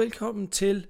Velkommen 0.00 0.48
til 0.48 0.86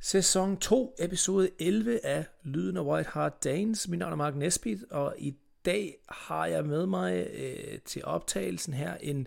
sæson 0.00 0.56
2, 0.56 0.96
episode 0.98 1.50
11 1.58 2.06
af 2.06 2.26
Lyden 2.42 2.76
af 2.76 2.82
White 2.82 3.08
Hart 3.08 3.44
Danes. 3.44 3.88
Mit 3.88 3.98
navn 3.98 4.12
er 4.12 4.16
Mark 4.16 4.36
Nesbitt, 4.36 4.84
og 4.90 5.14
i 5.18 5.34
dag 5.64 5.96
har 6.08 6.46
jeg 6.46 6.64
med 6.64 6.86
mig 6.86 7.26
øh, 7.34 7.78
til 7.84 8.04
optagelsen 8.04 8.74
her 8.74 8.96
en 8.96 9.26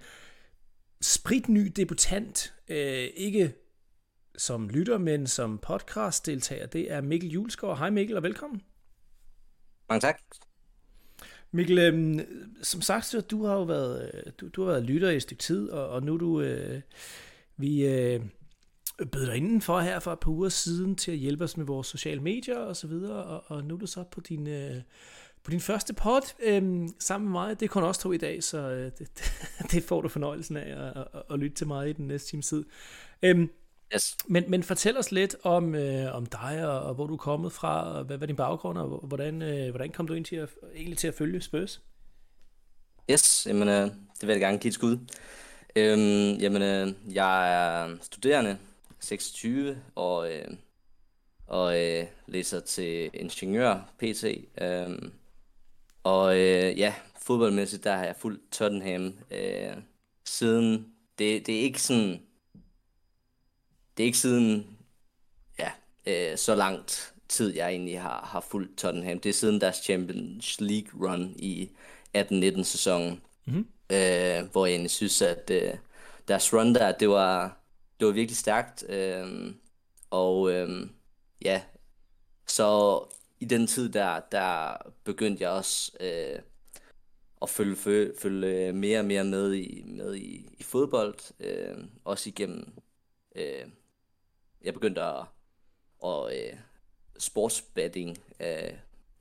spritny 1.01 1.71
debutant. 1.75 2.53
Øh, 2.67 3.07
ikke 3.15 3.53
som 4.37 4.69
lytter, 4.69 4.97
men 4.97 5.27
som 5.27 5.57
podcast-deltager. 5.57 6.65
Det 6.65 6.91
er 6.91 7.01
Mikkel 7.01 7.29
Julesgaard. 7.29 7.77
Hej 7.77 7.89
Mikkel, 7.89 8.17
og 8.17 8.23
velkommen. 8.23 8.61
Mange 9.89 10.01
tak. 10.01 10.21
Mikkel, 11.51 11.79
øh, 11.79 12.19
som 12.63 12.81
sagt, 12.81 13.05
så 13.05 13.21
du 13.21 13.45
har 13.45 13.53
jo 13.53 13.63
været, 13.63 14.11
øh, 14.13 14.31
du, 14.41 14.47
du 14.47 14.63
har 14.63 14.71
været 14.71 14.83
lytter 14.83 15.09
i 15.09 15.15
et 15.15 15.21
stykke 15.21 15.43
tid, 15.43 15.69
og, 15.69 15.89
og 15.89 16.03
nu 16.03 16.13
er 16.13 16.17
du, 16.17 16.41
øh, 16.41 16.81
vi 17.57 17.85
øh, 17.87 18.21
bød 19.11 19.25
dig 19.25 19.35
indenfor 19.35 19.79
her 19.79 19.99
for 19.99 20.13
et 20.13 20.19
par 20.19 20.31
uger 20.31 20.49
siden 20.49 20.95
til 20.95 21.11
at 21.11 21.17
hjælpe 21.17 21.43
os 21.43 21.57
med 21.57 21.65
vores 21.65 21.87
sociale 21.87 22.21
medier 22.21 22.57
og 22.57 22.75
så 22.75 22.87
videre, 22.87 23.23
og, 23.23 23.43
og 23.47 23.63
nu 23.63 23.75
er 23.75 23.79
du 23.79 23.87
så 23.87 24.03
på 24.11 24.21
din, 24.21 24.47
øh, 24.47 24.81
på 25.43 25.51
din 25.51 25.59
første 25.59 25.93
pod 25.93 26.33
øh, 26.43 26.89
sammen 26.99 27.29
med 27.29 27.31
mig. 27.31 27.59
Det 27.59 27.65
er 27.65 27.69
kun 27.69 27.83
også 27.83 28.01
to 28.01 28.11
i 28.11 28.17
dag, 28.17 28.43
så 28.43 28.57
øh, 28.57 28.91
det, 28.99 29.33
det 29.71 29.83
får 29.83 30.01
du 30.01 30.07
fornøjelsen 30.07 30.57
af 30.57 30.87
at, 30.87 31.07
at, 31.13 31.23
at 31.31 31.39
lytte 31.39 31.55
til 31.55 31.67
mig 31.67 31.89
i 31.89 31.93
den 31.93 32.07
næste 32.07 32.29
times 32.29 32.47
tid. 32.47 32.65
Øh, 33.23 33.47
Yes. 33.95 34.17
men, 34.27 34.43
men 34.47 34.63
fortæl 34.63 34.97
os 34.97 35.11
lidt 35.11 35.35
om, 35.43 35.75
øh, 35.75 36.15
om 36.15 36.25
dig, 36.25 36.67
og, 36.67 36.79
og 36.81 36.95
hvor 36.95 37.07
du 37.07 37.13
er 37.13 37.17
kommet 37.17 37.51
fra, 37.51 37.97
og 37.97 38.03
hvad, 38.03 38.17
hvad 38.17 38.27
din 38.27 38.35
baggrund, 38.35 38.77
og 38.77 39.07
hvordan, 39.07 39.41
øh, 39.41 39.69
hvordan 39.69 39.91
kom 39.91 40.07
du 40.07 40.13
ind 40.13 40.25
til 40.25 40.35
at, 40.35 40.49
egentlig 40.75 40.97
til 40.97 41.07
at 41.07 41.13
følge 41.13 41.41
Spurs? 41.41 41.81
Yes, 43.11 43.47
jamen, 43.49 43.67
øh, 43.67 43.83
det 44.21 44.21
vil 44.21 44.29
jeg 44.29 44.39
gerne 44.39 44.57
give 44.57 44.69
et 44.69 44.73
skud. 44.73 44.97
Øhm, 45.75 46.39
jamen, 46.39 46.61
øh, 46.61 46.93
jeg 47.13 47.53
er 47.53 47.95
studerende, 48.01 48.57
26, 48.99 49.81
og, 49.95 50.33
øh, 50.33 50.47
og 51.47 51.79
øh, 51.83 52.05
læser 52.27 52.59
til 52.59 53.09
ingeniør, 53.13 53.93
PT. 53.99 54.23
Øhm, 54.61 55.13
og 56.03 56.37
øh, 56.39 56.79
ja, 56.79 56.93
fodboldmæssigt, 57.21 57.83
der 57.83 57.95
har 57.95 58.05
jeg 58.05 58.15
fulgt 58.15 58.51
Tottenham 58.51 59.13
øh, 59.31 59.77
siden, 60.25 60.93
det, 61.19 61.45
det 61.47 61.55
er 61.55 61.61
ikke 61.61 61.81
sådan, 61.81 62.21
det 63.97 64.03
er 64.03 64.05
ikke 64.05 64.17
siden, 64.17 64.77
ja, 65.59 65.71
øh, 66.07 66.37
så 66.37 66.55
langt 66.55 67.13
tid, 67.29 67.55
jeg 67.55 67.69
egentlig 67.69 68.01
har, 68.01 68.25
har 68.25 68.39
fulgt 68.41 68.77
Tottenham. 68.77 69.19
Det 69.19 69.29
er 69.29 69.33
siden 69.33 69.61
deres 69.61 69.75
Champions 69.77 70.61
League 70.61 71.07
run 71.09 71.33
i 71.37 71.69
18-19 72.17 72.63
sæsonen, 72.63 73.21
Mhm. 73.45 73.67
øh, 73.89 74.43
hvor 74.51 74.65
jeg 74.65 74.73
egentlig 74.73 74.91
synes, 74.91 75.21
at 75.21 75.49
øh, 75.53 75.73
deres 76.27 76.53
run 76.53 76.75
der, 76.75 76.91
det 76.97 77.09
var, 77.09 77.56
det 77.99 78.07
var 78.07 78.13
virkelig 78.13 78.37
stærkt. 78.37 78.89
Øh, 78.89 79.53
og 80.09 80.51
øh, 80.51 80.89
ja, 81.41 81.61
så 82.47 82.99
i 83.39 83.45
den 83.45 83.67
tid 83.67 83.89
der, 83.89 84.19
der 84.31 84.77
begyndte 85.03 85.43
jeg 85.43 85.51
også 85.51 85.91
øh, 85.99 86.39
at 87.41 87.49
følge, 87.49 87.75
følge, 87.75 88.13
følge 88.19 88.73
mere 88.73 88.99
og 88.99 89.05
mere 89.05 89.23
med 89.23 89.53
i, 89.53 89.83
med 89.85 90.15
i, 90.15 90.49
i 90.57 90.63
fodbold, 90.63 91.15
øh, 91.39 91.77
også 92.05 92.29
igennem, 92.29 92.73
øh, 93.35 93.65
jeg 94.61 94.73
begyndte 94.73 95.01
at, 95.01 95.25
og, 95.99 96.35
øh, 96.37 96.53
sportsbetting, 97.19 98.17
øh, 98.39 98.71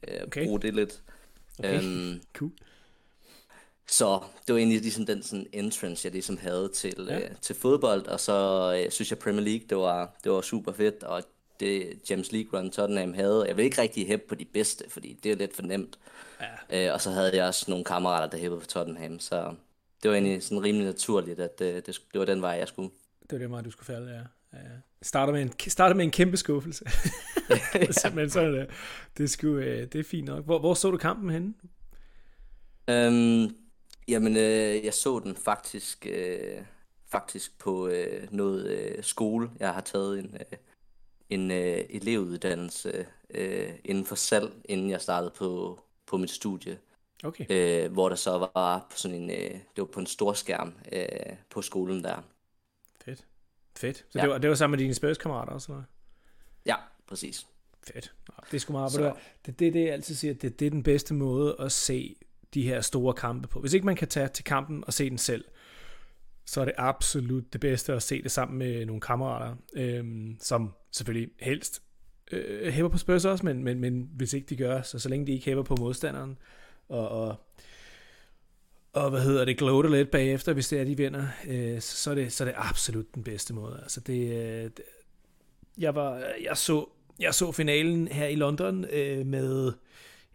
øh, 0.09 0.23
Okay. 0.23 0.47
bruge 0.47 0.61
det 0.61 0.75
lidt. 0.75 1.03
Okay. 1.59 1.83
Øhm, 1.83 2.23
Cool. 2.37 2.51
Så 3.91 4.21
det 4.47 4.53
var 4.53 4.59
egentlig 4.59 4.81
ligesom 4.81 5.07
den 5.07 5.23
sådan 5.23 5.47
entrance, 5.53 6.07
jeg 6.07 6.13
ligesom 6.13 6.39
havde 6.39 6.71
til, 6.75 7.07
Ja. 7.09 7.19
ja. 7.19 7.25
øh, 7.25 7.31
til 7.41 7.55
fodbold, 7.57 8.07
og 8.07 8.21
så 8.21 8.35
øh, 8.85 8.91
synes 8.91 9.11
jeg 9.11 9.19
Premier 9.19 9.45
League, 9.45 9.67
det 9.69 9.77
var, 9.79 10.17
det 10.25 10.33
var 10.33 10.41
super 10.41 10.73
fedt, 10.73 11.03
og 11.03 11.23
det 11.61 11.99
James 12.11 12.33
League 12.33 12.61
run 12.61 12.71
Tottenham 12.71 13.15
havde, 13.15 13.45
jeg 13.49 13.57
vil 13.57 13.65
ikke 13.65 13.83
rigtig 13.83 14.07
hæppe 14.07 14.27
på 14.29 14.35
de 14.35 14.45
bedste, 14.45 14.85
fordi 14.89 15.19
det 15.23 15.33
er 15.33 15.37
lidt 15.37 15.55
for 15.57 15.63
nemt. 15.63 15.99
Ja. 16.71 16.87
Øh, 16.89 16.95
og 16.95 17.01
så 17.01 17.11
havde 17.11 17.37
jeg 17.37 17.47
også 17.47 17.65
nogle 17.69 17.85
kammerater, 17.85 18.27
der 18.31 18.39
hæppede 18.39 18.61
på 18.61 18.67
Tottenham, 18.67 19.19
så 19.21 19.55
det 20.03 20.11
var 20.11 20.17
egentlig 20.17 20.43
sådan 20.43 20.63
rimelig 20.63 20.87
naturligt, 20.87 21.41
at 21.41 21.61
øh, 21.61 21.75
det, 21.75 21.87
det 21.87 22.19
var 22.19 22.25
den 22.25 22.43
vej, 22.43 22.51
jeg 22.51 22.69
skulle. 22.69 22.91
Det 23.23 23.33
var 23.33 23.39
det 23.39 23.51
meget, 23.51 23.65
du 23.65 23.71
skulle 23.71 23.87
falde, 23.87 24.11
ja. 24.11 24.17
ja. 24.59 24.65
ja. 24.65 24.77
Starter 25.03 25.33
med 25.33 25.43
en, 25.43 25.53
starter 25.71 25.95
med 25.97 26.05
en 26.05 26.11
kæmpe 26.11 26.37
skuffelse. 26.37 26.85
Men 28.15 28.31
sådan 28.31 28.55
det. 28.55 28.71
Det 29.19 29.25
er, 29.25 29.29
sgu, 29.29 29.57
øh, 29.57 29.93
det 29.93 29.99
er 29.99 30.05
fint 30.05 30.27
nok. 30.27 30.45
Hvor, 30.45 30.59
hvor 30.59 30.75
så 30.75 30.91
du 30.91 30.97
kampen 30.97 31.31
henne? 31.31 31.55
Øhm, 32.91 33.57
jamen, 34.09 34.37
øh, 34.37 34.85
jeg 34.85 34.95
så 34.95 35.19
den 35.19 35.37
faktisk, 35.37 36.07
øh, 36.11 36.63
faktisk 37.09 37.59
på 37.59 37.89
øh, 37.89 38.29
noget 38.33 38.67
øh, 38.67 39.05
skole. 39.05 39.51
Jeg 39.61 39.75
har 39.75 39.81
taget 39.81 40.19
en, 40.19 40.35
øh, 40.35 40.59
en 41.31 41.51
øh, 41.51 41.85
elevuddannelse 41.89 43.07
øh, 43.31 43.73
inden 43.85 44.05
for 44.05 44.15
salg, 44.15 44.53
inden 44.65 44.91
jeg 44.91 45.01
startede 45.01 45.33
på, 45.39 45.81
på 46.07 46.17
mit 46.17 46.31
studie. 46.31 46.79
Okay. 47.25 47.47
Øh, 47.51 47.93
hvor 47.93 48.09
der 48.09 48.17
så 48.17 48.51
var 48.55 48.87
på 48.91 48.97
sådan 48.97 49.23
en, 49.23 49.31
øh, 49.31 49.51
det 49.51 49.61
var 49.77 49.85
på 49.85 50.01
en 50.01 50.07
stor 50.07 50.33
skærm 50.33 50.75
øh, 50.93 51.37
på 51.51 51.63
skolen 51.63 52.05
der. 52.05 52.23
Fedt. 53.05 53.25
Fedt. 53.77 53.97
Så 53.97 54.19
Ja. 54.19 54.23
det, 54.23 54.31
var, 54.31 54.39
det 54.39 54.51
var 54.51 54.57
sammen 54.57 54.79
med 54.79 54.85
dine 54.85 54.95
spørgskammerater 54.95 55.53
også, 55.53 55.73
eller? 55.73 55.85
Ja, 56.67 56.77
præcis. 57.07 57.47
Fedt. 57.83 58.15
Det 58.51 58.55
er 58.57 58.59
sgu 58.59 58.73
meget. 58.73 58.93
Det, 59.47 59.59
det 59.59 59.69
er 59.69 59.73
det, 59.73 59.85
jeg 59.85 59.93
altid 59.93 60.15
siger, 60.15 60.35
det, 60.35 60.61
det 60.61 60.67
er 60.67 60.71
den 60.71 60.83
bedste 60.83 61.15
måde 61.15 61.57
at 61.59 61.73
se 61.73 62.17
de 62.55 62.63
her 62.63 62.81
store 62.81 63.15
kampe 63.15 63.49
på. 63.49 63.61
Hvis 63.61 63.73
ikke 63.73 63.87
man 63.87 63.97
kan 63.97 64.09
tage 64.09 64.29
til 64.29 64.45
kampen 64.45 64.85
og 64.87 64.93
se 64.93 65.11
den 65.11 65.19
selv, 65.19 65.45
så 66.47 66.61
er 66.61 66.65
det 66.65 66.75
absolut 66.77 67.53
det 67.53 67.61
bedste 67.61 67.93
at 67.93 68.03
se 68.03 68.23
det 68.23 68.31
sammen 68.31 68.59
med 68.59 68.87
nogle 68.87 69.01
kammerater, 69.01 69.57
øhm, 69.77 70.37
som 70.41 70.73
selvfølgelig 70.91 71.31
helst 71.41 71.83
øh, 72.33 72.73
hæver 72.73 72.89
på 72.89 72.99
Spurs 72.99 73.25
også, 73.25 73.47
men, 73.47 73.65
men, 73.65 73.81
men 73.81 74.11
hvis 74.17 74.33
ikke 74.33 74.47
de 74.47 74.57
gør, 74.57 74.83
så 74.83 74.99
så 74.99 75.09
længe 75.09 75.27
de 75.27 75.33
ikke 75.33 75.45
hæver 75.45 75.63
på 75.63 75.77
modstanderen, 75.77 76.39
og, 76.89 77.09
og, 77.09 77.37
og 78.93 79.11
hvad 79.11 79.21
hedder 79.21 79.45
det, 79.45 79.59
gloater 79.59 79.91
lidt 79.91 80.11
bagefter, 80.11 80.53
hvis 80.53 80.69
det 80.69 80.81
er, 80.81 80.85
de 80.85 80.97
vinder, 80.97 81.27
øh, 81.49 81.81
så, 81.81 81.97
så, 81.97 82.11
er 82.11 82.15
det, 82.15 82.33
så 82.33 82.45
er 82.45 82.49
det 82.49 82.55
absolut 82.57 83.15
den 83.15 83.25
bedste 83.25 83.55
måde. 83.55 83.81
Altså 83.83 84.01
det, 84.01 84.33
øh, 84.33 84.65
det 84.65 84.83
jeg 85.79 85.95
var, 85.95 86.23
jeg 86.43 86.57
så, 86.57 86.89
jeg 87.19 87.35
så 87.35 87.53
finalen 87.53 88.09
her 88.09 88.27
i 88.27 88.35
London 88.35 88.85
øh, 88.85 89.27
med, 89.27 89.73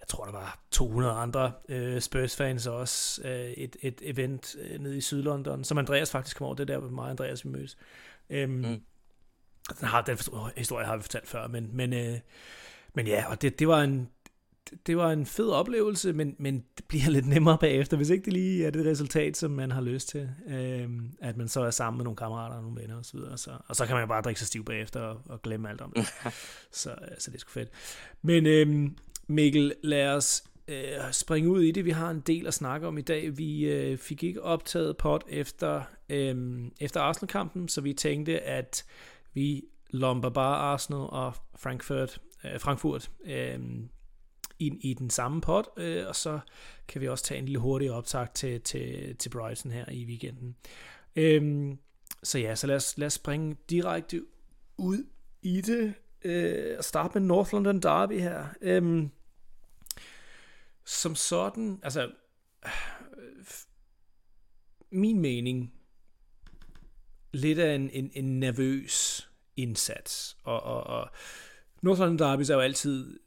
jeg 0.01 0.07
tror 0.07 0.25
der 0.25 0.31
var 0.31 0.59
200 0.72 1.13
andre 1.13 1.51
øh, 1.69 2.01
Spurs-fans 2.01 2.67
også, 2.67 3.22
øh, 3.28 3.51
et, 3.51 3.75
et 3.81 4.01
event 4.03 4.56
øh, 4.59 4.79
nede 4.79 4.97
i 4.97 5.01
Sydlondon, 5.01 5.63
som 5.63 5.78
Andreas 5.78 6.12
faktisk 6.12 6.38
kom 6.38 6.45
over, 6.45 6.56
det 6.56 6.69
er 6.69 6.73
der, 6.73 6.79
hvor 6.79 6.89
mig 6.89 7.03
og 7.03 7.09
Andreas 7.09 7.45
vi 7.45 7.50
mødes. 7.50 7.78
Øhm, 8.29 8.51
mm. 8.51 8.81
Den, 9.79 9.88
har, 9.88 10.01
den 10.01 10.17
historie 10.57 10.85
har 10.85 10.97
vi 10.97 11.01
fortalt 11.01 11.28
før, 11.28 11.47
men, 11.47 11.69
men, 11.73 11.94
øh, 11.94 12.19
men 12.94 13.07
ja, 13.07 13.25
og 13.29 13.41
det, 13.41 13.59
det 13.59 13.67
var 13.67 13.81
en 13.81 14.09
det 14.88 14.97
var 14.97 15.11
en 15.11 15.25
fed 15.25 15.50
oplevelse, 15.50 16.13
men, 16.13 16.35
men 16.40 16.63
det 16.78 16.85
bliver 16.85 17.09
lidt 17.09 17.28
nemmere 17.28 17.57
bagefter, 17.57 17.97
hvis 17.97 18.09
ikke 18.09 18.25
det 18.25 18.34
lige 18.34 18.66
er 18.66 18.69
det 18.69 18.85
resultat, 18.85 19.38
som 19.38 19.51
man 19.51 19.72
har 19.72 19.81
lyst 19.81 20.09
til. 20.09 20.29
Øhm, 20.47 21.11
at 21.22 21.38
man 21.38 21.47
så 21.47 21.61
er 21.61 21.72
sammen 21.72 21.97
med 21.97 22.03
nogle 22.03 22.17
kammerater 22.17 22.56
og 22.56 22.63
nogle 22.63 22.81
venner 22.81 23.00
osv. 23.00 23.17
Og, 23.17 23.40
så, 23.40 23.57
og 23.67 23.75
så 23.75 23.85
kan 23.85 23.95
man 23.95 24.07
bare 24.07 24.22
drikke 24.22 24.40
sig 24.40 24.47
stiv 24.47 24.66
bagefter 24.66 25.00
og, 25.00 25.22
og 25.25 25.41
glemme 25.41 25.69
alt 25.69 25.81
om 25.81 25.94
det. 25.95 26.06
så, 26.72 26.95
så 27.19 27.31
det 27.31 27.35
er 27.35 27.40
sgu 27.40 27.51
fedt. 27.51 27.69
Men 28.22 28.45
øhm, 28.45 28.97
Mikkel, 29.31 29.73
lad 29.83 30.07
os 30.07 30.43
øh, 30.67 31.11
springe 31.11 31.49
ud 31.49 31.61
i 31.61 31.71
det. 31.71 31.85
Vi 31.85 31.91
har 31.91 32.09
en 32.09 32.19
del 32.19 32.47
at 32.47 32.53
snakke 32.53 32.87
om 32.87 32.97
i 32.97 33.01
dag. 33.01 33.37
Vi 33.37 33.65
øh, 33.65 33.97
fik 33.97 34.23
ikke 34.23 34.43
optaget 34.43 34.97
pot 34.97 35.23
efter, 35.28 35.83
øh, 36.09 36.66
efter 36.79 37.01
Arsenal-kampen, 37.01 37.67
så 37.67 37.81
vi 37.81 37.93
tænkte, 37.93 38.39
at 38.39 38.85
vi 39.33 39.63
lomper 39.89 40.29
bare 40.29 40.57
Arsenal 40.57 41.01
og 41.01 41.33
Frankfurt, 41.55 42.22
øh, 42.43 42.59
Frankfurt 42.59 43.11
øh, 43.25 43.59
ind 44.59 44.78
i 44.81 44.93
den 44.93 45.09
samme 45.09 45.41
pot, 45.41 45.66
øh, 45.77 46.07
og 46.07 46.16
så 46.16 46.39
kan 46.87 47.01
vi 47.01 47.07
også 47.07 47.23
tage 47.23 47.37
en 47.37 47.45
lille 47.45 47.59
hurtig 47.59 47.91
optag 47.91 48.27
til, 48.34 48.61
til, 48.61 49.16
til 49.16 49.29
Brighton 49.29 49.72
her 49.72 49.85
i 49.91 50.05
weekenden. 50.05 50.55
Øh, 51.16 51.72
så 52.23 52.39
ja, 52.39 52.55
så 52.55 52.67
lad 52.67 52.75
os, 52.75 52.97
lad 52.97 53.07
os 53.07 53.13
springe 53.13 53.55
direkte 53.69 54.25
ud 54.77 55.03
i 55.41 55.61
det, 55.61 55.93
øh, 56.23 56.75
og 56.77 56.84
starte 56.84 57.19
med 57.19 57.27
North 57.27 57.53
London 57.53 57.79
Derby 57.79 58.19
her. 58.19 58.45
Øh, 58.61 59.07
som 60.85 61.16
sådan, 61.16 61.79
altså, 61.83 62.11
øh, 62.66 63.45
min 64.91 65.19
mening, 65.19 65.73
lidt 67.31 67.59
af 67.59 67.75
en, 67.75 67.89
en, 67.89 68.11
en 68.13 68.39
nervøs 68.39 69.29
indsats, 69.55 70.37
og, 70.43 70.63
og, 70.63 70.83
og 70.83 71.09
North 71.81 72.01
Derby 72.01 72.41
er 72.41 72.53
jo 72.53 72.59
altid 72.59 73.19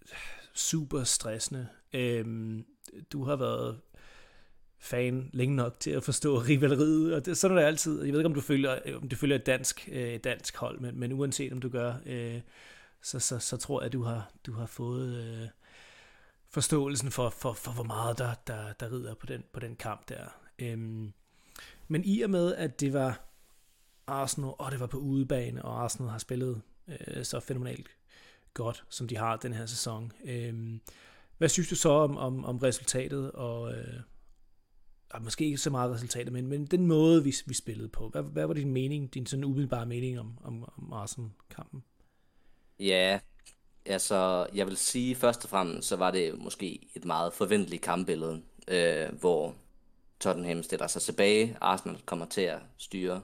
super 0.54 1.04
stressende. 1.04 1.68
Øhm, 1.92 2.64
du 3.12 3.24
har 3.24 3.36
været 3.36 3.80
fan 4.78 5.30
længe 5.32 5.56
nok 5.56 5.80
til 5.80 5.90
at 5.90 6.02
forstå 6.02 6.38
rivaleriet, 6.38 7.14
og 7.14 7.26
det, 7.26 7.36
sådan 7.36 7.56
er 7.56 7.60
det 7.60 7.68
altid. 7.68 8.02
Jeg 8.02 8.12
ved 8.12 8.20
ikke, 8.20 8.26
om 8.26 8.34
du 8.34 8.40
følger, 8.40 8.96
om 9.02 9.08
du 9.08 9.16
følger 9.16 9.36
et 9.36 9.46
dansk, 9.46 9.88
øh, 9.92 10.18
dansk 10.24 10.56
hold, 10.56 10.80
men, 10.80 10.98
men 11.00 11.12
uanset 11.12 11.52
om 11.52 11.60
du 11.60 11.68
gør, 11.68 11.94
øh, 12.06 12.40
så, 13.02 13.18
så, 13.20 13.38
så 13.38 13.56
tror 13.56 13.80
jeg, 13.80 13.86
at 13.86 13.92
du 13.92 14.02
har, 14.02 14.32
du 14.46 14.52
har 14.52 14.66
fået 14.66 15.16
øh, 15.16 15.48
forståelsen 16.54 17.10
for, 17.10 17.30
for, 17.30 17.52
for, 17.52 17.70
hvor 17.72 17.84
meget 17.84 18.18
der, 18.18 18.34
der, 18.46 18.72
der 18.72 18.92
rider 18.92 19.14
på 19.14 19.26
den, 19.26 19.44
på 19.52 19.60
den 19.60 19.76
kamp 19.76 20.08
der. 20.08 20.24
Øhm, 20.58 21.12
men 21.88 22.04
i 22.04 22.20
og 22.20 22.30
med, 22.30 22.54
at 22.54 22.80
det 22.80 22.92
var 22.92 23.20
Arsenal, 24.06 24.52
og 24.58 24.72
det 24.72 24.80
var 24.80 24.86
på 24.86 24.96
udebane, 24.96 25.64
og 25.64 25.84
Arsenal 25.84 26.10
har 26.10 26.18
spillet 26.18 26.62
øh, 26.88 27.24
så 27.24 27.40
fænomenalt 27.40 27.88
godt, 28.54 28.84
som 28.88 29.08
de 29.08 29.16
har 29.16 29.36
den 29.36 29.52
her 29.52 29.66
sæson. 29.66 30.12
Øhm, 30.24 30.80
hvad 31.38 31.48
synes 31.48 31.68
du 31.68 31.76
så 31.76 31.88
om, 31.88 32.16
om, 32.16 32.44
om 32.44 32.58
resultatet, 32.58 33.32
og 33.32 33.76
øh, 33.76 34.00
måske 35.20 35.44
ikke 35.44 35.58
så 35.58 35.70
meget 35.70 35.92
resultatet, 35.92 36.32
men, 36.32 36.46
men 36.46 36.66
den 36.66 36.86
måde, 36.86 37.24
vi, 37.24 37.34
vi 37.46 37.54
spillede 37.54 37.88
på. 37.88 38.08
Hvad, 38.08 38.22
hvad 38.22 38.46
var 38.46 38.54
din 38.54 38.72
mening, 38.72 39.14
din 39.14 39.26
sådan 39.26 39.44
umiddelbare 39.44 39.86
mening 39.86 40.20
om, 40.20 40.38
om, 40.44 40.68
om 40.76 40.92
Arsenal-kampen? 40.92 41.84
Ja, 42.80 43.20
altså, 43.86 44.46
jeg 44.54 44.66
vil 44.66 44.76
sige 44.76 45.14
først 45.14 45.44
og 45.44 45.50
fremmest, 45.50 45.88
så 45.88 45.96
var 45.96 46.10
det 46.10 46.38
måske 46.38 46.88
et 46.94 47.04
meget 47.04 47.32
forventeligt 47.32 47.82
kampbillede, 47.82 48.42
øh, 48.68 49.12
hvor 49.20 49.54
Tottenham 50.20 50.62
stiller 50.62 50.86
sig 50.86 51.02
tilbage, 51.02 51.56
Arsenal 51.60 52.00
kommer 52.06 52.26
til 52.26 52.40
at 52.40 52.58
styre 52.78 53.22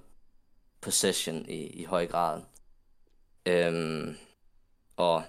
possession 0.80 1.48
i, 1.48 1.66
i 1.66 1.84
høj 1.84 2.06
grad. 2.06 2.42
Øhm, 3.46 4.16
og 4.96 5.22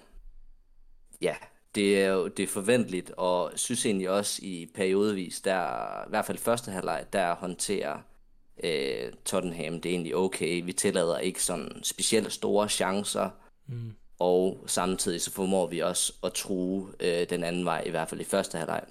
ja, 1.20 1.36
det 1.74 2.02
er 2.02 2.08
jo 2.08 2.28
det 2.28 2.42
er 2.42 2.46
forventeligt, 2.46 3.10
og 3.10 3.52
synes 3.56 3.86
egentlig 3.86 4.10
også 4.10 4.40
i 4.42 4.70
periodevis, 4.74 5.40
der 5.40 6.04
i 6.06 6.08
hvert 6.08 6.24
fald 6.24 6.38
første 6.38 6.70
halvleg, 6.70 7.06
der 7.12 7.34
håndterer 7.34 7.98
øh, 8.64 9.12
Tottenham 9.24 9.80
det 9.80 9.88
er 9.88 9.94
egentlig 9.94 10.16
okay. 10.16 10.64
Vi 10.64 10.72
tillader 10.72 11.18
ikke 11.18 11.42
sådan 11.44 11.80
specielt 11.82 12.32
store 12.32 12.68
chancer, 12.68 13.30
mm 13.66 13.94
og 14.22 14.64
samtidig 14.66 15.22
så 15.22 15.30
formår 15.30 15.66
vi 15.66 15.78
også 15.78 16.12
at 16.22 16.32
true 16.32 16.92
øh, 17.00 17.30
den 17.30 17.44
anden 17.44 17.64
vej, 17.64 17.82
i 17.86 17.90
hvert 17.90 18.08
fald 18.08 18.20
i 18.20 18.24
første 18.24 18.58
halvleg. 18.58 18.84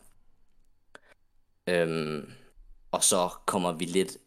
Øhm, 1.68 2.32
og 2.92 3.04
så 3.04 3.30
kommer 3.46 3.72
vi 3.72 3.86
lidt 3.86 4.18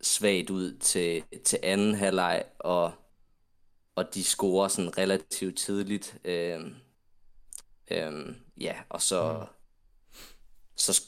svagt 0.00 0.50
ud 0.50 0.78
til, 0.78 1.22
til 1.44 1.58
anden 1.62 1.94
halvleg, 1.94 2.44
og, 2.58 2.92
og 3.94 4.14
de 4.14 4.24
scorer 4.24 4.68
sådan 4.68 4.98
relativt 4.98 5.58
tidligt. 5.58 6.16
Øh, 6.24 6.60
øh, 7.90 8.34
ja, 8.60 8.74
og 8.88 9.02
så, 9.02 9.32
mm. 9.32 10.16
så 10.76 11.02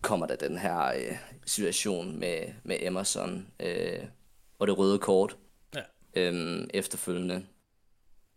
kommer 0.00 0.26
der 0.26 0.36
den 0.36 0.58
her 0.58 0.84
øh, 0.86 1.16
situation 1.46 2.18
med, 2.18 2.54
med 2.62 2.76
Emerson 2.80 3.48
øh, 3.60 4.04
og 4.58 4.66
det 4.66 4.78
røde 4.78 4.98
kort 4.98 5.36
ja. 5.74 5.82
øh, 6.14 6.66
efterfølgende. 6.74 7.46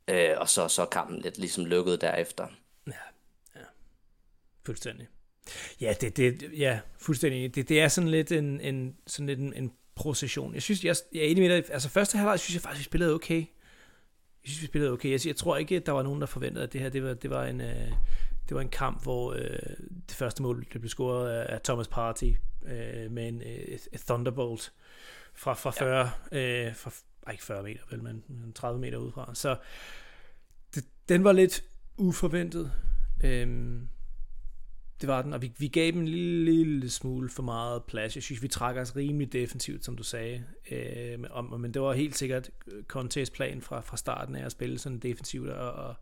Øh, 0.07 0.29
og 0.37 0.49
så, 0.49 0.67
så 0.67 0.85
kampen 0.85 1.19
lidt 1.19 1.37
ligesom 1.37 1.65
lukket 1.65 2.01
derefter. 2.01 2.47
Ja, 2.87 2.93
ja. 3.55 3.61
Fuldstændig. 4.65 5.07
Ja, 5.81 5.93
det, 6.01 6.17
det, 6.17 6.51
ja, 6.57 6.79
fuldstændig. 6.97 7.55
Det, 7.55 7.69
det 7.69 7.81
er 7.81 7.87
sådan 7.87 8.09
lidt 8.09 8.31
en, 8.31 8.61
en, 8.61 8.97
sådan 9.07 9.27
lidt 9.27 9.39
en, 9.39 9.53
en 9.53 9.71
procession. 9.95 10.53
Jeg 10.53 10.61
synes, 10.61 10.83
jeg, 10.83 10.95
jeg 11.13 11.21
er 11.21 11.27
enig 11.27 11.43
med 11.43 11.57
dig. 11.57 11.71
Altså, 11.71 11.89
første 11.89 12.17
halvleg 12.17 12.39
synes 12.39 12.55
jeg 12.55 12.61
faktisk, 12.61 12.79
vi 12.79 12.83
spillede 12.83 13.13
okay. 13.13 13.39
Jeg 13.39 14.51
synes, 14.51 14.61
vi 14.61 14.67
spillede 14.67 14.91
okay. 14.91 15.11
Jeg, 15.11 15.27
jeg 15.27 15.35
tror 15.35 15.57
ikke, 15.57 15.75
at 15.75 15.85
der 15.85 15.91
var 15.91 16.03
nogen, 16.03 16.21
der 16.21 16.27
forventede, 16.27 16.63
at 16.63 16.73
det 16.73 16.81
her 16.81 16.89
det 16.89 17.03
var, 17.03 17.13
det 17.13 17.29
var, 17.29 17.45
en, 17.45 17.61
øh, 17.61 17.91
det 18.49 18.55
var 18.55 18.61
en 18.61 18.69
kamp, 18.69 19.03
hvor 19.03 19.33
øh, 19.33 19.59
det 20.09 20.15
første 20.15 20.43
mål 20.43 20.65
det 20.73 20.81
blev 20.81 20.89
scoret 20.89 21.29
af, 21.31 21.61
Thomas 21.61 21.87
Party 21.87 22.31
øh, 22.65 23.11
med 23.11 23.27
en 23.27 23.41
øh, 23.41 23.77
et 23.93 24.01
Thunderbolt 24.07 24.73
fra, 25.33 25.53
fra 25.53 25.71
40, 25.71 26.11
ja. 26.31 26.67
øh, 26.67 26.75
fra, 26.75 26.91
ikke 27.31 27.43
40 27.43 27.63
meter, 27.63 27.79
vel, 27.91 28.03
men 28.03 28.23
30 28.55 28.79
meter 28.79 28.97
udefra. 28.97 29.35
Så 29.35 29.57
det, 30.75 30.85
den 31.09 31.23
var 31.23 31.31
lidt 31.31 31.63
uforventet. 31.97 32.71
Øhm, 33.23 33.89
det 35.01 35.09
var 35.09 35.21
den, 35.21 35.33
og 35.33 35.41
vi, 35.41 35.51
vi 35.57 35.67
gav 35.67 35.91
dem 35.91 35.99
en 35.99 36.07
lille, 36.07 36.45
lille 36.45 36.89
smule 36.89 37.29
for 37.29 37.43
meget 37.43 37.83
plads. 37.83 38.15
Jeg 38.15 38.23
synes, 38.23 38.41
vi 38.41 38.47
trækker 38.47 38.81
os 38.81 38.95
rimelig 38.95 39.33
defensivt, 39.33 39.85
som 39.85 39.97
du 39.97 40.03
sagde. 40.03 40.43
Øh, 40.71 41.19
om, 41.31 41.59
men 41.59 41.73
det 41.73 41.81
var 41.81 41.93
helt 41.93 42.17
sikkert 42.17 42.49
Contes 42.87 43.29
plan 43.29 43.61
fra, 43.61 43.81
fra 43.81 43.97
starten 43.97 44.35
af 44.35 44.45
at 44.45 44.51
spille 44.51 44.79
sådan 44.79 44.99
defensivt 44.99 45.49
og, 45.49 45.71
og, 45.71 45.95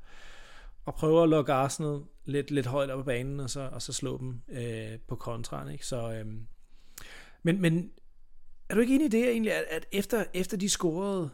og 0.85 0.95
prøve 0.95 1.23
at 1.23 1.29
lukke 1.29 1.53
Arsenal 1.53 2.01
lidt, 2.25 2.51
lidt 2.51 2.65
højt 2.65 2.89
op 2.89 2.99
på 2.99 3.03
banen, 3.03 3.39
og 3.39 3.49
så, 3.49 3.69
og 3.71 3.81
så 3.81 3.93
slå 3.93 4.17
dem 4.17 4.41
øh, 4.49 4.99
på 5.07 5.15
kontraen. 5.15 5.71
Ikke? 5.71 5.85
Så, 5.85 6.13
øh, 6.13 6.25
men, 7.43 7.61
men 7.61 7.91
er 8.73 8.75
du 8.75 8.81
ikke 8.81 8.95
enig 8.95 9.05
i 9.05 9.09
det 9.09 9.29
egentlig, 9.29 9.53
at, 9.53 9.65
at 9.69 9.85
efter, 9.91 10.23
efter 10.33 10.57
de 10.57 10.69
scorede, 10.69 11.29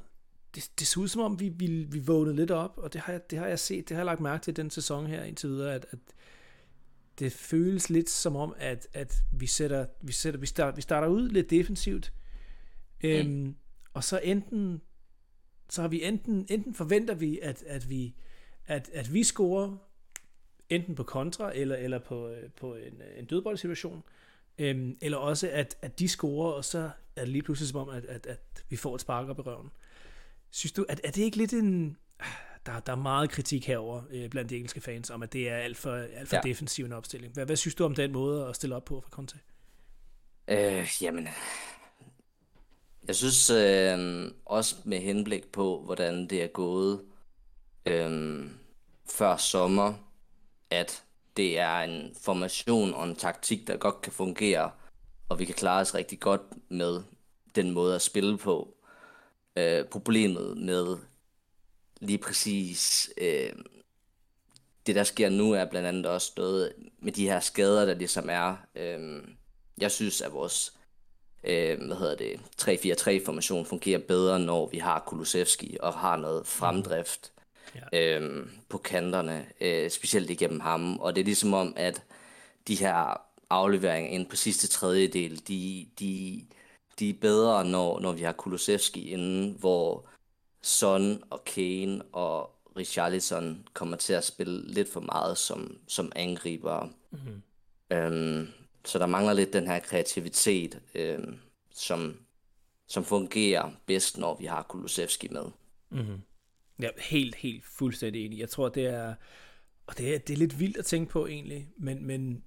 det, 0.56 0.72
det 0.80 0.88
så 0.88 1.00
ud 1.00 1.08
som 1.08 1.22
om, 1.22 1.40
vi, 1.40 1.50
vi, 1.50 1.68
vi 1.68 2.00
vågnede 2.00 2.36
lidt 2.36 2.52
op, 2.52 2.78
og 2.78 2.94
det 2.94 3.02
har, 3.02 3.14
jeg, 3.14 3.32
det 3.32 3.40
har 3.40 3.48
jeg 3.48 3.60
set, 3.60 3.90
det 3.90 3.96
har 3.96 4.00
jeg 4.00 4.06
lagt 4.06 4.20
mærke 4.20 4.44
til 4.44 4.56
den 4.56 4.70
sæson 4.70 5.08
her 5.08 5.24
indtil 5.24 5.50
videre, 5.50 5.74
at, 5.74 5.86
at 5.92 6.00
det 7.20 7.32
føles 7.32 7.90
lidt 7.90 8.10
som 8.10 8.36
om, 8.36 8.56
at, 8.58 8.88
at 8.94 9.24
vi, 9.32 9.48
sætter, 9.48 9.86
vi, 10.02 10.12
sætter, 10.12 10.40
vi, 10.40 10.46
starter, 10.46 10.76
vi 10.76 10.82
starter 10.82 11.08
ud 11.08 11.30
lidt 11.30 11.50
defensivt, 11.50 12.14
øhm, 13.04 13.30
mm. 13.30 13.56
og 13.94 14.04
så 14.04 14.20
enten, 14.24 14.82
så 15.70 15.82
har 15.82 15.90
vi 15.90 16.04
enten, 16.04 16.46
enten 16.50 16.74
forventer 16.74 17.14
vi, 17.14 17.40
at, 17.42 17.64
at 17.68 17.90
vi, 17.90 18.16
at, 18.66 18.90
at 18.94 19.14
vi 19.14 19.24
scorer 19.24 19.78
enten 20.70 20.96
på 20.96 21.04
kontra, 21.04 21.56
eller, 21.56 21.76
eller 21.76 22.00
på, 22.00 22.36
på 22.56 22.76
en, 22.76 23.02
en 23.18 23.26
dødboldsituation, 23.26 24.04
øhm, 24.60 24.98
eller 25.02 25.18
også 25.18 25.50
at, 25.52 25.76
at 25.82 26.00
de 26.00 26.08
scorer, 26.08 26.52
og 26.52 26.66
så 26.66 26.90
er 27.16 27.22
det 27.22 27.30
lige 27.30 27.44
pludselig 27.44 27.70
som 27.70 27.80
om, 27.80 27.90
at, 27.90 28.06
at, 28.06 28.26
at 28.26 28.64
vi 28.70 28.76
får 28.76 28.96
et 28.96 29.02
spark 29.02 29.30
op 29.30 29.40
i 29.40 29.42
røven. 29.42 29.72
Synes 30.52 30.72
du, 30.72 30.86
at 30.90 31.02
er 31.04 31.12
det 31.12 31.22
ikke 31.22 31.38
lidt 31.38 31.54
en, 31.54 31.98
der, 32.66 32.80
der 32.80 32.92
er 32.92 32.96
meget 32.96 33.30
kritik 33.30 33.68
herover 33.68 34.02
øh, 34.10 34.30
blandt 34.30 34.50
de 34.50 34.56
engelske 34.56 34.82
fans, 34.82 35.10
om 35.10 35.24
at 35.24 35.34
det 35.34 35.50
er 35.50 35.56
alt 35.56 35.78
for, 35.78 35.96
alt 35.96 36.30
for 36.30 36.36
ja. 36.36 36.42
defensiv 36.42 36.86
en 36.86 36.94
opstilling. 36.94 37.34
Hvad, 37.34 37.46
hvad 37.46 37.56
synes 37.56 37.76
du 37.76 37.86
om 37.86 37.96
den 37.96 38.12
måde 38.12 38.48
at 38.48 38.56
stille 38.56 38.76
op 38.76 38.86
på 38.86 39.02
for 39.02 39.10
Conte? 39.10 39.38
Øh, 40.48 40.88
jamen, 41.02 41.28
jeg 43.08 43.16
synes 43.16 43.50
øh, 43.50 44.32
også 44.46 44.76
med 44.84 45.00
henblik 45.00 45.48
på, 45.48 45.82
hvordan 45.86 46.28
det 46.28 46.44
er 46.44 46.48
gået 46.48 47.02
øh, 47.86 48.42
før 49.10 49.38
sommer, 49.38 49.94
at 50.70 51.04
det 51.40 51.60
er 51.60 51.80
en 51.80 52.16
formation 52.22 52.94
og 52.94 53.04
en 53.04 53.16
taktik, 53.16 53.68
der 53.68 53.78
godt 53.78 54.02
kan 54.02 54.12
fungere, 54.12 54.72
og 55.30 55.40
vi 55.40 55.46
kan 55.46 55.56
klare 55.56 55.82
os 55.82 55.96
rigtig 55.96 56.20
godt 56.20 56.42
med 56.70 57.02
den 57.56 57.72
måde 57.72 57.96
at 57.96 58.02
spille 58.02 58.38
på. 58.38 58.76
Øh, 59.56 59.86
problemet 59.86 60.58
med 60.58 60.98
lige 62.00 62.18
præcis 62.18 63.10
øh, 63.18 63.52
det, 64.88 64.96
der 64.96 65.04
sker 65.04 65.30
nu, 65.30 65.52
er 65.52 65.66
blandt 65.66 65.88
andet 65.88 66.06
også 66.06 66.32
noget 66.38 66.74
med 67.00 67.12
de 67.12 67.30
her 67.30 67.40
skader, 67.40 67.86
der 67.86 67.94
ligesom 67.94 68.30
er. 68.30 68.56
Øh, 68.76 69.24
jeg 69.78 69.92
synes, 69.92 70.22
at 70.22 70.34
vores 70.34 70.74
øh, 71.44 71.86
hvad 71.86 71.98
hedder 71.98 72.16
det, 72.16 72.40
3-4-3-formation 72.62 73.66
fungerer 73.66 74.00
bedre, 74.00 74.40
når 74.40 74.68
vi 74.68 74.78
har 74.78 75.04
Kulusevski 75.08 75.78
og 75.80 75.94
har 75.94 76.18
noget 76.18 76.48
fremdrift 76.48 77.32
ja. 77.76 78.20
øh, 78.20 78.48
på 78.70 78.78
kanterne, 78.78 79.46
øh, 79.62 79.90
specielt 79.90 80.30
igennem 80.30 80.60
ham. 80.60 81.00
Og 81.00 81.16
det 81.16 81.22
er 81.22 81.26
ligesom 81.26 81.54
om, 81.54 81.74
at 81.78 82.04
de 82.68 82.76
her 82.76 83.22
afleveringer 83.50 84.12
ind 84.12 84.30
på 84.30 84.36
sidste 84.36 84.68
tredjedel, 84.68 85.48
de, 85.48 85.88
de, 86.00 86.42
de 87.00 87.10
er 87.10 87.14
bedre, 87.22 87.66
når, 87.66 88.00
når 88.00 88.12
vi 88.12 88.24
har 88.24 88.32
Kulusevski 88.32 89.10
inden, 89.10 89.56
hvor 89.60 90.08
Son 90.62 91.24
og 91.30 91.44
Kane 91.46 92.02
og 92.02 92.56
Richarlison 92.78 93.68
kommer 93.74 93.98
til 93.98 94.14
at 94.14 94.26
spille 94.26 94.74
lidt 94.74 94.94
for 94.94 95.00
meget 95.00 95.38
som, 95.38 95.78
som 95.88 96.12
angriber. 96.16 96.90
Mm-hmm. 97.12 97.42
Øhm, 97.92 98.48
så 98.86 99.00
der 99.00 99.06
mangler 99.06 99.34
lidt 99.34 99.54
den 99.54 99.68
her 99.68 99.80
kreativitet, 99.80 100.80
øhm, 100.96 101.40
som, 101.74 102.18
som 102.88 103.04
fungerer 103.06 103.72
bedst, 103.86 104.18
når 104.18 104.38
vi 104.40 104.46
har 104.46 104.64
Kulusevski 104.64 105.28
med. 105.28 105.46
Ja, 106.80 106.90
helt, 106.98 107.36
helt 107.36 107.66
fuldstændig 107.66 108.26
enig. 108.26 108.40
Jeg 108.40 108.50
tror, 108.50 108.70
det 108.70 108.86
er, 108.86 109.16
og 109.88 109.98
det 109.98 110.14
er, 110.14 110.18
det 110.18 110.34
er 110.34 110.38
lidt 110.38 110.60
vildt 110.60 110.78
at 110.78 110.86
tænke 110.86 111.12
på 111.12 111.28
egentlig, 111.28 111.70
men, 111.78 112.06
men 112.06 112.44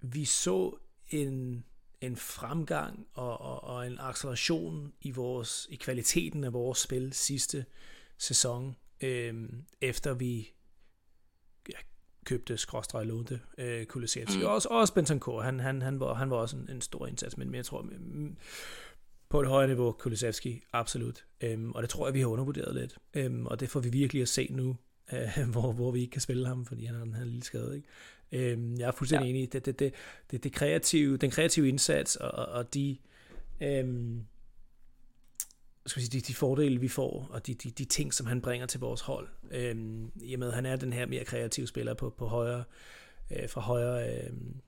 vi 0.00 0.24
så 0.24 0.76
en 1.08 1.64
en 2.04 2.16
fremgang 2.16 3.06
og, 3.14 3.40
og, 3.40 3.64
og 3.64 3.86
en 3.86 3.98
acceleration 4.00 4.92
i 5.00 5.10
vores 5.10 5.68
i 5.70 5.76
kvaliteten 5.76 6.44
af 6.44 6.52
vores 6.52 6.78
spil 6.78 7.12
sidste 7.12 7.64
sæson, 8.18 8.76
øh, 9.00 9.48
efter 9.80 10.14
vi 10.14 10.52
ja, 11.68 11.78
købte 12.24 12.56
skråstrej 12.56 13.04
lånte 13.04 13.40
øh, 13.58 13.86
Kulisevski. 13.86 14.38
Mm. 14.38 14.46
Også, 14.46 14.68
også 14.68 14.94
Bentancur, 14.94 15.42
han, 15.42 15.60
han, 15.60 15.82
han, 15.82 16.00
var, 16.00 16.14
han 16.14 16.30
var 16.30 16.36
også 16.36 16.56
en, 16.56 16.70
en 16.70 16.80
stor 16.80 17.06
indsats, 17.06 17.36
men, 17.36 17.48
men 17.50 17.54
jeg 17.54 17.64
tror, 17.64 17.82
mm, 17.82 18.36
på 19.34 19.40
et 19.40 19.48
højere 19.48 19.68
niveau, 19.68 19.92
Kulisevski, 19.92 20.62
absolut. 20.72 21.24
Øhm, 21.40 21.72
og 21.72 21.82
det 21.82 21.90
tror 21.90 22.06
jeg, 22.06 22.14
vi 22.14 22.20
har 22.20 22.26
undervurderet 22.26 22.74
lidt. 22.74 22.98
Øhm, 23.14 23.46
og 23.46 23.60
det 23.60 23.68
får 23.68 23.80
vi 23.80 23.88
virkelig 23.88 24.22
at 24.22 24.28
se 24.28 24.48
nu, 24.50 24.76
øh, 25.12 25.38
hvor, 25.52 25.72
hvor 25.72 25.90
vi 25.90 26.00
ikke 26.00 26.10
kan 26.10 26.20
spille 26.20 26.46
ham, 26.46 26.66
fordi 26.66 26.84
han 26.84 26.94
har 26.94 27.04
den 27.04 27.14
her 27.14 27.24
lille 27.24 27.44
skade. 27.44 27.76
Ikke? 27.76 28.52
Øhm, 28.52 28.76
jeg 28.78 28.86
er 28.86 28.92
fuldstændig 28.92 29.26
ja. 29.26 29.30
enig. 29.30 29.52
Det, 29.52 29.66
det, 29.66 29.78
det, 29.78 29.92
det, 30.30 30.44
det 30.44 30.52
kreative, 30.52 31.16
den 31.16 31.30
kreative 31.30 31.68
indsats 31.68 32.16
og, 32.16 32.30
og 32.30 32.74
de, 32.74 32.98
øhm, 33.60 34.24
skal 35.86 36.02
sige, 36.02 36.20
de, 36.20 36.20
de 36.20 36.34
fordele, 36.34 36.80
vi 36.80 36.88
får, 36.88 37.28
og 37.30 37.46
de, 37.46 37.54
de, 37.54 37.70
de 37.70 37.84
ting, 37.84 38.14
som 38.14 38.26
han 38.26 38.40
bringer 38.40 38.66
til 38.66 38.80
vores 38.80 39.00
hold. 39.00 39.28
Øhm, 39.50 40.12
I 40.22 40.34
og 40.34 40.38
med, 40.38 40.48
at 40.48 40.54
han 40.54 40.66
er 40.66 40.76
den 40.76 40.92
her 40.92 41.06
mere 41.06 41.24
kreative 41.24 41.66
spiller 41.66 41.94
på, 41.94 42.10
på 42.10 42.26
højre, 42.26 42.64
øh, 43.30 43.48
fra 43.48 43.60
højre 43.60 44.14
øhm, 44.14 44.60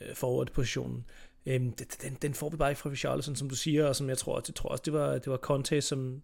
øh, 0.00 0.14
forward-positionen, 0.14 1.04
Øhm, 1.48 1.72
den, 2.02 2.18
den 2.22 2.34
får 2.34 2.48
vi 2.48 2.56
bare 2.56 2.70
ikke 2.70 2.80
fra 2.80 2.90
Richarlison, 2.90 3.36
som 3.36 3.48
du 3.48 3.56
siger, 3.56 3.86
og 3.86 3.96
som 3.96 4.08
jeg 4.08 4.18
tror, 4.18 4.40
det 4.40 4.54
tror 4.54 4.68
også, 4.68 4.82
det 4.84 4.92
var, 4.92 5.12
det 5.12 5.26
var 5.26 5.36
Conte, 5.36 5.80
som, 5.80 6.22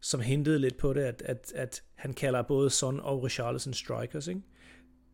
som 0.00 0.20
hentede 0.20 0.58
lidt 0.58 0.76
på 0.76 0.92
det, 0.92 1.00
at, 1.00 1.22
at, 1.22 1.52
at 1.54 1.82
han 1.94 2.12
kalder 2.14 2.42
både 2.42 2.70
Son 2.70 3.00
og 3.00 3.22
Richarlison 3.22 3.74
strikers, 3.74 4.26
ikke? 4.26 4.40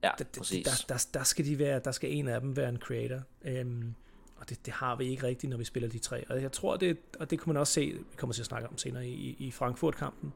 Ja, 0.03 0.11
der, 0.19 0.25
præcis. 0.39 0.65
Der, 0.65 0.95
der, 0.95 1.07
der, 1.15 1.25
skal 1.25 1.45
de 1.45 1.59
være, 1.59 1.81
der 1.85 1.93
skal 1.93 2.13
en 2.13 2.29
af 2.29 2.41
dem 2.41 2.57
være 2.57 2.69
en 2.69 2.77
creator. 2.77 3.23
Øhm, 3.45 3.95
og 4.37 4.49
det, 4.49 4.67
det 4.67 4.73
har 4.73 4.97
vi 4.97 5.05
ikke 5.05 5.27
rigtigt, 5.27 5.51
når 5.51 5.57
vi 5.57 5.65
spiller 5.65 5.89
de 5.89 5.99
tre. 5.99 6.31
Og 6.31 6.43
jeg 6.43 6.53
tror, 6.53 6.77
det, 6.77 6.99
og 7.19 7.31
det 7.31 7.39
kunne 7.39 7.53
man 7.53 7.61
også 7.61 7.73
se, 7.73 7.87
vi 7.87 8.17
kommer 8.17 8.35
til 8.35 8.43
at 8.43 8.47
snakke 8.47 8.69
om 8.69 8.79
senere 8.79 9.07
i, 9.07 9.37
i 9.39 9.51
Frankfurt-kampen. 9.51 10.33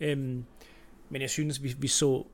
Øhm, 0.00 0.44
men 1.08 1.22
jeg 1.22 1.30
synes, 1.30 1.62
vi, 1.62 1.74
vi 1.78 1.88
så 1.88 2.26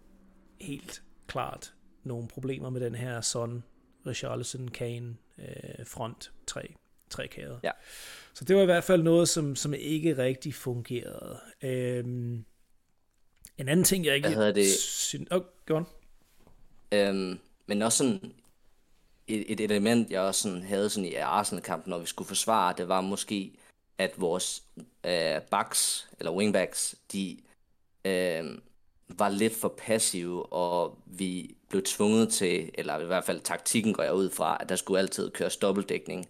helt 0.60 1.02
klart 1.26 1.74
nogle 2.04 2.28
problemer 2.28 2.70
med 2.70 2.80
den 2.80 2.94
her 2.94 3.20
Son, 3.20 3.62
Richarlison, 4.06 4.68
Kane 4.68 5.16
øh, 5.38 5.86
front 5.86 6.32
tre, 6.46 6.74
tre 7.10 7.28
kæder. 7.28 7.58
Ja. 7.62 7.70
Så 8.34 8.44
det 8.44 8.56
var 8.56 8.62
i 8.62 8.66
hvert 8.66 8.84
fald 8.84 9.02
noget, 9.02 9.28
som, 9.28 9.56
som 9.56 9.74
ikke 9.74 10.16
rigtig 10.16 10.54
fungerede. 10.54 11.40
Øhm, 11.62 12.44
en 13.58 13.68
anden 13.68 13.84
ting, 13.84 14.04
jeg 14.04 14.16
ikke... 14.16 14.28
Hvad 14.28 14.36
hedder 14.36 14.52
det? 14.52 14.68
Synes, 14.80 15.28
oh, 15.30 15.42
go 15.66 15.76
on. 15.76 15.86
Øhm, 16.92 17.38
men 17.66 17.82
også 17.82 17.98
sådan 17.98 18.32
et, 19.26 19.52
et 19.52 19.60
element, 19.60 20.10
jeg 20.10 20.20
også 20.20 20.42
sådan 20.42 20.62
havde 20.62 20.90
sådan 20.90 21.08
i 21.08 21.14
Arsenal-kampen, 21.14 21.90
når 21.90 21.98
vi 21.98 22.06
skulle 22.06 22.28
forsvare, 22.28 22.74
det 22.76 22.88
var 22.88 23.00
måske, 23.00 23.58
at 23.98 24.20
vores 24.20 24.62
øh, 25.04 25.40
backs, 25.50 26.08
eller 26.18 26.32
wingbacks, 26.32 26.94
de 27.12 27.38
øh, 28.04 28.58
var 29.08 29.28
lidt 29.28 29.56
for 29.56 29.74
passive, 29.78 30.52
og 30.52 30.98
vi 31.06 31.56
blev 31.72 31.82
tvunget 31.82 32.32
til, 32.32 32.70
eller 32.74 32.98
i 32.98 33.04
hvert 33.04 33.24
fald 33.24 33.40
taktikken 33.40 33.94
går 33.94 34.02
jeg 34.02 34.14
ud 34.14 34.30
fra, 34.30 34.56
at 34.60 34.68
der 34.68 34.76
skulle 34.76 35.00
altid 35.00 35.30
køres 35.30 35.56
dobbeltdækning 35.56 36.28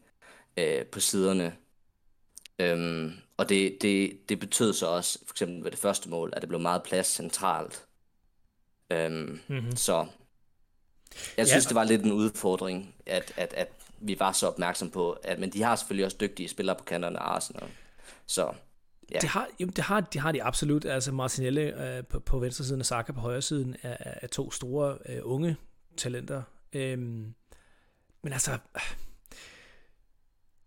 øh, 0.57 0.87
på 0.87 1.01
siderne. 1.01 1.57
Øhm, 2.59 3.13
og 3.37 3.49
det, 3.49 3.83
det, 3.83 4.29
det 4.29 4.41
betød 4.41 4.73
så 4.73 4.87
også, 4.87 5.19
for 5.27 5.33
eksempel 5.35 5.65
ved 5.65 5.71
det 5.71 5.79
første 5.79 6.09
mål, 6.09 6.33
at 6.37 6.43
det 6.43 6.49
blev 6.49 6.61
meget 6.61 6.83
plads 6.83 7.07
centralt. 7.07 7.87
Øhm, 8.91 9.41
mm-hmm. 9.49 9.77
Så 9.77 10.07
jeg 11.37 11.47
synes, 11.47 11.65
ja. 11.65 11.69
det 11.69 11.75
var 11.75 11.85
lidt 11.85 12.03
en 12.03 12.13
udfordring, 12.13 12.95
at, 13.07 13.33
at, 13.37 13.55
at 13.55 13.73
vi 14.01 14.21
var 14.21 14.33
så 14.33 14.47
opmærksom 14.47 14.91
på, 14.91 15.13
at, 15.13 15.39
men 15.39 15.53
de 15.53 15.63
har 15.63 15.77
selvfølgelig 15.77 16.05
også 16.05 16.17
dygtige 16.21 16.49
spillere 16.49 16.77
på 16.77 16.85
kanterne 16.85 17.19
af 17.19 17.35
Arsenal. 17.35 17.69
Så 18.27 18.55
Ja. 19.15 19.19
Det, 19.21 19.29
har, 19.29 19.49
jamen, 19.61 19.73
det, 19.77 19.85
har, 19.85 20.01
det 20.01 20.21
har 20.21 20.33
de 20.33 20.43
absolut. 20.43 20.85
Altså 20.85 21.13
Martinelli 21.13 21.61
øh, 21.61 22.05
på, 22.05 22.21
på 22.21 22.39
venstre 22.39 22.65
siden 22.65 22.81
og 22.81 22.87
Saka 22.87 23.13
på 23.13 23.21
højre 23.21 23.43
siden 23.43 23.77
er, 23.83 23.97
er 23.99 24.27
to 24.27 24.51
store 24.51 24.99
øh, 25.09 25.21
unge 25.23 25.57
talenter. 25.97 26.43
Øhm, 26.73 27.35
men 28.23 28.33
altså, 28.33 28.59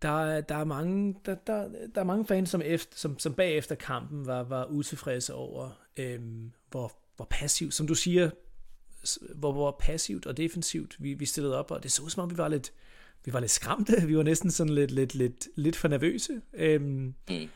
der, 0.02 0.40
der, 0.40 0.54
er 0.54 0.64
mange, 0.64 1.14
der, 1.24 1.34
der, 1.34 1.68
der 1.94 2.00
er 2.00 2.04
mange 2.04 2.26
fans, 2.26 2.50
som, 2.50 2.62
efter, 2.64 2.96
som, 2.96 3.18
som 3.18 3.34
bagefter 3.34 3.74
kampen 3.74 4.26
var, 4.26 4.42
var 4.42 4.64
utilfredse 4.64 5.34
over, 5.34 5.70
øhm, 5.96 6.52
hvor, 6.70 6.92
hvor 7.16 7.26
passivt, 7.30 7.74
som 7.74 7.86
du 7.86 7.94
siger, 7.94 8.30
hvor, 9.34 9.52
hvor 9.52 9.76
passivt 9.80 10.26
og 10.26 10.36
defensivt 10.36 10.96
vi, 10.98 11.14
vi 11.14 11.26
stillede 11.26 11.58
op, 11.58 11.70
og 11.70 11.82
det 11.82 11.92
så 11.92 12.02
ud 12.02 12.10
som 12.10 12.22
om, 12.22 12.30
vi 12.30 12.38
var 12.38 12.48
lidt, 12.48 12.72
vi 13.24 13.32
var 13.32 13.40
lidt 13.40 13.50
skræmte, 13.50 14.02
vi 14.08 14.16
var 14.16 14.22
næsten 14.22 14.50
sådan 14.50 14.74
lidt, 14.74 14.90
lidt, 14.90 15.14
lidt, 15.14 15.48
lidt 15.56 15.76
for 15.76 15.88
nervøse. 15.88 16.40
Øhm, 16.54 17.14
mm 17.30 17.48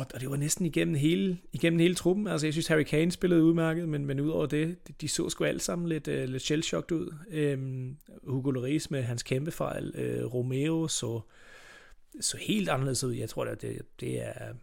og, 0.00 0.06
og 0.14 0.20
det 0.20 0.30
var 0.30 0.36
næsten 0.36 0.66
igennem 0.66 0.94
hele, 0.94 1.38
igennem 1.52 1.78
hele 1.78 1.94
truppen. 1.94 2.26
Altså, 2.26 2.46
jeg 2.46 2.54
synes, 2.54 2.66
Harry 2.66 2.82
Kane 2.82 3.12
spillede 3.12 3.42
udmærket, 3.42 3.88
men, 3.88 4.06
men 4.06 4.20
udover 4.20 4.46
det, 4.46 4.88
de, 4.88 4.92
de 5.00 5.08
så 5.08 5.28
sgu 5.28 5.44
alle 5.44 5.60
sammen 5.60 5.88
lidt, 5.88 6.08
uh, 6.08 6.14
lidt 6.14 6.42
shell 6.42 6.64
ud. 6.92 7.14
Um, 7.54 7.96
Hugo 8.26 8.50
Lloris 8.50 8.90
med 8.90 9.02
hans 9.02 9.22
kæmpe 9.22 9.50
fejl. 9.50 9.92
Øh, 9.94 10.24
uh, 10.24 10.34
Romeo 10.34 10.88
så, 10.88 11.20
så 12.20 12.36
helt 12.36 12.68
anderledes 12.68 13.04
ud. 13.04 13.12
Jeg 13.12 13.28
tror, 13.28 13.44
det, 13.44 13.62
det, 13.62 13.82
det 14.00 14.22
er 14.26 14.54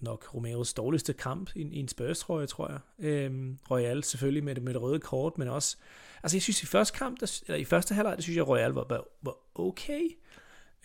nok 0.00 0.34
Romeros 0.34 0.74
dårligste 0.74 1.12
kamp 1.12 1.50
i, 1.56 1.62
i 1.62 1.78
en 1.78 1.88
Spurs, 1.88 2.18
tror 2.18 2.40
jeg, 2.40 2.48
tror 2.48 2.80
jeg. 2.98 3.30
Um, 3.30 3.58
Royal 3.70 4.04
selvfølgelig 4.04 4.44
med 4.44 4.54
det, 4.54 4.62
med 4.62 4.74
det 4.74 4.82
røde 4.82 5.00
kort, 5.00 5.38
men 5.38 5.48
også... 5.48 5.76
Altså, 6.22 6.36
jeg 6.36 6.42
synes, 6.42 6.62
i 6.62 6.66
første 6.66 6.98
kamp, 6.98 7.20
der, 7.20 7.40
eller 7.46 7.58
i 7.58 7.64
første 7.64 7.94
halvleg, 7.94 8.16
der 8.16 8.22
synes 8.22 8.36
jeg, 8.36 8.48
Royal 8.48 8.70
var, 8.70 8.86
var, 8.88 9.04
var 9.22 9.36
okay. 9.54 10.02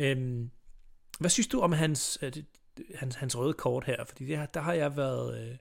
Um, 0.03 0.51
hvad 1.19 1.29
synes 1.29 1.47
du 1.47 1.59
om 1.59 1.71
hans, 1.71 2.17
hans, 2.95 3.15
hans 3.15 3.37
røde 3.37 3.53
kort 3.53 3.85
her, 3.85 4.05
fordi 4.05 4.25
det, 4.25 4.53
der 4.53 4.59
har 4.59 4.73
jeg 4.73 4.97
været... 4.97 5.49
Øh, 5.49 5.55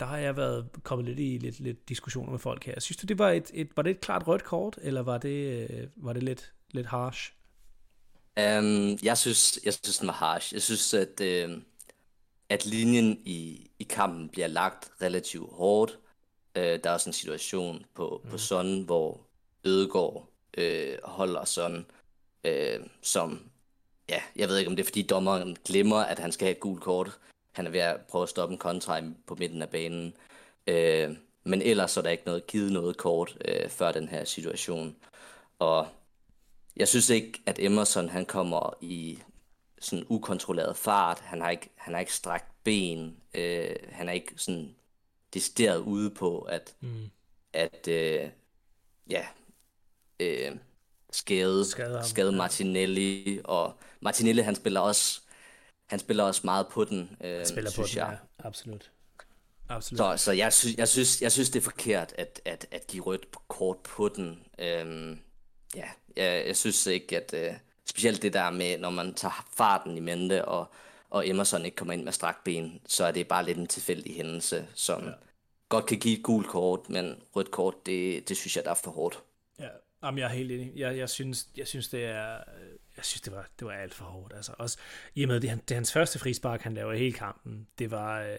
der 0.00 0.06
har 0.06 0.18
jeg 0.18 0.36
været 0.36 0.68
kommet 0.82 1.06
lidt 1.06 1.18
i 1.18 1.38
lidt, 1.38 1.60
lidt 1.60 1.88
diskussioner 1.88 2.30
med 2.30 2.38
folk 2.38 2.64
her. 2.64 2.80
Synes 2.80 2.96
du, 2.96 3.06
det 3.06 3.18
var 3.18 3.30
et, 3.30 3.50
et, 3.54 3.68
var 3.76 3.82
det 3.82 3.90
et 3.90 4.00
klart 4.00 4.26
rødt 4.26 4.44
kort, 4.44 4.78
eller 4.82 5.00
var 5.02 5.18
det, 5.18 5.68
øh, 5.70 5.88
var 5.96 6.12
det 6.12 6.22
lidt, 6.22 6.52
lidt 6.70 6.86
harsh? 6.86 7.32
Um, 8.40 8.98
jeg 9.02 9.18
synes, 9.18 9.60
jeg 9.64 9.74
synes, 9.74 9.98
den 9.98 10.06
var 10.06 10.12
harsh. 10.12 10.54
Jeg 10.54 10.62
synes, 10.62 10.94
at, 10.94 11.20
øh, 11.20 11.62
at 12.48 12.66
linjen 12.66 13.18
i, 13.24 13.70
i 13.78 13.84
kampen 13.84 14.28
bliver 14.28 14.46
lagt 14.46 14.90
relativt 15.02 15.52
hårdt. 15.52 15.98
Uh, 16.58 16.62
der 16.62 16.80
er 16.84 16.90
også 16.90 17.10
en 17.10 17.14
situation 17.14 17.84
på, 17.94 18.20
mm. 18.24 18.30
på 18.30 18.38
sådan, 18.38 18.82
hvor 18.82 19.20
Ødegård 19.64 20.28
øh, 20.58 20.98
holder 21.04 21.44
sådan, 21.44 21.86
øh, 22.44 22.80
som 23.02 23.50
ja, 24.08 24.22
jeg 24.36 24.48
ved 24.48 24.58
ikke, 24.58 24.68
om 24.68 24.76
det 24.76 24.82
er, 24.82 24.86
fordi 24.86 25.02
dommeren 25.02 25.56
glemmer, 25.64 25.96
at 25.96 26.18
han 26.18 26.32
skal 26.32 26.44
have 26.44 26.52
et 26.52 26.60
gult 26.60 26.82
kort. 26.82 27.18
Han 27.52 27.66
er 27.66 27.70
ved 27.70 27.80
at 27.80 28.00
prøve 28.00 28.22
at 28.22 28.28
stoppe 28.28 28.52
en 28.52 28.58
kontra 28.58 29.00
på 29.26 29.34
midten 29.34 29.62
af 29.62 29.70
banen. 29.70 30.16
Øh, 30.66 31.16
men 31.44 31.62
ellers 31.62 31.96
er 31.96 32.02
der 32.02 32.10
ikke 32.10 32.26
noget 32.26 32.46
givet 32.46 32.72
noget 32.72 32.96
kort 32.96 33.38
øh, 33.44 33.68
før 33.68 33.92
den 33.92 34.08
her 34.08 34.24
situation. 34.24 34.96
Og 35.58 35.88
jeg 36.76 36.88
synes 36.88 37.10
ikke, 37.10 37.42
at 37.46 37.58
Emerson 37.58 38.08
han 38.08 38.26
kommer 38.26 38.74
i 38.80 39.18
sådan 39.80 40.06
ukontrolleret 40.08 40.76
fart. 40.76 41.20
Han 41.20 41.40
har 41.40 41.50
ikke, 41.50 41.70
han 41.74 41.94
har 41.94 42.00
ikke 42.00 42.12
strakt 42.12 42.64
ben. 42.64 43.16
Øh, 43.34 43.76
han 43.90 44.08
er 44.08 44.12
ikke 44.12 44.32
sådan 44.36 44.74
decideret 45.34 45.78
ude 45.78 46.10
på, 46.10 46.40
at, 46.40 46.74
mm. 46.80 47.10
at 47.52 47.88
øh, 47.88 48.28
ja, 49.10 49.26
øh, 50.20 50.56
skade, 51.14 51.64
skade 52.04 52.32
Martinelli, 52.32 53.40
og 53.44 53.78
Martinelli 54.00 54.42
han 54.42 54.54
spiller 54.54 54.80
også 54.80 55.20
han 55.86 55.98
spiller 55.98 56.24
også 56.24 56.40
meget 56.44 56.66
på 56.68 56.84
den, 56.84 57.16
øh, 57.24 57.36
han 57.36 57.46
spiller 57.46 57.70
synes 57.70 57.92
på 57.92 57.98
jeg. 57.98 58.06
Den, 58.06 58.18
ja, 58.42 58.46
absolut. 58.48 58.90
Absolut. 59.68 59.98
Så, 59.98 60.24
så 60.24 60.32
jeg, 60.32 60.52
synes, 60.52 60.76
jeg, 60.76 60.88
synes, 60.88 61.22
jeg 61.22 61.32
synes, 61.32 61.50
det 61.50 61.60
er 61.60 61.64
forkert 61.64 62.14
at, 62.18 62.40
at, 62.44 62.66
at 62.70 62.86
give 62.86 63.02
rødt 63.04 63.26
kort 63.48 63.76
på 63.78 64.08
den. 64.08 64.44
Øhm, 64.58 65.18
ja, 65.76 65.88
jeg, 66.16 66.46
jeg 66.46 66.56
synes 66.56 66.86
ikke, 66.86 67.16
at 67.16 67.34
øh, 67.34 67.54
specielt 67.86 68.22
det 68.22 68.32
der 68.32 68.50
med, 68.50 68.78
når 68.78 68.90
man 68.90 69.14
tager 69.14 69.46
farten 69.56 69.96
i 69.96 70.00
mente, 70.00 70.44
og, 70.44 70.66
og 71.10 71.28
Emerson 71.28 71.64
ikke 71.64 71.76
kommer 71.76 71.94
ind 71.94 72.04
med 72.04 72.12
strakt 72.12 72.44
ben, 72.44 72.80
så 72.86 73.04
er 73.04 73.12
det 73.12 73.28
bare 73.28 73.44
lidt 73.44 73.58
en 73.58 73.66
tilfældig 73.66 74.16
hændelse, 74.16 74.66
som 74.74 75.04
ja. 75.04 75.10
godt 75.68 75.86
kan 75.86 75.98
give 75.98 76.18
et 76.18 76.22
gult 76.22 76.46
kort, 76.46 76.90
men 76.90 77.14
rødt 77.36 77.50
kort, 77.50 77.86
det, 77.86 78.28
det 78.28 78.36
synes 78.36 78.56
jeg, 78.56 78.64
der 78.64 78.70
er 78.70 78.74
for 78.74 78.90
hårdt. 78.90 79.22
Jamen, 80.04 80.18
jeg 80.18 80.24
er 80.24 80.34
helt 80.34 80.52
enig. 80.52 80.72
Jeg, 80.76 80.96
jeg, 80.98 81.08
synes, 81.08 81.48
jeg 81.56 81.66
synes, 81.66 81.88
det 81.88 82.04
er... 82.04 82.38
Jeg 82.96 83.04
synes, 83.04 83.20
det 83.20 83.32
var, 83.32 83.48
det 83.58 83.66
var 83.66 83.72
alt 83.72 83.94
for 83.94 84.04
hårdt. 84.04 84.32
Altså, 84.36 84.52
også, 84.58 84.78
I 85.14 85.22
og 85.22 85.28
med, 85.28 85.40
det, 85.40 85.60
det 85.68 85.70
er 85.70 85.74
hans 85.74 85.92
første 85.92 86.18
frispark, 86.18 86.62
han 86.62 86.74
laver 86.74 86.92
i 86.92 86.98
hele 86.98 87.12
kampen. 87.12 87.66
Det 87.78 87.90
var... 87.90 88.22
Øh, 88.22 88.38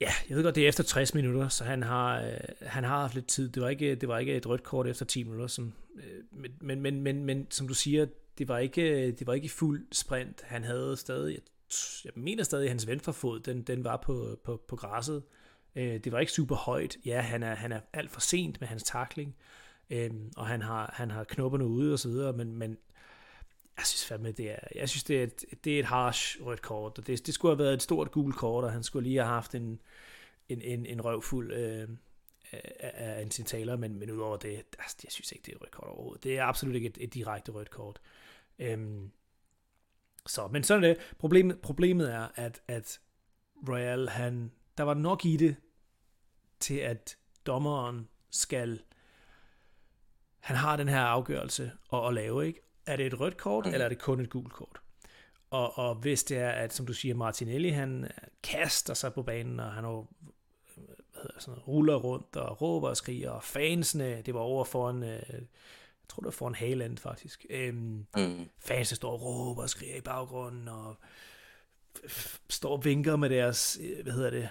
ja, 0.00 0.10
jeg 0.28 0.36
ved 0.36 0.44
godt, 0.44 0.54
det 0.54 0.64
er 0.64 0.68
efter 0.68 0.84
60 0.84 1.14
minutter, 1.14 1.48
så 1.48 1.64
han 1.64 1.82
har, 1.82 2.22
øh, 2.22 2.38
han 2.62 2.84
har 2.84 3.00
haft 3.00 3.14
lidt 3.14 3.26
tid. 3.26 3.48
Det 3.48 3.62
var, 3.62 3.68
ikke, 3.68 3.94
det 3.94 4.08
var 4.08 4.18
ikke 4.18 4.36
et 4.36 4.46
rødt 4.46 4.62
kort 4.62 4.86
efter 4.86 5.04
10 5.04 5.22
minutter. 5.22 5.46
Som, 5.46 5.72
øh, 5.96 6.24
men, 6.32 6.52
men, 6.60 6.80
men, 6.80 7.00
men, 7.02 7.24
men, 7.24 7.46
som 7.50 7.68
du 7.68 7.74
siger, 7.74 8.06
det 8.38 8.48
var 8.48 8.58
ikke, 8.58 9.12
det 9.12 9.26
var 9.26 9.34
ikke 9.34 9.44
i 9.44 9.48
fuld 9.48 9.86
sprint. 9.92 10.42
Han 10.42 10.64
havde 10.64 10.96
stadig... 10.96 11.34
Jeg, 11.34 11.42
jeg 12.04 12.12
mener 12.16 12.44
stadig, 12.44 12.64
at 12.64 12.70
hans 12.70 12.86
venstrefod, 12.86 13.40
den, 13.40 13.62
den 13.62 13.84
var 13.84 13.96
på, 13.96 14.38
på, 14.44 14.62
på 14.68 14.76
græsset. 14.76 15.22
Øh, 15.76 16.04
det 16.04 16.12
var 16.12 16.18
ikke 16.18 16.32
super 16.32 16.56
højt. 16.56 16.96
Ja, 17.06 17.20
han 17.20 17.42
er, 17.42 17.54
han 17.54 17.72
er 17.72 17.80
alt 17.92 18.10
for 18.10 18.20
sent 18.20 18.60
med 18.60 18.68
hans 18.68 18.82
takling 18.82 19.36
øhm, 19.90 20.32
og 20.36 20.46
han 20.46 20.62
har, 20.62 20.90
han 20.94 21.10
har 21.10 21.24
knopperne 21.24 21.66
ude 21.66 21.92
og 21.92 21.98
så 21.98 22.08
videre, 22.08 22.32
men, 22.32 22.56
men 22.56 22.78
jeg 23.76 23.86
synes 23.86 24.04
fandme, 24.04 24.32
det 24.32 24.50
er, 24.50 24.58
jeg 24.74 24.88
synes, 24.88 25.04
det 25.04 25.18
er 25.18 25.22
et, 25.22 25.44
det 25.64 25.74
er 25.74 25.78
et 25.78 25.84
harsh 25.84 26.42
rødt 26.42 26.62
kort, 26.62 26.98
og 26.98 27.06
det, 27.06 27.26
det 27.26 27.34
skulle 27.34 27.52
have 27.56 27.64
været 27.64 27.74
et 27.74 27.82
stort 27.82 28.10
gult 28.10 28.36
kort, 28.36 28.64
og 28.64 28.72
han 28.72 28.82
skulle 28.82 29.02
lige 29.02 29.18
have 29.18 29.28
haft 29.28 29.54
en, 29.54 29.80
en, 30.48 30.62
en, 30.62 30.86
en 30.86 31.04
røvfuld 31.04 31.52
øh, 31.52 31.88
af, 32.52 33.20
af 33.20 33.26
sin 33.30 33.44
taler, 33.44 33.76
men, 33.76 33.98
men 33.98 34.10
udover 34.10 34.36
det, 34.36 34.56
altså, 34.78 34.96
jeg 35.04 35.12
synes 35.12 35.32
ikke, 35.32 35.42
det 35.46 35.52
er 35.52 35.56
et 35.56 35.62
rødt 35.62 35.70
kort 35.70 35.88
overhovedet. 35.88 36.24
Det 36.24 36.38
er 36.38 36.44
absolut 36.44 36.74
ikke 36.74 36.88
et, 36.88 36.98
et 37.00 37.14
direkte 37.14 37.52
rødt 37.52 37.70
kort. 37.70 38.00
Øhm, 38.58 39.10
så, 40.26 40.48
men 40.48 40.64
sådan 40.64 40.84
er 40.84 40.88
det. 40.88 40.98
Problemet, 41.18 41.60
problemet 41.60 42.12
er, 42.12 42.28
at, 42.34 42.62
at 42.68 43.00
Royal, 43.68 44.08
han, 44.08 44.52
der 44.78 44.84
var 44.84 44.94
nok 44.94 45.24
i 45.24 45.36
det, 45.36 45.56
til 46.60 46.76
at 46.76 47.18
dommeren 47.46 48.08
skal 48.30 48.82
han 50.40 50.56
har 50.56 50.76
den 50.76 50.88
her 50.88 51.00
afgørelse 51.00 51.72
at, 51.92 52.06
at 52.06 52.14
lave, 52.14 52.46
ikke? 52.46 52.60
Er 52.86 52.96
det 52.96 53.06
et 53.06 53.20
rødt 53.20 53.36
kort, 53.36 53.66
mm. 53.66 53.72
eller 53.72 53.84
er 53.84 53.88
det 53.88 53.98
kun 53.98 54.20
et 54.20 54.30
gult 54.30 54.52
kort? 54.52 54.80
Og, 55.50 55.78
og 55.78 55.94
hvis 55.94 56.24
det 56.24 56.38
er, 56.38 56.50
at 56.50 56.72
som 56.72 56.86
du 56.86 56.92
siger, 56.92 57.14
Martinelli, 57.14 57.68
han 57.68 58.10
kaster 58.42 58.94
sig 58.94 59.14
på 59.14 59.22
banen, 59.22 59.60
og 59.60 59.72
han 59.72 59.84
hvad 59.84 60.06
hedder 61.22 61.40
sådan, 61.40 61.60
ruller 61.60 61.96
rundt 61.96 62.36
og 62.36 62.62
råber 62.62 62.88
og 62.88 62.96
skriger, 62.96 63.30
og 63.30 63.44
fansene, 63.44 64.22
det 64.22 64.34
var 64.34 64.40
over 64.40 64.64
foran, 64.64 65.02
øh, 65.02 65.42
tror 66.08 66.20
det 66.20 66.24
var 66.24 66.30
foran 66.30 66.54
Haaland 66.54 66.98
faktisk. 66.98 67.46
Øhm, 67.50 68.06
mm. 68.16 68.48
Fans, 68.58 68.88
der 68.88 68.96
står 68.96 69.12
og 69.12 69.22
råber 69.22 69.62
og 69.62 69.70
skriger 69.70 69.96
i 69.96 70.00
baggrunden, 70.00 70.68
og 70.68 70.96
står 72.48 72.76
og 72.76 72.84
vinker 72.84 73.16
med 73.16 73.30
deres, 73.30 73.78
øh, 73.82 74.02
hvad 74.02 74.12
hedder 74.12 74.30
det, 74.30 74.48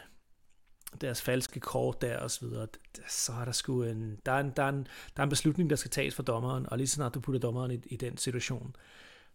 deres 1.01 1.21
falske 1.21 1.59
kort 1.59 2.01
der 2.01 2.17
og 2.17 2.31
så 2.31 2.45
videre, 2.45 2.67
så 3.07 3.31
er 3.31 3.45
der 3.45 3.51
sgu 3.51 3.83
en, 3.83 4.17
der 4.25 4.31
er 4.31 4.39
en, 4.39 4.53
der 4.55 4.63
er 4.63 4.69
en, 4.69 4.87
der 5.15 5.21
er 5.21 5.23
en 5.23 5.29
beslutning, 5.29 5.69
der 5.69 5.75
skal 5.75 5.91
tages 5.91 6.15
for 6.15 6.23
dommeren, 6.23 6.65
og 6.69 6.77
lige 6.77 6.87
så 6.87 6.95
snart 6.95 7.13
du 7.13 7.19
putter 7.19 7.39
dommeren 7.39 7.71
i, 7.71 7.79
i 7.85 7.95
den 7.95 8.17
situation, 8.17 8.75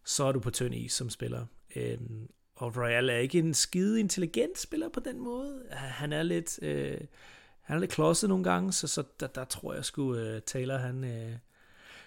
så 0.03 0.23
er 0.23 0.31
du 0.31 0.39
på 0.39 0.49
tynd 0.49 0.75
is 0.75 0.93
som 0.93 1.09
spiller. 1.09 1.45
Øhm, 1.75 2.29
og 2.55 2.77
Royal 2.77 3.09
er 3.09 3.17
ikke 3.17 3.39
en 3.39 3.53
skide 3.53 3.99
intelligent 3.99 4.59
spiller 4.59 4.89
på 4.89 4.99
den 4.99 5.19
måde. 5.19 5.63
Han 5.71 6.13
er 6.13 6.23
lidt, 6.23 6.59
øh, 6.63 6.97
han 7.61 7.75
er 7.75 7.79
lidt 7.79 7.91
klodset 7.91 8.29
nogle 8.29 8.43
gange, 8.43 8.73
så, 8.73 8.87
så 8.87 9.03
der, 9.19 9.27
der 9.27 9.45
tror 9.45 9.73
jeg 9.73 9.85
sgu, 9.85 10.15
øh, 10.15 10.41
Taylor, 10.41 10.77
han, 10.77 11.03
øh, 11.03 11.33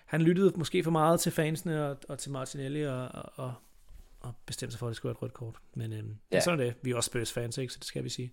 han 0.07 0.23
lyttede 0.23 0.53
måske 0.57 0.85
for 0.85 0.91
meget 0.91 1.21
til 1.21 1.33
fansene 1.33 1.87
og, 1.87 1.97
og 2.09 2.19
til 2.19 2.31
Martinelli 2.31 2.83
og, 2.83 3.09
og, 3.13 3.55
og 4.21 4.35
bestemte 4.47 4.73
sig 4.73 4.79
for, 4.79 4.87
at 4.87 4.91
det 4.91 4.97
skulle 4.97 5.11
være 5.11 5.17
et 5.17 5.23
rødt 5.23 5.35
kort. 5.35 5.57
Men 5.75 5.93
øh, 5.93 6.05
ja. 6.33 6.41
sådan 6.41 6.61
er 6.61 6.65
det. 6.65 6.75
Vi 6.83 6.91
er 6.91 6.97
også 6.97 7.09
Spurs 7.09 7.33
fans, 7.33 7.59
ikke? 7.59 7.73
så 7.73 7.79
det 7.79 7.87
skal 7.87 8.05
vi 8.05 8.09
sige. 8.09 8.33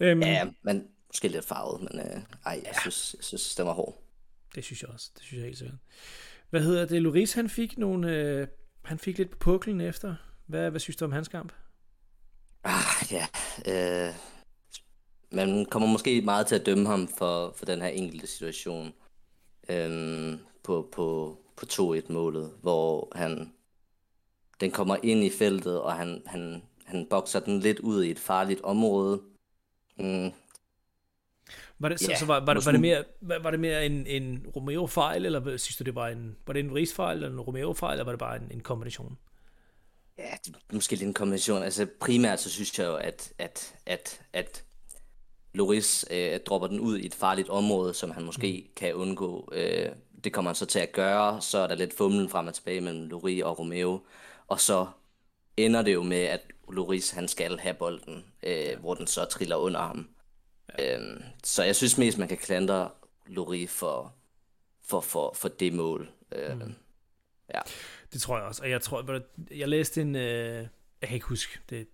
Øhm, 0.00 0.22
ja, 0.22 0.48
men 0.62 0.88
måske 1.06 1.28
lidt 1.28 1.44
farvet, 1.44 1.80
men 1.80 2.00
øh, 2.00 2.22
ej, 2.46 2.62
jeg, 2.64 2.74
synes, 2.80 3.14
jeg 3.18 3.24
synes, 3.24 3.54
det 3.54 3.66
var 3.66 3.72
hård. 3.72 4.02
Det 4.54 4.64
synes 4.64 4.82
jeg 4.82 4.90
også. 4.90 5.10
Det 5.14 5.22
synes 5.22 5.38
jeg 5.38 5.44
helt 5.44 5.58
sikkert. 5.58 5.78
Hvad 6.50 6.62
hedder 6.62 6.86
det? 6.86 7.02
Loris, 7.02 7.32
han 7.32 7.48
fik 7.48 7.78
nogle... 7.78 8.16
Øh, 8.16 8.46
han 8.84 8.98
fik 8.98 9.18
lidt 9.18 9.30
på 9.30 9.36
puklen 9.38 9.80
efter. 9.80 10.14
Hvad, 10.46 10.70
hvad 10.70 10.80
synes 10.80 10.96
du 10.96 11.04
om 11.04 11.12
hans 11.12 11.28
kamp? 11.28 11.52
Ah, 12.64 13.12
ja. 13.12 13.26
Øh, 13.68 14.14
man 15.32 15.66
kommer 15.66 15.88
måske 15.88 16.22
meget 16.22 16.46
til 16.46 16.54
at 16.54 16.66
dømme 16.66 16.86
ham 16.86 17.08
for, 17.08 17.54
for 17.56 17.64
den 17.64 17.82
her 17.82 17.88
enkelte 17.88 18.26
situation. 18.26 18.92
Øh, 19.68 20.38
på, 20.62 20.88
på, 20.92 21.38
på 21.56 21.66
2-1-målet, 21.72 22.52
hvor 22.62 23.12
han 23.14 23.52
den 24.60 24.70
kommer 24.70 24.96
ind 25.02 25.24
i 25.24 25.30
feltet, 25.30 25.80
og 25.80 25.92
han, 25.94 26.22
han, 26.26 26.62
han 26.84 27.06
bokser 27.10 27.40
den 27.40 27.60
lidt 27.60 27.78
ud 27.78 28.04
i 28.04 28.10
et 28.10 28.18
farligt 28.18 28.60
område. 28.60 29.22
Mm. 30.00 30.32
Var 31.78 31.88
det, 31.88 32.00
så, 32.00 32.10
ja, 32.10 32.18
så 32.18 32.26
var, 32.26 32.40
var, 32.40 32.54
var, 32.64 32.72
det 32.72 32.80
mere, 32.80 33.04
var 33.20 33.50
det 33.50 33.60
mere 33.60 33.86
en, 33.86 34.06
en 34.06 34.46
Romeo-fejl, 34.56 35.26
eller 35.26 35.56
synes 35.56 35.76
du, 35.76 35.84
det 35.84 35.94
var 35.94 36.08
en, 36.08 36.36
var 36.46 36.52
det 36.52 36.60
en 36.60 36.74
Ries-fejl, 36.74 37.16
eller 37.16 37.30
en 37.30 37.40
Romeo-fejl, 37.40 37.92
eller 37.92 38.04
var 38.04 38.12
det 38.12 38.18
bare 38.18 38.36
en, 38.36 38.48
en 38.50 38.60
kombination? 38.60 39.18
Ja, 40.18 40.30
det, 40.46 40.56
måske 40.72 40.92
lidt 40.92 41.02
en 41.02 41.14
kombination. 41.14 41.62
Altså 41.62 41.86
primært 42.00 42.40
så 42.40 42.50
synes 42.50 42.78
jeg 42.78 42.86
jo, 42.86 42.94
at, 42.94 43.32
at, 43.38 43.74
at, 43.86 44.20
at 44.32 44.64
Loris 45.54 46.04
øh, 46.10 46.40
dropper 46.46 46.68
den 46.68 46.80
ud 46.80 46.98
i 46.98 47.06
et 47.06 47.14
farligt 47.14 47.48
område, 47.48 47.94
som 47.94 48.10
han 48.10 48.24
måske 48.24 48.64
mm. 48.66 48.72
kan 48.76 48.94
undgå. 48.94 49.52
Øh, 49.52 49.88
det 50.24 50.32
kommer 50.32 50.50
han 50.50 50.56
så 50.56 50.66
til 50.66 50.78
at 50.78 50.92
gøre, 50.92 51.40
så 51.40 51.58
er 51.58 51.66
der 51.66 51.74
lidt 51.74 51.96
fumlen 51.96 52.28
frem 52.28 52.46
og 52.46 52.54
tilbage 52.54 52.80
mellem 52.80 53.06
Loris 53.06 53.42
og 53.42 53.58
Romeo, 53.58 54.00
og 54.46 54.60
så 54.60 54.86
ender 55.56 55.82
det 55.82 55.94
jo 55.94 56.02
med, 56.02 56.22
at 56.22 56.40
Loris 56.70 57.10
han 57.10 57.28
skal 57.28 57.58
have 57.58 57.74
bolden, 57.74 58.24
øh, 58.42 58.78
hvor 58.80 58.94
den 58.94 59.06
så 59.06 59.24
triller 59.24 59.56
under 59.56 59.80
ham. 59.80 60.08
Ja. 60.78 60.96
Øhm, 60.96 61.22
så 61.44 61.64
jeg 61.64 61.76
synes 61.76 61.98
mest, 61.98 62.18
man 62.18 62.28
kan 62.28 62.36
klandre 62.36 62.90
Loris 63.26 63.70
for, 63.70 64.14
for, 64.84 65.00
for, 65.00 65.32
for 65.34 65.48
det 65.48 65.72
mål. 65.72 66.10
Øh, 66.32 66.60
mm. 66.60 66.74
Ja. 67.54 67.60
Det 68.12 68.20
tror 68.20 68.36
jeg 68.36 68.46
også, 68.46 68.62
og 68.62 68.70
jeg 68.70 68.82
tror, 68.82 69.20
jeg 69.50 69.68
læste 69.68 70.00
en, 70.00 70.16
øh, 70.16 70.66
jeg 71.00 71.08
kan 71.08 71.14
ikke 71.14 71.26
huske, 71.26 71.58
det 71.70 71.88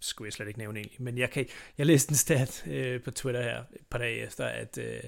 skulle 0.00 0.26
jeg 0.26 0.32
slet 0.32 0.48
ikke 0.48 0.58
nævne 0.58 0.78
egentlig, 0.78 1.02
men 1.02 1.18
jeg, 1.18 1.30
kan, 1.30 1.46
jeg 1.78 1.86
læste 1.86 2.10
en 2.10 2.16
stat 2.16 2.64
øh, 2.66 3.02
på 3.02 3.10
Twitter 3.10 3.42
her 3.42 3.58
et 3.58 3.86
par 3.90 3.98
dage 3.98 4.16
efter, 4.16 4.46
at 4.46 4.78
øh, 4.78 5.02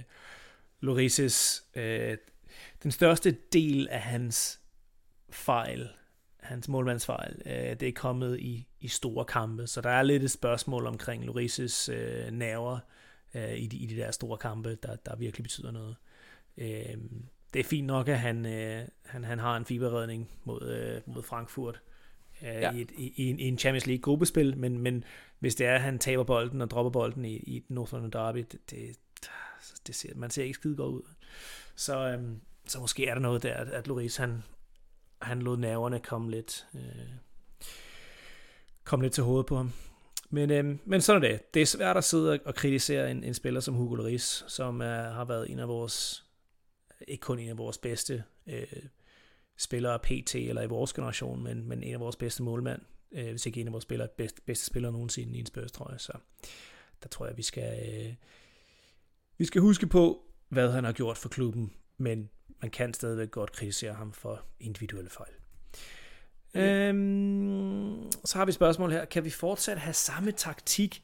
Lorises, 0.81 1.64
øh, 1.75 2.19
den 2.83 2.90
største 2.90 3.37
del 3.53 3.88
af 3.88 4.01
hans 4.01 4.61
fejl, 5.31 5.88
hans 6.40 6.69
målmandsfejl, 6.69 7.42
øh, 7.47 7.81
det 7.81 7.83
er 7.83 7.92
kommet 7.92 8.40
i, 8.40 8.66
i 8.87 8.88
store 8.88 9.25
kampe, 9.25 9.66
så 9.66 9.81
der 9.81 9.90
er 9.90 10.03
lidt 10.03 10.22
et 10.22 10.31
spørgsmål 10.31 10.87
omkring 10.87 11.25
Lorises 11.25 11.88
øh, 11.88 12.31
nerver 12.31 12.79
øh, 13.35 13.59
i, 13.59 13.66
de, 13.66 13.77
i 13.77 13.87
de 13.87 13.96
der 13.96 14.11
store 14.11 14.38
kampe, 14.38 14.75
der, 14.83 14.96
der 14.96 15.16
virkelig 15.16 15.42
betyder 15.42 15.70
noget. 15.70 15.96
Øh, 16.59 16.96
det 17.55 17.61
er 17.61 17.64
fint 17.64 17.87
nok, 17.87 18.09
at 18.09 18.18
han, 18.18 18.46
øh, 18.46 18.88
han, 19.05 19.25
han 19.25 19.38
har 19.38 19.57
en 19.57 19.64
fiberredning 19.64 20.31
mod, 20.44 20.62
øh, 20.70 21.14
mod 21.14 21.22
Frankfurt, 21.22 21.81
øh, 22.42 22.49
ja. 22.49 22.72
i, 22.72 22.81
et, 22.81 22.90
i, 22.90 23.35
i 23.38 23.49
en 23.49 23.59
Champions 23.59 23.87
League 23.87 24.03
gruppespil, 24.03 24.57
men, 24.57 24.79
men 24.79 25.05
hvis 25.38 25.55
det 25.55 25.66
er, 25.66 25.75
at 25.75 25.81
han 25.81 25.99
taber 25.99 26.25
bolden 26.25 26.61
og 26.62 26.70
dropper 26.70 26.90
bolden 26.90 27.25
i, 27.25 27.37
i 27.37 27.64
Northern 27.68 28.11
Derby, 28.11 28.38
det, 28.53 28.70
det, 28.70 28.96
det 29.87 29.94
ser, 29.94 30.14
man 30.14 30.31
ser 30.31 30.42
ikke 30.42 30.55
skide 30.55 30.77
godt 30.77 30.94
ud. 30.94 31.03
Så, 31.75 32.09
øhm, 32.09 32.40
så 32.66 32.81
måske 32.81 33.07
er 33.07 33.14
der 33.14 33.20
noget 33.20 33.42
der, 33.42 33.55
at, 33.55 33.68
at 33.68 33.87
Loris 33.87 34.16
han, 34.16 34.42
han 35.22 35.42
lod 35.42 35.57
nerverne 35.57 36.01
komme 36.01 36.31
lidt, 36.31 36.66
øh, 36.75 36.81
komme 38.87 39.05
lidt 39.05 39.14
til 39.14 39.25
hovedet 39.25 39.46
på 39.46 39.57
ham. 39.57 39.72
Men, 40.31 40.51
øh, 40.51 40.79
men 40.85 41.01
sådan 41.01 41.25
er 41.25 41.29
det. 41.29 41.55
Det 41.55 41.62
er 41.62 41.66
svært 41.66 41.96
at 41.96 42.05
sidde 42.05 42.40
og 42.44 42.55
kritisere 42.55 43.11
en, 43.11 43.25
en 43.25 43.35
spiller 43.35 43.61
som 43.61 43.75
Hugo 43.75 43.94
Lloris, 43.94 44.44
som 44.49 44.81
er, 44.81 45.11
har 45.11 45.25
været 45.25 45.51
en 45.51 45.59
af 45.59 45.68
vores, 45.68 46.25
ikke 47.09 47.20
kun 47.20 47.38
en 47.38 47.49
af 47.49 47.59
vores 47.59 47.79
bedste 47.79 48.25
øh, 48.46 48.66
spillere 49.57 49.99
PT 49.99 50.35
eller 50.35 50.62
i 50.62 50.66
vores 50.66 50.92
generation, 50.92 51.42
men, 51.42 51.68
men 51.68 51.83
en 51.83 51.94
af 51.94 52.01
vores 52.01 52.16
bedste 52.16 52.42
målmænd, 52.42 52.81
øh, 53.12 53.31
hvis 53.31 53.46
ikke 53.46 53.61
en 53.61 53.66
af 53.66 53.72
vores 53.72 53.83
spillere, 53.83 54.09
bedste, 54.16 54.42
bedste 54.46 54.66
spillere 54.66 54.92
nogensinde 54.92 55.37
i 55.37 55.40
en 55.40 55.46
Spurs, 55.46 55.72
tror 55.72 55.90
jeg. 55.90 56.01
Så 56.01 56.12
der 57.03 57.09
tror 57.09 57.27
jeg, 57.27 57.37
vi 57.37 57.42
skal, 57.42 57.88
øh, 57.88 58.14
vi 59.38 59.44
skal 59.44 59.61
huske 59.61 59.87
på, 59.87 60.22
hvad 60.49 60.70
han 60.70 60.85
har 60.85 60.92
gjort 60.92 61.18
for 61.18 61.29
klubben, 61.29 61.72
men 61.96 62.31
man 62.62 62.70
kan 62.70 62.94
stadigvæk 62.94 63.31
godt 63.31 63.53
kritisere 63.53 63.94
ham 63.94 64.12
for 64.12 64.42
individuelle 64.61 65.11
fejl. 65.11 65.33
Ja. 66.55 66.89
Øhm, 66.89 68.13
så 68.25 68.39
har 68.39 68.45
vi 68.45 68.51
et 68.51 68.55
spørgsmål 68.55 68.91
her. 68.91 69.05
Kan 69.05 69.25
vi 69.25 69.31
fortsat 69.31 69.79
have 69.79 69.95
samme 69.95 70.33
taktik 70.33 71.03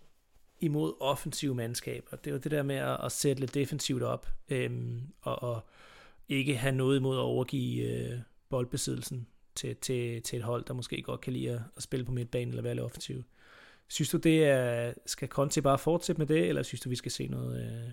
imod 0.61 0.92
offensive 1.00 1.55
mandskaber? 1.55 2.16
Det 2.16 2.31
er 2.31 2.35
jo 2.35 2.38
det 2.38 2.50
der 2.50 2.62
med 2.62 2.76
at, 2.76 3.05
at 3.05 3.12
sætte 3.12 3.40
lidt 3.40 3.55
defensivt 3.55 4.02
op, 4.02 4.28
øhm, 4.48 5.02
og, 5.22 5.42
og 5.42 5.61
ikke 6.28 6.57
have 6.57 6.74
noget 6.74 6.96
imod 6.96 7.16
at 7.16 7.22
overgive 7.22 7.85
øh, 7.85 8.18
boldbesiddelsen 8.48 9.26
til, 9.55 9.76
til, 9.76 10.22
til 10.22 10.37
et 10.37 10.42
hold, 10.42 10.64
der 10.64 10.74
måske 10.74 11.02
godt 11.02 11.20
kan 11.20 11.33
lide 11.33 11.64
at, 11.76 11.83
spille 11.83 12.07
på 12.07 12.12
midtbanen 12.12 12.48
eller 12.48 12.62
være 12.62 12.74
lidt 12.74 12.85
offensiv. 12.85 13.24
Synes 13.88 14.11
du, 14.11 14.16
det 14.16 14.44
er, 14.44 14.92
skal 15.07 15.28
Conte 15.28 15.62
bare 15.62 15.78
fortsætte 15.78 16.18
med 16.20 16.26
det, 16.26 16.48
eller 16.48 16.62
synes 16.62 16.81
du, 16.81 16.88
vi 16.88 16.96
skal 16.96 17.12
se 17.12 17.26
noget, 17.26 17.64
øh, 17.64 17.92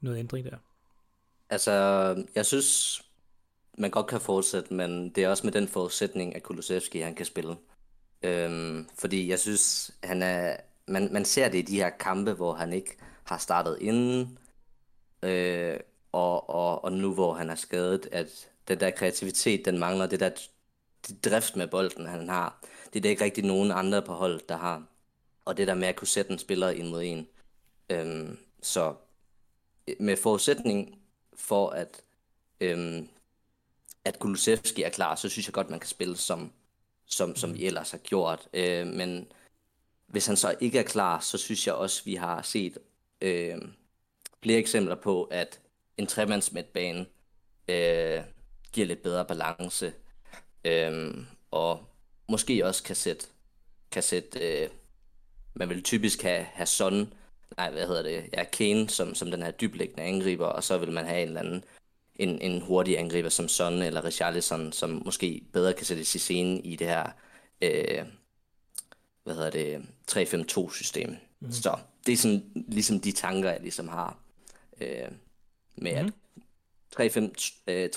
noget 0.00 0.18
ændring 0.18 0.44
der? 0.44 0.56
Altså, 1.50 1.72
jeg 2.34 2.46
synes, 2.46 3.02
man 3.78 3.90
godt 3.90 4.06
kan 4.06 4.20
fortsætte, 4.20 4.74
men 4.74 5.10
det 5.10 5.24
er 5.24 5.28
også 5.28 5.46
med 5.46 5.52
den 5.52 5.68
forudsætning, 5.68 6.36
at 6.36 6.42
Kulusevski 6.42 7.00
han 7.00 7.14
kan 7.14 7.26
spille. 7.26 7.56
Øhm, 8.22 8.88
fordi 8.98 9.28
jeg 9.30 9.38
synes, 9.38 9.94
han 10.04 10.22
er, 10.22 10.56
man, 10.88 11.12
man 11.12 11.24
ser 11.24 11.48
det 11.48 11.58
i 11.58 11.62
de 11.62 11.76
her 11.76 11.90
kampe, 11.90 12.32
hvor 12.32 12.54
han 12.54 12.72
ikke 12.72 12.96
har 13.24 13.38
startet 13.38 13.78
inden, 13.80 14.38
øh, 15.22 15.80
og, 16.12 16.50
og, 16.50 16.84
og 16.84 16.92
nu 16.92 17.14
hvor 17.14 17.34
han 17.34 17.50
er 17.50 17.54
skadet, 17.54 18.08
at 18.12 18.48
den 18.68 18.80
der 18.80 18.90
kreativitet, 18.90 19.64
den 19.64 19.78
mangler, 19.78 20.06
det 20.06 20.20
der 20.20 20.30
det 21.08 21.24
drift 21.24 21.56
med 21.56 21.66
bolden, 21.66 22.06
han 22.06 22.28
har. 22.28 22.60
Det 22.92 22.96
er 22.96 23.00
der 23.00 23.10
ikke 23.10 23.24
rigtig 23.24 23.44
nogen 23.44 23.70
andre 23.70 24.02
på 24.02 24.12
hold, 24.12 24.40
der 24.48 24.56
har. 24.56 24.86
Og 25.44 25.56
det 25.56 25.66
der 25.66 25.74
med 25.74 25.88
at 25.88 25.96
kunne 25.96 26.08
sætte 26.08 26.32
en 26.32 26.38
spiller 26.38 26.70
ind 26.70 26.88
mod 26.88 27.02
en. 27.02 27.28
Øhm, 27.90 28.38
så 28.62 28.94
med 30.00 30.16
forudsætning 30.16 30.98
for, 31.34 31.70
at, 31.70 32.02
øhm, 32.60 33.08
at 34.06 34.18
Kulusevski 34.18 34.82
er 34.82 34.88
klar, 34.88 35.14
så 35.14 35.28
synes 35.28 35.46
jeg 35.46 35.54
godt, 35.54 35.70
man 35.70 35.80
kan 35.80 35.88
spille 35.88 36.16
som, 36.16 36.52
som, 37.06 37.36
som 37.36 37.54
vi 37.54 37.66
ellers 37.66 37.90
har 37.90 37.98
gjort. 37.98 38.48
Øh, 38.52 38.86
men 38.86 39.26
hvis 40.06 40.26
han 40.26 40.36
så 40.36 40.54
ikke 40.60 40.78
er 40.78 40.82
klar, 40.82 41.20
så 41.20 41.38
synes 41.38 41.66
jeg 41.66 41.74
også, 41.74 42.04
vi 42.04 42.14
har 42.14 42.42
set 42.42 42.78
øh, 43.20 43.58
flere 44.42 44.58
eksempler 44.58 44.94
på, 44.94 45.24
at 45.24 45.60
en 45.96 46.06
tremands 46.06 46.52
midtbane 46.52 47.06
øh, 47.68 48.22
giver 48.72 48.86
lidt 48.86 49.02
bedre 49.02 49.24
balance, 49.24 49.92
øhm, 50.64 51.26
og 51.50 51.84
måske 52.28 52.66
også 52.66 52.82
kan 52.82 52.96
sætte, 52.96 53.26
kan 53.90 54.02
sætte 54.02 54.38
øh, 54.38 54.68
man 55.54 55.68
vil 55.68 55.82
typisk 55.82 56.22
have, 56.22 56.42
have 56.42 56.66
Son, 56.66 57.12
nej, 57.56 57.70
hvad 57.70 57.86
hedder 57.86 58.02
det, 58.02 58.28
ja, 58.32 58.44
Kane 58.44 58.88
som, 58.88 59.14
som 59.14 59.30
den 59.30 59.42
her 59.42 59.50
dyblæggende 59.50 60.02
angriber, 60.02 60.46
og 60.46 60.64
så 60.64 60.78
vil 60.78 60.92
man 60.92 61.04
have 61.06 61.22
en 61.22 61.28
eller 61.28 61.40
anden 61.40 61.64
en, 62.18 62.40
en 62.40 62.60
hurtig 62.60 62.98
angriber 62.98 63.28
som 63.28 63.48
Son 63.48 63.82
eller 63.82 64.04
Richarlison, 64.04 64.72
som 64.72 65.02
måske 65.04 65.42
bedre 65.52 65.72
kan 65.72 65.86
sættes 65.86 66.14
i 66.14 66.18
scenen 66.18 66.64
i 66.64 66.76
det 66.76 66.86
her 66.86 67.10
øh, 67.62 68.04
hvad 69.26 69.34
hedder 69.34 69.50
det, 69.50 69.86
3-5-2-system. 70.10 71.16
Mm. 71.40 71.52
Så 71.52 71.78
det 72.06 72.12
er 72.12 72.16
sådan 72.16 72.52
ligesom 72.54 73.00
de 73.00 73.12
tanker, 73.12 73.50
jeg 73.50 73.60
ligesom 73.60 73.88
har 73.88 74.18
øh, 74.80 75.08
med, 75.76 76.02
mm. 76.02 76.12
at 76.98 77.16
3-5, 77.16 77.62
øh, 77.66 77.88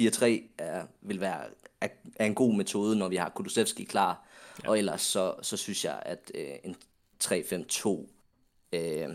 4-3 0.00 0.24
er, 0.58 0.86
vil 1.00 1.20
være 1.20 1.44
er, 1.80 1.88
er 2.16 2.26
en 2.26 2.34
god 2.34 2.54
metode, 2.54 2.96
når 2.96 3.08
vi 3.08 3.16
har 3.16 3.28
Kulusevski 3.28 3.84
klar. 3.84 4.26
Ja. 4.64 4.68
Og 4.68 4.78
ellers 4.78 5.02
så, 5.02 5.34
så 5.42 5.56
synes 5.56 5.84
jeg, 5.84 6.02
at 6.06 6.30
øh, 6.34 6.54
en 6.64 6.76
3-5-2 7.24 7.88
øh, 8.72 9.08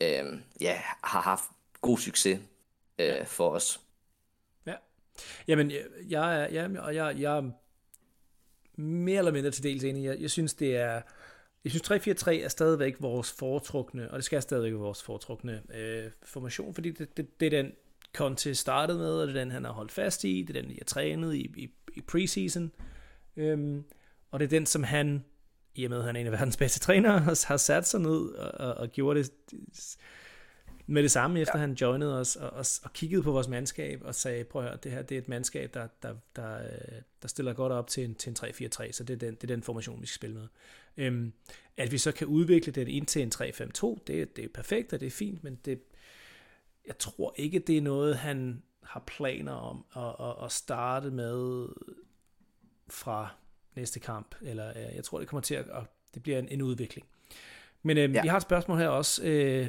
øh, 0.00 0.40
ja, 0.60 0.82
har 1.02 1.20
haft 1.20 1.44
god 1.80 1.98
succes 1.98 2.40
øh, 2.98 3.26
for 3.26 3.50
os. 3.50 3.80
Jamen, 5.48 5.72
jeg 6.08 6.42
er, 6.42 6.48
ja, 6.52 6.80
og 6.80 6.94
jeg, 6.94 7.20
jeg 7.20 7.36
er 7.36 7.50
mere 8.80 9.18
eller 9.18 9.32
mindre 9.32 9.50
til 9.50 9.62
dels 9.62 9.84
enig. 9.84 10.04
Jeg, 10.04 10.20
jeg 10.20 10.30
synes, 10.30 10.54
det 10.54 10.76
er... 10.76 11.02
Jeg 11.64 11.72
synes 11.72 12.06
3-4-3 12.26 12.30
er 12.30 12.48
stadigvæk 12.48 12.96
vores 13.00 13.32
foretrukne, 13.32 14.10
og 14.10 14.16
det 14.16 14.24
skal 14.24 14.42
stadigvæk 14.42 14.72
være 14.72 14.80
vores 14.80 15.02
foretrukne 15.02 15.62
øh, 15.74 16.10
formation, 16.22 16.74
fordi 16.74 16.90
det, 16.90 17.16
det, 17.16 17.40
det 17.40 17.46
er 17.46 17.62
den, 17.62 17.72
Conte 18.14 18.54
startede 18.54 18.98
med, 18.98 19.20
og 19.20 19.26
det 19.26 19.36
er 19.36 19.40
den, 19.40 19.50
han 19.50 19.64
har 19.64 19.72
holdt 19.72 19.92
fast 19.92 20.24
i, 20.24 20.42
det 20.42 20.56
er 20.56 20.62
den, 20.62 20.70
jeg 20.70 20.86
trænet 20.86 21.34
i, 21.34 21.52
i, 21.56 21.70
i 21.96 22.00
preseason, 22.00 22.72
øhm, 23.36 23.84
og 24.30 24.40
det 24.40 24.44
er 24.44 24.50
den, 24.50 24.66
som 24.66 24.82
han, 24.82 25.24
i 25.74 25.84
og 25.84 25.90
med 25.90 25.98
at 25.98 26.04
han 26.04 26.16
er 26.16 26.20
en 26.20 26.26
af 26.26 26.32
verdens 26.32 26.56
bedste 26.56 26.80
trænere, 26.80 27.18
har 27.48 27.56
sat 27.56 27.86
sig 27.86 28.00
ned 28.00 28.28
og, 28.28 28.68
og, 28.68 28.74
og 28.74 28.88
gjorde 28.88 29.18
det 29.18 29.32
med 30.90 31.02
det 31.02 31.10
samme, 31.10 31.40
efter 31.40 31.58
ja. 31.58 31.60
han 31.60 31.72
joinede 31.72 32.20
os, 32.20 32.36
og, 32.36 32.50
og, 32.50 32.64
og 32.82 32.92
kiggede 32.92 33.22
på 33.22 33.32
vores 33.32 33.48
mandskab, 33.48 34.02
og 34.04 34.14
sagde, 34.14 34.44
prøv 34.44 34.62
at 34.62 34.68
høre, 34.68 34.78
det 34.82 34.92
her 34.92 35.02
det 35.02 35.14
er 35.14 35.18
et 35.18 35.28
mandskab, 35.28 35.74
der, 35.74 35.88
der, 36.02 36.14
der, 36.36 36.60
der 37.22 37.28
stiller 37.28 37.52
godt 37.52 37.72
op 37.72 37.88
til 37.88 38.04
en, 38.04 38.14
til 38.14 38.30
en 38.30 38.36
3-4-3, 38.38 38.92
så 38.92 39.04
det 39.04 39.14
er, 39.14 39.18
den, 39.18 39.34
det 39.34 39.42
er 39.42 39.54
den 39.54 39.62
formation, 39.62 40.00
vi 40.00 40.06
skal 40.06 40.14
spille 40.14 40.36
med. 40.36 40.48
Øhm, 40.96 41.32
at 41.76 41.92
vi 41.92 41.98
så 41.98 42.12
kan 42.12 42.26
udvikle 42.26 42.72
den 42.72 42.88
ind 42.88 43.06
til 43.06 43.22
en 43.22 43.32
3-5-2, 43.34 43.98
det, 44.06 44.36
det 44.36 44.44
er 44.44 44.48
perfekt, 44.54 44.92
og 44.92 45.00
det 45.00 45.06
er 45.06 45.10
fint, 45.10 45.44
men 45.44 45.58
det, 45.64 45.80
jeg 46.86 46.98
tror 46.98 47.34
ikke, 47.36 47.58
det 47.58 47.76
er 47.76 47.82
noget, 47.82 48.16
han 48.16 48.62
har 48.82 49.00
planer 49.06 49.52
om 49.52 49.84
at, 49.96 50.26
at, 50.26 50.44
at 50.44 50.52
starte 50.52 51.10
med 51.10 51.66
fra 52.90 53.28
næste 53.76 54.00
kamp, 54.00 54.34
eller 54.42 54.68
øh, 54.68 54.96
jeg 54.96 55.04
tror, 55.04 55.18
det 55.18 55.28
kommer 55.28 55.42
til 55.42 55.54
at, 55.54 55.68
at 55.68 55.82
det 56.14 56.22
bliver 56.22 56.38
en, 56.38 56.48
en 56.48 56.62
udvikling. 56.62 57.06
Men 57.82 57.98
øh, 57.98 58.14
ja. 58.14 58.22
vi 58.22 58.28
har 58.28 58.36
et 58.36 58.42
spørgsmål 58.42 58.78
her 58.78 58.88
også, 58.88 59.24
øh, 59.24 59.68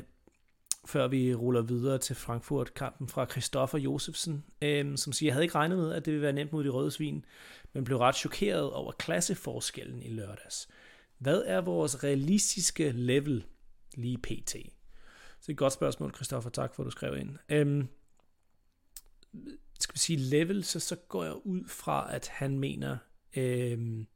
før 0.89 1.07
vi 1.07 1.35
ruller 1.35 1.61
videre 1.61 1.97
til 1.97 2.15
Frankfurt-kampen 2.15 3.07
fra 3.07 3.25
Christoffer 3.25 3.77
Josefsen, 3.77 4.45
øh, 4.61 4.97
som 4.97 5.13
siger, 5.13 5.27
jeg 5.27 5.33
havde 5.33 5.43
ikke 5.43 5.55
regnet 5.55 5.77
med, 5.77 5.93
at 5.93 6.05
det 6.05 6.13
ville 6.13 6.23
være 6.23 6.33
nemt 6.33 6.51
mod 6.51 6.63
de 6.63 6.69
røde 6.69 6.91
svin, 6.91 7.25
men 7.73 7.83
blev 7.83 7.97
ret 7.97 8.15
chokeret 8.15 8.71
over 8.71 8.91
klasseforskellen 8.91 10.03
i 10.03 10.09
lørdags. 10.09 10.69
Hvad 11.17 11.43
er 11.45 11.61
vores 11.61 12.03
realistiske 12.03 12.91
level 12.91 13.45
lige 13.95 14.17
pt? 14.17 14.55
Så 15.41 15.51
et 15.51 15.57
godt 15.57 15.73
spørgsmål, 15.73 16.15
Christoffer. 16.15 16.49
Tak 16.49 16.75
for, 16.75 16.83
at 16.83 16.85
du 16.85 16.91
skrev 16.91 17.17
ind. 17.17 17.37
Øhm, 17.49 17.87
skal 19.79 19.93
vi 19.93 19.99
sige 19.99 20.17
level, 20.17 20.63
så, 20.63 20.79
så 20.79 20.95
går 20.95 21.23
jeg 21.23 21.45
ud 21.45 21.63
fra, 21.67 22.15
at 22.15 22.27
han 22.27 22.59
mener, 22.59 22.97
øhm, 23.35 24.07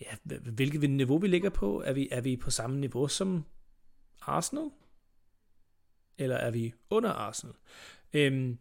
ja, 0.00 0.36
hvilket 0.40 0.90
niveau 0.90 1.18
vi 1.18 1.26
ligger 1.26 1.50
på. 1.50 1.82
Er 1.82 1.92
vi, 1.92 2.08
er 2.10 2.20
vi 2.20 2.36
på 2.36 2.50
samme 2.50 2.80
niveau 2.80 3.08
som 3.08 3.44
Arsenal? 4.20 4.70
Eller 6.18 6.36
er 6.36 6.50
vi 6.50 6.74
under 6.90 7.10
Arsenal? 7.10 7.54
Øhm, 8.12 8.58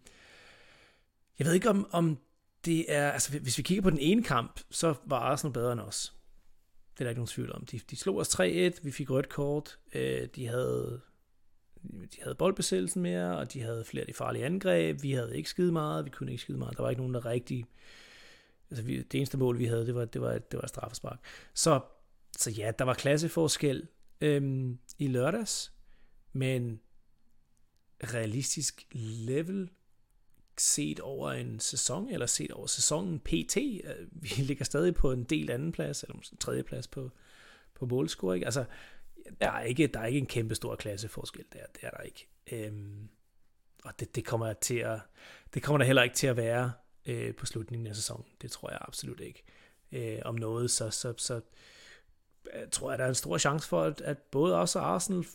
jeg 1.39 1.47
ved 1.47 1.53
ikke, 1.53 1.69
om, 1.69 1.87
om 1.91 2.17
det 2.65 2.85
er... 2.93 3.11
Altså, 3.11 3.39
hvis 3.39 3.57
vi 3.57 3.63
kigger 3.63 3.81
på 3.81 3.89
den 3.89 3.99
ene 3.99 4.23
kamp, 4.23 4.59
så 4.71 4.95
var 5.05 5.19
Arsenal 5.19 5.53
bedre 5.53 5.71
end 5.71 5.81
os. 5.81 6.15
Det 6.93 6.99
er 7.01 7.03
der 7.03 7.09
ikke 7.09 7.19
nogen 7.19 7.27
tvivl 7.27 7.51
om. 7.53 7.65
De, 7.65 7.79
de 7.79 7.95
slog 7.95 8.17
os 8.17 8.39
3-1, 8.39 8.41
vi 8.83 8.91
fik 8.91 9.09
rødt 9.09 9.29
kort, 9.29 9.79
øh, 9.93 10.27
de 10.35 10.47
havde 10.47 11.01
de 11.83 12.21
havde 12.21 12.35
boldbesættelsen 12.35 13.01
mere, 13.01 13.37
og 13.37 13.53
de 13.53 13.61
havde 13.61 13.85
flere 13.85 14.01
af 14.01 14.07
de 14.07 14.13
farlige 14.13 14.45
angreb. 14.45 15.03
Vi 15.03 15.11
havde 15.11 15.37
ikke 15.37 15.49
skide 15.49 15.71
meget, 15.71 16.05
vi 16.05 16.09
kunne 16.09 16.31
ikke 16.31 16.43
skide 16.43 16.57
meget. 16.57 16.77
Der 16.77 16.83
var 16.83 16.89
ikke 16.89 17.01
nogen, 17.01 17.13
der 17.13 17.25
rigtig... 17.25 17.65
Altså, 18.69 18.83
vi, 18.83 18.97
det 19.01 19.17
eneste 19.17 19.37
mål, 19.37 19.59
vi 19.59 19.65
havde, 19.65 19.85
det 19.85 19.95
var, 19.95 20.05
det 20.05 20.21
var, 20.21 20.37
det 20.37 20.59
var 20.61 20.67
straffespark. 20.67 21.19
Så, 21.53 21.79
så 22.37 22.51
ja, 22.51 22.71
der 22.79 22.85
var 22.85 22.93
klasseforskel 22.93 23.87
øhm, 24.21 24.79
i 24.97 25.07
lørdags, 25.07 25.73
men 26.33 26.79
realistisk 28.03 28.87
level 28.91 29.69
set 30.57 30.99
over 30.99 31.31
en 31.31 31.59
sæson, 31.59 32.09
eller 32.09 32.25
set 32.25 32.51
over 32.51 32.67
sæsonen 32.67 33.19
PT, 33.19 33.57
øh, 33.57 34.07
vi 34.11 34.29
ligger 34.49 34.65
stadig 34.65 34.95
på 34.95 35.11
en 35.11 35.23
del 35.23 35.51
anden 35.51 35.71
plads, 35.71 36.03
eller 36.03 36.15
måske 36.15 36.35
tredje 36.35 36.63
plads 36.63 36.87
på, 36.87 37.11
på 37.75 37.85
målscore, 37.85 38.35
ikke? 38.35 38.45
Altså, 38.45 38.65
der 39.41 39.51
er 39.51 39.63
ikke, 39.63 39.87
der 39.87 39.99
er 39.99 40.05
ikke 40.05 40.19
en 40.19 40.25
kæmpe 40.25 40.55
stor 40.55 40.75
klasseforskel 40.75 41.45
der, 41.53 41.65
det 41.73 41.83
er 41.83 41.89
der 41.89 42.03
ikke. 42.03 42.27
Øhm, 42.51 43.09
og 43.83 43.99
det, 43.99 44.15
det 44.15 44.25
kommer 44.25 44.53
til 44.53 44.77
at, 44.77 44.99
det 45.53 45.63
kommer 45.63 45.77
der 45.77 45.85
heller 45.85 46.03
ikke 46.03 46.15
til 46.15 46.27
at 46.27 46.37
være 46.37 46.71
øh, 47.05 47.35
på 47.35 47.45
slutningen 47.45 47.87
af 47.87 47.95
sæsonen. 47.95 48.25
Det 48.41 48.51
tror 48.51 48.69
jeg 48.69 48.79
absolut 48.81 49.19
ikke. 49.19 49.43
Øh, 49.91 50.19
om 50.25 50.35
noget, 50.35 50.71
så, 50.71 50.89
så, 50.89 51.13
så 51.17 51.41
jeg 52.53 52.71
tror 52.71 52.91
jeg, 52.91 52.99
der 52.99 53.05
er 53.05 53.09
en 53.09 53.15
stor 53.15 53.37
chance 53.37 53.67
for, 53.67 53.83
at, 53.83 54.01
at 54.01 54.17
både 54.17 54.55
os 54.55 54.75
og 54.75 54.93
Arsenal 54.93 55.25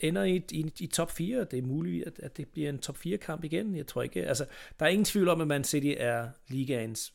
ender 0.00 0.24
i, 0.24 0.42
i, 0.50 0.72
i 0.80 0.86
top 0.86 1.10
4. 1.10 1.44
Det 1.44 1.58
er 1.58 1.62
muligt, 1.62 2.06
at, 2.06 2.18
at 2.18 2.36
det 2.36 2.48
bliver 2.48 2.68
en 2.68 2.78
top 2.78 2.96
4 2.96 3.18
kamp 3.18 3.44
igen. 3.44 3.76
Jeg 3.76 3.86
tror 3.86 4.02
ikke, 4.02 4.26
altså, 4.26 4.46
der 4.78 4.86
er 4.86 4.90
ingen 4.90 5.04
tvivl 5.04 5.28
om, 5.28 5.40
at 5.40 5.46
Man 5.46 5.64
City 5.64 5.94
er 5.96 6.28
ligaens, 6.48 7.12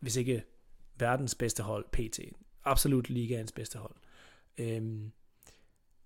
hvis 0.00 0.16
ikke 0.16 0.42
verdens 0.98 1.34
bedste 1.34 1.62
hold, 1.62 1.84
PT. 1.92 2.20
Absolut 2.64 3.10
ligaens 3.10 3.52
bedste 3.52 3.78
hold. 3.78 3.94
Øhm, 4.58 5.12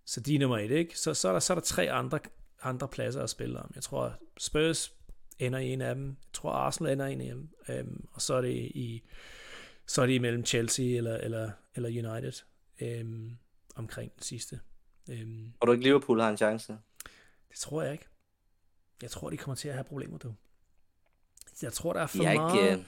så 0.05 0.21
de 0.21 0.35
er 0.35 0.39
nummer 0.39 0.59
et, 0.59 0.71
ikke? 0.71 0.99
Så, 0.99 1.15
så, 1.15 1.29
er 1.29 1.33
der, 1.33 1.41
så 1.41 1.53
er 1.53 1.55
der 1.55 1.63
tre 1.63 1.91
andre, 1.91 2.19
andre 2.63 2.89
pladser 2.89 3.23
at 3.23 3.31
spille 3.31 3.59
om. 3.59 3.73
Jeg 3.75 3.83
tror, 3.83 4.15
Spurs 4.39 4.93
ender 5.39 5.59
i 5.59 5.73
en 5.73 5.81
af 5.81 5.95
dem. 5.95 6.07
Jeg 6.07 6.33
tror, 6.33 6.51
Arsenal 6.51 6.93
ender 6.93 7.07
i 7.07 7.13
en 7.13 7.21
af 7.21 7.35
dem. 7.35 7.49
Øhm, 7.69 8.09
og 8.13 8.23
så 8.23 8.35
er 8.35 8.41
det 8.41 8.53
i 8.55 9.03
så 9.87 10.03
er 10.03 10.07
det 10.07 10.15
imellem 10.15 10.45
Chelsea 10.47 10.97
eller, 10.97 11.17
eller, 11.17 11.51
eller 11.75 11.89
United 11.89 12.43
øhm, 12.81 13.37
omkring 13.75 14.15
den 14.15 14.23
sidste. 14.23 14.61
Øhm, 15.09 15.53
og 15.61 15.67
du 15.67 15.73
ikke 15.73 15.85
Liverpool 15.85 16.21
har 16.21 16.31
en 16.31 16.37
chance? 16.37 16.73
Det 17.49 17.57
tror 17.57 17.83
jeg 17.83 17.93
ikke. 17.93 18.09
Jeg 19.03 19.11
tror, 19.11 19.31
de 19.31 19.37
kommer 19.37 19.55
til 19.55 19.69
at 19.69 19.75
have 19.75 19.85
problemer, 19.85 20.19
du. 20.19 20.35
Jeg 21.63 21.73
tror, 21.73 21.93
der 21.93 22.01
er 22.01 22.07
for 22.07 22.23
jeg 22.23 22.35
meget... 22.35 22.71
Ikke, 22.71 22.79
uh... 22.79 22.85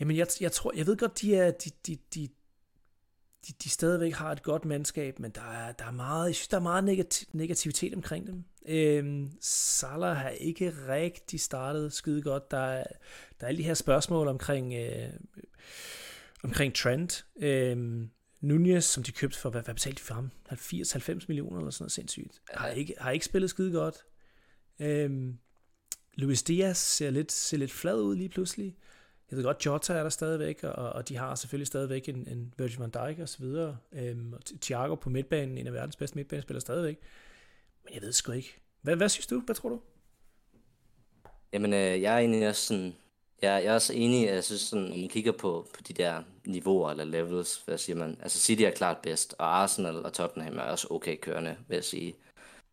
Jamen, 0.00 0.16
jeg, 0.16 0.26
jeg 0.40 0.52
tror, 0.52 0.72
jeg 0.76 0.86
ved 0.86 0.96
godt, 0.96 1.20
de 1.20 1.36
er, 1.36 1.50
de, 1.50 1.70
de, 1.86 1.96
de, 2.14 2.28
de, 3.48 3.52
de 3.64 3.70
stadigvæk 3.70 4.12
har 4.12 4.32
et 4.32 4.42
godt 4.42 4.64
mandskab, 4.64 5.18
men 5.18 5.30
der 5.30 5.52
er, 5.52 5.72
der 5.72 5.84
er 5.84 5.90
meget, 5.90 6.26
jeg 6.26 6.34
synes, 6.34 6.48
der 6.48 6.56
er 6.56 6.60
meget 6.62 6.84
negativ, 6.84 7.28
negativitet 7.32 7.94
omkring 7.94 8.26
dem. 8.26 8.44
Øhm, 8.66 9.32
Salah 9.40 10.16
har 10.16 10.28
ikke 10.28 10.74
rigtig 10.88 11.40
startet 11.40 11.92
skide 11.92 12.22
godt. 12.22 12.50
Der 12.50 12.58
er, 12.58 12.84
der 13.40 13.44
er 13.44 13.48
alle 13.48 13.58
de 13.58 13.62
her 13.62 13.74
spørgsmål 13.74 14.28
omkring, 14.28 14.74
øh, 14.74 15.12
omkring 16.42 16.74
Trent. 16.74 17.26
Øhm, 17.36 18.10
Nunez, 18.40 18.84
som 18.84 19.02
de 19.02 19.12
købte 19.12 19.38
for, 19.38 19.50
hvad, 19.50 19.62
hvad 19.62 19.74
betalte 19.74 19.98
de 19.98 20.04
for 20.04 20.14
ham? 20.14 20.30
80-90 20.52 21.24
millioner 21.28 21.58
eller 21.58 21.70
sådan 21.70 21.82
noget 21.82 21.92
sindssygt. 21.92 22.42
Har 22.50 22.68
ikke, 22.68 22.94
har 22.98 23.10
ikke 23.10 23.24
spillet 23.24 23.50
skide 23.50 23.72
godt. 23.72 24.04
Øhm, 24.80 25.38
Luis 26.14 26.42
Diaz 26.42 26.76
ser 26.76 27.10
lidt, 27.10 27.32
ser 27.32 27.56
lidt 27.56 27.72
flad 27.72 28.00
ud 28.00 28.16
lige 28.16 28.28
pludselig. 28.28 28.76
Jeg 29.30 29.36
ved 29.36 29.44
godt, 29.44 29.66
Jota 29.66 29.92
er 29.92 30.02
der 30.02 30.10
stadigvæk, 30.10 30.64
og, 30.64 30.92
og 30.92 31.08
de 31.08 31.16
har 31.16 31.34
selvfølgelig 31.34 31.66
stadigvæk 31.66 32.08
en, 32.08 32.28
en 32.28 32.54
Virgil 32.58 32.78
van 32.78 32.90
Dijk 32.90 33.18
og 33.18 33.28
så 33.28 33.38
videre. 33.38 33.76
Øhm, 33.92 34.32
og 34.32 34.40
Thiago 34.60 34.94
på 34.94 35.10
midtbanen, 35.10 35.58
en 35.58 35.66
af 35.66 35.72
verdens 35.72 35.96
bedste 35.96 36.16
midtbanespillere 36.16 36.60
stadigvæk. 36.60 36.98
Men 37.84 37.94
jeg 37.94 38.02
ved 38.02 38.12
sgu 38.12 38.32
ikke. 38.32 38.60
Hvad, 38.82 38.96
hvad 38.96 39.08
synes 39.08 39.26
du? 39.26 39.40
Hvad 39.40 39.54
tror 39.54 39.68
du? 39.68 39.80
Jamen, 41.52 41.72
øh, 41.72 42.02
jeg 42.02 42.14
er 42.14 42.18
egentlig 42.18 42.48
også 42.48 42.66
sådan... 42.66 42.94
Jeg, 43.42 43.64
jeg 43.64 43.70
er 43.70 43.74
også 43.74 43.92
enig, 43.92 44.26
jeg 44.26 44.44
synes 44.44 44.60
sådan, 44.60 44.84
når 44.84 44.96
man 44.96 45.08
kigger 45.08 45.32
på, 45.32 45.68
på 45.74 45.80
de 45.88 45.92
der 45.92 46.22
niveauer 46.46 46.90
eller 46.90 47.04
levels, 47.04 47.62
hvad 47.64 47.78
siger 47.78 47.96
man? 47.96 48.18
Altså 48.22 48.38
City 48.40 48.62
er 48.62 48.70
klart 48.70 48.98
bedst, 49.02 49.34
og 49.38 49.56
Arsenal 49.62 50.04
og 50.06 50.12
Tottenham 50.12 50.58
er 50.58 50.62
også 50.62 50.86
okay 50.90 51.16
kørende, 51.20 51.56
vil 51.68 51.74
jeg 51.74 51.84
sige. 51.84 52.14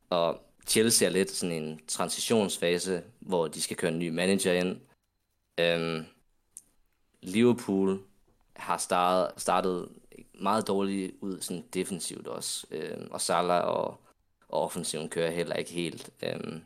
Og 0.10 0.42
Chelsea 0.68 1.08
er 1.08 1.12
lidt 1.12 1.32
sådan 1.32 1.64
en 1.64 1.80
transitionsfase, 1.88 3.04
hvor 3.20 3.48
de 3.48 3.62
skal 3.62 3.78
køre 3.78 3.92
en 3.92 4.00
ny 4.00 4.10
manager 4.10 4.54
ind. 4.54 4.82
Øhm, 5.60 6.06
Liverpool 7.22 8.00
har 8.56 8.78
startet, 8.78 9.42
startet 9.42 9.90
meget 10.34 10.68
dårligt 10.68 11.16
ud 11.22 11.42
sådan 11.42 11.64
defensivt 11.74 12.28
også. 12.28 12.68
øhm, 12.72 13.08
og 13.12 13.22
Salah 13.22 13.66
og, 13.66 13.88
og 14.48 14.62
offensiven 14.62 15.10
kører 15.10 15.32
heller 15.32 15.56
ikke 15.56 15.72
helt. 15.72 16.10
Øhm, 16.24 16.64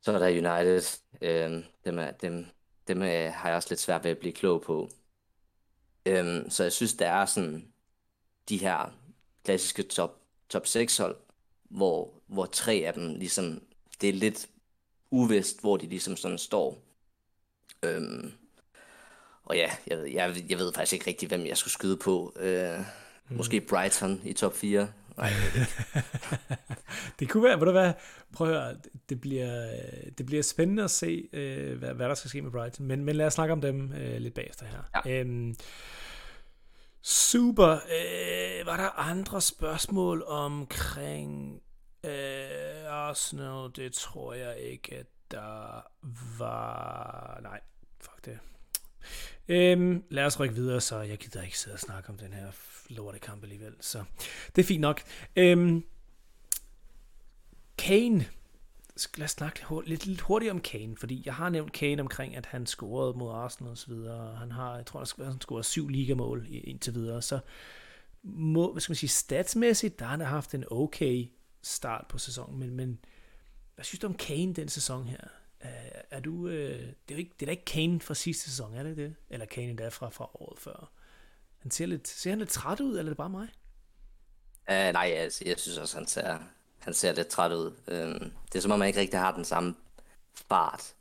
så 0.00 0.12
er 0.12 0.18
der 0.18 0.28
United. 0.28 1.00
øhm, 1.22 1.64
dem, 1.84 1.98
er, 1.98 2.10
dem, 2.10 2.46
dem 2.88 3.02
er, 3.02 3.30
har 3.30 3.48
jeg 3.48 3.56
også 3.56 3.68
lidt 3.70 3.80
svært 3.80 4.04
ved 4.04 4.10
at 4.10 4.18
blive 4.18 4.32
klog 4.32 4.62
på. 4.62 4.88
Øh, 6.06 6.50
så 6.50 6.62
jeg 6.62 6.72
synes, 6.72 6.94
der 6.94 7.08
er 7.08 7.26
sådan 7.26 7.72
de 8.48 8.56
her 8.56 8.94
klassiske 9.44 9.82
top, 9.82 10.20
top 10.48 10.66
6 10.66 10.96
hold, 10.96 11.16
hvor, 11.70 12.14
hvor 12.26 12.46
tre 12.46 12.72
af 12.86 12.94
dem 12.94 13.14
ligesom, 13.14 13.62
det 14.00 14.08
er 14.08 14.12
lidt 14.12 14.48
uvist, 15.10 15.60
hvor 15.60 15.76
de 15.76 15.86
ligesom 15.86 16.16
sådan 16.16 16.38
står. 16.38 16.82
Øhm, 17.82 18.32
og 19.44 19.56
ja, 19.56 19.70
jeg, 19.86 19.98
ved, 19.98 20.06
jeg, 20.06 20.44
jeg 20.48 20.58
ved 20.58 20.72
faktisk 20.72 20.92
ikke 20.92 21.06
rigtig, 21.06 21.28
hvem 21.28 21.46
jeg 21.46 21.56
skulle 21.56 21.72
skyde 21.72 21.96
på. 21.96 22.32
Øh, 22.36 22.78
mm. 23.28 23.36
Måske 23.36 23.60
Brighton 23.60 24.20
i 24.24 24.32
top 24.32 24.56
4. 24.56 24.92
Det 27.18 27.28
kunne 27.28 27.44
være, 27.44 27.60
ved 27.60 27.66
du 27.66 27.72
hvad, 27.72 27.92
prøv 28.32 28.50
at 28.50 28.54
høre, 28.54 28.76
det 29.08 29.20
bliver, 29.20 29.76
det 30.18 30.26
bliver 30.26 30.42
spændende 30.42 30.84
at 30.84 30.90
se, 30.90 31.28
øh, 31.32 31.78
hvad, 31.78 31.94
hvad 31.94 32.08
der 32.08 32.14
skal 32.14 32.30
ske 32.30 32.42
med 32.42 32.50
Brighton, 32.50 32.86
men, 32.86 33.04
men 33.04 33.16
lad 33.16 33.26
os 33.26 33.32
snakke 33.32 33.52
om 33.52 33.60
dem 33.60 33.92
øh, 33.92 34.16
lidt 34.16 34.34
bagefter 34.34 34.66
her. 34.66 35.02
Ja. 35.06 35.20
Øhm, 35.20 35.56
super. 37.02 37.72
Øh, 37.72 38.66
var 38.66 38.76
der 38.76 38.98
andre 38.98 39.40
spørgsmål 39.40 40.24
omkring 40.26 41.62
øh, 42.04 42.10
Arsenal? 42.88 43.70
Det 43.76 43.92
tror 43.92 44.34
jeg 44.34 44.58
ikke, 44.58 44.96
at 44.96 45.06
der 45.30 45.86
var... 46.38 47.38
Nej, 47.42 47.60
fuck 48.00 48.24
det. 48.24 48.38
Øhm, 49.48 50.04
lad 50.10 50.24
os 50.24 50.40
rykke 50.40 50.54
videre, 50.54 50.80
så 50.80 51.00
jeg 51.00 51.18
gider 51.18 51.42
ikke 51.42 51.58
sidde 51.58 51.74
og 51.74 51.80
snakke 51.80 52.10
om 52.10 52.18
den 52.18 52.32
her 52.32 52.50
lortekamp 52.88 53.42
alligevel. 53.42 53.74
Så 53.80 54.04
det 54.56 54.62
er 54.62 54.66
fint 54.66 54.80
nok. 54.80 55.02
Øhm, 55.36 55.84
Kane. 57.78 58.26
Lad 59.16 59.24
os 59.24 59.30
snakke 59.30 59.60
lidt, 59.86 60.06
lidt 60.06 60.20
hurtigt 60.20 60.50
om 60.50 60.60
Kane, 60.60 60.96
fordi 60.96 61.22
jeg 61.24 61.34
har 61.34 61.48
nævnt 61.48 61.72
Kane 61.72 62.02
omkring, 62.02 62.36
at 62.36 62.46
han 62.46 62.66
scorede 62.66 63.18
mod 63.18 63.32
Arsenal 63.34 63.70
og 63.70 63.78
så 63.78 63.86
videre. 63.86 64.36
Han 64.36 64.50
har, 64.50 64.76
jeg 64.76 64.86
tror, 64.86 65.24
han 65.24 65.40
scorede 65.40 65.64
syv 65.64 65.88
ligamål 65.88 66.46
indtil 66.50 66.94
videre. 66.94 67.22
Så 67.22 67.38
må, 68.22 68.72
hvad 68.72 68.80
skal 68.80 68.90
man 68.90 68.96
sige, 68.96 69.10
statsmæssigt, 69.10 69.98
der 69.98 70.04
har 70.04 70.10
han 70.10 70.20
haft 70.20 70.54
en 70.54 70.64
okay 70.70 71.26
start 71.62 72.06
på 72.08 72.18
sæsonen, 72.18 72.58
men, 72.58 72.70
men 72.70 72.98
hvad 73.74 73.84
synes 73.84 73.98
du 73.98 74.06
om 74.06 74.14
Kane 74.14 74.54
den 74.54 74.68
sæson 74.68 75.08
her? 75.08 75.20
Er, 75.60 76.02
er 76.10 76.20
du, 76.20 76.48
øh, 76.48 76.78
det, 76.80 76.94
er 77.08 77.14
jo 77.14 77.16
ikke, 77.16 77.32
det 77.40 77.42
er 77.42 77.46
da 77.46 77.50
ikke 77.50 77.64
Kane 77.64 78.00
fra 78.00 78.14
sidste 78.14 78.50
sæson, 78.50 78.74
er 78.74 78.82
det 78.82 78.96
det? 78.96 79.14
Eller 79.30 79.46
Kane 79.46 79.70
endda 79.70 79.88
fra, 79.88 80.08
fra 80.08 80.30
året 80.34 80.58
før? 80.58 80.92
Han 81.62 81.70
ser, 81.70 81.86
lidt, 81.86 82.08
ser 82.08 82.30
han 82.30 82.38
lidt 82.38 82.50
træt 82.50 82.80
ud, 82.80 82.98
eller 82.98 83.02
er 83.02 83.08
det 83.10 83.16
bare 83.16 83.30
mig? 83.30 83.48
Uh, 84.68 84.92
nej, 84.92 85.12
altså, 85.16 85.44
jeg 85.46 85.58
synes 85.58 85.78
også, 85.78 85.96
han 85.96 86.06
ser, 86.06 86.38
han 86.78 86.94
ser 86.94 87.12
lidt 87.12 87.28
træt 87.28 87.52
ud. 87.52 87.66
Uh, 87.86 88.30
det 88.52 88.54
er 88.54 88.60
som 88.60 88.70
om, 88.70 88.80
han 88.80 88.88
ikke 88.88 89.00
rigtig 89.00 89.18
har 89.18 89.34
den 89.34 89.44
samme 89.44 89.74
fart 90.48 90.94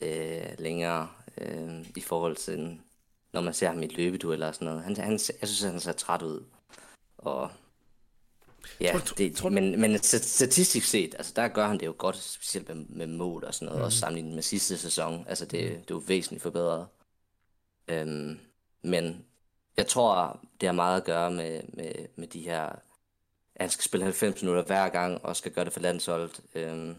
uh, 0.00 0.58
længere 0.58 1.08
uh, 1.40 1.86
i 1.96 2.00
forhold 2.00 2.36
til, 2.36 2.80
når 3.32 3.40
man 3.40 3.54
ser 3.54 3.68
ham 3.68 3.82
i 3.82 3.86
løbeduel 3.86 4.34
eller 4.34 4.52
sådan 4.52 4.66
noget. 4.66 4.82
Han, 4.82 4.96
han, 4.96 5.12
jeg 5.12 5.48
synes, 5.48 5.60
han 5.60 5.80
ser 5.80 5.92
træt 5.92 6.22
ud. 6.22 6.44
Og 7.18 7.50
Ja, 8.80 8.92
tror, 8.92 9.14
det, 9.16 9.36
tror, 9.36 9.48
men, 9.48 9.80
men 9.80 9.98
statistisk 9.98 10.86
set, 10.86 11.14
altså 11.18 11.32
der 11.36 11.48
gør 11.48 11.66
han 11.66 11.80
det 11.80 11.86
jo 11.86 11.94
godt, 11.98 12.16
specielt 12.16 12.68
med, 12.68 12.76
med 12.76 13.06
mål 13.06 13.44
og 13.44 13.54
sådan 13.54 13.66
noget, 13.66 13.80
mm. 13.80 13.84
også 13.84 13.98
sammenlignet 13.98 14.34
med 14.34 14.42
sidste 14.42 14.78
sæson. 14.78 15.24
Altså 15.28 15.44
det, 15.44 15.60
det 15.60 15.70
er 15.70 15.84
jo 15.90 16.02
væsentligt 16.06 16.42
forbedret. 16.42 16.86
Øhm, 17.88 18.38
men 18.82 19.24
jeg 19.80 19.88
tror, 19.88 20.40
det 20.60 20.66
har 20.66 20.74
meget 20.74 21.00
at 21.00 21.06
gøre 21.06 21.30
med, 21.30 21.60
med, 21.68 21.92
med 22.16 22.26
de 22.26 22.40
her, 22.40 22.62
at 22.62 22.80
han 23.60 23.70
skal 23.70 23.84
spille 23.84 24.04
90 24.04 24.42
minutter 24.42 24.64
hver 24.64 24.88
gang, 24.88 25.24
og 25.24 25.36
skal 25.36 25.52
gøre 25.52 25.64
det 25.64 25.72
for 25.72 25.80
landsholdet. 25.80 26.40
Øhm, 26.54 26.96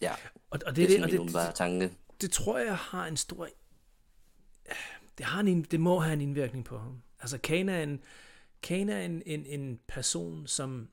ja, 0.00 0.12
og, 0.50 0.60
og 0.66 0.76
det, 0.76 0.88
det 0.88 1.00
er 1.00 1.06
det, 1.06 1.20
og 1.20 1.26
det, 1.26 1.54
tanke. 1.54 1.84
Det, 1.84 1.96
det 2.20 2.30
tror 2.30 2.58
jeg 2.58 2.76
har 2.76 3.06
en 3.06 3.16
stor... 3.16 3.48
Det, 5.18 5.26
har 5.26 5.40
en, 5.40 5.62
det 5.62 5.80
må 5.80 5.98
have 5.98 6.12
en 6.12 6.20
indvirkning 6.20 6.64
på 6.64 6.78
ham. 6.78 7.02
Altså 7.20 7.38
Kane 7.38 7.72
er 7.72 7.82
en 7.82 8.02
Kane 8.62 8.92
er 8.92 9.04
en, 9.04 9.22
en, 9.26 9.46
en 9.46 9.80
person, 9.88 10.46
som 10.46 10.88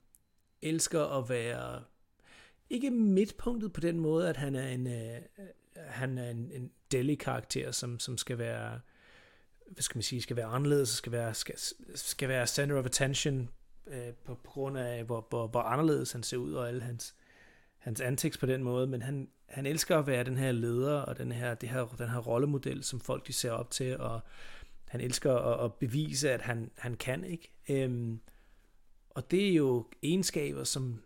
elsker 0.61 1.03
at 1.03 1.29
være 1.29 1.83
ikke 2.69 2.91
midtpunktet 2.91 3.73
på 3.73 3.79
den 3.79 3.99
måde, 3.99 4.29
at 4.29 4.37
han 4.37 4.55
er 4.55 4.67
en, 4.67 4.87
øh, 4.87 5.21
han 5.75 6.17
er 6.17 6.29
en, 6.29 6.51
en 6.51 6.71
deli-karakter, 6.91 7.71
som, 7.71 7.99
som 7.99 8.17
skal 8.17 8.37
være, 8.37 8.79
hvad 9.71 9.81
skal 9.81 9.97
man 9.97 10.03
sige, 10.03 10.21
skal 10.21 10.35
være 10.35 10.45
anderledes, 10.45 10.89
skal 10.89 11.11
være, 11.11 11.33
skal, 11.33 11.55
skal 11.95 12.29
være 12.29 12.47
center 12.47 12.79
of 12.79 12.85
attention 12.85 13.49
øh, 13.87 14.13
på, 14.25 14.35
på 14.35 14.51
grund 14.51 14.77
af, 14.77 15.03
hvor, 15.03 15.27
hvor, 15.29 15.47
hvor 15.47 15.61
anderledes 15.61 16.11
han 16.11 16.23
ser 16.23 16.37
ud, 16.37 16.53
og 16.53 16.67
alle 16.67 16.81
hans, 16.81 17.15
hans 17.77 18.01
antiks 18.01 18.37
på 18.37 18.45
den 18.45 18.63
måde, 18.63 18.87
men 18.87 19.01
han, 19.01 19.29
han 19.45 19.65
elsker 19.65 19.97
at 19.97 20.07
være 20.07 20.23
den 20.23 20.37
her 20.37 20.51
leder, 20.51 20.93
og 20.93 21.17
den 21.17 21.31
her, 21.31 21.53
det 21.55 21.69
her, 21.69 21.85
den 21.85 22.09
her 22.09 22.19
rollemodel, 22.19 22.83
som 22.83 22.99
folk 22.99 23.27
de 23.27 23.33
ser 23.33 23.51
op 23.51 23.71
til, 23.71 23.97
og 23.97 24.21
han 24.85 25.01
elsker 25.01 25.35
at, 25.35 25.65
at 25.65 25.73
bevise, 25.73 26.31
at 26.31 26.41
han, 26.41 26.71
han 26.77 26.95
kan, 26.95 27.23
ikke? 27.23 27.51
Øhm, 27.69 28.19
og 29.09 29.31
det 29.31 29.49
er 29.49 29.53
jo 29.53 29.85
egenskaber, 30.03 30.63
som, 30.63 31.03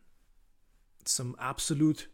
som 1.06 1.36
absolut 1.40 2.02
øh, 2.02 2.11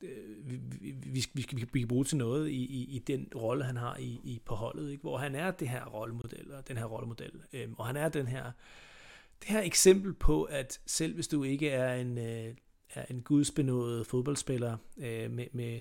vi, 0.00 0.56
vi, 0.80 0.90
vi, 1.02 1.26
vi, 1.34 1.66
vi 1.72 1.78
kan 1.78 1.88
bruge 1.88 2.04
til 2.04 2.16
noget 2.16 2.50
i, 2.50 2.64
i, 2.64 2.96
i 2.96 2.98
den 2.98 3.28
rolle, 3.34 3.64
han 3.64 3.76
har 3.76 3.96
i, 3.96 4.20
i 4.24 4.42
på 4.44 4.54
holdet, 4.54 4.90
ikke? 4.90 5.00
hvor 5.00 5.18
han 5.18 5.34
er 5.34 5.50
det 5.50 5.68
her 5.68 5.84
rollemodel, 5.84 6.52
og 6.52 6.68
den 6.68 6.76
her 6.76 6.84
rollemodel, 6.84 7.42
øhm, 7.52 7.74
og 7.78 7.86
han 7.86 7.96
er 7.96 8.08
den 8.08 8.26
her, 8.26 8.52
det 9.42 9.48
her 9.48 9.62
eksempel 9.62 10.14
på, 10.14 10.42
at 10.42 10.80
selv 10.86 11.14
hvis 11.14 11.28
du 11.28 11.42
ikke 11.42 11.70
er 11.70 11.94
en, 11.94 12.18
øh, 12.18 12.54
er 12.90 13.04
en 13.10 13.22
gudsbenået 13.22 14.06
fodboldspiller 14.06 14.76
øh, 14.96 15.30
med, 15.30 15.46
med, 15.52 15.80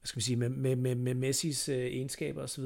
hvad 0.00 0.06
skal 0.06 0.16
man 0.16 0.22
sige, 0.22 0.36
med, 0.36 0.48
med, 0.48 0.76
med, 0.76 0.94
med 0.94 1.14
Messis 1.14 1.68
øh, 1.68 1.76
egenskaber 1.76 2.42
osv., 2.42 2.64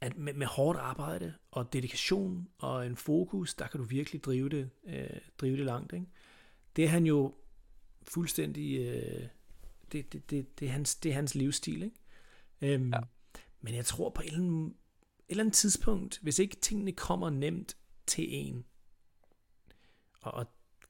at 0.00 0.18
med, 0.18 0.32
med 0.32 0.46
hårdt 0.46 0.78
arbejde 0.78 1.34
og 1.50 1.72
dedikation 1.72 2.48
og 2.58 2.86
en 2.86 2.96
fokus, 2.96 3.54
der 3.54 3.66
kan 3.66 3.80
du 3.80 3.86
virkelig 3.86 4.24
drive 4.24 4.48
det, 4.48 4.70
øh, 4.86 5.20
drive 5.38 5.56
det 5.56 5.64
langt. 5.64 5.92
Ikke? 5.92 6.06
Det 6.76 6.84
er 6.84 6.88
han 6.88 7.06
jo 7.06 7.34
fuldstændig, 8.08 8.78
øh, 8.78 9.28
det, 9.92 10.12
det, 10.12 10.30
det, 10.30 10.60
det, 10.60 10.68
er 10.68 10.72
hans, 10.72 10.96
det 10.96 11.10
er 11.10 11.14
hans 11.14 11.34
livsstil. 11.34 11.82
Ikke? 11.82 12.74
Øhm, 12.74 12.92
ja. 12.92 13.00
Men 13.60 13.74
jeg 13.74 13.84
tror 13.84 14.10
på 14.10 14.22
et 14.22 14.26
eller, 14.26 14.38
andet, 14.38 14.66
et 14.66 14.74
eller 15.28 15.42
andet 15.42 15.54
tidspunkt, 15.54 16.18
hvis 16.22 16.38
ikke 16.38 16.56
tingene 16.56 16.92
kommer 16.92 17.30
nemt 17.30 17.76
til 18.06 18.26
en, 18.28 18.64
og, 20.20 20.34
og 20.34 20.46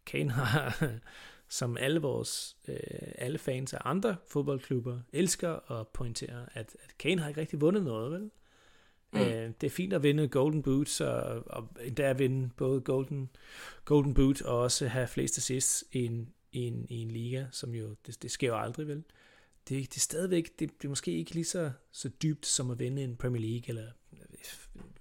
Kane 0.07 0.31
har, 0.31 0.85
som 1.49 1.77
alle 1.77 2.01
vores, 2.01 2.57
øh, 2.69 2.77
alle 3.15 3.39
fans 3.39 3.75
af 3.75 3.79
andre 3.85 4.17
fodboldklubber 4.27 5.01
elsker 5.13 5.81
at 5.81 5.89
pointere, 5.89 6.47
at, 6.55 6.77
at 6.85 6.99
Kane 6.99 7.21
har 7.21 7.29
ikke 7.29 7.41
rigtig 7.41 7.61
vundet 7.61 7.85
noget, 7.85 8.13
vel? 8.13 8.31
Mm. 9.13 9.21
Øh, 9.21 9.53
det 9.61 9.67
er 9.67 9.71
fint 9.71 9.93
at 9.93 10.03
vinde 10.03 10.29
Golden 10.29 10.63
Boots, 10.63 11.01
og, 11.01 11.43
og 11.47 11.69
endda 11.81 12.03
at 12.03 12.19
vinde 12.19 12.51
både 12.57 12.81
Golden, 12.81 13.31
Golden 13.85 14.15
Boot 14.15 14.43
og 14.43 14.59
også 14.59 14.89
have 14.89 15.07
flest 15.07 15.39
assists 15.39 15.85
i 15.93 16.05
en, 16.05 16.33
i 16.53 16.61
en, 16.61 16.87
i 16.91 16.97
en 16.97 17.11
liga, 17.11 17.47
som 17.51 17.75
jo, 17.75 17.95
det, 18.07 18.23
det 18.23 18.31
sker 18.31 18.49
jo 18.49 18.59
aldrig, 18.59 18.89
vel? 18.89 19.05
Det, 19.69 19.91
det 19.91 19.97
er 19.97 20.01
stadigvæk, 20.01 20.59
det, 20.59 20.83
det 20.83 20.85
er 20.85 20.89
måske 20.89 21.13
ikke 21.13 21.35
lige 21.35 21.45
så, 21.45 21.73
så 21.93 22.09
dybt 22.09 22.47
som 22.47 22.71
at 22.71 22.79
vinde 22.79 23.05
en 23.05 23.17
Premier 23.17 23.43
League, 23.43 23.69
eller 23.69 23.91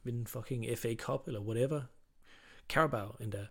vinde 0.03 0.19
en 0.19 0.27
fucking 0.27 0.77
FA 0.77 0.95
Cup, 0.95 1.27
eller 1.27 1.39
whatever. 1.39 1.81
Carabao 2.69 3.15
endda. 3.21 3.47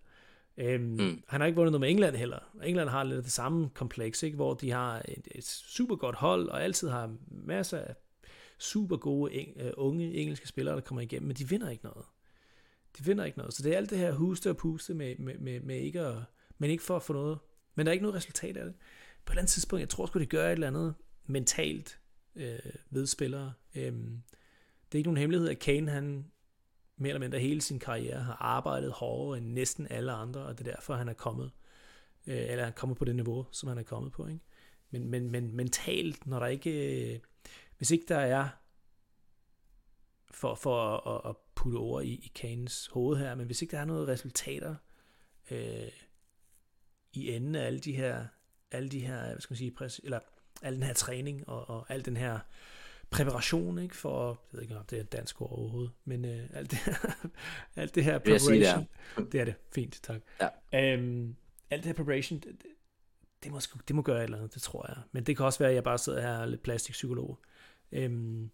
Øhm, 0.57 0.83
mm. 0.83 1.23
Han 1.27 1.41
har 1.41 1.45
ikke 1.45 1.55
vundet 1.55 1.71
noget 1.71 1.81
med 1.81 1.89
England 1.89 2.15
heller. 2.15 2.39
England 2.63 2.89
har 2.89 3.03
lidt 3.03 3.23
det 3.23 3.31
samme 3.31 3.69
kompleks, 3.69 4.23
ikke? 4.23 4.35
hvor 4.35 4.53
de 4.53 4.71
har 4.71 5.01
et, 5.07 5.27
et 5.31 5.45
super 5.45 5.95
godt 5.95 6.15
hold, 6.15 6.49
og 6.49 6.63
altid 6.63 6.89
har 6.89 7.15
masser 7.27 7.79
af 7.79 7.95
super 8.59 8.97
gode 8.97 9.33
eng, 9.33 9.57
uh, 9.61 9.71
unge 9.77 10.13
engelske 10.13 10.47
spillere, 10.47 10.75
der 10.75 10.81
kommer 10.81 11.01
igennem, 11.01 11.27
men 11.27 11.35
de 11.35 11.49
vinder 11.49 11.69
ikke 11.69 11.83
noget. 11.83 12.05
De 12.97 13.05
vinder 13.05 13.25
ikke 13.25 13.37
noget. 13.37 13.53
Så 13.53 13.63
det 13.63 13.73
er 13.73 13.77
alt 13.77 13.89
det 13.89 13.97
her 13.97 14.11
huste 14.11 14.49
og 14.49 14.57
puste 14.57 14.93
med, 14.93 15.15
med, 15.19 15.37
med, 15.37 15.59
med 15.59 15.79
ikke 15.79 16.01
at, 16.01 16.15
men 16.57 16.69
ikke 16.69 16.83
for 16.83 16.95
at 16.95 17.03
få 17.03 17.13
noget. 17.13 17.39
Men 17.77 17.85
der 17.85 17.91
er 17.91 17.93
ikke 17.93 18.03
noget 18.03 18.15
resultat 18.15 18.57
af 18.57 18.65
det. 18.65 18.73
På 19.25 19.31
et 19.31 19.33
eller 19.33 19.41
andet 19.41 19.51
tidspunkt, 19.51 19.81
jeg 19.81 19.89
tror 19.89 20.05
sgu, 20.05 20.19
det 20.19 20.29
gør 20.29 20.47
et 20.47 20.51
eller 20.51 20.67
andet 20.67 20.95
mentalt 21.25 21.99
øh, 22.35 22.59
ved 22.89 23.07
spillere. 23.07 23.53
Øhm, 23.75 24.21
det 24.85 24.95
er 24.95 24.97
ikke 24.97 25.07
nogen 25.07 25.17
hemmelighed, 25.17 25.49
at 25.49 25.59
Kane, 25.59 25.91
han 25.91 26.31
mere 26.97 27.09
eller 27.09 27.19
mindre 27.19 27.39
hele 27.39 27.61
sin 27.61 27.79
karriere 27.79 28.19
har 28.19 28.33
arbejdet 28.33 28.91
hårdere 28.91 29.37
end 29.37 29.47
næsten 29.47 29.87
alle 29.89 30.11
andre, 30.11 30.41
og 30.41 30.57
det 30.57 30.67
er 30.67 30.71
derfor, 30.71 30.95
han 30.95 31.09
er 31.09 31.13
kommet, 31.13 31.51
øh, 32.27 32.37
eller 32.37 32.65
er 32.65 32.71
kommet 32.71 32.97
på 32.97 33.05
det 33.05 33.15
niveau, 33.15 33.45
som 33.51 33.69
han 33.69 33.77
er 33.77 33.83
kommet 33.83 34.11
på. 34.11 34.27
Ikke? 34.27 34.39
Men, 34.89 35.09
men, 35.09 35.31
men 35.31 35.55
mentalt, 35.55 36.27
når 36.27 36.39
der 36.39 36.47
ikke, 36.47 37.13
øh, 37.13 37.19
hvis 37.77 37.91
ikke 37.91 38.05
der 38.07 38.19
er, 38.19 38.49
for, 40.31 40.55
for 40.55 41.07
at, 41.07 41.29
at 41.29 41.35
putte 41.55 41.75
ord 41.75 42.03
i, 42.03 42.13
i 42.13 42.31
Kanes 42.35 42.87
hoved 42.87 43.17
her, 43.17 43.35
men 43.35 43.45
hvis 43.45 43.61
ikke 43.61 43.71
der 43.71 43.79
er 43.79 43.85
noget 43.85 44.07
resultater 44.07 44.75
øh, 45.51 45.91
i 47.13 47.31
enden 47.31 47.55
af 47.55 47.65
alle 47.65 47.79
de 47.79 47.91
her, 47.91 48.25
alle 48.71 48.89
de 48.89 48.99
her, 48.99 49.25
hvad 49.25 49.39
skal 49.39 49.53
man 49.53 49.57
sige, 49.57 49.71
pres, 49.71 50.01
eller 50.03 50.19
al 50.61 50.75
den 50.75 50.83
her 50.83 50.93
træning 50.93 51.49
og, 51.49 51.69
og 51.69 51.85
al 51.89 52.05
den 52.05 52.17
her 52.17 52.39
præparation, 53.09 53.79
ikke, 53.79 53.95
for, 53.95 54.27
jeg 54.29 54.57
ved 54.57 54.61
ikke 54.61 54.77
om 54.77 54.85
det 54.85 54.97
er 54.97 55.01
et 55.01 55.11
dansk 55.11 55.41
ord 55.41 55.51
overhovedet, 55.51 55.91
men 56.05 56.25
øh, 56.25 56.49
alt, 56.53 56.71
det 56.71 56.79
her, 56.79 56.95
alt 57.81 57.95
det 57.95 58.03
her 58.03 58.17
preparation, 58.17 58.49
sige, 58.49 58.59
det, 58.59 58.67
er. 58.67 59.23
det 59.31 59.41
er 59.41 59.45
det, 59.45 59.55
fint, 59.75 59.99
tak. 60.03 60.21
Ja. 60.41 60.93
Øhm, 60.93 61.35
alt 61.69 61.83
det 61.83 61.89
her 61.89 61.93
preparation, 61.93 62.39
det, 62.39 62.55
det, 63.43 63.51
må, 63.51 63.59
det 63.87 63.95
må 63.95 64.01
gøre 64.01 64.17
et 64.17 64.23
eller 64.23 64.37
andet, 64.37 64.53
det 64.53 64.61
tror 64.61 64.85
jeg. 64.87 64.97
Men 65.11 65.23
det 65.23 65.37
kan 65.37 65.45
også 65.45 65.59
være, 65.59 65.69
at 65.69 65.75
jeg 65.75 65.83
bare 65.83 65.97
sidder 65.97 66.21
her 66.21 66.35
og 66.35 66.41
er 66.41 66.45
lidt 66.45 66.63
plastikpsykolog. 66.63 67.39
Øhm, 67.91 68.49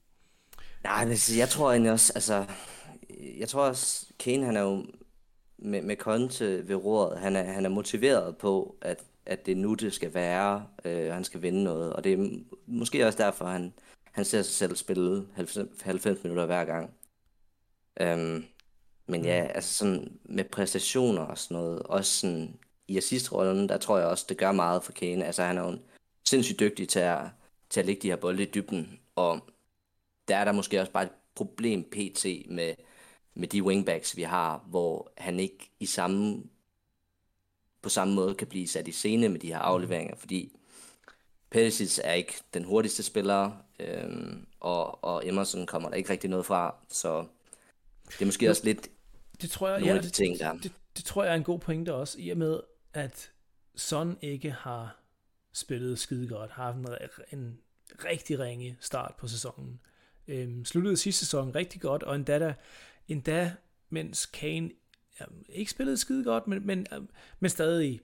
Nej, 0.84 1.06
men 1.06 1.18
jeg 1.38 1.50
tror 1.50 1.72
egentlig 1.72 1.92
også, 1.92 2.14
altså, 2.16 2.46
jeg 3.38 3.50
tror 3.50 3.68
også, 3.68 4.06
Kane 4.20 4.46
han 4.46 4.58
er 4.58 4.62
jo 4.62 4.86
med, 5.64 5.82
med 5.82 5.96
Conte 5.96 6.68
ved 6.68 6.76
rådet, 6.76 7.20
han 7.20 7.36
er, 7.36 7.44
han 7.44 7.66
er 7.66 7.70
motiveret 7.70 8.38
på, 8.38 8.78
at, 8.82 9.04
at 9.26 9.46
det 9.46 9.52
er 9.52 9.56
nu, 9.56 9.74
det 9.74 9.94
skal 9.94 10.14
være, 10.14 10.68
øh, 10.86 11.14
han 11.14 11.24
skal 11.24 11.42
vinde 11.42 11.64
noget, 11.64 11.94
og 11.94 12.04
det 12.04 12.14
er 12.14 12.30
måske 12.68 13.08
også 13.08 13.24
derfor, 13.24 13.46
han, 13.46 13.74
han 14.12 14.26
ser 14.26 14.42
sig 14.42 14.54
selv 14.54 14.76
spille 14.76 15.28
90, 15.36 15.82
90 15.82 16.24
minutter 16.24 16.46
hver 16.46 16.66
gang. 16.66 16.94
Um, 18.02 18.46
men 19.08 19.26
ja, 19.26 19.44
mm. 19.44 19.50
altså 19.56 19.74
sådan 19.74 20.20
med 20.24 20.44
præstationer 20.44 21.22
og 21.22 21.38
sådan 21.38 21.58
noget, 21.58 21.84
også 21.84 22.20
sådan 22.20 22.60
i 22.88 22.98
assistrollen, 22.98 23.70
der 23.70 23.78
tror 23.78 23.98
jeg 23.98 24.08
også, 24.08 24.26
det 24.30 24.38
gør 24.38 24.52
meget 24.52 24.84
for 24.84 24.92
Kane. 24.92 25.26
Altså 25.26 25.44
han 25.44 25.58
er 25.58 25.62
jo 25.62 25.78
sindssygt 26.26 26.60
dygtig 26.60 26.90
til 26.90 27.00
at, 27.00 27.22
til 27.70 27.80
at 27.80 27.86
lægge 27.86 28.02
de 28.02 28.10
her 28.10 28.16
bolde 28.16 28.44
i 28.44 28.52
dybden, 28.56 29.00
og 29.16 29.40
der 30.28 30.38
er 30.38 30.46
der 30.46 30.52
måske 30.52 30.80
også 30.80 30.92
bare 30.92 31.04
et 31.04 31.12
problem 31.36 31.84
pt. 31.84 32.26
med, 32.50 32.74
med 33.36 33.48
de 33.48 33.64
wingbacks, 33.64 34.18
vi 34.18 34.22
har, 34.22 34.66
hvor 34.68 35.12
han 35.18 35.40
ikke 35.40 35.72
i 35.80 35.86
samme 35.86 36.44
på 37.82 37.90
samme 37.90 38.14
måde 38.14 38.36
kan 38.36 38.48
blive 38.48 38.68
sat 38.68 38.88
i 38.88 38.92
scene 38.92 39.30
med 39.30 39.40
de 39.40 39.48
her 39.48 39.60
afleveringer, 39.60 40.16
fordi 40.16 40.56
Perisic 41.50 42.00
er 42.04 42.14
ikke 42.14 42.34
den 42.54 42.64
hurtigste 42.64 43.04
spiller, 43.04 43.52
øhm, 43.80 44.46
og, 44.60 45.04
og 45.04 45.28
Emerson 45.28 45.66
kommer 45.66 45.90
der 45.90 45.96
ikke 45.96 46.10
rigtig 46.10 46.30
noget 46.30 46.46
fra, 46.46 46.76
så 46.90 47.26
det 48.08 48.22
er 48.22 48.26
måske 48.26 48.50
også 48.50 48.66
lidt 48.66 48.88
det 49.42 49.52
tror 49.52 49.70
jeg, 49.70 49.80
nogle 49.80 49.92
ja, 49.92 49.98
af 49.98 50.04
de 50.04 50.10
ting, 50.10 50.40
der... 50.40 50.54
Det, 50.54 50.64
det, 50.64 50.72
det 50.98 51.06
tror 51.06 51.24
jeg 51.24 51.32
er 51.32 51.36
en 51.36 51.44
god 51.44 51.60
pointe 51.60 51.94
også, 51.94 52.20
i 52.20 52.30
og 52.30 52.38
med, 52.38 52.60
at 52.94 53.32
Son 53.76 54.18
ikke 54.22 54.52
har 54.52 55.00
spillet 55.54 56.00
skide 56.00 56.28
godt, 56.28 56.52
har 56.52 56.64
haft 56.64 56.78
en, 57.32 57.40
en 57.40 57.60
rigtig 58.06 58.40
ringe 58.40 58.78
start 58.80 59.14
på 59.18 59.28
sæsonen. 59.28 59.80
Øhm, 60.28 60.66
sluttede 60.66 60.98
sidste 60.98 61.26
sæson 61.26 61.56
rigtig 61.56 61.82
godt, 61.82 62.04
og 62.04 62.16
endda, 62.16 62.40
der, 62.40 62.54
endda 63.08 63.56
mens 63.90 64.26
Kane 64.26 64.72
ja, 65.20 65.26
ikke 65.50 65.72
spillede 65.72 65.98
skide 65.98 66.24
godt, 66.24 66.48
men, 66.48 66.68
men, 66.68 66.88
men 67.40 67.50
stadig 67.50 68.02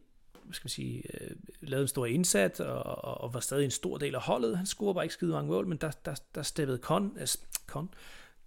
hvad 0.50 0.54
skal 0.54 0.66
man 0.66 0.70
sige, 0.70 1.04
øh, 1.14 1.36
lavede 1.62 1.82
en 1.82 1.88
stor 1.88 2.06
indsat, 2.06 2.60
og, 2.60 2.84
og, 3.06 3.22
og 3.22 3.34
var 3.34 3.40
stadig 3.40 3.66
en 3.66 3.72
stor 3.72 3.98
del 3.98 4.16
af 4.16 4.22
holdet. 4.22 4.58
Han 4.58 4.66
scorede 4.66 4.94
bare 4.94 5.06
ikke 5.06 5.14
skide 5.14 5.32
mange 5.32 5.48
mål, 5.48 5.68
men 5.68 5.78
der, 5.78 5.92
der, 6.06 6.16
der 6.36 6.42
steppede 6.42 6.78
Con, 6.78 7.18
øh, 7.20 7.28
Con, 7.68 7.90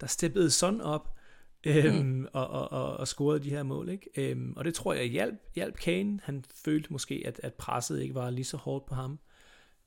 der 0.00 0.06
steppede 0.06 0.50
Son 0.50 0.80
op, 0.80 1.18
øhm, 1.64 2.06
mm. 2.06 2.26
og, 2.32 2.48
og, 2.48 2.72
og, 2.72 2.96
og 2.96 3.08
scorede 3.08 3.44
de 3.44 3.50
her 3.50 3.62
mål. 3.62 3.88
Ikke? 3.88 4.30
Øhm, 4.30 4.52
og 4.56 4.64
det 4.64 4.74
tror 4.74 4.94
jeg 4.94 5.04
hjalp, 5.04 5.34
hjalp 5.54 5.76
Kane. 5.76 6.20
Han 6.22 6.44
følte 6.64 6.92
måske, 6.92 7.22
at, 7.26 7.40
at 7.42 7.54
presset 7.54 8.02
ikke 8.02 8.14
var 8.14 8.30
lige 8.30 8.44
så 8.44 8.56
hårdt 8.56 8.86
på 8.86 8.94
ham. 8.94 9.18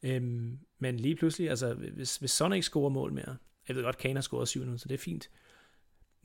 Øhm, 0.04 0.60
men 0.80 0.99
lige 0.99 1.15
pludselig, 1.15 1.49
altså, 1.49 1.73
hvis, 1.73 2.17
hvis 2.17 2.32
Son 2.32 2.54
ikke 2.54 2.65
scorer 2.65 2.89
mål 2.89 3.13
mere, 3.13 3.38
jeg 3.67 3.75
ved 3.75 3.84
godt, 3.84 3.97
Kane 3.97 4.15
har 4.15 4.21
scoret 4.21 4.47
syv 4.47 4.63
nu, 4.63 4.78
så 4.78 4.88
det 4.88 4.93
er 4.93 4.99
fint. 4.99 5.30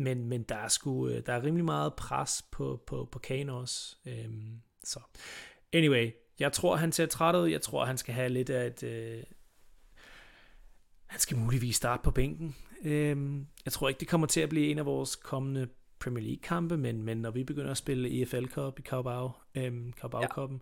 Men, 0.00 0.28
men 0.28 0.42
der, 0.42 0.56
er 0.56 0.68
sgu, 0.68 1.08
øh, 1.08 1.26
der 1.26 1.32
er 1.32 1.42
rimelig 1.42 1.64
meget 1.64 1.94
pres 1.94 2.44
på, 2.50 2.82
på, 2.86 3.08
på 3.12 3.18
Kane 3.18 3.52
også. 3.52 3.96
Øhm, 4.06 4.60
så 4.84 5.00
anyway, 5.72 6.10
jeg 6.38 6.52
tror, 6.52 6.76
han 6.76 6.92
ser 6.92 7.06
træt 7.06 7.34
ud. 7.34 7.48
Jeg 7.48 7.62
tror, 7.62 7.84
han 7.84 7.98
skal 7.98 8.14
have 8.14 8.28
lidt 8.28 8.50
af 8.50 8.66
et... 8.66 8.82
Øh, 8.82 9.22
han 11.06 11.20
skal 11.20 11.36
muligvis 11.36 11.76
starte 11.76 12.02
på 12.02 12.10
bænken. 12.10 12.56
Øhm, 12.82 13.46
jeg 13.64 13.72
tror 13.72 13.88
ikke, 13.88 14.00
det 14.00 14.08
kommer 14.08 14.26
til 14.26 14.40
at 14.40 14.48
blive 14.48 14.70
en 14.70 14.78
af 14.78 14.86
vores 14.86 15.16
kommende 15.16 15.68
Premier 15.98 16.24
League-kampe, 16.24 16.76
men, 16.76 17.02
men 17.02 17.18
når 17.18 17.30
vi 17.30 17.44
begynder 17.44 17.70
at 17.70 17.76
spille 17.76 18.22
EFL 18.22 18.46
Cup 18.46 18.78
i 18.78 18.82
Carabao, 18.82 19.30
øhm, 19.54 19.92
Carabao 19.92 20.20
ja. 20.20 20.56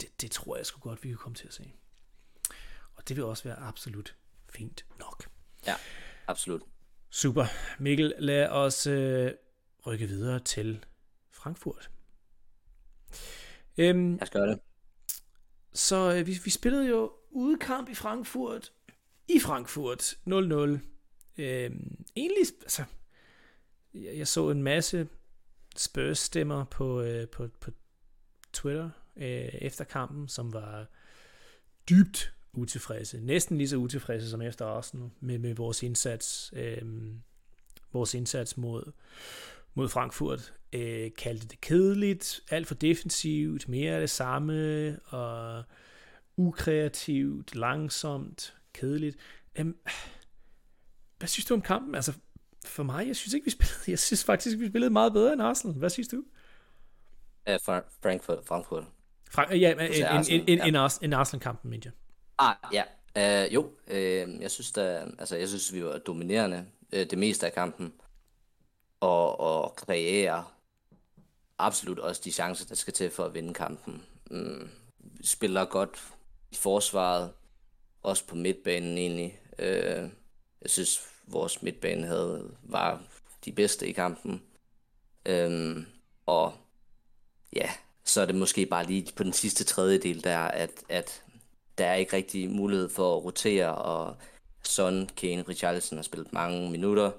det, 0.00 0.20
det 0.20 0.30
tror 0.30 0.56
jeg 0.56 0.66
sgu 0.66 0.80
godt, 0.80 1.04
vi 1.04 1.08
kan 1.08 1.18
komme 1.18 1.36
til 1.36 1.46
at 1.46 1.54
se. 1.54 1.72
Og 2.94 3.08
det 3.08 3.16
vil 3.16 3.24
også 3.24 3.44
være 3.44 3.58
absolut 3.58 4.16
fint 4.48 4.86
nok. 4.98 5.28
Ja, 5.66 5.74
absolut. 6.26 6.62
Super. 7.10 7.44
Mikkel, 7.78 8.14
lad 8.18 8.48
os 8.48 8.86
øh, 8.86 9.32
rykke 9.86 10.06
videre 10.06 10.38
til 10.38 10.84
Frankfurt. 11.30 11.90
Øhm, 13.78 14.18
jeg 14.18 14.26
skal 14.26 14.40
gøre 14.40 14.50
det. 14.50 14.60
Så 15.72 16.14
øh, 16.14 16.26
vi, 16.26 16.38
vi 16.44 16.50
spillede 16.50 16.88
jo 16.88 17.12
udekamp 17.30 17.88
i 17.88 17.94
Frankfurt, 17.94 18.72
i 19.28 19.40
Frankfurt 19.40 20.02
0-0. 20.02 20.32
Øhm, 21.38 22.04
egentlig, 22.16 22.44
altså, 22.62 22.84
jeg, 23.94 24.18
jeg 24.18 24.28
så 24.28 24.50
en 24.50 24.62
masse 24.62 25.08
Spurs-stemmer 25.76 26.64
på, 26.64 27.00
øh, 27.02 27.28
på, 27.28 27.48
på 27.60 27.70
Twitter 28.52 28.90
øh, 29.16 29.48
efter 29.54 29.84
kampen, 29.84 30.28
som 30.28 30.52
var 30.52 30.86
dybt 31.88 32.32
utilfredse. 32.52 33.20
Næsten 33.20 33.56
lige 33.56 33.68
så 33.68 33.76
utilfredse 33.76 34.30
som 34.30 34.42
efter 34.42 34.66
Arsenal 34.66 35.10
med, 35.20 35.38
med 35.38 35.54
vores 35.54 35.82
indsats. 35.82 36.52
Øh, 36.56 36.82
vores 37.92 38.14
indsats 38.14 38.56
mod, 38.56 38.92
mod 39.74 39.88
Frankfurt. 39.88 40.54
Øh, 40.72 41.10
kaldte 41.18 41.48
det 41.48 41.60
kedeligt, 41.60 42.40
alt 42.50 42.66
for 42.66 42.74
defensivt, 42.74 43.68
mere 43.68 43.94
af 43.94 44.00
det 44.00 44.10
samme, 44.10 44.98
og 45.04 45.64
ukreativt, 46.36 47.54
langsomt, 47.56 48.56
kedeligt. 48.72 49.16
Øh, 49.58 49.66
hvad 51.18 51.28
synes 51.28 51.44
du 51.46 51.54
om 51.54 51.62
kampen? 51.62 51.94
Altså, 51.94 52.12
for 52.64 52.82
mig, 52.82 53.06
jeg 53.06 53.16
synes 53.16 53.34
ikke, 53.34 53.44
vi 53.44 53.50
spillede, 53.50 53.90
jeg 53.90 53.98
synes 53.98 54.24
faktisk, 54.24 54.58
vi 54.58 54.68
spillede 54.68 54.90
meget 54.90 55.12
bedre 55.12 55.32
end 55.32 55.42
Arsenal. 55.42 55.76
Hvad 55.76 55.90
synes 55.90 56.08
du? 56.08 56.16
Uh, 56.16 57.56
Frankfurt. 58.02 58.38
Frankfurt. 58.46 58.84
Frank, 59.30 59.50
ja, 59.50 59.72
en, 59.72 59.80
en, 59.80 59.92
en, 60.30 60.48
en, 60.48 60.60
en, 60.60 60.74
en 61.02 61.12
Arsenal-kampen, 61.12 61.70
mener 61.70 61.82
jeg. 61.84 61.92
Ah, 62.40 62.56
ja. 62.72 62.84
Uh, 63.16 63.54
jo, 63.54 63.70
uh, 63.86 64.42
jeg 64.42 64.50
synes 64.50 64.72
da, 64.72 65.06
altså 65.18 65.36
jeg 65.36 65.48
synes, 65.48 65.72
vi 65.72 65.84
var 65.84 65.98
dominerende 65.98 66.66
uh, 66.92 66.98
det 66.98 67.18
meste 67.18 67.46
af 67.46 67.52
kampen. 67.52 67.92
Og, 69.00 69.40
og 69.40 69.76
kreere 69.76 70.44
absolut 71.58 71.98
også 71.98 72.20
de 72.24 72.32
chancer, 72.32 72.66
der 72.66 72.74
skal 72.74 72.92
til 72.92 73.10
for 73.10 73.24
at 73.24 73.34
vinde 73.34 73.54
kampen. 73.54 74.02
Mm, 74.30 74.68
spiller 75.24 75.64
godt 75.64 76.02
i 76.50 76.54
forsvaret, 76.54 77.32
også 78.02 78.26
på 78.26 78.34
midtbanen 78.34 78.98
egentlig. 78.98 79.40
Uh, 79.58 80.10
jeg 80.62 80.70
synes, 80.70 81.00
vores 81.26 81.62
midtbane 81.62 82.06
havde, 82.06 82.54
var 82.62 83.02
de 83.44 83.52
bedste 83.52 83.88
i 83.88 83.92
kampen. 83.92 84.42
Uh, 85.28 85.82
og 86.26 86.54
ja, 87.52 87.70
så 88.04 88.20
er 88.20 88.26
det 88.26 88.34
måske 88.34 88.66
bare 88.66 88.86
lige 88.86 89.12
på 89.16 89.22
den 89.24 89.32
sidste 89.32 89.64
tredjedel 89.64 90.24
der, 90.24 90.38
at, 90.38 90.70
at 90.88 91.22
der 91.80 91.86
er 91.86 91.94
ikke 91.94 92.16
rigtig 92.16 92.50
mulighed 92.50 92.88
for 92.88 93.16
at 93.16 93.24
rotere, 93.24 93.74
og 93.74 94.16
Son, 94.64 95.06
Kane, 95.16 95.42
Richarlison 95.42 95.98
har 95.98 96.02
spillet 96.02 96.32
mange 96.32 96.70
minutter, 96.70 97.12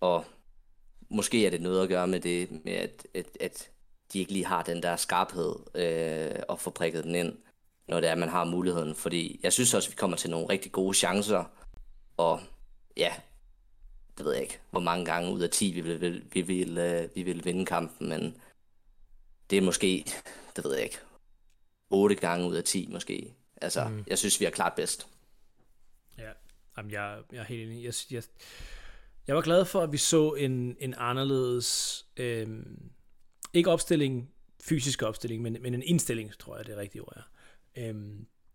og 0.00 0.24
måske 1.08 1.46
er 1.46 1.50
det 1.50 1.60
noget 1.60 1.82
at 1.82 1.88
gøre 1.88 2.06
med 2.06 2.20
det, 2.20 2.64
med 2.64 2.72
at, 2.72 3.06
at, 3.14 3.26
at 3.40 3.70
de 4.12 4.18
ikke 4.18 4.32
lige 4.32 4.46
har 4.46 4.62
den 4.62 4.82
der 4.82 4.96
skarphed 4.96 5.54
øh, 5.74 6.42
og 6.48 6.60
få 6.60 6.70
prikket 6.70 7.04
den 7.04 7.14
ind, 7.14 7.38
når 7.88 8.00
det 8.00 8.08
er, 8.08 8.14
man 8.14 8.28
har 8.28 8.44
muligheden. 8.44 8.94
Fordi 8.94 9.40
jeg 9.42 9.52
synes 9.52 9.74
også, 9.74 9.88
at 9.88 9.92
vi 9.92 9.96
kommer 9.96 10.16
til 10.16 10.30
nogle 10.30 10.48
rigtig 10.48 10.72
gode 10.72 10.94
chancer, 10.94 11.44
og 12.16 12.40
ja, 12.96 13.14
det 14.18 14.24
ved 14.24 14.32
jeg 14.32 14.42
ikke, 14.42 14.60
hvor 14.70 14.80
mange 14.80 15.04
gange 15.04 15.32
ud 15.32 15.40
af 15.40 15.50
10 15.50 15.70
vi 15.70 15.80
vil, 15.80 16.00
vi 16.00 16.08
vil, 16.08 16.24
vi 16.32 16.42
vil, 16.42 16.78
øh, 16.78 17.08
vi 17.14 17.22
vil 17.22 17.44
vinde 17.44 17.66
kampen, 17.66 18.08
men 18.08 18.36
det 19.50 19.58
er 19.58 19.62
måske, 19.62 20.04
det 20.56 20.64
ved 20.64 20.74
jeg 20.74 20.84
ikke, 20.84 20.98
8 21.90 22.14
gange 22.14 22.48
ud 22.48 22.54
af 22.54 22.64
10 22.64 22.88
måske. 22.92 23.34
Altså, 23.62 23.88
mm. 23.88 24.04
jeg 24.06 24.18
synes, 24.18 24.40
vi 24.40 24.44
er 24.44 24.50
klart 24.50 24.72
bedst. 24.76 25.06
Ja, 26.18 26.30
Jamen, 26.76 26.92
jeg, 26.92 27.18
jeg 27.32 27.38
er 27.38 27.44
helt 27.44 27.70
enig. 27.70 27.84
Jeg, 27.84 27.94
jeg, 28.10 28.22
jeg 29.26 29.36
var 29.36 29.42
glad 29.42 29.64
for, 29.64 29.80
at 29.80 29.92
vi 29.92 29.96
så 29.96 30.32
en, 30.32 30.76
en 30.80 30.94
anderledes, 30.98 32.06
øh, 32.16 32.48
ikke 33.52 33.70
opstilling, 33.70 34.30
fysisk 34.62 35.02
opstilling, 35.02 35.42
men, 35.42 35.56
men 35.60 35.74
en 35.74 35.82
indstilling, 35.82 36.38
tror 36.38 36.56
jeg, 36.56 36.66
det 36.66 36.74
er 36.74 36.78
rigtigt 36.78 37.04
ord 37.04 37.16
er. 37.16 37.22
Øh, 37.88 38.12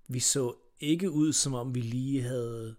vi 0.07 0.19
så 0.19 0.55
ikke 0.79 1.11
ud, 1.11 1.33
som 1.33 1.53
om 1.53 1.75
vi 1.75 1.81
lige 1.81 2.21
havde 2.21 2.75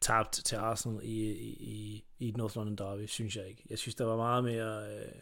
tabt 0.00 0.32
til 0.32 0.56
Arsenal 0.56 1.00
i, 1.04 1.30
i, 1.60 2.04
i 2.18 2.30
North 2.36 2.56
London 2.56 2.76
Derby, 2.76 3.06
synes 3.06 3.36
jeg 3.36 3.48
ikke. 3.48 3.62
Jeg 3.70 3.78
synes, 3.78 3.94
der 3.94 4.04
var 4.04 4.16
meget 4.16 4.44
mere... 4.44 4.96
Øh, 4.96 5.12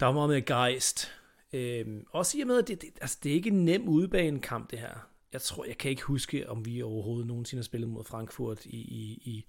der 0.00 0.06
var 0.06 0.12
meget 0.12 0.28
mere 0.28 0.40
gejst. 0.40 1.12
Øhm, 1.52 2.06
også 2.10 2.38
i 2.38 2.40
og 2.40 2.46
med, 2.46 2.58
at 2.58 2.68
det, 2.68 2.82
det, 2.82 2.90
altså, 3.00 3.18
det 3.22 3.30
er 3.30 3.34
ikke 3.34 3.50
en 3.50 3.64
nem 3.64 3.88
udebanekamp, 3.88 4.70
det 4.70 4.78
her. 4.78 5.07
Jeg 5.32 5.42
tror, 5.42 5.64
jeg 5.64 5.78
kan 5.78 5.90
ikke 5.90 6.02
huske, 6.02 6.50
om 6.50 6.66
vi 6.66 6.82
overhovedet 6.82 7.26
nogensinde 7.26 7.60
har 7.60 7.64
spillet 7.64 7.88
mod 7.88 8.04
Frankfurt 8.04 8.66
i, 8.66 8.76
i, 8.76 9.22
i, 9.24 9.46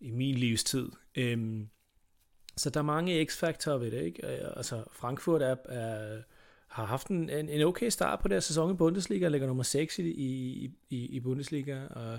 i 0.00 0.10
min 0.10 0.34
livstid. 0.34 0.88
Øhm, 1.16 1.68
så 2.56 2.70
der 2.70 2.80
er 2.80 2.84
mange 2.84 3.24
x-faktorer 3.24 3.78
ved 3.78 3.90
det, 3.90 4.02
ikke? 4.02 4.26
Øh, 4.26 4.52
altså, 4.56 4.84
Frankfurt 4.92 5.42
er, 5.42 5.56
er, 5.64 6.22
har 6.66 6.84
haft 6.84 7.06
en, 7.06 7.30
en, 7.30 7.62
okay 7.62 7.88
start 7.88 8.20
på 8.20 8.28
deres 8.28 8.44
sæson 8.44 8.70
i 8.70 8.76
Bundesliga, 8.76 9.28
ligger 9.28 9.46
nummer 9.46 9.62
6 9.62 9.98
i, 9.98 10.02
i, 10.02 10.70
i, 10.90 11.06
i 11.06 11.20
Bundesliga, 11.20 11.86
og 11.86 12.18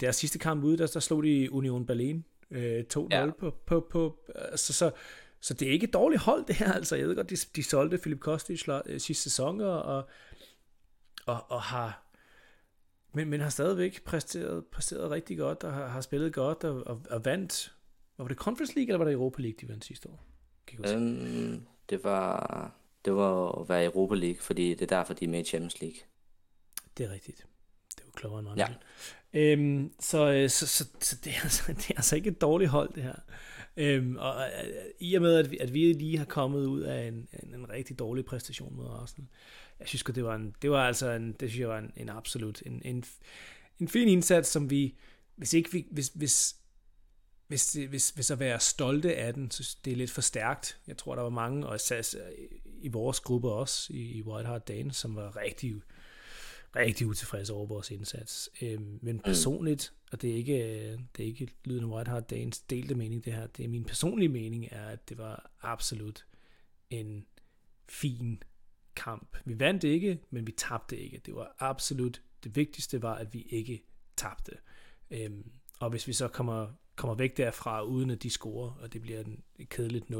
deres 0.00 0.16
sidste 0.16 0.38
kamp 0.38 0.64
ude, 0.64 0.78
der, 0.78 0.86
der 0.86 1.00
slog 1.00 1.22
de 1.24 1.52
Union 1.52 1.86
Berlin 1.86 2.24
øh, 2.50 2.84
2-0 2.96 3.06
ja. 3.10 3.30
på, 3.30 3.50
på, 3.66 3.86
på 3.90 4.18
altså, 4.34 4.72
så, 4.72 4.90
så 5.40 5.54
det 5.54 5.68
er 5.68 5.72
ikke 5.72 5.84
et 5.84 5.92
dårligt 5.92 6.22
hold, 6.22 6.46
det 6.46 6.54
her. 6.54 6.72
Altså, 6.72 6.96
jeg 6.96 7.08
ved 7.08 7.16
godt, 7.16 7.30
de, 7.30 7.36
de 7.56 7.62
solgte 7.62 7.98
Philip 7.98 8.20
Kostic 8.20 8.68
øh, 8.68 9.00
sidste 9.00 9.22
sæson, 9.22 9.60
og, 9.60 10.08
og, 11.26 11.44
og 11.48 11.62
har 11.62 12.02
men, 13.14 13.28
men 13.28 13.40
har 13.40 13.50
stadigvæk 13.50 14.04
præsteret, 14.04 14.66
præsteret 14.66 15.10
rigtig 15.10 15.38
godt, 15.38 15.64
og 15.64 15.72
har, 15.72 15.86
har 15.86 16.00
spillet 16.00 16.32
godt, 16.32 16.64
og, 16.64 16.86
og, 16.86 17.02
og 17.10 17.24
vandt. 17.24 17.74
Var 18.18 18.28
det 18.28 18.36
Conference 18.36 18.74
League, 18.74 18.88
eller 18.88 18.98
var 18.98 19.04
det 19.04 19.12
Europa 19.12 19.42
League, 19.42 19.56
de 19.60 19.68
vandt 19.68 19.84
sidste 19.84 20.08
år? 20.08 20.26
Kan 20.66 20.96
øhm, 20.96 21.66
det 21.88 22.04
var 22.04 22.72
det 23.04 23.14
var 23.14 23.60
at 23.60 23.68
være 23.68 23.84
Europa 23.84 24.14
League, 24.14 24.40
fordi 24.40 24.70
det 24.70 24.82
er 24.82 24.96
derfor, 24.96 25.14
de 25.14 25.24
er 25.24 25.28
med 25.28 25.40
i 25.40 25.44
Champions 25.44 25.80
League. 25.80 25.98
Det 26.98 27.06
er 27.06 27.10
rigtigt. 27.10 27.46
Det 27.96 28.04
var 28.06 28.12
klogere 28.14 28.40
end 28.40 28.48
ja. 28.56 28.68
Øhm, 29.34 29.92
så, 30.00 30.32
øh, 30.32 30.50
så, 30.50 30.66
så, 30.66 30.88
så 31.00 31.16
det, 31.24 31.32
er 31.32 31.42
altså, 31.42 31.72
det 31.72 31.90
er 31.90 31.96
altså 31.96 32.16
ikke 32.16 32.30
et 32.30 32.40
dårligt 32.40 32.70
hold, 32.70 32.92
det 32.94 33.02
her. 33.02 33.14
Øhm, 33.76 34.16
og 34.16 34.34
øh, 34.64 34.74
i 35.00 35.14
og 35.14 35.22
med, 35.22 35.34
at 35.34 35.50
vi, 35.50 35.58
at 35.58 35.74
vi 35.74 35.92
lige 35.92 36.18
har 36.18 36.24
kommet 36.24 36.66
ud 36.66 36.80
af 36.80 37.08
en, 37.08 37.28
en, 37.42 37.54
en 37.54 37.70
rigtig 37.70 37.98
dårlig 37.98 38.24
præstation 38.24 38.76
mod 38.76 38.86
Arsenal, 38.86 39.28
jeg 39.82 39.88
synes 39.88 40.02
det 40.02 40.24
var 40.24 40.34
en, 40.34 40.54
det 40.62 40.70
var 40.70 40.86
altså 40.86 41.10
en, 41.10 41.32
det 41.32 41.50
synes 41.50 41.60
jeg 41.60 41.68
var 41.68 41.78
en, 41.78 41.92
en 41.96 42.08
absolut, 42.08 42.62
en, 42.66 42.82
en, 42.84 43.04
en 43.80 43.88
fin 43.88 44.08
indsats, 44.08 44.48
som 44.48 44.70
vi, 44.70 44.94
hvis 45.36 45.52
ikke 45.52 45.72
vi, 45.72 45.86
hvis, 45.90 46.08
hvis, 46.08 46.56
hvis, 47.46 47.72
hvis, 47.72 48.10
hvis 48.10 48.30
at 48.30 48.38
være 48.38 48.60
stolte 48.60 49.16
af 49.16 49.34
den, 49.34 49.50
så 49.50 49.76
det 49.84 49.92
er 49.92 49.96
lidt 49.96 50.10
for 50.10 50.20
stærkt. 50.20 50.78
Jeg 50.86 50.96
tror, 50.96 51.14
der 51.14 51.22
var 51.22 51.30
mange, 51.30 51.66
og 51.66 51.76
især 51.76 52.02
i 52.64 52.88
vores 52.88 53.20
gruppe 53.20 53.50
også, 53.50 53.92
i, 53.92 54.12
i 54.12 54.22
White 54.22 54.46
Hart 54.46 54.68
Dane, 54.68 54.92
som 54.92 55.16
var 55.16 55.36
rigtig, 55.36 55.74
rigtig 56.76 57.06
utilfredse 57.06 57.52
over 57.52 57.66
vores 57.66 57.90
indsats. 57.90 58.50
Øhm, 58.62 58.98
men 59.02 59.16
mm. 59.16 59.22
personligt, 59.22 59.92
og 60.12 60.22
det 60.22 60.30
er 60.30 60.34
ikke, 60.34 60.54
det 61.16 61.22
er 61.22 61.26
ikke 61.26 61.48
lyden 61.64 61.84
af 61.84 61.96
White 61.96 62.10
Hart 62.10 62.30
Danes 62.30 62.60
delte 62.60 62.94
mening, 62.94 63.24
det 63.24 63.32
her, 63.32 63.46
det 63.46 63.64
er 63.64 63.68
min 63.68 63.84
personlige 63.84 64.28
mening, 64.28 64.68
er, 64.70 64.88
at 64.88 65.08
det 65.08 65.18
var 65.18 65.50
absolut 65.62 66.26
en 66.90 67.26
fin 67.88 68.42
kamp. 68.96 69.36
Vi 69.44 69.60
vandt 69.60 69.84
ikke, 69.84 70.18
men 70.30 70.46
vi 70.46 70.52
tabte 70.52 70.98
ikke. 70.98 71.20
Det 71.26 71.34
var 71.34 71.56
absolut, 71.58 72.22
det 72.44 72.56
vigtigste 72.56 73.02
var, 73.02 73.14
at 73.14 73.34
vi 73.34 73.42
ikke 73.42 73.84
tabte. 74.16 74.52
Øhm, 75.10 75.50
og 75.80 75.90
hvis 75.90 76.08
vi 76.08 76.12
så 76.12 76.28
kommer, 76.28 76.68
kommer 76.96 77.14
væk 77.14 77.36
derfra, 77.36 77.82
uden 77.82 78.10
at 78.10 78.22
de 78.22 78.30
scorer, 78.30 78.78
og 78.80 78.92
det 78.92 79.02
bliver 79.02 79.20
en, 79.20 79.42
en 79.58 79.66
kedeligt 79.66 80.04
0-0, 80.04 80.14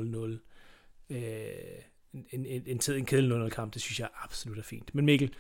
øh, 1.11 1.19
en, 2.13 2.27
en, 2.31 2.47
en, 2.47 2.81
en, 2.89 3.07
kedelig 3.07 3.47
0-0 3.47 3.49
kamp, 3.49 3.75
det 3.75 3.83
synes 3.83 4.01
jeg 4.01 4.09
absolut 4.15 4.59
er 4.59 4.63
fint. 4.63 4.95
Men 4.95 5.05
Mikkel, 5.05 5.35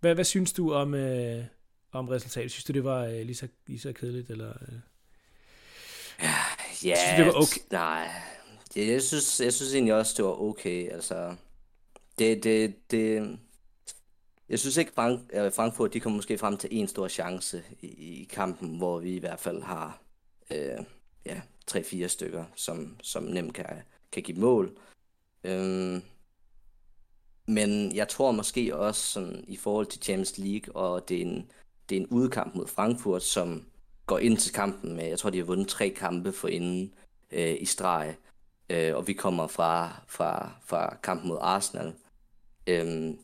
hvad, 0.00 0.14
hvad 0.14 0.24
synes 0.24 0.52
du 0.52 0.72
om, 0.72 0.94
øh, 0.94 1.44
om 1.92 2.08
resultatet? 2.08 2.50
Synes 2.50 2.64
du, 2.64 2.72
det 2.72 2.84
var 2.84 3.04
øh, 3.04 3.20
lige, 3.20 3.34
så, 3.34 3.48
lige 3.66 3.78
så 3.78 3.92
kedeligt, 3.92 4.30
eller... 4.30 4.50
Øh? 4.50 4.78
Ja, 6.22 6.96
synes 6.96 7.16
det 7.16 7.26
var 7.26 7.32
okay? 7.32 7.60
nej. 7.70 8.08
Jeg 8.76 9.02
synes, 9.02 9.40
jeg 9.40 9.52
synes 9.52 9.74
egentlig 9.74 9.94
også, 9.94 10.14
det 10.16 10.24
var 10.24 10.40
okay. 10.42 10.90
Altså, 10.90 11.36
det, 12.18 12.44
det, 12.44 12.90
det, 12.90 13.38
jeg 14.48 14.58
synes 14.58 14.76
ikke, 14.76 14.92
Frank, 14.92 15.20
øh, 15.32 15.52
Frankfurt 15.52 15.92
de 15.92 16.00
kommer 16.00 16.16
måske 16.16 16.38
frem 16.38 16.56
til 16.56 16.68
en 16.72 16.88
stor 16.88 17.08
chance 17.08 17.62
i, 17.80 17.86
i 17.86 18.24
kampen, 18.24 18.76
hvor 18.76 18.98
vi 18.98 19.16
i 19.16 19.18
hvert 19.18 19.40
fald 19.40 19.62
har 19.62 20.02
øh, 20.50 20.84
ja, 21.26 21.40
3-4 21.70 22.06
stykker, 22.06 22.44
som, 22.54 22.96
som 23.02 23.22
nemt 23.22 23.54
kan, 23.54 23.66
kan 24.12 24.22
give 24.22 24.38
mål. 24.38 24.78
Øhm, 25.44 26.02
men 27.46 27.94
jeg 27.94 28.08
tror 28.08 28.32
måske 28.32 28.76
også 28.76 29.02
sådan, 29.02 29.44
i 29.48 29.56
forhold 29.56 29.86
til 29.86 30.02
Champions 30.02 30.38
League, 30.38 30.76
og 30.76 31.08
det 31.08 31.16
er, 31.16 31.22
en, 31.22 31.50
det 31.88 31.96
er 31.96 32.00
en 32.00 32.06
udkamp 32.06 32.54
mod 32.54 32.66
Frankfurt, 32.66 33.22
som 33.22 33.66
går 34.06 34.18
ind 34.18 34.36
til 34.36 34.52
kampen 34.52 34.96
med, 34.96 35.04
jeg 35.04 35.18
tror 35.18 35.30
de 35.30 35.38
har 35.38 35.44
vundet 35.44 35.68
tre 35.68 35.90
kampe 35.90 36.32
for 36.32 36.48
inden 36.48 36.94
øh, 37.30 37.56
i 37.60 37.64
streg, 37.64 38.16
øh, 38.70 38.96
og 38.96 39.06
vi 39.06 39.12
kommer 39.12 39.46
fra, 39.46 40.02
fra, 40.08 40.50
fra 40.64 40.96
kampen 41.02 41.28
mod 41.28 41.38
Arsenal. 41.40 41.94
Øhm, 42.66 43.18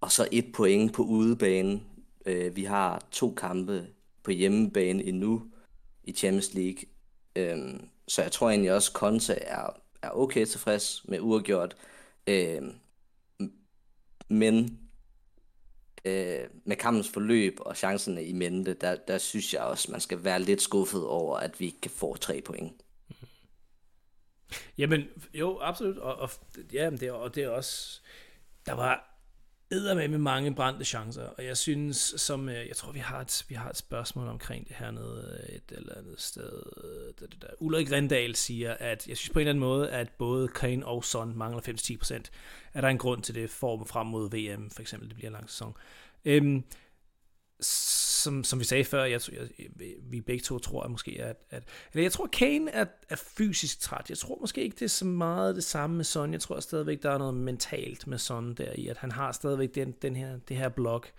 og 0.00 0.12
så 0.12 0.28
et 0.32 0.52
point 0.52 0.92
på 0.92 1.02
udebane. 1.02 1.80
Øh, 2.26 2.56
vi 2.56 2.64
har 2.64 3.06
to 3.10 3.34
kampe 3.34 3.86
på 4.22 4.30
hjemmebane 4.30 5.04
endnu 5.04 5.42
i 6.04 6.12
Champions 6.12 6.54
League. 6.54 6.82
Øhm, 7.36 7.88
så 8.08 8.22
jeg 8.22 8.32
tror 8.32 8.50
egentlig 8.50 8.72
også, 8.72 8.90
at 8.90 8.94
Conte 8.94 9.34
er, 9.34 9.80
er 10.02 10.10
okay 10.10 10.46
tilfreds 10.46 11.04
med 11.08 11.20
uafgjort. 11.20 11.76
Øhm, 12.26 12.74
men 14.28 14.80
øh, 16.04 16.44
med 16.64 16.76
kampens 16.76 17.08
forløb 17.08 17.58
og 17.60 17.76
chancerne 17.76 18.24
i 18.24 18.32
mente, 18.32 18.74
der, 18.74 18.96
der 18.96 19.18
synes 19.18 19.54
jeg 19.54 19.62
også, 19.62 19.92
man 19.92 20.00
skal 20.00 20.24
være 20.24 20.42
lidt 20.42 20.62
skuffet 20.62 21.06
over, 21.06 21.36
at 21.36 21.60
vi 21.60 21.66
ikke 21.66 21.80
kan 21.80 21.90
få 21.90 22.16
tre 22.16 22.40
point. 22.40 22.72
Jamen, 24.78 25.08
jo, 25.34 25.58
absolut. 25.62 25.98
Og, 25.98 26.16
og, 26.16 26.30
ja, 26.72 26.90
det, 26.90 27.10
og 27.10 27.34
det 27.34 27.44
er 27.44 27.48
også... 27.48 28.00
Der 28.66 28.72
var 28.72 29.16
med 29.70 30.08
med 30.08 30.18
mange 30.18 30.54
brændte 30.54 30.84
chancer, 30.84 31.22
og 31.22 31.44
jeg 31.44 31.56
synes, 31.56 32.14
som 32.16 32.48
øh, 32.48 32.68
jeg 32.68 32.76
tror, 32.76 32.92
vi 32.92 32.98
har 32.98 33.20
et, 33.20 33.44
vi 33.48 33.54
har 33.54 33.70
et 33.70 33.76
spørgsmål 33.76 34.28
omkring 34.28 34.68
det 34.68 34.76
her 34.76 34.90
nede 34.90 35.46
øh, 35.48 35.56
et 35.56 35.62
eller 35.68 35.94
andet 35.96 36.20
sted. 36.20 36.62
Det, 37.20 37.32
det 37.32 37.42
der. 37.42 37.48
Ulrik 37.58 37.92
Rendal 37.92 38.36
siger, 38.36 38.74
at 38.80 39.08
jeg 39.08 39.16
synes 39.16 39.30
på 39.30 39.38
en 39.38 39.40
eller 39.40 39.50
anden 39.50 39.60
måde, 39.60 39.90
at 39.90 40.10
både 40.18 40.48
Kane 40.48 40.86
og 40.86 41.04
Son 41.04 41.38
mangler 41.38 41.60
5-10%. 41.60 42.30
Er 42.74 42.80
der 42.80 42.88
en 42.88 42.98
grund 42.98 43.22
til 43.22 43.34
det 43.34 43.50
form 43.50 43.86
frem 43.86 44.06
mod 44.06 44.30
VM, 44.30 44.70
for 44.70 44.80
eksempel, 44.80 45.08
det 45.08 45.16
bliver 45.16 45.28
en 45.28 45.32
lang 45.34 45.50
sæson. 45.50 45.76
Øhm, 46.24 46.64
som, 48.26 48.44
som 48.44 48.58
vi 48.58 48.64
sagde 48.64 48.84
før, 48.84 49.04
jeg, 49.04 49.20
jeg, 49.32 49.68
vi 50.02 50.20
begge 50.20 50.42
to 50.42 50.58
tror 50.58 50.82
at 50.82 50.90
måske, 50.90 51.16
at, 51.22 51.36
at 51.50 51.62
eller 51.92 52.02
jeg 52.02 52.12
tror, 52.12 52.26
Kane 52.26 52.70
er, 52.70 52.84
er 53.08 53.16
fysisk 53.16 53.80
træt. 53.80 54.06
Jeg 54.08 54.18
tror 54.18 54.38
måske 54.40 54.62
ikke, 54.62 54.74
det 54.74 54.82
er 54.82 54.88
så 54.88 55.04
meget 55.04 55.56
det 55.56 55.64
samme 55.64 55.96
med 55.96 56.04
Son. 56.04 56.32
Jeg 56.32 56.40
tror 56.40 56.60
stadigvæk, 56.60 57.02
der 57.02 57.10
er 57.10 57.18
noget 57.18 57.34
mentalt 57.34 58.06
med 58.06 58.18
Son 58.18 58.54
der 58.54 58.72
i, 58.74 58.88
at 58.88 58.96
han 58.96 59.12
har 59.12 59.32
stadigvæk 59.32 59.74
den, 59.74 59.92
den 60.02 60.16
her, 60.16 60.38
det 60.48 60.56
her 60.56 60.68
blok. 60.68 61.12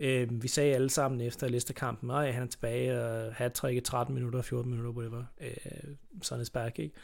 Øh, 0.00 0.42
vi 0.42 0.48
sagde 0.48 0.74
alle 0.74 0.90
sammen 0.90 1.20
efter 1.20 1.48
Leicester-kampen, 1.48 2.10
at 2.10 2.34
han 2.34 2.42
er 2.42 2.46
tilbage 2.46 3.02
og 3.02 3.34
hat 3.34 3.60
i 3.72 3.80
13 3.80 4.14
minutter, 4.14 4.42
14 4.42 4.70
minutter, 4.70 4.90
whatever. 4.90 5.24
Øh, 5.40 5.94
Son 6.22 6.40
is 6.40 6.50
back, 6.50 6.78
ikke? 6.78 6.94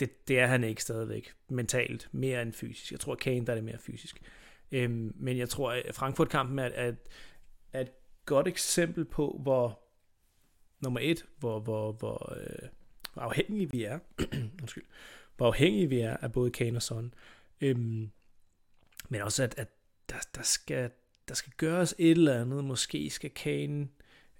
Det, 0.00 0.28
det 0.28 0.38
er 0.38 0.46
han 0.46 0.64
ikke 0.64 0.82
stadigvæk 0.82 1.34
mentalt, 1.48 2.08
mere 2.12 2.42
end 2.42 2.52
fysisk. 2.52 2.92
Jeg 2.92 3.00
tror, 3.00 3.14
Kane 3.14 3.46
der 3.46 3.52
er 3.52 3.56
det 3.56 3.64
mere 3.64 3.78
fysisk. 3.78 4.22
Øh, 4.72 4.90
men 5.14 5.38
jeg 5.38 5.48
tror, 5.48 5.72
at 5.72 5.94
Frankfurt-kampen 5.94 6.58
er, 6.58 6.70
at, 6.74 6.94
at 7.72 7.92
godt 8.26 8.48
eksempel 8.48 9.04
på, 9.04 9.40
hvor 9.42 9.80
nummer 10.80 11.00
et, 11.02 11.24
hvor, 11.38 11.60
hvor, 11.60 11.92
hvor, 11.92 12.36
øh, 12.36 12.68
hvor 13.12 13.22
afhængige 13.22 13.70
vi 13.70 13.84
er, 13.84 13.98
undskyld, 14.62 14.84
hvor 15.36 15.46
afhængige 15.46 15.88
vi 15.88 16.00
er 16.00 16.16
af 16.16 16.32
både 16.32 16.50
Kane 16.50 16.78
og 16.78 16.82
Son. 16.82 17.14
Øhm, 17.60 18.10
men 19.08 19.20
også, 19.20 19.42
at, 19.42 19.54
at 19.58 19.68
der, 20.08 20.28
der, 20.34 20.42
skal, 20.42 20.90
der 21.28 21.34
skal 21.34 21.52
gøres 21.56 21.94
et 21.98 22.10
eller 22.10 22.40
andet. 22.40 22.64
Måske 22.64 23.10
skal 23.10 23.30
Kane, 23.30 23.88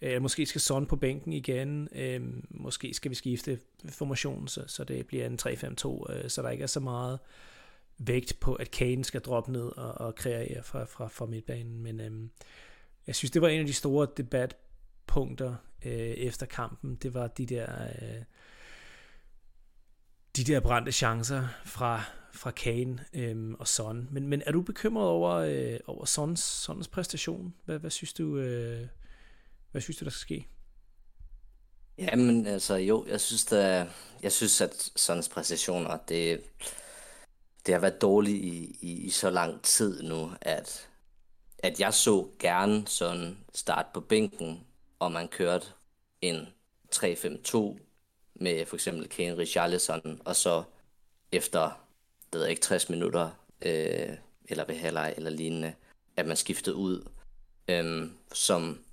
øh, 0.02 0.22
måske 0.22 0.46
skal 0.46 0.60
Son 0.60 0.86
på 0.86 0.96
bænken 0.96 1.32
igen. 1.32 1.88
Øh, 1.92 2.20
måske 2.50 2.94
skal 2.94 3.10
vi 3.10 3.14
skifte 3.14 3.60
formationen, 3.88 4.48
så, 4.48 4.64
så 4.66 4.84
det 4.84 5.06
bliver 5.06 5.26
en 5.26 5.38
3-5-2, 5.42 6.12
øh, 6.12 6.30
så 6.30 6.42
der 6.42 6.50
ikke 6.50 6.62
er 6.62 6.66
så 6.66 6.80
meget 6.80 7.18
vægt 7.98 8.40
på, 8.40 8.54
at 8.54 8.70
Kane 8.70 9.04
skal 9.04 9.20
droppe 9.20 9.52
ned 9.52 9.66
og, 9.76 10.06
og 10.06 10.14
kreere 10.14 10.62
fra, 10.62 10.84
fra, 10.84 11.08
fra 11.08 11.26
midtbanen. 11.26 11.82
Men 11.82 12.00
øh, 12.00 12.28
jeg 13.06 13.14
synes, 13.14 13.30
det 13.30 13.42
var 13.42 13.48
en 13.48 13.60
af 13.60 13.66
de 13.66 13.72
store 13.72 14.08
debatpunkter 14.16 15.54
øh, 15.84 15.92
efter 15.92 16.46
kampen. 16.46 16.94
Det 16.94 17.14
var 17.14 17.26
de 17.26 17.46
der, 17.46 17.82
øh, 17.82 18.22
de 20.36 20.44
der 20.44 20.60
brændte 20.60 20.92
chancer 20.92 21.48
fra, 21.64 22.02
fra 22.32 22.50
Kane 22.50 23.04
øh, 23.12 23.52
og 23.58 23.68
Son. 23.68 24.08
Men, 24.10 24.28
men 24.28 24.42
er 24.46 24.52
du 24.52 24.62
bekymret 24.62 25.08
over, 25.08 25.32
øh, 25.34 25.78
over 25.86 26.04
Sons, 26.04 26.40
Sons 26.40 26.88
præstation? 26.88 27.54
Hvad, 27.64 27.78
hvad, 27.78 27.90
synes 27.90 28.12
du, 28.12 28.36
øh, 28.36 28.86
hvad 29.70 29.80
synes 29.80 29.96
du, 29.96 30.04
der 30.04 30.10
skal 30.10 30.20
ske? 30.20 30.48
Jamen, 31.98 32.46
altså 32.46 32.74
jo, 32.74 33.06
jeg 33.08 33.20
synes, 33.20 33.44
der, 33.44 33.86
jeg 34.22 34.32
synes 34.32 34.60
at 34.60 34.90
Sons 34.96 35.28
præstationer, 35.28 35.98
det, 36.08 36.40
det 37.66 37.74
har 37.74 37.80
været 37.80 38.00
dårligt 38.00 38.44
i, 38.44 38.78
i, 38.80 38.92
i 38.92 39.10
så 39.10 39.30
lang 39.30 39.62
tid 39.62 40.02
nu, 40.02 40.30
at 40.40 40.88
at 41.66 41.80
jeg 41.80 41.94
så 41.94 42.26
gerne 42.38 42.86
sådan 42.88 43.38
start 43.54 43.86
på 43.94 44.00
bænken, 44.00 44.66
og 44.98 45.12
man 45.12 45.28
kørte 45.28 45.66
en 46.20 46.48
3-5-2 46.94 47.78
med 48.34 48.66
for 48.66 48.76
eksempel 48.76 49.08
Kane 49.08 49.38
Richarlison, 49.38 50.22
og 50.24 50.36
så 50.36 50.62
efter, 51.32 51.86
det 52.32 52.40
ved 52.40 52.46
ikke, 52.46 52.62
60 52.62 52.88
minutter, 52.88 53.30
øh, 53.62 54.16
eller 54.48 54.64
ved 54.64 54.74
halvleg 54.74 55.14
eller 55.16 55.30
lignende, 55.30 55.74
at 56.16 56.26
man 56.26 56.36
skiftede 56.36 56.76
ud, 56.76 57.08
øh, 57.68 58.10
som 58.32 58.84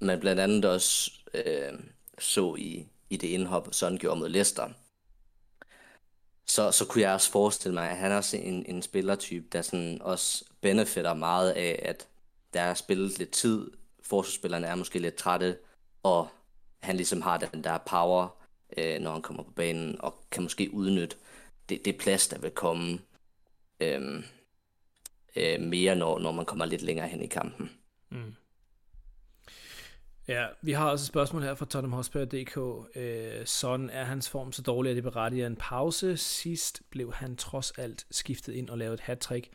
man 0.00 0.20
blandt 0.20 0.40
andet 0.40 0.64
også 0.64 1.12
øh, 1.34 1.72
så 2.18 2.54
i, 2.58 2.86
i 3.10 3.16
det 3.16 3.28
indhop, 3.28 3.68
sådan 3.72 3.98
gjorde 3.98 4.20
mod 4.20 4.28
Leicester. 4.28 4.70
Så, 6.46 6.70
så 6.70 6.86
kunne 6.86 7.02
jeg 7.02 7.12
også 7.12 7.30
forestille 7.30 7.74
mig, 7.74 7.90
at 7.90 7.96
han 7.96 8.12
er 8.12 8.16
også 8.16 8.36
en, 8.36 8.66
en 8.66 8.82
spillertype, 8.82 9.46
der 9.52 9.62
sådan 9.62 10.02
også 10.02 10.44
benefitter 10.60 11.14
meget 11.14 11.50
af, 11.50 11.82
at 11.82 12.08
der 12.54 12.60
er 12.60 12.74
spillet 12.74 13.18
lidt 13.18 13.30
tid, 13.30 13.70
forsvarsspillerne 14.02 14.66
er 14.66 14.74
måske 14.74 14.98
lidt 14.98 15.14
trætte, 15.14 15.58
og 16.02 16.28
han 16.82 16.96
ligesom 16.96 17.22
har 17.22 17.38
den 17.38 17.64
der 17.64 17.78
power, 17.78 18.28
øh, 18.76 19.00
når 19.00 19.12
han 19.12 19.22
kommer 19.22 19.42
på 19.42 19.50
banen, 19.50 20.00
og 20.00 20.24
kan 20.30 20.42
måske 20.42 20.74
udnytte 20.74 21.16
det, 21.68 21.84
det 21.84 21.98
plads, 21.98 22.28
der 22.28 22.38
vil 22.38 22.50
komme 22.50 22.98
øh, 23.80 24.24
øh, 25.36 25.60
mere, 25.60 25.96
når, 25.96 26.18
når 26.18 26.32
man 26.32 26.44
kommer 26.44 26.64
lidt 26.64 26.82
længere 26.82 27.08
hen 27.08 27.22
i 27.22 27.26
kampen. 27.26 27.70
Mm. 28.10 28.34
Ja, 30.32 30.46
vi 30.62 30.72
har 30.72 30.90
også 30.90 31.02
et 31.02 31.06
spørgsmål 31.06 31.42
her 31.42 31.54
fra 31.54 31.66
Tottenham 31.66 31.92
Hotspur.dk. 31.92 32.56
Øh, 32.96 33.46
sådan 33.46 33.90
er 33.90 34.04
hans 34.04 34.30
form 34.30 34.52
så 34.52 34.62
dårlig, 34.62 34.90
at 34.90 34.96
det 34.96 35.04
berettiger 35.04 35.46
en 35.46 35.56
pause. 35.56 36.16
Sidst 36.16 36.82
blev 36.90 37.12
han 37.12 37.36
trods 37.36 37.70
alt 37.70 38.06
skiftet 38.10 38.52
ind 38.52 38.70
og 38.70 38.78
lavet 38.78 38.94
et 38.94 39.00
hat-trick. 39.00 39.48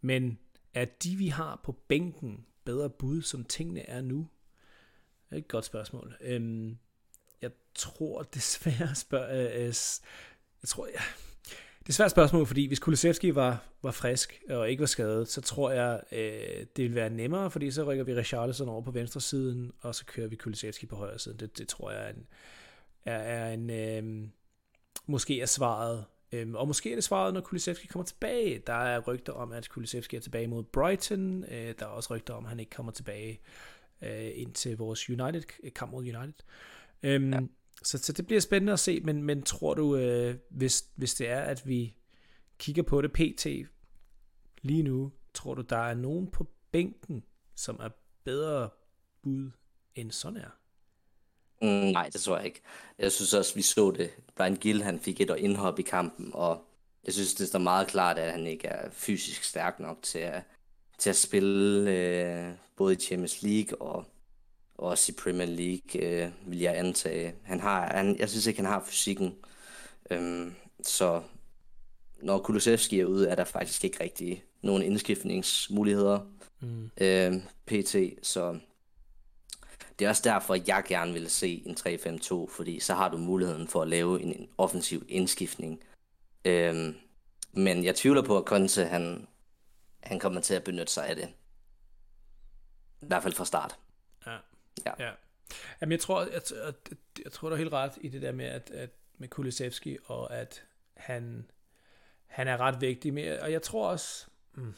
Men 0.00 0.38
er 0.74 0.84
de, 0.84 1.16
vi 1.16 1.28
har 1.28 1.60
på 1.64 1.72
bænken, 1.72 2.46
bedre 2.64 2.90
bud, 2.90 3.22
som 3.22 3.44
tingene 3.44 3.88
er 3.88 4.00
nu? 4.00 4.28
Det 5.30 5.34
er 5.34 5.38
et 5.38 5.48
godt 5.48 5.64
spørgsmål. 5.64 6.16
Øhm, 6.20 6.78
jeg 7.42 7.50
tror 7.74 8.22
desværre 8.22 8.94
spørg, 8.94 9.30
øh, 9.30 9.66
øh 9.66 9.74
jeg 10.62 10.68
tror, 10.68 10.86
ja, 10.86 11.02
det 11.86 11.90
er 11.90 11.92
et 11.92 11.94
svært 11.94 12.10
spørgsmål, 12.10 12.46
fordi 12.46 12.66
hvis 12.66 12.78
Kulusevski 12.78 13.34
var, 13.34 13.64
var 13.82 13.90
frisk 13.90 14.42
og 14.50 14.70
ikke 14.70 14.80
var 14.80 14.86
skadet, 14.86 15.28
så 15.28 15.40
tror 15.40 15.70
jeg, 15.70 16.00
øh, 16.12 16.66
det 16.76 16.82
ville 16.82 16.94
være 16.94 17.10
nemmere, 17.10 17.50
fordi 17.50 17.70
så 17.70 17.84
rykker 17.84 18.04
vi 18.04 18.14
Richarlison 18.14 18.68
over 18.68 18.82
på 18.82 18.90
venstre 18.90 19.20
siden, 19.20 19.72
og 19.80 19.94
så 19.94 20.06
kører 20.06 20.28
vi 20.28 20.36
Kulusevski 20.36 20.86
på 20.86 20.96
højre 20.96 21.18
siden. 21.18 21.38
Det, 21.38 21.58
det 21.58 21.68
tror 21.68 21.90
jeg 21.90 22.04
er 22.04 22.08
en, 22.08 22.26
er, 23.04 23.16
er 23.16 23.52
en, 23.52 23.70
øh, 23.70 24.28
måske 25.06 25.40
er 25.40 25.46
svaret. 25.46 26.04
Øh, 26.32 26.52
og 26.52 26.68
måske 26.68 26.90
er 26.90 26.94
det 26.94 27.04
svaret, 27.04 27.34
når 27.34 27.40
Kulusevski 27.40 27.86
kommer 27.86 28.06
tilbage. 28.06 28.62
Der 28.66 28.72
er 28.72 29.00
rygter 29.00 29.32
om, 29.32 29.52
at 29.52 29.68
Kulusevski 29.68 30.16
er 30.16 30.20
tilbage 30.20 30.46
mod 30.46 30.62
Brighton. 30.62 31.44
Øh, 31.44 31.74
der 31.78 31.86
er 31.86 31.90
også 31.90 32.14
rygter 32.14 32.34
om, 32.34 32.44
at 32.44 32.48
han 32.48 32.60
ikke 32.60 32.70
kommer 32.70 32.92
tilbage 32.92 33.40
øh, 34.02 34.30
ind 34.34 34.52
til 34.52 34.76
vores 34.76 35.10
United, 35.10 35.70
kamp 35.70 35.92
mod 35.92 36.02
United. 36.02 36.44
Øh, 37.02 37.32
ja 37.32 37.40
så, 37.82 37.98
så 37.98 38.12
det 38.12 38.26
bliver 38.26 38.40
spændende 38.40 38.72
at 38.72 38.80
se, 38.80 39.00
men, 39.00 39.22
men 39.22 39.42
tror 39.42 39.74
du, 39.74 39.96
øh, 39.96 40.36
hvis, 40.50 40.84
hvis 40.94 41.14
det 41.14 41.28
er, 41.28 41.40
at 41.40 41.66
vi 41.66 41.96
kigger 42.58 42.82
på 42.82 43.02
det 43.02 43.12
pt. 43.12 43.46
lige 44.62 44.82
nu, 44.82 45.12
tror 45.34 45.54
du, 45.54 45.62
der 45.62 45.76
er 45.76 45.94
nogen 45.94 46.30
på 46.30 46.46
bænken, 46.72 47.24
som 47.54 47.80
er 47.82 47.88
bedre 48.24 48.68
bud 49.22 49.50
end 49.94 50.10
sådan 50.10 50.36
er? 50.36 50.50
Mm, 51.62 51.92
nej, 51.92 52.08
det 52.12 52.20
tror 52.20 52.36
jeg 52.36 52.46
ikke. 52.46 52.60
Jeg 52.98 53.12
synes 53.12 53.34
også, 53.34 53.54
vi 53.54 53.62
så 53.62 53.90
det. 53.90 54.10
Brian 54.36 54.56
Gill, 54.56 54.82
han 54.82 55.00
fik 55.00 55.20
et 55.20 55.36
indhop 55.38 55.78
i 55.78 55.82
kampen, 55.82 56.30
og 56.34 56.64
jeg 57.04 57.14
synes, 57.14 57.34
det 57.34 57.48
står 57.48 57.58
meget 57.58 57.88
klart, 57.88 58.18
at 58.18 58.32
han 58.32 58.46
ikke 58.46 58.68
er 58.68 58.90
fysisk 58.90 59.44
stærk 59.44 59.80
nok 59.80 59.98
til 60.02 60.18
at, 60.18 60.42
til 60.98 61.10
at 61.10 61.16
spille 61.16 61.90
øh, 61.90 62.52
både 62.76 62.92
i 62.94 62.96
Champions 62.96 63.42
League 63.42 63.82
og, 63.82 63.96
og 63.96 64.04
også 64.78 65.12
i 65.12 65.14
Premier 65.22 65.46
League, 65.46 66.02
øh, 66.02 66.30
vil 66.46 66.58
jeg 66.58 66.78
antage. 66.78 67.34
Han 67.42 67.60
har, 67.60 67.96
han, 67.96 68.18
jeg 68.18 68.28
synes 68.28 68.46
ikke, 68.46 68.60
han 68.60 68.70
har 68.70 68.84
fysikken. 68.86 69.34
Øhm, 70.10 70.54
så 70.82 71.22
når 72.22 72.38
Kulusevski 72.38 73.00
er 73.00 73.04
ude, 73.04 73.28
er 73.28 73.34
der 73.34 73.44
faktisk 73.44 73.84
ikke 73.84 74.02
rigtig 74.02 74.44
nogen 74.62 74.82
indskiftningsmuligheder 74.82 76.20
mm. 76.60 76.90
øh, 77.00 77.34
pt. 77.66 77.96
Så 78.22 78.58
det 79.98 80.04
er 80.04 80.08
også 80.08 80.22
derfor, 80.24 80.56
jeg 80.66 80.84
gerne 80.88 81.12
vil 81.12 81.30
se 81.30 81.62
en 81.66 81.76
3-5-2, 81.80 82.50
fordi 82.50 82.80
så 82.80 82.94
har 82.94 83.08
du 83.08 83.16
muligheden 83.16 83.68
for 83.68 83.82
at 83.82 83.88
lave 83.88 84.22
en, 84.22 84.32
en 84.32 84.48
offensiv 84.58 85.04
indskiftning. 85.08 85.80
Øhm, 86.44 86.94
men 87.52 87.84
jeg 87.84 87.94
tvivler 87.94 88.22
på, 88.22 88.38
at 88.38 88.44
Conte 88.44 88.84
han, 88.84 89.26
han 90.02 90.18
kommer 90.18 90.40
til 90.40 90.54
at 90.54 90.64
benytte 90.64 90.92
sig 90.92 91.06
af 91.06 91.16
det. 91.16 91.28
I 93.02 93.06
hvert 93.06 93.22
fald 93.22 93.34
fra 93.34 93.44
start. 93.44 93.78
Ja. 94.86 94.92
ja. 94.98 95.10
Jamen, 95.80 95.92
jeg 95.92 96.00
tror, 96.00 96.22
jeg, 96.22 96.42
jeg, 96.50 96.74
jeg 97.24 97.32
tror, 97.32 97.48
du 97.48 97.54
er 97.54 97.58
helt 97.58 97.72
ret 97.72 97.92
i 98.00 98.08
det 98.08 98.22
der 98.22 98.32
med, 98.32 98.44
at, 98.44 98.70
at 98.70 98.90
med 99.18 99.28
Kulisevski, 99.28 99.98
og 100.04 100.36
at 100.36 100.64
han, 100.94 101.50
han 102.26 102.48
er 102.48 102.56
ret 102.56 102.80
vigtig. 102.80 103.14
Med, 103.14 103.38
og 103.38 103.52
jeg 103.52 103.62
tror 103.62 103.88
også, 103.88 104.26
mm, 104.54 104.74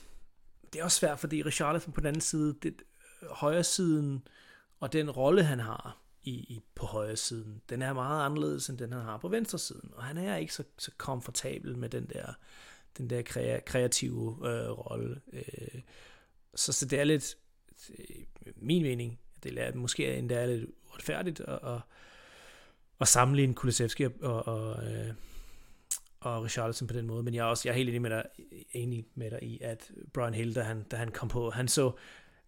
det 0.72 0.80
er 0.80 0.84
også 0.84 0.98
svært, 0.98 1.18
fordi 1.18 1.42
Richarlison 1.42 1.92
på 1.92 2.00
den 2.00 2.06
anden 2.06 2.20
side, 2.20 2.56
det, 2.62 2.82
højre 3.30 3.64
siden, 3.64 4.28
og 4.80 4.92
den 4.92 5.10
rolle, 5.10 5.44
han 5.44 5.58
har 5.58 6.02
i, 6.22 6.30
i, 6.30 6.60
på 6.74 6.86
højre 6.86 7.16
siden, 7.16 7.62
den 7.68 7.82
er 7.82 7.92
meget 7.92 8.24
anderledes, 8.24 8.68
end 8.68 8.78
den 8.78 8.92
han 8.92 9.02
har 9.02 9.16
på 9.16 9.28
venstre 9.28 9.58
siden. 9.58 9.90
Og 9.94 10.04
han 10.04 10.18
er 10.18 10.36
ikke 10.36 10.54
så, 10.54 10.64
så 10.78 10.90
komfortabel 10.98 11.78
med 11.78 11.88
den 11.88 12.06
der, 12.06 12.32
den 12.98 13.10
der 13.10 13.22
krea, 13.22 13.60
kreative 13.60 14.38
øh, 14.44 14.70
rolle. 14.70 15.20
Øh, 15.32 15.80
så, 16.54 16.72
så 16.72 16.86
det 16.86 17.00
er 17.00 17.04
lidt, 17.04 17.36
øh, 17.98 18.24
min 18.56 18.82
mening, 18.82 19.20
det 19.42 19.58
er 19.58 19.74
måske 19.74 20.16
endda 20.16 20.34
er 20.34 20.46
lidt 20.46 20.70
uretfærdigt 20.90 21.40
at, 21.40 21.58
at, 21.62 21.80
at 23.00 23.08
sammenligne 23.08 23.54
Kulisevski 23.54 24.04
og, 24.04 24.12
og, 24.22 24.46
og, 24.46 24.84
øh, 24.84 25.14
og 26.20 26.44
Richarlison 26.44 26.88
på 26.88 26.94
den 26.94 27.06
måde, 27.06 27.22
men 27.22 27.34
jeg 27.34 27.40
er 27.40 27.44
også 27.44 27.68
jeg 27.68 27.72
er 27.72 27.76
helt 27.76 27.88
enig 27.88 28.02
med 28.02 28.10
dig, 28.10 28.24
enig 28.72 29.04
med 29.14 29.30
dig 29.30 29.42
i, 29.42 29.60
at 29.62 29.90
Brian 30.12 30.34
Hill, 30.34 30.54
da 30.54 30.62
han, 30.62 30.82
da 30.82 30.96
han 30.96 31.10
kom 31.10 31.28
på, 31.28 31.50
han 31.50 31.68
så, 31.68 31.92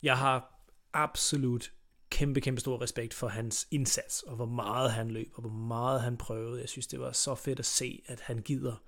jeg 0.03 0.19
har 0.19 0.65
absolut 0.93 1.73
kæmpe, 2.11 2.41
kæmpe 2.41 2.61
stor 2.61 2.83
respekt 2.83 3.15
for 3.15 3.29
hans 3.29 3.69
indsats, 3.71 4.23
og 4.23 4.37
hvor 4.37 4.47
meget 4.47 4.91
han 4.91 5.11
løb, 5.11 5.33
og 5.35 5.41
hvor 5.41 5.51
meget 5.51 6.01
han 6.01 6.17
prøvede. 6.17 6.61
Jeg 6.61 6.69
synes, 6.69 6.87
det 6.87 7.01
var 7.01 7.13
så 7.13 7.35
fedt 7.35 7.59
at 7.59 7.65
se, 7.65 8.03
at 8.07 8.21
han 8.21 8.39
gider. 8.39 8.83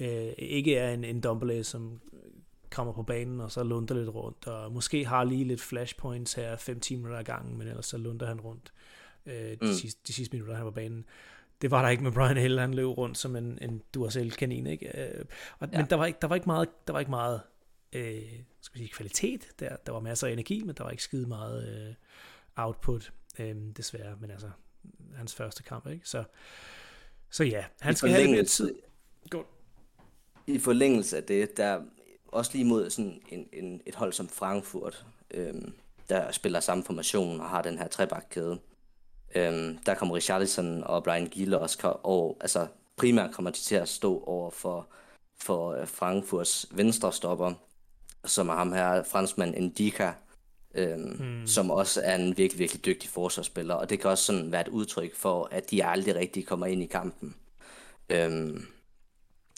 Øh, 0.00 0.32
ikke 0.38 0.76
er 0.76 0.94
en, 0.94 1.04
en 1.04 1.20
Dumbledore, 1.20 1.64
som 1.64 2.00
kommer 2.74 2.92
på 2.92 3.02
banen, 3.02 3.40
og 3.40 3.52
så 3.52 3.62
lunder 3.62 3.94
lidt 3.94 4.08
rundt, 4.08 4.46
og 4.46 4.72
måske 4.72 5.04
har 5.06 5.24
lige 5.24 5.44
lidt 5.44 5.60
flashpoints 5.60 6.34
her, 6.34 6.56
5 6.56 6.80
timer 6.80 7.16
ad 7.16 7.24
gangen, 7.24 7.58
men 7.58 7.68
ellers 7.68 7.86
så 7.86 7.98
lunder 7.98 8.26
han 8.26 8.40
rundt 8.40 8.72
øh, 9.26 9.34
de, 9.34 9.58
mm. 9.62 9.72
sidste, 9.72 10.00
de 10.06 10.12
sidste 10.12 10.36
minutter, 10.36 10.54
han 10.54 10.64
var 10.64 10.70
på 10.70 10.74
banen. 10.74 11.04
Det 11.62 11.70
var 11.70 11.82
der 11.82 11.88
ikke 11.88 12.02
med 12.02 12.12
Brian 12.12 12.36
Hill, 12.36 12.58
han 12.58 12.74
løb 12.74 12.86
rundt 12.86 13.18
som 13.18 13.36
en, 13.36 13.58
en 13.62 13.82
Duracell-kanin, 13.94 14.66
ikke? 14.66 15.00
Øh, 15.00 15.24
og, 15.58 15.68
ja. 15.72 15.78
Men 15.78 15.90
der 15.90 15.96
var 15.96 16.06
ikke, 16.06 16.18
der 16.22 16.28
var 16.28 16.34
ikke 16.34 16.46
meget, 16.46 16.68
der 16.86 16.92
var 16.92 17.00
ikke 17.00 17.10
meget 17.10 17.40
øh, 17.92 18.22
skal 18.60 18.74
vi 18.74 18.78
sige, 18.78 18.94
kvalitet 18.94 19.48
der. 19.60 19.76
Der 19.86 19.92
var 19.92 20.00
masser 20.00 20.26
af 20.26 20.32
energi, 20.32 20.62
men 20.62 20.74
der 20.74 20.84
var 20.84 20.90
ikke 20.90 21.02
skide 21.02 21.26
meget 21.26 21.88
øh, 21.88 21.94
output, 22.56 23.12
øhm, 23.38 23.72
desværre, 23.72 24.16
men 24.20 24.30
altså, 24.30 24.50
hans 25.16 25.34
første 25.34 25.62
kamp, 25.62 25.86
ikke? 25.86 26.08
Så, 26.08 26.24
så 27.30 27.44
ja, 27.44 27.64
han 27.80 27.96
skal 27.96 28.10
have 28.10 28.30
mere 28.30 28.44
tid. 28.44 28.74
Godt. 29.30 29.46
I 30.46 30.58
forlængelse 30.58 31.16
af 31.16 31.24
det, 31.24 31.56
der 31.56 31.82
også 32.34 32.50
lige 32.54 32.64
mod 32.64 32.90
sådan 32.90 33.20
en, 33.28 33.48
en, 33.52 33.80
et 33.86 33.94
hold 33.94 34.12
som 34.12 34.28
Frankfurt, 34.28 35.06
øhm, 35.30 35.72
der 36.08 36.32
spiller 36.32 36.60
samme 36.60 36.84
formation 36.84 37.40
og 37.40 37.48
har 37.48 37.62
den 37.62 37.78
her 37.78 37.88
trebakkæde. 37.88 38.58
Øhm, 39.34 39.78
der 39.86 39.94
kommer 39.94 40.14
Richarlison 40.14 40.84
og 40.84 41.04
Brian 41.04 41.26
Gill 41.26 41.54
også 41.54 41.98
over, 42.02 42.34
altså 42.40 42.66
primært 42.96 43.34
kommer 43.34 43.50
de 43.50 43.58
til 43.58 43.74
at 43.74 43.88
stå 43.88 44.22
over 44.26 44.50
for, 44.50 44.88
for 45.36 45.72
øh, 45.72 45.86
Frankfurts 45.86 46.66
venstre 46.70 47.12
stopper, 47.12 47.52
som 48.24 48.48
er 48.48 48.54
ham 48.54 48.72
her, 48.72 49.02
franskmand 49.02 49.54
Indika, 49.54 50.12
øhm, 50.74 51.16
hmm. 51.16 51.46
som 51.46 51.70
også 51.70 52.00
er 52.04 52.14
en 52.14 52.36
virkelig, 52.36 52.58
virkelig 52.58 52.84
dygtig 52.84 53.10
forsvarsspiller, 53.10 53.74
og 53.74 53.90
det 53.90 54.00
kan 54.00 54.10
også 54.10 54.24
sådan 54.24 54.52
være 54.52 54.60
et 54.60 54.68
udtryk 54.68 55.14
for, 55.16 55.48
at 55.50 55.70
de 55.70 55.84
aldrig 55.84 56.14
rigtig 56.14 56.46
kommer 56.46 56.66
ind 56.66 56.82
i 56.82 56.86
kampen. 56.86 57.34
Øhm, 58.08 58.66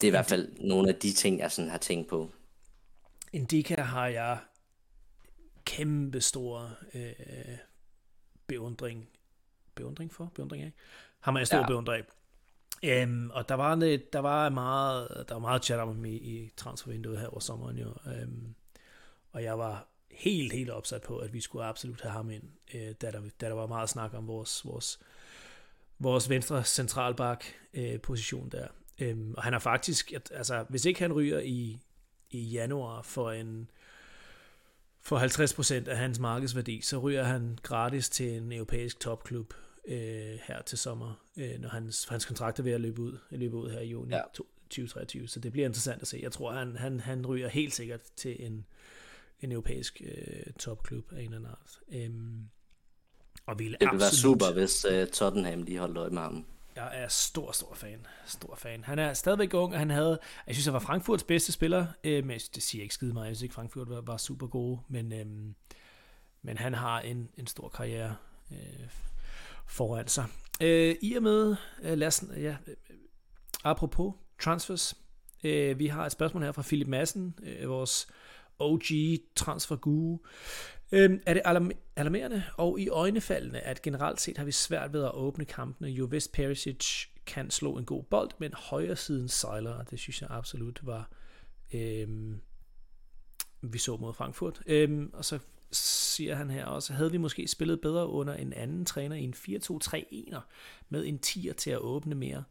det 0.00 0.04
er 0.04 0.08
i 0.08 0.10
hvert 0.10 0.26
fald 0.26 0.48
nogle 0.60 0.88
af 0.88 0.94
de 0.94 1.12
ting, 1.12 1.38
jeg 1.38 1.52
sådan 1.52 1.70
har 1.70 1.78
tænkt 1.78 2.08
på. 2.08 2.30
Indika 3.36 3.82
har 3.82 4.06
jeg 4.06 4.38
kæmpe 5.64 6.20
stor 6.20 6.70
øh, 6.94 7.12
beundring. 8.46 9.08
Beundring 9.74 10.12
for? 10.12 10.32
Beundring 10.34 10.62
af? 10.62 10.72
Har 11.20 11.38
jeg 11.38 11.46
stor 11.46 11.58
ja. 11.58 11.66
beundring. 11.66 12.06
Um, 13.02 13.30
og 13.34 13.48
der 13.48 13.54
var, 13.54 13.74
lidt, 13.74 14.12
der 14.12 14.18
var 14.18 14.48
meget, 14.48 15.24
der 15.28 15.34
var 15.34 15.40
meget 15.40 15.64
chat 15.64 15.78
om 15.78 16.04
i, 16.04 16.14
i 16.14 16.50
transfervinduet 16.56 17.20
her 17.20 17.26
over 17.26 17.40
sommeren 17.40 17.78
jo. 17.78 17.94
Um, 18.06 18.54
og 19.32 19.42
jeg 19.42 19.58
var 19.58 19.88
helt, 20.10 20.52
helt 20.52 20.70
opsat 20.70 21.02
på, 21.02 21.18
at 21.18 21.32
vi 21.32 21.40
skulle 21.40 21.64
absolut 21.64 22.00
have 22.00 22.12
ham 22.12 22.30
ind, 22.30 22.44
øh, 22.74 22.94
da, 23.00 23.10
der, 23.10 23.20
da 23.40 23.46
der 23.46 23.54
var 23.54 23.66
meget 23.66 23.88
snak 23.88 24.14
om 24.14 24.26
vores, 24.26 24.64
vores, 24.64 25.00
vores 25.98 26.28
venstre 26.28 26.64
centralbak 26.64 27.44
øh, 27.74 28.00
position 28.00 28.48
der. 28.48 28.68
Øhm, 28.98 29.34
og 29.36 29.42
han 29.42 29.54
er 29.54 29.58
faktisk, 29.58 30.12
at, 30.12 30.30
altså 30.34 30.64
hvis 30.68 30.84
ikke 30.84 31.00
han 31.00 31.12
ryger 31.12 31.38
i, 31.38 31.80
i 32.30 32.40
januar 32.40 33.02
for 33.02 33.30
en 33.30 33.70
for 35.00 35.18
50% 35.84 35.88
af 35.88 35.96
hans 35.96 36.18
markedsværdi, 36.18 36.80
så 36.80 36.98
ryger 36.98 37.24
han 37.24 37.58
gratis 37.62 38.08
til 38.08 38.36
en 38.36 38.52
europæisk 38.52 39.00
topklub 39.00 39.54
øh, 39.88 40.38
her 40.42 40.62
til 40.62 40.78
sommer, 40.78 41.24
øh, 41.36 41.60
når 41.60 41.68
hans, 41.68 42.04
hans 42.04 42.24
kontrakt 42.24 42.58
er 42.58 42.62
ved 42.62 42.72
at 42.72 42.80
løbe 42.80 43.02
ud, 43.02 43.18
løbe 43.30 43.56
ud 43.56 43.70
her 43.70 43.80
i 43.80 43.88
juni 43.88 44.14
ja. 44.14 44.20
2023. 44.34 45.28
Så 45.28 45.40
det 45.40 45.52
bliver 45.52 45.66
interessant 45.66 46.02
at 46.02 46.08
se. 46.08 46.20
Jeg 46.22 46.32
tror, 46.32 46.52
han, 46.52 46.76
han, 46.76 47.00
han 47.00 47.26
ryger 47.26 47.48
helt 47.48 47.74
sikkert 47.74 48.00
til 48.16 48.46
en, 48.46 48.66
en 49.40 49.52
europæisk 49.52 50.02
øh, 50.04 50.52
topklub 50.58 51.12
af 51.12 51.18
en 51.18 51.24
eller 51.24 51.36
anden 51.36 51.50
art. 51.50 51.80
Øhm, 51.92 52.48
og 53.46 53.58
ville 53.58 53.76
det 53.80 53.88
ville 53.90 54.00
være 54.00 54.10
super, 54.10 54.52
hvis 54.52 54.86
øh, 54.90 55.06
Tottenham 55.06 55.62
lige 55.62 55.78
holdt 55.78 55.98
øje 55.98 56.10
med 56.10 56.22
ham. 56.22 56.44
Jeg 56.76 56.90
er 56.92 57.08
stor, 57.08 57.52
stor 57.52 57.74
fan. 57.74 58.06
Stor 58.26 58.56
fan. 58.56 58.84
Han 58.84 58.98
er 58.98 59.14
stadigvæk 59.14 59.54
ung, 59.54 59.72
og 59.72 59.78
han 59.78 59.90
havde, 59.90 60.18
jeg 60.46 60.54
synes, 60.54 60.64
han 60.64 60.72
var 60.74 60.80
Frankfurts 60.80 61.24
bedste 61.24 61.52
spiller, 61.52 61.86
øh, 62.04 62.24
men 62.24 62.40
det 62.54 62.62
siger 62.62 62.82
ikke 62.82 62.94
skide 62.94 63.12
meget, 63.12 63.26
jeg 63.26 63.36
synes 63.36 63.42
ikke, 63.42 63.54
Frankfurt 63.54 63.90
var, 63.90 64.00
var 64.00 64.16
super 64.16 64.46
gode, 64.46 64.80
men, 64.88 65.12
øh, 65.12 65.26
men 66.42 66.58
han 66.58 66.74
har 66.74 67.00
en, 67.00 67.30
en 67.36 67.46
stor 67.46 67.68
karriere 67.68 68.16
øh, 68.52 68.88
foran 69.66 70.08
sig. 70.08 70.24
Øh, 70.60 70.96
I 71.02 71.14
og 71.14 71.22
med, 71.22 71.56
øh, 71.82 71.98
lad 71.98 72.06
os, 72.08 72.24
ja, 72.36 72.56
øh, 72.66 72.76
apropos 73.64 74.14
transfers, 74.40 74.96
øh, 75.44 75.78
vi 75.78 75.86
har 75.86 76.06
et 76.06 76.12
spørgsmål 76.12 76.42
her 76.42 76.52
fra 76.52 76.62
Philip 76.62 76.88
Madsen, 76.88 77.34
øh, 77.42 77.68
vores 77.68 78.06
OG 78.58 78.82
transfer 79.36 79.76
guru. 79.76 80.18
Øhm, 80.92 81.20
er 81.26 81.34
det 81.34 81.42
alarmerende 81.96 82.42
og 82.56 82.80
i 82.80 82.88
øjnefaldende, 82.88 83.60
at 83.60 83.82
generelt 83.82 84.20
set 84.20 84.38
har 84.38 84.44
vi 84.44 84.52
svært 84.52 84.92
ved 84.92 85.04
at 85.04 85.14
åbne 85.14 85.44
kampene. 85.44 85.88
Jo 85.88 86.04
vist 86.04 86.32
Perisic 86.32 87.06
kan 87.26 87.50
slå 87.50 87.78
en 87.78 87.84
god 87.84 88.02
bold, 88.02 88.30
men 88.38 88.52
højre 88.54 88.96
siden 88.96 89.28
sejler, 89.28 89.70
og 89.70 89.90
det 89.90 89.98
synes 89.98 90.22
jeg 90.22 90.30
absolut 90.30 90.86
var, 90.86 91.10
øhm, 91.74 92.40
vi 93.62 93.78
så 93.78 93.96
mod 93.96 94.14
Frankfurt. 94.14 94.62
Øhm, 94.66 95.10
og 95.12 95.24
så 95.24 95.38
siger 95.72 96.34
han 96.34 96.50
her 96.50 96.64
også, 96.64 96.92
havde 96.92 97.10
vi 97.10 97.18
måske 97.18 97.48
spillet 97.48 97.80
bedre 97.80 98.08
under 98.08 98.34
en 98.34 98.52
anden 98.52 98.84
træner 98.84 99.16
i 99.16 99.22
en 99.22 99.34
4-2-3-1'er 99.34 100.40
med 100.88 101.06
en 101.06 101.20
10'er 101.26 101.52
til 101.52 101.70
at 101.70 101.78
åbne 101.78 102.14
mere. 102.14 102.44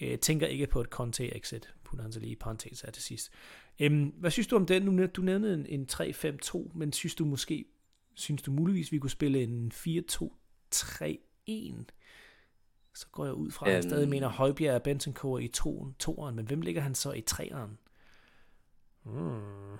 Øh, 0.00 0.18
tænker 0.18 0.46
ikke 0.46 0.66
på 0.66 0.80
et 0.80 0.86
Conte-exit, 0.86 1.74
putter 1.84 2.02
han 2.02 2.12
så 2.12 2.20
lige 2.20 2.32
i 2.32 2.36
parentes 2.36 2.84
til 2.92 3.02
sidst. 3.02 3.30
Øhm, 3.80 4.04
hvad 4.06 4.30
synes 4.30 4.46
du 4.46 4.56
om 4.56 4.66
den? 4.66 4.82
Nu, 4.82 5.06
du 5.06 5.22
nævnte 5.22 5.54
en, 5.54 5.66
en 5.66 5.88
3-5-2, 5.92 6.70
men 6.74 6.92
synes 6.92 7.14
du 7.14 7.24
måske, 7.24 7.64
synes 8.18 8.42
du 8.42 8.50
muligvis, 8.50 8.92
vi 8.92 8.98
kunne 8.98 9.10
spille 9.10 9.42
en 9.42 9.72
4-2-3-1, 9.74 11.84
Så 12.94 13.06
går 13.12 13.24
jeg 13.24 13.34
ud 13.34 13.50
fra, 13.50 13.66
at 13.66 13.72
jeg 13.72 13.78
Øhm. 13.78 13.88
stadig 13.90 14.08
mener 14.08 14.28
Højbjerg 14.28 14.74
og 14.74 14.82
Bentancur 14.82 15.38
i 15.38 15.48
toen, 15.48 15.94
toeren, 15.98 16.36
men 16.36 16.46
hvem 16.46 16.60
ligger 16.60 16.82
han 16.82 16.94
så 16.94 17.12
i 17.12 17.20
treeren? 17.20 17.78
Hmm. 19.02 19.78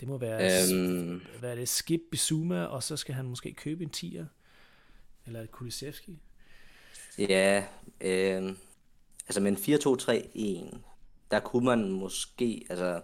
Det 0.00 0.08
må 0.08 0.18
være, 0.18 0.50
Øhm, 0.72 1.20
hvad 1.38 1.50
er 1.50 1.54
det, 1.54 1.68
Skip 1.68 2.00
Bizuma, 2.10 2.64
og 2.64 2.82
så 2.82 2.96
skal 2.96 3.14
han 3.14 3.26
måske 3.26 3.54
købe 3.54 3.84
en 3.84 3.90
tier. 3.90 4.26
Eller 5.26 5.40
et 5.42 5.50
Kulisevski. 5.50 6.18
ja, 7.18 7.66
øh, 8.00 8.56
altså 9.26 9.40
med 9.40 9.50
en 9.50 9.56
4-2-3-1, 9.56 10.78
der 11.30 11.40
kunne 11.40 11.64
man 11.64 11.90
måske, 11.92 12.66
altså 12.70 13.02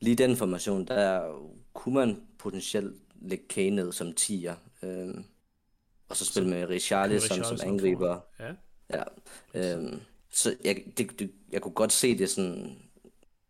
lige 0.00 0.16
den 0.16 0.36
formation, 0.36 0.86
der 0.86 1.34
kunne 1.74 1.94
man 1.94 2.22
potentielt 2.38 3.01
lægge 3.24 3.44
Kane 3.48 3.76
ned 3.76 3.92
som 3.92 4.08
10'er. 4.20 4.86
Øh, 4.86 5.14
og 6.08 6.16
så 6.16 6.24
spille 6.24 6.48
med 6.48 6.68
Richarlison 6.68 7.44
som 7.44 7.58
angriber. 7.64 8.20
Ja. 8.40 8.52
Ja. 8.90 9.02
Øhm, 9.54 10.00
så 10.30 10.56
jeg, 10.64 10.82
det, 10.98 11.18
det, 11.18 11.32
jeg 11.52 11.62
kunne 11.62 11.74
godt 11.74 11.92
se 11.92 12.18
det 12.18 12.30
sådan 12.30 12.78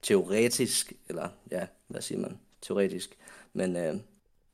teoretisk, 0.02 0.92
eller 1.08 1.28
ja, 1.50 1.66
hvad 1.88 2.00
siger 2.02 2.18
man, 2.20 2.38
teoretisk, 2.62 3.16
men, 3.52 3.76
øh, 3.76 3.96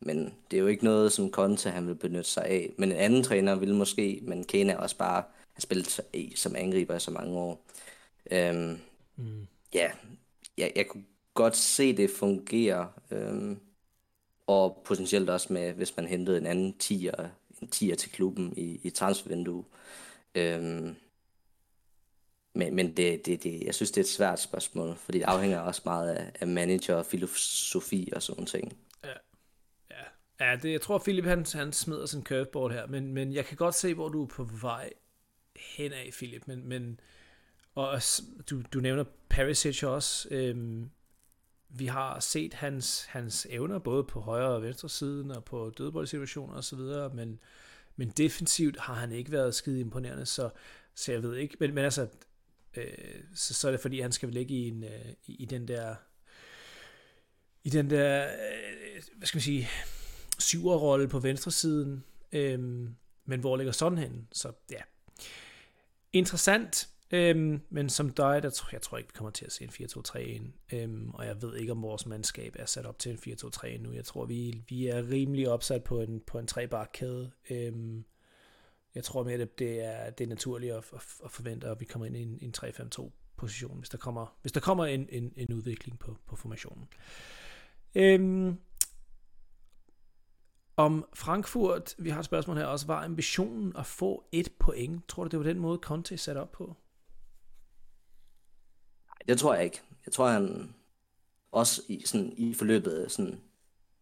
men 0.01 0.35
det 0.51 0.57
er 0.57 0.61
jo 0.61 0.67
ikke 0.67 0.85
noget, 0.85 1.13
som 1.13 1.31
Conte 1.31 1.71
han 1.71 1.87
vil 1.87 1.95
benytte 1.95 2.31
sig 2.31 2.45
af. 2.45 2.73
Men 2.79 2.93
en 2.93 2.99
anden 2.99 3.23
træner 3.23 3.55
ville 3.55 3.77
måske, 3.77 4.21
men 4.23 4.45
Kane 4.45 4.73
er 4.73 4.77
også 4.77 4.97
bare, 4.97 5.23
har 5.53 5.61
spillet 5.61 6.01
som 6.35 6.57
angriber 6.57 6.97
i 6.97 7.01
så 7.01 7.11
mange 7.11 7.39
år. 7.39 7.65
Øhm, 8.31 8.79
Mm. 9.17 9.47
ja, 9.75 9.91
jeg, 10.59 10.73
jeg 10.77 10.87
kunne 10.89 11.05
godt 11.35 11.57
se 11.57 11.97
det 11.97 12.11
fungere, 12.11 12.93
øhm, 13.11 13.59
og 14.49 14.83
potentielt 14.85 15.31
også 15.31 15.53
med, 15.53 15.73
hvis 15.73 15.97
man 15.97 16.07
hentede 16.07 16.39
en 16.39 16.47
anden 16.47 16.79
tier, 16.79 17.29
en 17.63 17.69
tier 17.69 17.95
til 17.95 18.13
klubben 18.13 18.55
i, 18.57 18.81
i 18.83 18.91
transfervindue. 18.91 19.65
Øhm, 20.35 20.97
men 22.55 22.75
men 22.75 22.97
det, 22.97 23.27
det, 23.27 23.43
det, 23.43 23.63
jeg 23.63 23.75
synes, 23.75 23.91
det 23.91 24.01
er 24.01 24.05
et 24.05 24.09
svært 24.09 24.41
spørgsmål, 24.41 24.97
fordi 24.97 25.19
det 25.19 25.25
afhænger 25.25 25.61
også 25.61 25.83
meget 25.85 26.15
af, 26.15 26.33
af 26.41 26.47
manager 26.47 26.95
og 26.95 27.07
filosofi 27.07 28.09
og 28.13 28.23
sådan 28.23 28.47
ting. 28.47 28.79
Ja, 29.05 29.13
ja 29.91 30.05
ja 30.41 30.57
det, 30.57 30.73
jeg 30.73 30.81
tror, 30.81 30.99
Philip 30.99 31.25
han, 31.25 31.47
han 31.55 31.73
smider 31.73 32.07
sin 32.07 32.25
curveball 32.25 32.73
her, 32.73 32.87
men, 32.87 33.13
men 33.13 33.33
jeg 33.33 33.45
kan 33.45 33.57
godt 33.57 33.75
se, 33.75 33.95
hvor 33.95 34.09
du 34.09 34.23
er 34.23 34.27
på 34.27 34.45
vej 34.45 34.93
hen 35.57 35.93
af, 35.93 36.11
Philip. 36.13 36.47
Men, 36.47 36.69
men 36.69 37.01
og 37.75 38.01
du, 38.51 38.63
du 38.73 38.81
nævner 38.81 39.05
Perisic 39.29 39.83
også. 39.83 40.29
Øhm, 40.31 40.91
vi 41.69 41.87
har 41.87 42.21
set 42.21 42.55
hans, 42.55 43.05
hans 43.05 43.47
evner, 43.51 43.79
både 43.79 44.05
på 44.05 44.21
højre 44.21 44.49
og 44.49 44.63
venstre 44.63 44.89
siden, 44.89 45.31
og 45.31 45.45
på 45.45 45.73
dødboldsituationer 45.79 46.55
og 46.55 46.65
så 46.65 46.77
videre, 46.77 47.15
men, 47.15 47.41
men 47.97 48.09
defensivt 48.09 48.81
har 48.81 48.95
han 48.95 49.13
ikke 49.13 49.33
været 49.33 49.55
skide 49.55 49.81
imponerende, 49.81 50.27
så, 50.27 50.51
så 50.95 51.13
jeg 51.13 51.23
ved 51.23 51.37
ikke, 51.37 51.57
men, 51.61 51.75
men 51.75 51.85
altså, 51.85 52.09
øh, 52.77 52.85
så, 53.35 53.55
så 53.55 53.69
er 53.69 53.71
det 53.71 53.81
fordi, 53.81 54.01
han 54.01 54.13
skal 54.13 54.29
ligge 54.29 54.55
i, 54.55 54.69
en, 54.69 54.85
øh, 54.85 55.13
i, 55.27 55.35
i 55.35 55.45
den 55.45 55.69
der, 55.69 55.95
i 57.65 57.71
den 57.71 57.91
der, 57.91 58.27
øh, 58.27 59.03
hvad 59.17 59.27
skal 59.27 59.37
man 59.37 59.43
sige, 59.43 59.69
syverrolle 60.39 61.09
på 61.09 61.19
venstre 61.19 61.51
siden, 61.51 62.05
øhm, 62.33 62.97
men 63.25 63.41
hvor 63.41 63.57
ligger 63.57 63.73
sådan 63.73 63.99
hen? 63.99 64.29
Så 64.33 64.53
ja, 64.71 64.81
interessant, 66.13 66.89
øhm, 67.11 67.61
men 67.71 67.89
som 67.89 68.11
dig, 68.11 68.43
der 68.43 68.51
tror, 68.51 68.69
jeg 68.73 68.83
tror 68.83 68.99
ikke, 68.99 69.09
vi 69.09 69.17
kommer 69.17 69.31
til 69.31 69.45
at 69.45 69.53
se 69.53 69.65
en 69.65 69.71
4-2-3-1, 69.71 70.77
øhm, 70.77 71.11
og 71.15 71.27
jeg 71.27 71.43
ved 71.43 71.57
ikke, 71.57 71.73
om 71.73 71.83
vores 71.83 72.07
mandskab 72.07 72.57
er 72.59 72.67
sat 72.67 72.87
op 72.87 72.99
til 72.99 73.13
en 73.13 73.19
4-2-3 73.19 73.79
nu. 73.79 73.93
Jeg 73.93 74.05
tror, 74.05 74.25
vi, 74.25 74.65
vi 74.69 74.87
er 74.87 75.11
rimelig 75.11 75.49
opsat 75.49 75.85
på 75.85 76.01
en, 76.01 76.21
på 76.27 76.39
en 76.39 76.47
trebakkæde. 76.47 77.31
Øhm, 77.51 78.05
jeg 78.95 79.05
tror 79.05 79.25
mere, 79.25 79.39
det, 79.39 79.59
det, 79.59 79.85
er, 79.85 80.11
det 80.11 80.25
er 80.25 80.29
naturligt 80.29 80.73
at, 80.73 80.85
at, 80.95 81.03
at 81.25 81.31
forvente, 81.31 81.67
at 81.67 81.81
vi 81.81 81.85
kommer 81.85 82.07
ind 82.07 82.17
i 82.17 82.23
en, 82.23 82.39
en 82.43 82.55
3-5-2 82.57 83.11
position, 83.37 83.79
hvis 83.79 83.89
der 83.89 83.99
kommer, 83.99 84.37
hvis 84.43 84.53
der 84.53 84.61
kommer 84.61 84.87
en, 84.87 85.09
en, 85.11 85.33
en 85.37 85.53
udvikling 85.53 85.99
på, 85.99 86.17
på 86.27 86.37
formationen. 86.37 86.89
Øhm, 87.95 88.59
om 90.77 91.05
Frankfurt, 91.15 91.95
vi 91.99 92.11
har 92.11 92.19
et 92.19 92.25
spørgsmål 92.25 92.57
her 92.57 92.65
også, 92.65 92.87
var 92.87 93.05
ambitionen 93.05 93.77
at 93.77 93.87
få 93.87 94.25
et 94.33 94.53
point? 94.59 95.09
Tror 95.09 95.25
du, 95.25 95.29
det 95.29 95.39
var 95.39 95.45
den 95.45 95.59
måde, 95.59 95.79
Conte 95.83 96.15
er 96.15 96.19
sat 96.19 96.37
op 96.37 96.53
på? 96.53 96.77
Det 99.29 99.39
tror 99.39 99.55
jeg 99.55 99.65
ikke. 99.65 99.81
Jeg 100.07 100.13
tror, 100.13 100.29
han 100.29 100.75
også 101.53 101.83
i, 101.89 102.03
sådan, 102.07 102.35
i 102.37 102.55
forløbet, 102.55 103.13
sådan, 103.13 103.41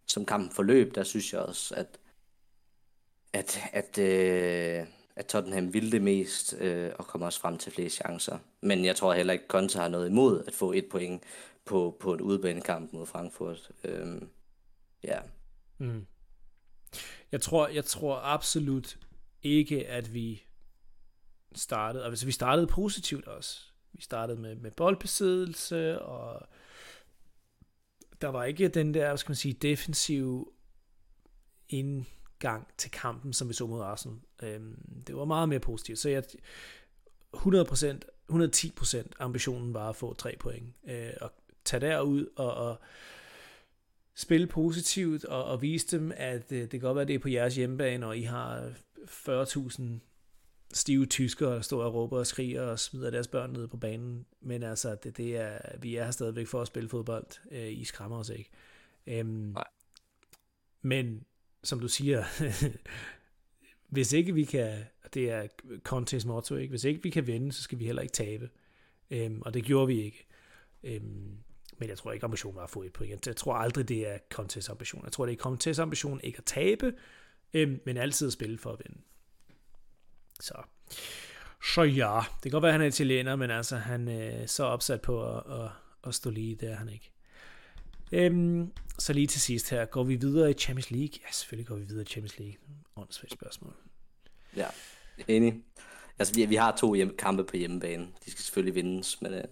som 0.06 0.24
kampen 0.24 0.50
forløb, 0.50 0.94
der 0.94 1.04
synes 1.04 1.32
jeg 1.32 1.40
også, 1.40 1.74
at, 1.74 1.98
at, 3.32 3.58
at, 3.72 3.98
øh, 3.98 4.86
at 5.16 5.26
Tottenham 5.26 5.74
ville 5.74 5.92
det 5.92 6.02
mest 6.02 6.54
øh, 6.58 6.92
og 6.98 7.06
komme 7.06 7.26
også 7.26 7.40
frem 7.40 7.58
til 7.58 7.72
flere 7.72 7.88
chancer. 7.88 8.38
Men 8.60 8.84
jeg 8.84 8.96
tror 8.96 9.14
heller 9.14 9.32
ikke, 9.32 9.48
Konta 9.48 9.78
har 9.78 9.88
noget 9.88 10.08
imod 10.08 10.44
at 10.46 10.54
få 10.54 10.72
et 10.72 10.88
point 10.90 11.22
på, 11.64 11.96
på 12.00 12.14
en 12.14 12.20
udbanekamp 12.20 12.92
mod 12.92 13.06
Frankfurt. 13.06 13.70
Øh, 13.84 14.22
ja. 15.04 15.20
Mm. 15.78 16.06
Jeg 17.32 17.40
tror, 17.40 17.68
jeg 17.68 17.84
tror 17.84 18.16
absolut 18.16 18.98
ikke, 19.42 19.88
at 19.88 20.14
vi 20.14 20.42
startede, 21.54 22.04
altså 22.04 22.26
vi 22.26 22.32
startede 22.32 22.66
positivt 22.66 23.26
også. 23.26 23.75
Vi 23.96 24.02
startede 24.02 24.40
med, 24.40 24.56
med 24.56 24.70
boldbesiddelse, 24.70 26.02
og 26.02 26.48
der 28.20 28.28
var 28.28 28.44
ikke 28.44 28.68
den 28.68 28.94
der, 28.94 29.08
hvad 29.08 29.18
skal 29.18 29.30
man 29.30 29.36
sige, 29.36 29.54
defensive 29.54 30.46
indgang 31.68 32.68
til 32.78 32.90
kampen, 32.90 33.32
som 33.32 33.48
vi 33.48 33.54
så 33.54 33.66
mod 33.66 33.82
Arsenal. 33.82 34.18
Øhm, 34.42 35.02
det 35.06 35.16
var 35.16 35.24
meget 35.24 35.48
mere 35.48 35.60
positivt. 35.60 35.98
Så 35.98 36.08
jeg 36.08 36.24
100%, 37.36 38.00
110% 38.32 39.10
ambitionen 39.18 39.74
var 39.74 39.88
at 39.88 39.96
få 39.96 40.14
tre 40.14 40.36
point. 40.40 40.74
Øh, 40.88 41.12
og 41.20 41.32
tage 41.64 41.80
derud 41.80 42.26
og, 42.36 42.54
og 42.54 42.80
spille 44.14 44.46
positivt 44.46 45.24
og, 45.24 45.44
og 45.44 45.62
vise 45.62 45.98
dem, 45.98 46.12
at 46.16 46.52
øh, 46.52 46.60
det 46.60 46.70
kan 46.70 46.80
godt 46.80 46.94
være, 46.94 47.02
at 47.02 47.08
det 47.08 47.14
er 47.14 47.18
på 47.18 47.28
jeres 47.28 47.56
hjemmebane, 47.56 48.06
og 48.06 48.18
I 48.18 48.22
har 48.22 48.72
40.000 48.98 49.82
stive 50.76 51.06
tyskere, 51.06 51.54
der 51.54 51.60
står 51.60 51.82
og 51.82 51.94
råber 51.94 52.18
og 52.18 52.26
skriger 52.26 52.62
og 52.62 52.78
smider 52.78 53.10
deres 53.10 53.28
børn 53.28 53.52
ned 53.52 53.68
på 53.68 53.76
banen. 53.76 54.26
Men 54.40 54.62
altså, 54.62 54.96
det, 55.02 55.16
det 55.16 55.36
er, 55.36 55.58
vi 55.78 55.96
er 55.96 56.04
her 56.04 56.10
stadigvæk 56.10 56.46
for 56.46 56.60
at 56.60 56.66
spille 56.66 56.88
fodbold. 56.88 57.26
Øh, 57.50 57.72
I 57.72 57.84
skræmmer 57.84 58.18
os 58.18 58.28
ikke. 58.28 58.50
Øhm, 59.06 59.26
Nej. 59.26 59.64
men 60.82 61.24
som 61.62 61.80
du 61.80 61.88
siger, 61.88 62.24
hvis 63.88 64.12
ikke 64.12 64.34
vi 64.34 64.44
kan, 64.44 64.84
det 65.14 65.30
er 65.30 65.46
Contes 65.82 66.26
motto, 66.26 66.56
ikke? 66.56 66.70
hvis 66.70 66.84
ikke 66.84 67.02
vi 67.02 67.10
kan 67.10 67.26
vinde, 67.26 67.52
så 67.52 67.62
skal 67.62 67.78
vi 67.78 67.84
heller 67.84 68.02
ikke 68.02 68.12
tabe. 68.12 68.50
Øhm, 69.10 69.42
og 69.42 69.54
det 69.54 69.64
gjorde 69.64 69.86
vi 69.86 70.02
ikke. 70.02 70.26
Øhm, 70.82 71.38
men 71.78 71.88
jeg 71.88 71.98
tror 71.98 72.12
ikke, 72.12 72.24
ambitionen 72.24 72.56
var 72.56 72.64
at 72.64 72.70
få 72.70 72.82
et 72.82 72.92
point. 72.92 73.26
Jeg 73.26 73.36
tror 73.36 73.54
aldrig, 73.54 73.88
det 73.88 74.08
er 74.08 74.18
Contes 74.30 74.68
ambition. 74.68 75.04
Jeg 75.04 75.12
tror, 75.12 75.26
det 75.26 75.32
er 75.32 75.36
Contes 75.36 75.78
ambition 75.78 76.20
ikke 76.24 76.38
at 76.38 76.44
tabe, 76.44 76.94
øhm, 77.54 77.80
men 77.86 77.96
altid 77.96 78.26
at 78.26 78.32
spille 78.32 78.58
for 78.58 78.72
at 78.72 78.78
vinde. 78.84 79.00
Så. 80.40 80.54
Så 81.74 81.82
ja, 81.82 82.20
det 82.34 82.42
kan 82.42 82.50
godt 82.50 82.62
være, 82.62 82.70
at 82.70 82.74
han 82.74 82.82
er 82.82 82.86
italiener, 82.86 83.36
men 83.36 83.50
altså, 83.50 83.76
han 83.76 84.08
er 84.08 84.46
så 84.46 84.64
opsat 84.64 85.00
på 85.00 85.36
at, 85.36 85.42
at, 85.60 85.70
at 86.04 86.14
stå 86.14 86.30
lige, 86.30 86.54
det 86.54 86.70
er 86.70 86.76
han 86.76 86.88
ikke. 86.88 87.12
Øhm, 88.12 88.72
så 88.98 89.12
lige 89.12 89.26
til 89.26 89.40
sidst 89.40 89.70
her, 89.70 89.84
går 89.84 90.04
vi 90.04 90.14
videre 90.14 90.50
i 90.50 90.54
Champions 90.54 90.90
League? 90.90 91.18
Ja, 91.26 91.32
selvfølgelig 91.32 91.66
går 91.66 91.76
vi 91.76 91.84
videre 91.84 92.02
i 92.02 92.06
Champions 92.06 92.38
League. 92.38 92.56
Åndssvagt 92.96 93.32
spørgsmål. 93.32 93.74
Ja, 94.56 94.66
enig. 95.28 95.62
Altså, 96.18 96.34
vi, 96.34 96.44
vi 96.44 96.54
har 96.54 96.76
to 96.76 96.94
hjem, 96.94 97.16
kampe 97.16 97.44
på 97.44 97.56
hjemmebane. 97.56 98.08
De 98.24 98.30
skal 98.30 98.44
selvfølgelig 98.44 98.74
vindes, 98.74 99.22
men 99.22 99.34
øh, 99.34 99.44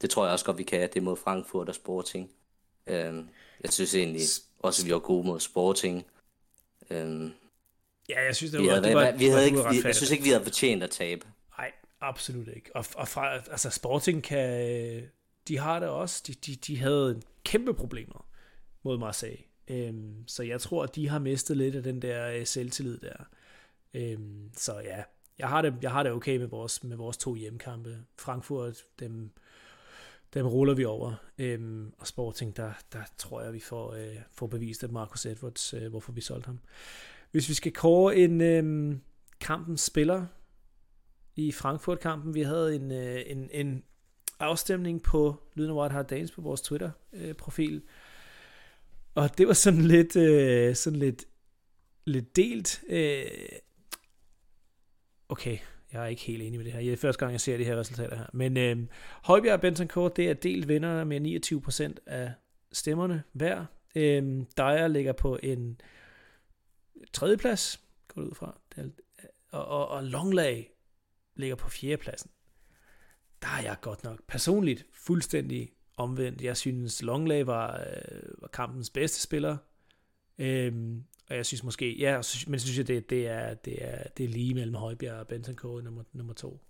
det 0.00 0.10
tror 0.10 0.24
jeg 0.24 0.32
også 0.32 0.44
godt, 0.44 0.58
vi 0.58 0.62
kan. 0.62 0.80
Det 0.80 0.96
er 0.96 1.00
mod 1.00 1.16
Frankfurt 1.16 1.68
og 1.68 1.74
Sporting. 1.74 2.30
Øh, 2.86 3.24
jeg 3.60 3.72
synes 3.72 3.94
egentlig 3.94 4.22
også, 4.58 4.82
at 4.82 4.86
vi 4.86 4.92
var 4.92 4.98
gode 4.98 5.26
mod 5.26 5.40
Sporting. 5.40 6.06
Øh, 6.90 7.30
Ja, 8.10 8.24
jeg 8.24 8.36
synes, 8.36 8.52
det 8.52 8.62
vi 8.62 8.66
var, 8.66 8.72
havde, 8.72 8.86
det 8.86 8.94
var, 8.94 9.12
vi 9.12 9.26
havde 9.26 9.44
ikke, 9.44 9.58
vi, 9.70 9.80
jeg 9.84 9.94
synes 9.94 10.10
ikke, 10.10 10.24
vi 10.24 10.30
havde 10.30 10.44
fortjent 10.44 10.82
at 10.82 10.90
tabe. 10.90 11.26
Nej, 11.58 11.72
absolut 12.00 12.48
ikke. 12.48 12.70
Og, 12.74 12.84
og 12.96 13.08
fra, 13.08 13.34
altså 13.34 13.70
Sporting 13.70 14.22
kan, 14.22 15.02
de 15.48 15.58
har 15.58 15.80
det 15.80 15.88
også, 15.88 16.22
de, 16.26 16.34
de, 16.34 16.56
de 16.56 16.78
havde 16.78 17.20
kæmpe 17.44 17.74
problemer 17.74 18.26
mod 18.82 18.98
Marseille. 18.98 19.44
Øhm, 19.68 20.24
så 20.26 20.42
jeg 20.42 20.60
tror, 20.60 20.82
at 20.82 20.94
de 20.94 21.08
har 21.08 21.18
mistet 21.18 21.56
lidt 21.56 21.74
af 21.74 21.82
den 21.82 22.02
der 22.02 22.30
øh, 22.30 22.46
selvtillid 22.46 22.98
der. 22.98 23.28
Øhm, 23.94 24.50
så 24.56 24.72
ja, 24.84 25.02
jeg 25.38 25.48
har 25.48 25.62
det, 25.62 25.74
jeg 25.82 25.90
har 25.90 26.02
det 26.02 26.12
okay 26.12 26.36
med 26.36 26.46
vores, 26.46 26.84
med 26.84 26.96
vores 26.96 27.16
to 27.16 27.34
hjemmekampe. 27.34 27.98
Frankfurt, 28.18 28.76
dem, 29.00 29.30
dem 30.34 30.46
ruller 30.46 30.74
vi 30.74 30.84
over. 30.84 31.14
Øhm, 31.38 31.92
og 31.98 32.06
Sporting, 32.06 32.56
der, 32.56 32.72
der 32.92 33.02
tror 33.18 33.42
jeg, 33.42 33.52
vi 33.52 33.60
får, 33.60 33.92
øh, 33.92 34.16
får 34.30 34.46
bevist, 34.46 34.84
at 34.84 34.92
Marcus 34.92 35.26
Edwards, 35.26 35.74
øh, 35.74 35.88
hvorfor 35.90 36.12
vi 36.12 36.20
solgte 36.20 36.46
ham. 36.46 36.60
Hvis 37.30 37.48
vi 37.48 37.54
skal 37.54 37.72
kåre 37.72 38.16
en 38.16 38.40
øh, 38.40 38.96
kampens 39.40 39.80
spiller 39.80 40.26
i 41.36 41.52
Frankfurt-kampen, 41.52 42.34
vi 42.34 42.42
havde 42.42 42.76
en, 42.76 42.92
øh, 42.92 43.22
en, 43.26 43.50
en 43.52 43.84
afstemning 44.40 45.02
på 45.02 45.36
Lyden 45.54 45.70
af 45.70 45.74
White 45.74 45.92
Hart 45.92 46.10
Danes 46.10 46.30
på 46.30 46.40
vores 46.40 46.60
Twitter-profil. 46.60 47.74
Øh, 47.74 47.82
og 49.14 49.38
det 49.38 49.48
var 49.48 49.52
sådan 49.52 49.80
lidt, 49.80 50.16
øh, 50.16 50.74
sådan 50.74 50.98
lidt, 50.98 51.24
lidt 52.04 52.36
delt. 52.36 52.82
Øh, 52.88 53.24
okay, 55.28 55.58
jeg 55.92 56.02
er 56.02 56.06
ikke 56.06 56.22
helt 56.22 56.42
enig 56.42 56.58
med 56.58 56.64
det 56.64 56.72
her. 56.72 56.80
Det 56.80 56.92
er 56.92 56.96
første 56.96 57.20
gang, 57.20 57.32
jeg 57.32 57.40
ser 57.40 57.56
de 57.56 57.64
her 57.64 57.76
resultater 57.76 58.16
her. 58.16 58.26
Men 58.32 58.56
øh, 58.56 58.76
Højbjerg 59.22 59.54
og 59.54 59.60
Benson 59.60 59.88
Kort, 59.88 60.16
det 60.16 60.30
er 60.30 60.34
delt 60.34 60.68
vinder 60.68 61.04
med 61.04 61.92
29% 61.96 62.02
af 62.06 62.32
stemmerne 62.72 63.22
hver. 63.32 63.64
Øh, 63.94 64.22
Dyer 64.58 64.88
ligger 64.88 65.12
på 65.12 65.38
en 65.42 65.80
tredjeplads, 67.12 67.80
går 68.08 68.22
det 68.22 68.28
ud 68.28 68.34
fra. 68.34 68.60
Og, 69.50 69.66
og, 69.66 69.88
og 69.88 70.04
Longlag 70.04 70.70
ligger 71.34 71.56
på 71.56 71.68
fjerdepladsen. 71.68 72.30
Der 73.42 73.48
er 73.48 73.62
jeg 73.62 73.76
godt 73.80 74.04
nok 74.04 74.20
personligt 74.28 74.86
fuldstændig 74.92 75.72
omvendt. 75.96 76.42
Jeg 76.42 76.56
synes, 76.56 77.02
Longlag 77.02 77.46
var, 77.46 77.80
øh, 77.80 78.42
var 78.42 78.48
kampens 78.48 78.90
bedste 78.90 79.20
spiller. 79.20 79.56
Øhm, 80.38 81.04
og 81.30 81.36
jeg 81.36 81.46
synes 81.46 81.64
måske, 81.64 81.98
ja, 81.98 82.22
men 82.46 82.60
synes 82.60 82.78
jeg, 82.78 82.88
det, 82.88 83.10
det, 83.10 83.26
er, 83.28 83.54
det, 83.54 83.84
er, 83.84 84.08
det 84.16 84.24
er 84.24 84.28
lige 84.28 84.54
mellem 84.54 84.74
Højbjerg 84.74 85.18
og 85.18 85.28
Benton 85.28 85.56
K. 85.56 85.62
nummer, 85.62 86.02
nummer 86.12 86.34
to. 86.34 86.60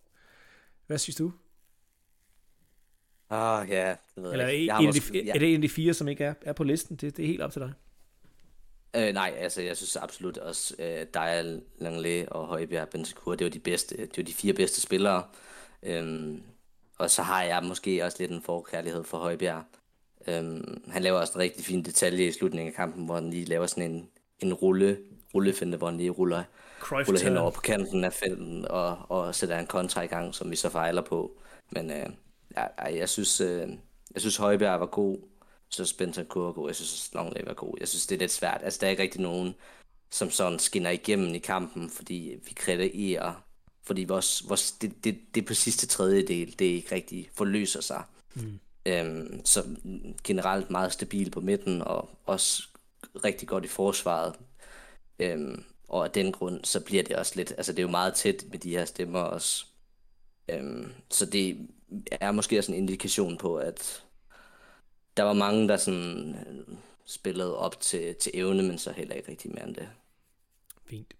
Hvad 0.86 0.98
synes 0.98 1.16
du? 1.16 1.32
Ah, 3.30 3.68
ja, 3.68 3.96
det 4.14 4.22
ved 4.22 4.32
Eller 4.32 4.46
jeg 4.46 4.76
en, 4.76 4.80
en 4.80 4.86
måske, 4.86 5.12
de, 5.12 5.24
ja. 5.24 5.34
er 5.34 5.38
det 5.38 5.48
en 5.48 5.54
af 5.54 5.60
de 5.60 5.68
fire, 5.68 5.94
som 5.94 6.08
ikke 6.08 6.24
er, 6.24 6.34
er 6.42 6.52
på 6.52 6.64
listen? 6.64 6.96
Det, 6.96 7.16
det 7.16 7.22
er 7.22 7.26
helt 7.26 7.40
op 7.40 7.52
til 7.52 7.62
dig. 7.62 7.72
Øh, 8.96 9.14
nej, 9.14 9.34
altså 9.38 9.62
jeg 9.62 9.76
synes 9.76 9.96
absolut 9.96 10.38
også, 10.38 10.74
øh, 10.78 11.06
Dial, 11.14 11.62
Langley 11.78 12.26
og 12.26 12.46
Højbjerg 12.46 12.88
Bentancur, 12.88 13.34
det 13.34 13.44
var 13.44 13.50
de 13.50 13.58
bedste, 13.58 13.96
det 13.96 14.16
var 14.16 14.22
de 14.22 14.34
fire 14.34 14.52
bedste 14.52 14.80
spillere. 14.80 15.24
Øhm, 15.82 16.42
og 16.98 17.10
så 17.10 17.22
har 17.22 17.42
jeg 17.42 17.64
måske 17.64 18.04
også 18.04 18.16
lidt 18.20 18.30
en 18.30 18.42
forkærlighed 18.42 19.04
for 19.04 19.18
Højbjerg. 19.18 19.64
Øhm, 20.26 20.82
han 20.90 21.02
laver 21.02 21.18
også 21.18 21.32
en 21.32 21.40
rigtig 21.40 21.64
fin 21.64 21.84
detalje 21.84 22.26
i 22.26 22.32
slutningen 22.32 22.72
af 22.72 22.76
kampen, 22.76 23.04
hvor 23.04 23.14
han 23.14 23.30
lige 23.30 23.44
laver 23.44 23.66
sådan 23.66 23.90
en, 23.90 24.08
en 24.38 24.54
rulle, 24.54 24.98
rullefinde, 25.34 25.78
hvor 25.78 25.86
han 25.86 25.96
lige 25.96 26.10
ruller, 26.10 26.42
ruller 26.82 27.24
hen 27.24 27.36
over 27.36 27.50
på 27.50 27.60
kanten 27.60 28.04
af 28.04 28.12
felten 28.12 28.66
og, 28.70 28.98
og 29.08 29.34
sætter 29.34 29.58
en 29.58 29.66
kontra 29.66 30.02
i 30.02 30.06
gang, 30.06 30.34
som 30.34 30.50
vi 30.50 30.56
så 30.56 30.68
fejler 30.68 31.02
på. 31.02 31.40
Men 31.70 31.90
øh, 31.90 32.06
jeg, 32.56 32.70
jeg, 32.94 33.08
synes, 33.08 33.40
øh, 33.40 33.68
jeg 34.14 34.20
synes 34.20 34.36
Højbjerg 34.36 34.80
var 34.80 34.86
god. 34.86 35.18
Jeg 35.70 35.74
synes 35.74 35.92
Bentancur 35.92 36.44
var 36.44 36.52
god. 36.52 36.68
Jeg 36.68 36.76
synes 36.76 37.10
Longley 37.14 37.44
var 37.46 37.54
god. 37.54 37.76
Jeg 37.80 37.88
synes, 37.88 38.06
det 38.06 38.14
er 38.14 38.18
lidt 38.18 38.32
svært. 38.32 38.60
Altså, 38.62 38.78
der 38.80 38.86
er 38.86 38.90
ikke 38.90 39.02
rigtig 39.02 39.20
nogen, 39.20 39.54
som 40.10 40.30
sådan 40.30 40.58
skinner 40.58 40.90
igennem 40.90 41.34
i 41.34 41.38
kampen, 41.38 41.90
fordi 41.90 42.36
vi 42.44 42.52
kritiserer 42.54 43.42
fordi 43.82 44.04
vores, 44.04 44.48
vores, 44.48 44.72
det, 44.72 45.04
det, 45.04 45.18
det 45.34 45.46
på 45.46 45.54
sidste 45.54 45.86
tredjedel, 45.86 46.58
det 46.58 46.64
ikke 46.64 46.94
rigtig 46.94 47.30
forløser 47.34 47.80
sig. 47.80 48.02
Mm. 48.34 48.60
Øhm, 48.86 49.40
så 49.44 49.64
generelt 50.24 50.70
meget 50.70 50.92
stabil 50.92 51.30
på 51.30 51.40
midten, 51.40 51.82
og 51.82 52.10
også 52.26 52.68
rigtig 53.24 53.48
godt 53.48 53.64
i 53.64 53.68
forsvaret. 53.68 54.34
Øhm, 55.18 55.64
og 55.88 56.04
af 56.04 56.10
den 56.10 56.32
grund, 56.32 56.64
så 56.64 56.80
bliver 56.80 57.02
det 57.02 57.16
også 57.16 57.32
lidt, 57.36 57.50
altså 57.56 57.72
det 57.72 57.78
er 57.78 57.82
jo 57.82 57.90
meget 57.90 58.14
tæt 58.14 58.44
med 58.50 58.58
de 58.58 58.70
her 58.70 58.84
stemmer 58.84 59.20
også. 59.20 59.66
Øhm, 60.48 60.92
så 61.10 61.26
det 61.26 61.68
er 62.10 62.30
måske 62.30 62.58
også 62.58 62.72
en 62.72 62.78
indikation 62.78 63.36
på, 63.36 63.56
at 63.56 64.04
der 65.16 65.22
var 65.22 65.32
mange, 65.32 65.68
der 65.68 65.76
sådan 65.76 66.34
øh, 66.34 66.76
spillede 67.06 67.56
op 67.56 67.80
til, 67.80 68.14
til 68.14 68.32
evne, 68.34 68.62
men 68.62 68.78
så 68.78 68.92
heller 68.92 69.14
ikke 69.14 69.30
rigtig 69.30 69.50
mere 69.50 69.66
end 69.66 69.74
det. 69.74 69.88
Fint. 70.86 71.14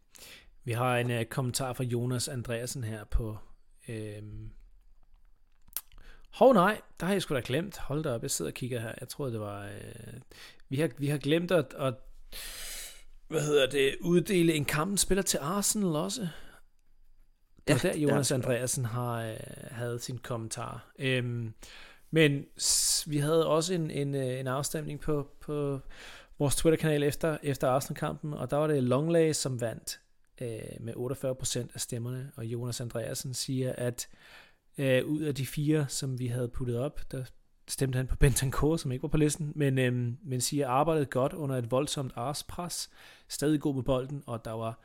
Vi 0.65 0.73
har 0.73 0.99
en 0.99 1.11
uh, 1.11 1.25
kommentar 1.25 1.73
fra 1.73 1.85
Jonas 1.85 2.29
Andreasen 2.29 2.85
her 2.85 3.05
på... 3.05 3.39
Øh... 3.89 4.23
Hov 6.31 6.55
nej, 6.55 6.81
der 7.01 7.07
har 7.07 7.13
jeg 7.13 7.23
sgu 7.23 7.35
da 7.35 7.41
glemt. 7.45 7.79
Hold 7.79 8.05
da 8.05 8.15
op, 8.15 8.23
jeg 8.23 8.31
sidder 8.31 8.51
og 8.51 8.55
kigger 8.55 8.81
her. 8.81 8.93
Jeg 9.01 9.09
troede, 9.09 9.33
det 9.33 9.41
var... 9.41 9.67
Øh... 9.67 10.21
Vi, 10.69 10.81
har, 10.81 10.91
vi 10.99 11.09
har 11.09 11.19
glemt 11.19 11.51
at, 11.51 11.75
at 11.79 11.95
hvad 13.29 13.43
hedder 13.43 13.67
det, 13.67 13.97
uddele 14.01 14.55
en 14.55 14.65
kampens 14.65 15.01
spiller 15.01 15.23
til 15.23 15.39
Arsenal 15.39 15.97
også. 15.97 16.29
Det 17.67 17.75
var 17.75 17.81
ja, 17.85 17.93
der, 17.93 17.99
Jonas 17.99 18.33
Andreasen 18.33 18.85
har 18.85 19.23
øh, 19.23 19.37
havde 19.71 19.99
sin 19.99 20.19
kommentar. 20.19 20.93
Øhm, 20.99 21.55
men 22.11 22.45
vi 23.07 23.19
havde 23.19 23.47
også 23.47 23.75
en, 23.75 23.91
en, 23.91 24.15
øh, 24.15 24.41
en 24.41 24.47
afstemning 24.47 25.01
på, 25.01 25.29
på 25.41 25.81
vores 26.39 26.57
Twitter-kanal 26.57 27.03
efter, 27.03 27.39
efter 27.43 27.69
Arsenal-kampen, 27.69 28.35
og 28.35 28.51
der 28.51 28.57
var 28.57 28.67
det 28.67 28.83
Longley, 28.83 29.33
som 29.33 29.61
vandt 29.61 30.01
øh, 30.41 30.81
med 30.81 30.95
48% 30.95 31.75
af 31.75 31.81
stemmerne, 31.81 32.33
og 32.37 32.45
Jonas 32.45 32.81
Andreasen 32.81 33.35
siger, 33.35 33.73
at 33.73 34.09
øh, 34.79 35.05
ud 35.07 35.21
af 35.21 35.35
de 35.35 35.47
fire, 35.47 35.89
som 35.89 36.19
vi 36.19 36.27
havde 36.27 36.49
puttet 36.49 36.79
op, 36.79 37.01
der 37.13 37.25
stemte 37.69 37.97
han 37.97 38.07
på 38.07 38.17
Bentancur, 38.17 38.77
som 38.77 38.93
ikke 38.93 39.03
var 39.03 39.09
på 39.09 39.17
listen, 39.17 39.53
men, 39.57 39.79
øh, 39.79 40.13
men 40.23 40.41
siger, 40.41 40.69
arbejdet 40.69 41.11
godt 41.11 41.33
under 41.33 41.57
et 41.57 41.71
voldsomt 41.71 42.13
arspres, 42.17 42.91
stadig 43.29 43.61
god 43.61 43.75
med 43.75 43.83
bolden, 43.83 44.23
og 44.27 44.45
der 44.45 44.53
var, 44.53 44.81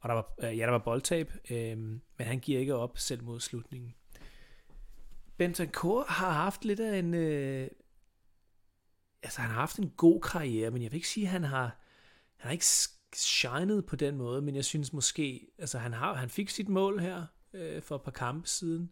og 0.00 0.08
der 0.08 0.14
var, 0.14 0.34
øh, 0.42 0.58
ja, 0.58 0.64
der 0.64 0.70
var 0.70 0.78
boldtab, 0.78 1.32
øh, 1.50 1.78
men 1.78 2.00
han 2.18 2.40
giver 2.40 2.60
ikke 2.60 2.74
op 2.74 2.98
selv 2.98 3.24
mod 3.24 3.40
slutningen. 3.40 3.94
Bentancur 5.36 6.04
har 6.04 6.30
haft 6.30 6.64
lidt 6.64 6.80
af 6.80 6.98
en... 6.98 7.14
Øh, 7.14 7.68
altså, 9.22 9.40
han 9.40 9.50
har 9.50 9.60
haft 9.60 9.78
en 9.78 9.90
god 9.90 10.20
karriere, 10.20 10.70
men 10.70 10.82
jeg 10.82 10.92
vil 10.92 10.96
ikke 10.96 11.08
sige, 11.08 11.26
at 11.26 11.30
han 11.30 11.44
har, 11.44 11.80
han 12.36 12.48
har 12.48 12.52
ikke 12.52 12.64
shined 13.14 13.82
på 13.82 13.96
den 13.96 14.16
måde, 14.16 14.42
men 14.42 14.54
jeg 14.54 14.64
synes 14.64 14.92
måske, 14.92 15.48
altså 15.58 15.78
han, 15.78 15.92
har, 15.92 16.14
han 16.14 16.30
fik 16.30 16.50
sit 16.50 16.68
mål 16.68 17.00
her 17.00 17.26
øh, 17.52 17.82
for 17.82 17.94
et 17.94 18.02
par 18.02 18.10
kampe 18.10 18.48
siden, 18.48 18.90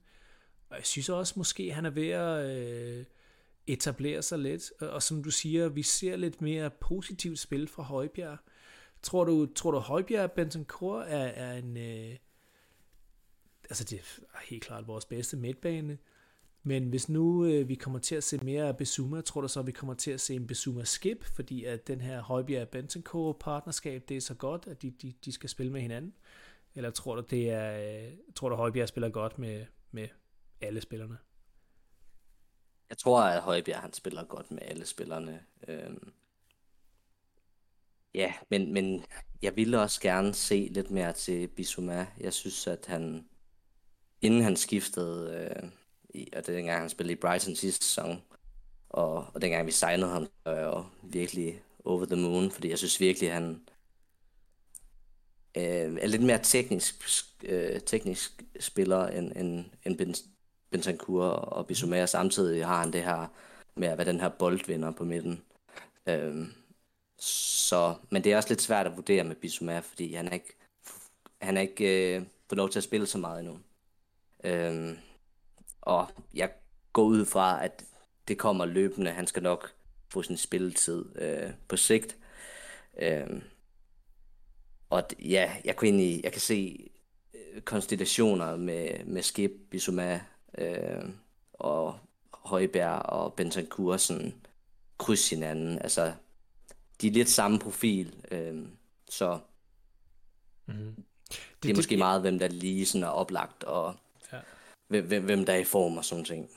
og 0.70 0.76
jeg 0.76 0.86
synes 0.86 1.09
også 1.09 1.34
måske, 1.36 1.72
han 1.72 1.86
er 1.86 1.90
ved 1.90 2.09
at 2.09 2.57
øh, 2.57 3.05
etablere 3.66 4.22
sig 4.22 4.38
lidt, 4.38 4.72
og, 4.80 4.90
og 4.90 5.03
som 5.03 5.22
du 5.22 5.30
siger, 5.30 5.68
vi 5.68 5.82
ser 5.82 6.16
lidt 6.16 6.40
mere 6.40 6.70
positivt 6.70 7.38
spil 7.38 7.68
fra 7.68 7.82
Højbjerg. 7.82 8.38
Tror 9.03 9.24
du, 9.24 9.47
tror 9.47 9.70
du 9.70 9.78
Højbjerg 9.78 10.32
Bentancur 10.32 11.01
er, 11.01 11.26
er 11.26 11.59
en, 11.59 11.76
øh, 11.76 12.16
altså 13.70 13.84
det 13.84 13.99
er 14.01 14.38
helt 14.45 14.64
klart 14.64 14.86
vores 14.86 15.05
bedste 15.05 15.36
midtbane, 15.36 15.99
men 16.67 16.89
hvis 16.89 17.09
nu 17.09 17.45
øh, 17.45 17.69
vi 17.69 17.75
kommer 17.75 17.99
til 17.99 18.15
at 18.15 18.25
se 18.25 18.39
mere 18.39 18.69
af 18.69 18.77
Besuma, 18.77 19.21
tror 19.21 19.41
du 19.41 19.49
så, 19.49 19.61
at 19.61 19.67
vi 19.67 19.73
kommer 19.73 19.95
til 19.95 20.11
at 20.11 20.21
se 20.21 20.35
en 20.35 20.47
Besuma 20.47 20.85
skip, 20.85 21.25
fordi 21.25 21.65
at 21.65 21.87
den 21.87 22.01
her 22.01 22.23
Højbjerg 22.23 22.69
Bentoncourt 22.69 23.37
partnerskab, 23.39 24.05
det 24.09 24.17
er 24.17 24.21
så 24.21 24.35
godt, 24.35 24.67
at 24.67 24.83
de, 24.83 24.91
de, 24.91 25.12
de 25.25 25.33
skal 25.33 25.51
spille 25.51 25.73
med 25.73 25.81
hinanden? 25.81 26.15
Eller 26.75 26.91
tror 26.91 27.15
du, 27.15 27.23
det 27.31 27.51
er, 27.51 28.05
øh, 28.07 28.12
tror 28.35 28.49
du 28.49 28.57
Højbjerg 28.57 28.89
spiller 28.89 29.09
godt 29.09 29.39
med, 29.39 29.67
med 29.91 30.09
alle 30.61 30.81
spillerne? 30.81 31.19
Jeg 32.91 32.99
tror, 32.99 33.21
at 33.23 33.43
Højbjerg 33.43 33.81
han 33.81 33.93
spiller 33.93 34.25
godt 34.25 34.51
med 34.51 34.62
alle 34.62 34.87
spillerne. 34.87 35.41
Øhm, 35.69 36.12
ja, 38.15 38.33
men, 38.51 38.73
men 38.73 39.05
jeg 39.43 39.57
ville 39.57 39.81
også 39.81 40.01
gerne 40.01 40.35
se 40.35 40.69
lidt 40.71 40.91
mere 40.91 41.12
til 41.12 41.49
Bissouma. 41.49 42.07
Jeg 42.21 42.33
synes, 42.33 42.67
at 42.67 42.87
han, 42.87 43.29
inden 44.21 44.43
han 44.43 44.57
skiftede, 44.57 45.51
øh, 45.57 45.71
i, 46.15 46.29
og 46.37 46.47
det 46.47 46.53
er 46.53 46.57
dengang, 46.57 46.81
han 46.81 46.89
spillede 46.89 47.12
i 47.12 47.21
Brighton 47.21 47.57
sidste 47.57 47.85
sæson. 47.87 48.23
Og, 48.89 49.27
og 49.35 49.43
dengang 49.43 49.67
vi 49.67 49.73
signede 49.73 50.11
ham, 50.11 50.25
så 50.25 50.31
var 50.45 50.53
jeg 50.53 50.65
jo 50.65 50.85
virkelig 51.03 51.62
over 51.85 52.05
the 52.05 52.17
moon, 52.17 52.51
fordi 52.51 52.71
jeg 52.71 52.79
synes 52.79 53.01
virkelig, 53.01 53.33
han 53.33 53.61
øh, 55.57 55.99
er 56.01 56.07
lidt 56.07 56.23
mere 56.23 56.41
teknisk, 56.43 56.95
øh, 57.43 57.81
teknisk 57.81 58.43
spiller 58.61 59.07
end, 59.07 59.33
end, 59.37 59.65
end 59.85 60.15
Bentancur 60.71 61.25
og 61.25 61.67
Bissouma. 61.67 62.07
Samtidig 62.07 62.67
har 62.67 62.81
han 62.81 62.93
det 62.93 63.05
her 63.05 63.27
med 63.77 63.89
at 63.89 63.99
være 63.99 64.07
den 64.07 64.21
her 64.21 64.29
boldvinder 64.29 64.91
på 64.91 65.05
midten. 65.05 65.43
Øh, 66.07 66.47
så, 67.19 67.95
men 68.11 68.25
det 68.25 68.33
er 68.33 68.37
også 68.37 68.49
lidt 68.49 68.62
svært 68.62 68.87
at 68.87 68.97
vurdere 68.97 69.25
med 69.25 69.37
Bissouma, 69.37 69.79
fordi 69.79 70.15
han 70.15 70.29
er 70.29 70.33
ikke, 70.33 70.57
han 71.41 71.57
er 71.57 71.61
ikke 71.61 72.17
øh, 72.17 72.23
fået 72.49 72.57
lov 72.57 72.71
til 72.71 72.79
at 72.79 72.85
spille 72.85 73.07
så 73.07 73.19
meget 73.19 73.41
endnu. 73.41 73.59
Øh, 74.45 74.99
og 75.85 76.09
jeg 76.35 76.51
går 76.93 77.03
ud 77.03 77.24
fra, 77.24 77.64
at 77.64 77.85
det 78.28 78.39
kommer 78.39 78.64
løbende. 78.64 79.11
Han 79.11 79.26
skal 79.26 79.43
nok 79.43 79.72
få 80.09 80.22
sin 80.22 80.37
spilletid 80.37 81.05
øh, 81.18 81.51
på 81.68 81.76
sigt. 81.76 82.16
Øh, 82.99 83.43
og 84.91 85.03
ja, 85.18 85.53
jeg 85.64 85.76
kan 85.76 85.87
egentlig, 85.89 86.24
jeg 86.24 86.32
kan 86.32 86.41
se 86.41 86.91
øh, 87.35 87.62
konstellationer 87.62 88.57
med, 88.57 89.05
med 89.05 89.22
Skip, 89.22 89.53
Bissouma 89.70 90.20
øh, 90.59 91.05
og 91.53 91.99
Højberg 92.32 93.03
og 93.03 93.35
Bentancur 93.35 93.97
sådan 93.97 94.35
kryds 94.99 95.30
hinanden. 95.30 95.78
Altså, 95.82 96.12
de 97.01 97.07
er 97.09 97.12
lidt 97.12 97.28
samme 97.28 97.59
profil, 97.59 98.14
øh, 98.30 98.62
så 99.09 99.39
mm-hmm. 100.66 100.95
det, 100.95 101.05
det 101.28 101.37
er 101.37 101.45
det, 101.62 101.76
måske 101.76 101.91
det, 101.91 101.99
meget, 101.99 102.20
hvem 102.20 102.39
der 102.39 102.49
lige 102.49 102.87
sådan 102.87 103.03
er 103.03 103.09
oplagt 103.09 103.64
og 103.64 103.95
hvem, 105.01 105.24
hvem 105.24 105.45
der 105.45 105.53
er 105.53 105.59
i 105.59 105.64
form 105.64 105.97
og 105.97 106.05
sådan 106.05 106.24
ting. 106.24 106.51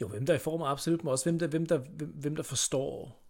Jo, 0.00 0.08
hvem 0.08 0.26
der 0.26 0.32
er 0.32 0.38
i 0.38 0.40
form, 0.40 0.62
absolut, 0.62 1.04
men 1.04 1.10
også 1.10 1.24
hvem 1.24 1.38
der, 1.38 1.46
hvem 1.46 1.66
der, 1.66 1.78
hvem, 1.78 2.08
hvem 2.08 2.36
der 2.36 2.42
forstår 2.42 3.22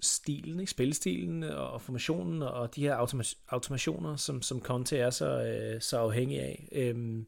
stilen, 0.00 0.60
ikke? 0.60 0.70
spilstilen 0.70 1.42
og 1.42 1.82
formationen 1.82 2.42
og 2.42 2.74
de 2.74 2.80
her 2.80 2.96
automa- 2.96 3.44
automationer, 3.48 4.16
som, 4.16 4.42
som 4.42 4.60
Conte 4.60 4.98
er 4.98 5.10
så, 5.10 5.42
øh, 5.42 5.80
så 5.80 5.98
afhængig 5.98 6.40
af. 6.40 6.68
Øhm, 6.72 7.26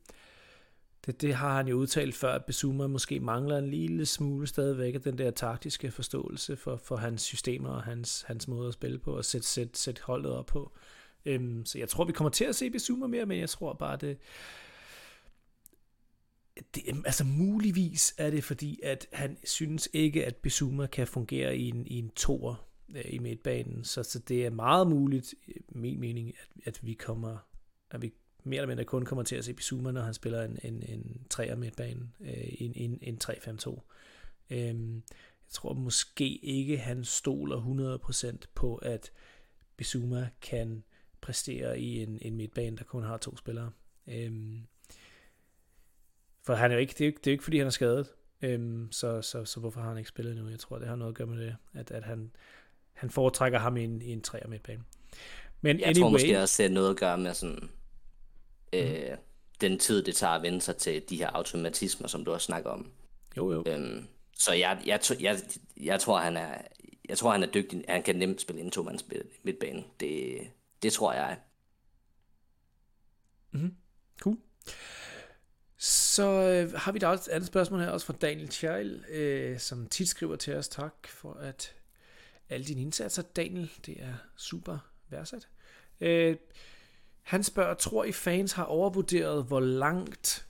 det, 1.06 1.20
det 1.20 1.34
har 1.34 1.56
han 1.56 1.68
jo 1.68 1.76
udtalt 1.76 2.14
før, 2.14 2.34
at 2.34 2.44
Besuma 2.44 2.86
måske 2.86 3.20
mangler 3.20 3.58
en 3.58 3.70
lille 3.70 4.06
smule 4.06 4.46
stadigvæk 4.46 4.94
af 4.94 5.00
den 5.00 5.18
der 5.18 5.30
taktiske 5.30 5.90
forståelse 5.90 6.56
for, 6.56 6.76
for 6.76 6.96
hans 6.96 7.22
systemer 7.22 7.70
og 7.70 7.82
hans, 7.82 8.24
hans 8.26 8.48
måde 8.48 8.68
at 8.68 8.74
spille 8.74 8.98
på 8.98 9.16
og 9.16 9.24
sætte, 9.24 9.46
sæt, 9.46 9.76
sæt 9.78 10.00
holdet 10.00 10.32
op 10.32 10.46
på. 10.46 10.72
Øhm, 11.24 11.66
så 11.66 11.78
jeg 11.78 11.88
tror, 11.88 12.04
vi 12.04 12.12
kommer 12.12 12.30
til 12.30 12.44
at 12.44 12.56
se 12.56 12.70
Besuma 12.70 13.06
mere, 13.06 13.26
men 13.26 13.40
jeg 13.40 13.48
tror 13.48 13.72
bare, 13.72 13.96
det, 13.96 14.18
det, 16.74 16.82
altså 17.04 17.24
muligvis 17.24 18.14
er 18.18 18.30
det 18.30 18.44
fordi, 18.44 18.80
at 18.82 19.06
han 19.12 19.36
synes 19.44 19.88
ikke, 19.92 20.26
at 20.26 20.36
Bisuma 20.36 20.86
kan 20.86 21.06
fungere 21.06 21.56
i 21.56 21.68
en, 21.68 21.86
i 21.86 21.98
en 21.98 22.10
tor 22.10 22.64
øh, 22.94 23.04
i 23.06 23.18
midtbanen. 23.18 23.84
Så, 23.84 24.02
så 24.02 24.18
det 24.18 24.46
er 24.46 24.50
meget 24.50 24.88
muligt, 24.88 25.34
øh, 25.48 25.54
min 25.68 26.00
mening, 26.00 26.28
at, 26.28 26.66
at 26.66 26.86
vi 26.86 26.94
kommer, 26.94 27.36
at 27.90 28.02
vi 28.02 28.12
mere 28.44 28.58
eller 28.58 28.68
mindre 28.68 28.84
kun 28.84 29.04
kommer 29.04 29.22
til 29.22 29.36
at 29.36 29.44
se 29.44 29.54
Bissouma, 29.54 29.90
når 29.90 30.02
han 30.02 30.14
spiller 30.14 30.42
en, 30.42 30.58
en, 30.62 30.82
en 30.82 31.26
3'er 31.34 31.54
midtbane, 31.54 32.08
øh, 32.20 32.54
en, 32.58 32.72
en, 32.74 32.98
en 33.02 33.18
3-5-2. 33.24 33.80
Øhm, 34.50 34.94
jeg 34.94 35.50
tror 35.50 35.72
måske 35.74 36.36
ikke, 36.36 36.78
han 36.78 37.04
stoler 37.04 37.98
100% 38.36 38.36
på, 38.54 38.76
at 38.76 39.12
Bissouma 39.76 40.28
kan 40.42 40.84
præstere 41.20 41.80
i 41.80 42.02
en, 42.02 42.18
en 42.22 42.36
midtbane, 42.36 42.76
der 42.76 42.84
kun 42.84 43.02
har 43.02 43.16
to 43.16 43.36
spillere. 43.36 43.70
Øhm, 44.06 44.66
for 46.46 46.54
han 46.54 46.70
er 46.70 46.74
jo 46.74 46.80
ikke, 46.80 46.90
det, 46.90 47.00
er 47.00 47.04
jo 47.04 47.08
ikke, 47.08 47.18
det 47.18 47.26
er 47.26 47.30
jo 47.30 47.34
ikke, 47.34 47.44
fordi 47.44 47.58
han 47.58 47.66
er 47.66 47.70
skadet. 47.70 48.08
Øhm, 48.42 48.92
så, 48.92 49.22
så, 49.22 49.44
så 49.44 49.60
hvorfor 49.60 49.80
har 49.80 49.88
han 49.88 49.98
ikke 49.98 50.08
spillet 50.08 50.36
nu? 50.36 50.48
Jeg 50.48 50.58
tror, 50.58 50.78
det 50.78 50.88
har 50.88 50.96
noget 50.96 51.12
at 51.12 51.16
gøre 51.16 51.26
med 51.26 51.46
det, 51.46 51.56
at, 51.74 51.90
at 51.90 52.04
han, 52.04 52.30
han 52.92 53.10
foretrækker 53.10 53.58
ham 53.58 53.76
i 53.76 53.84
en, 53.84 54.02
i 54.02 54.12
en 54.12 54.20
træer 54.20 54.48
midtbane. 54.48 54.84
Men 55.60 55.78
jeg 55.78 55.86
anyway, 55.86 56.02
tror 56.02 56.10
måske 56.10 56.40
også, 56.40 56.62
det 56.62 56.70
har 56.70 56.74
noget 56.74 56.90
at 56.90 56.96
gøre 56.96 57.18
med 57.18 57.34
sådan, 57.34 57.70
øh, 58.72 59.10
mm. 59.10 59.18
den 59.60 59.78
tid, 59.78 60.02
det 60.02 60.14
tager 60.14 60.32
at 60.32 60.42
vende 60.42 60.60
sig 60.60 60.76
til 60.76 61.02
de 61.08 61.16
her 61.16 61.30
automatismer, 61.30 62.08
som 62.08 62.24
du 62.24 62.32
også 62.32 62.44
snakker 62.44 62.70
om. 62.70 62.92
Jo, 63.36 63.52
jo. 63.52 63.64
Øhm, 63.66 64.06
så 64.38 64.52
jeg, 64.52 64.82
jeg, 64.86 65.00
jeg, 65.20 65.38
jeg, 65.76 66.00
tror, 66.00 66.18
han 66.18 66.36
er, 66.36 66.58
jeg 67.08 67.18
tror, 67.18 67.32
han 67.32 67.42
er 67.42 67.46
dygtig. 67.46 67.84
Han 67.88 68.02
kan 68.02 68.16
nemt 68.16 68.40
spille 68.40 68.62
en 68.62 68.70
to-mands 68.70 69.04
midtbane. 69.42 69.84
Det, 70.00 70.38
det 70.82 70.92
tror 70.92 71.12
jeg. 71.12 71.38
Mm-hmm. 73.52 73.74
Cool. 74.20 74.38
Så 75.84 76.22
øh, 76.22 76.72
har 76.72 76.92
vi 76.92 76.98
da 76.98 77.06
også 77.06 77.30
et 77.30 77.34
andet 77.34 77.46
spørgsmål 77.46 77.80
her, 77.80 77.88
også 77.88 78.06
fra 78.06 78.14
Daniel 78.20 78.48
Tjejl, 78.48 79.04
øh, 79.10 79.58
som 79.58 79.86
tit 79.86 80.08
skriver 80.08 80.36
til 80.36 80.56
os. 80.56 80.68
Tak 80.68 80.94
for 81.08 81.32
at 81.32 81.74
alle 82.48 82.66
dine 82.66 82.80
indsatser, 82.80 83.22
Daniel. 83.22 83.70
Det 83.86 83.96
er 83.98 84.14
super 84.36 84.78
værdsat. 85.08 85.48
Øh, 86.00 86.36
han 87.22 87.42
spørger, 87.42 87.74
tror 87.74 88.04
I 88.04 88.12
fans 88.12 88.52
har 88.52 88.64
overvurderet, 88.64 89.44
hvor 89.44 89.60
langt 89.60 90.46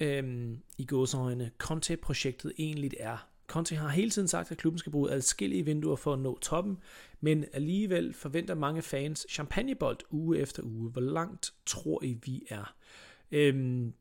øh, 0.00 0.50
i 0.78 0.86
gåsøjne 0.86 1.50
Conte-projektet 1.58 2.52
egentlig 2.58 2.90
er? 3.00 3.28
Conte 3.46 3.76
har 3.76 3.88
hele 3.88 4.10
tiden 4.10 4.28
sagt, 4.28 4.50
at 4.50 4.58
klubben 4.58 4.78
skal 4.78 4.92
bruge 4.92 5.10
adskillige 5.10 5.64
vinduer 5.64 5.96
for 5.96 6.12
at 6.12 6.18
nå 6.18 6.38
toppen, 6.38 6.78
men 7.20 7.44
alligevel 7.52 8.14
forventer 8.14 8.54
mange 8.54 8.82
fans 8.82 9.26
champagnebold 9.30 9.98
uge 10.10 10.38
efter 10.38 10.62
uge. 10.62 10.90
Hvor 10.90 11.02
langt 11.02 11.52
tror 11.66 12.04
I, 12.04 12.18
vi 12.24 12.46
er? 12.48 12.74
Øhm, 13.30 13.94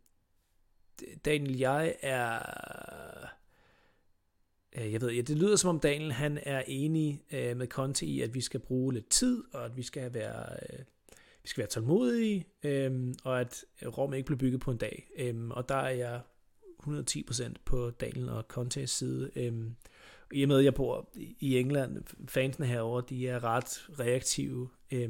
Daniel, 1.25 1.57
jeg 1.57 1.95
er... 2.01 2.39
Øh, 4.77 4.91
jeg 4.91 5.01
ved, 5.01 5.11
ja, 5.11 5.21
det 5.21 5.37
lyder 5.37 5.55
som 5.55 5.69
om 5.69 5.79
Daniel 5.79 6.11
han 6.11 6.39
er 6.43 6.63
enig 6.67 7.23
øh, 7.31 7.57
med 7.57 7.67
Conte 7.67 8.05
i, 8.05 8.21
at 8.21 8.33
vi 8.33 8.41
skal 8.41 8.59
bruge 8.59 8.93
lidt 8.93 9.09
tid, 9.09 9.43
og 9.53 9.65
at 9.65 9.77
vi 9.77 9.83
skal 9.83 10.13
være, 10.13 10.53
øh, 10.53 10.79
vi 11.43 11.49
skal 11.49 11.61
være 11.61 11.69
tålmodige, 11.69 12.45
øh, 12.63 13.13
og 13.23 13.39
at 13.39 13.65
Rom 13.97 14.13
ikke 14.13 14.25
bliver 14.25 14.39
bygget 14.39 14.61
på 14.61 14.71
en 14.71 14.77
dag. 14.77 15.09
Øh, 15.17 15.47
og 15.49 15.69
der 15.69 15.75
er 15.75 15.89
jeg 15.89 16.21
110% 16.83 17.53
på 17.65 17.89
Daniel 17.89 18.29
og 18.29 18.43
Contes 18.43 18.89
side. 18.89 19.31
Øh, 19.35 19.53
I 20.33 20.43
og 20.43 20.47
med, 20.47 20.59
at 20.59 20.65
jeg 20.65 20.73
bor 20.73 21.09
i 21.39 21.57
England, 21.57 22.03
fansene 22.27 22.65
herover, 22.65 23.01
de 23.01 23.27
er 23.27 23.43
ret 23.43 23.89
reaktive. 23.99 24.69
Øh, 24.91 25.09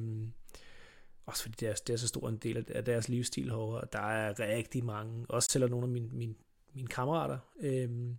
også 1.27 1.41
fordi 1.41 1.55
det 1.59 1.69
er, 1.69 1.73
det 1.87 1.93
er 1.93 1.97
så 1.97 2.07
stor 2.07 2.29
en 2.29 2.37
del 2.37 2.65
af 2.69 2.85
deres 2.85 3.09
livsstil 3.09 3.49
herovre. 3.49 3.87
Der 3.93 3.99
er 3.99 4.39
rigtig 4.39 4.85
mange, 4.85 5.25
også 5.29 5.49
selv 5.51 5.69
nogle 5.69 5.83
af 5.83 5.89
mine, 5.89 6.09
mine, 6.11 6.35
mine 6.73 6.87
kammerater, 6.87 7.37
øhm, 7.59 8.17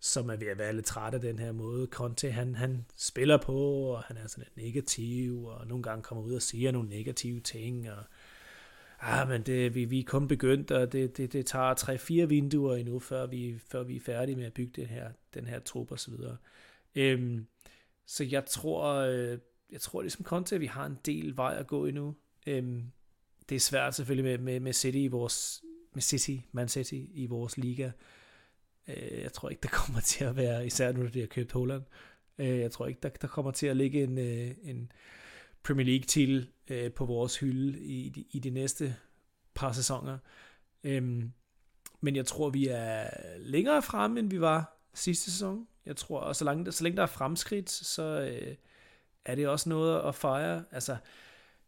som 0.00 0.30
er 0.30 0.36
ved 0.36 0.46
at 0.46 0.58
være 0.58 0.72
lidt 0.72 0.86
træt 0.86 1.14
af 1.14 1.20
den 1.20 1.38
her 1.38 1.52
måde. 1.52 1.86
Conte, 1.86 2.30
han, 2.30 2.54
han 2.54 2.86
spiller 2.96 3.36
på, 3.36 3.58
og 3.82 4.02
han 4.02 4.16
er 4.16 4.26
sådan 4.26 4.44
lidt 4.44 4.66
negativ, 4.66 5.44
og 5.44 5.66
nogle 5.66 5.82
gange 5.82 6.02
kommer 6.02 6.24
ud 6.24 6.34
og 6.34 6.42
siger 6.42 6.70
nogle 6.70 6.88
negative 6.88 7.40
ting, 7.40 7.90
og 7.90 8.04
ah, 9.00 9.28
men 9.28 9.42
det, 9.42 9.74
vi, 9.74 9.84
vi 9.84 9.98
er 10.00 10.04
kun 10.04 10.28
begyndt, 10.28 10.70
og 10.70 10.92
det, 10.92 11.16
det, 11.16 11.32
det 11.32 11.46
tager 11.46 11.74
tre-fire 11.74 12.28
vinduer 12.28 12.76
endnu, 12.76 12.98
før 12.98 13.26
vi, 13.26 13.58
før 13.58 13.82
vi 13.82 13.96
er 13.96 14.00
færdige 14.00 14.36
med 14.36 14.44
at 14.44 14.54
bygge 14.54 14.82
den 14.82 14.86
her, 14.86 15.10
den 15.34 15.46
her 15.46 15.58
trup 15.58 15.92
og 15.92 15.98
så 15.98 16.10
videre. 16.10 16.36
Øhm, 16.94 17.46
så 18.06 18.24
jeg 18.24 18.44
tror, 18.46 18.94
øh, 18.94 19.38
jeg 19.74 19.80
tror 19.80 20.02
ligesom 20.02 20.24
Conte, 20.24 20.54
at 20.54 20.60
vi 20.60 20.66
har 20.66 20.86
en 20.86 20.98
del 21.04 21.36
vej 21.36 21.56
at 21.58 21.66
gå 21.66 21.86
endnu. 21.86 22.14
Øhm, 22.46 22.92
det 23.48 23.56
er 23.56 23.60
svært 23.60 23.94
selvfølgelig 23.94 24.24
med, 24.24 24.38
med, 24.38 24.60
med 24.60 24.72
City 24.72 24.98
i 24.98 25.06
vores, 25.06 25.64
med 25.94 26.02
City, 26.02 26.36
Man 26.52 26.68
City 26.68 27.00
i 27.14 27.26
vores 27.26 27.56
liga. 27.56 27.90
Øh, 28.88 29.22
jeg 29.22 29.32
tror 29.32 29.48
ikke, 29.48 29.62
der 29.62 29.68
kommer 29.68 30.00
til 30.00 30.24
at 30.24 30.36
være, 30.36 30.66
især 30.66 30.92
nu, 30.92 31.06
de 31.06 31.20
har 31.20 31.26
købt 31.26 31.52
Holland, 31.52 31.82
øh, 32.38 32.58
jeg 32.58 32.70
tror 32.70 32.86
ikke, 32.86 33.00
der, 33.02 33.08
der 33.08 33.28
kommer 33.28 33.50
til 33.50 33.66
at 33.66 33.76
ligge 33.76 34.02
en, 34.02 34.18
øh, 34.18 34.54
en 34.62 34.92
Premier 35.62 35.86
League 35.86 36.04
til 36.04 36.50
øh, 36.68 36.92
på 36.92 37.04
vores 37.04 37.38
hylde 37.38 37.80
i, 37.80 38.06
i, 38.06 38.26
i 38.30 38.38
de 38.38 38.50
næste 38.50 38.96
par 39.54 39.72
sæsoner. 39.72 40.18
Øhm, 40.84 41.32
men 42.00 42.16
jeg 42.16 42.26
tror, 42.26 42.50
vi 42.50 42.68
er 42.68 43.10
længere 43.38 43.82
fremme, 43.82 44.20
end 44.20 44.30
vi 44.30 44.40
var 44.40 44.88
sidste 44.94 45.30
sæson. 45.30 45.66
Jeg 45.86 45.96
tror, 45.96 46.20
og 46.20 46.36
så 46.36 46.44
længe, 46.44 46.72
så 46.72 46.84
længe 46.84 46.96
der 46.96 47.02
er 47.02 47.06
fremskridt, 47.06 47.70
så, 47.70 48.20
øh, 48.20 48.54
er 49.24 49.34
det 49.34 49.48
også 49.48 49.68
noget 49.68 50.08
at 50.08 50.14
fejre. 50.14 50.64
Altså, 50.70 50.96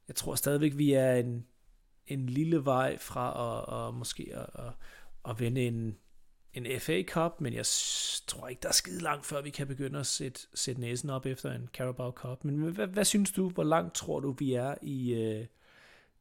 jeg 0.08 0.16
tror 0.16 0.34
stadigvæk, 0.34 0.76
vi 0.76 0.92
er 0.92 1.12
en, 1.14 1.46
en 2.06 2.26
lille 2.26 2.64
vej 2.64 2.98
fra 2.98 3.26
at, 3.46 3.88
at 3.88 3.94
måske 3.94 4.30
at, 4.34 4.66
at, 4.66 4.72
at 5.28 5.40
vinde 5.40 5.66
en, 5.66 5.98
en 6.54 6.80
FA 6.80 7.02
Cup, 7.02 7.40
men 7.40 7.52
jeg 7.52 7.66
tror 8.26 8.48
ikke, 8.48 8.60
der 8.62 8.68
er 8.68 8.72
skide 8.72 9.00
langt, 9.00 9.26
før 9.26 9.42
vi 9.42 9.50
kan 9.50 9.66
begynde 9.66 9.98
at 9.98 10.06
sætte, 10.06 10.40
sætte 10.54 10.80
næsen 10.80 11.10
op 11.10 11.26
efter 11.26 11.52
en 11.52 11.68
Carabao 11.72 12.10
Cup. 12.10 12.44
Men 12.44 12.54
hvad, 12.54 12.86
hvad 12.86 13.04
synes 13.04 13.32
du, 13.32 13.48
hvor 13.48 13.64
langt 13.64 13.94
tror 13.94 14.20
du, 14.20 14.30
vi 14.38 14.54
er 14.54 14.74
i, 14.82 15.14
uh, 15.14 15.46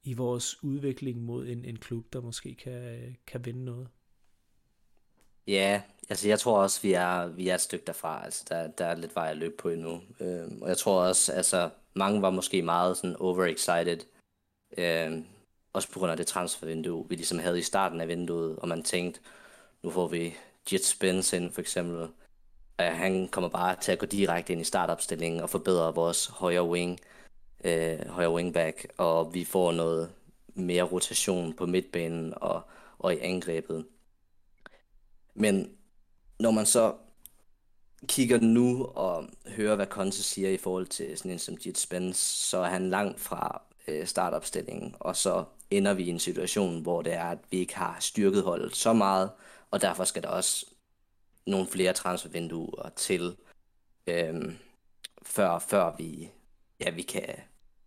i 0.03 0.13
vores 0.13 0.63
udvikling 0.63 1.21
mod 1.21 1.47
en, 1.47 1.65
en 1.65 1.79
klub, 1.79 2.13
der 2.13 2.21
måske 2.21 2.55
kan, 2.55 3.15
kan 3.27 3.45
vinde 3.45 3.65
noget? 3.65 3.87
Ja, 5.47 5.81
altså 6.09 6.27
jeg 6.27 6.39
tror 6.39 6.57
også, 6.61 6.81
vi 6.81 6.93
er, 6.93 7.27
vi 7.27 7.49
er 7.49 7.55
et 7.55 7.61
stykke 7.61 7.85
derfra. 7.85 8.25
Altså 8.25 8.45
der, 8.49 8.67
der 8.67 8.85
er 8.85 8.95
lidt 8.95 9.15
vej 9.15 9.29
at 9.29 9.37
løbe 9.37 9.55
på 9.57 9.69
endnu. 9.69 10.01
Øh, 10.19 10.47
og 10.61 10.69
jeg 10.69 10.77
tror 10.77 11.01
også, 11.01 11.33
altså 11.33 11.69
mange 11.93 12.21
var 12.21 12.29
måske 12.29 12.61
meget 12.61 12.97
sådan 12.97 13.15
overexcited. 13.15 13.99
Øh, 14.77 15.23
også 15.73 15.91
på 15.91 15.99
grund 15.99 16.11
af 16.11 16.17
det 16.17 16.27
transfervindue, 16.27 17.09
vi 17.09 17.15
ligesom 17.15 17.39
havde 17.39 17.59
i 17.59 17.61
starten 17.61 18.01
af 18.01 18.07
vinduet, 18.07 18.55
og 18.59 18.67
man 18.67 18.83
tænkte, 18.83 19.19
nu 19.83 19.89
får 19.89 20.07
vi 20.07 20.35
Jet 20.71 20.85
Spence 20.85 21.37
ind 21.37 21.51
for 21.51 21.61
eksempel. 21.61 22.07
at 22.77 22.95
han 22.97 23.27
kommer 23.27 23.49
bare 23.49 23.75
til 23.81 23.91
at 23.91 23.99
gå 23.99 24.05
direkte 24.05 24.53
ind 24.53 24.61
i 24.61 24.65
startopstillingen 24.65 25.41
og 25.41 25.49
forbedre 25.49 25.95
vores 25.95 26.27
højre 26.27 26.63
wing, 26.69 26.99
øh, 27.63 28.07
højre 28.07 28.33
wingback, 28.33 28.87
og 28.97 29.33
vi 29.33 29.45
får 29.45 29.71
noget 29.71 30.11
mere 30.55 30.83
rotation 30.83 31.53
på 31.53 31.65
midtbanen 31.65 32.33
og, 32.37 32.61
og 32.99 33.13
i 33.13 33.19
angrebet. 33.19 33.85
Men 35.33 35.77
når 36.39 36.51
man 36.51 36.65
så 36.65 36.95
kigger 38.07 38.39
nu 38.39 38.85
og 38.85 39.29
hører, 39.47 39.75
hvad 39.75 39.87
Conte 39.87 40.23
siger 40.23 40.49
i 40.49 40.57
forhold 40.57 40.87
til 40.87 41.17
sådan 41.17 41.31
en 41.31 41.39
som 41.39 41.57
Jit 41.65 41.77
Spence, 41.77 42.47
så 42.49 42.57
er 42.57 42.69
han 42.69 42.89
langt 42.89 43.19
fra 43.19 43.61
øh, 43.87 44.07
startopstillingen, 44.07 44.95
og 44.99 45.15
så 45.15 45.43
ender 45.69 45.93
vi 45.93 46.03
i 46.03 46.09
en 46.09 46.19
situation, 46.19 46.81
hvor 46.81 47.01
det 47.01 47.13
er, 47.13 47.25
at 47.25 47.39
vi 47.51 47.57
ikke 47.57 47.75
har 47.75 47.97
styrket 47.99 48.43
holdet 48.43 48.75
så 48.75 48.93
meget, 48.93 49.31
og 49.71 49.81
derfor 49.81 50.03
skal 50.03 50.23
der 50.23 50.29
også 50.29 50.65
nogle 51.45 51.67
flere 51.67 51.93
transfervinduer 51.93 52.89
til, 52.95 53.35
øh, 54.07 54.53
før, 55.23 55.59
før 55.59 55.95
vi, 55.97 56.29
ja, 56.79 56.89
vi, 56.89 57.01
kan, 57.01 57.35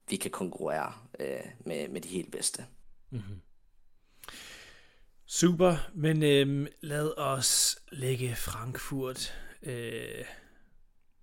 vi 0.08 0.16
kan 0.16 0.30
konkurrere 0.30 0.92
øh, 1.20 1.46
med, 1.60 1.88
med 1.88 2.00
de 2.00 2.08
helt 2.08 2.32
bedste. 2.32 2.66
Mm-hmm. 3.10 3.40
Super, 5.30 5.90
men 5.94 6.22
øhm, 6.22 6.66
lad 6.80 7.18
os 7.18 7.78
lægge 7.92 8.36
Frankfurt 8.36 9.34
øh, 9.62 10.24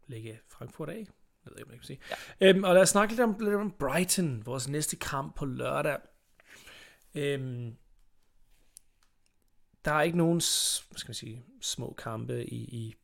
lægge 0.08 0.40
Frankfurt 0.48 0.90
af. 0.90 1.08
Jeg 1.46 1.52
ved 1.52 1.58
ikke, 1.58 1.66
om 1.66 1.72
jeg 1.72 1.80
kan 1.80 1.86
sige. 1.86 2.00
Ja. 2.42 2.50
Øhm, 2.50 2.64
og 2.64 2.74
lad 2.74 2.82
os 2.82 2.90
snakke 2.90 3.14
lidt 3.14 3.22
om, 3.22 3.36
lidt 3.40 3.56
om 3.56 3.72
Brighton, 3.80 4.46
vores 4.46 4.68
næste 4.70 4.96
kamp 4.96 5.36
på 5.36 5.46
lørdag. 5.46 5.98
Øhm, 7.16 7.76
der 9.86 9.92
er 9.92 10.02
ikke 10.02 10.18
nogen 10.18 10.42
hvad 10.90 10.98
skal 10.98 11.10
man 11.10 11.16
sige, 11.16 11.46
små 11.62 11.94
kampe 11.98 12.46
i, 12.46 12.56
i 12.56 12.96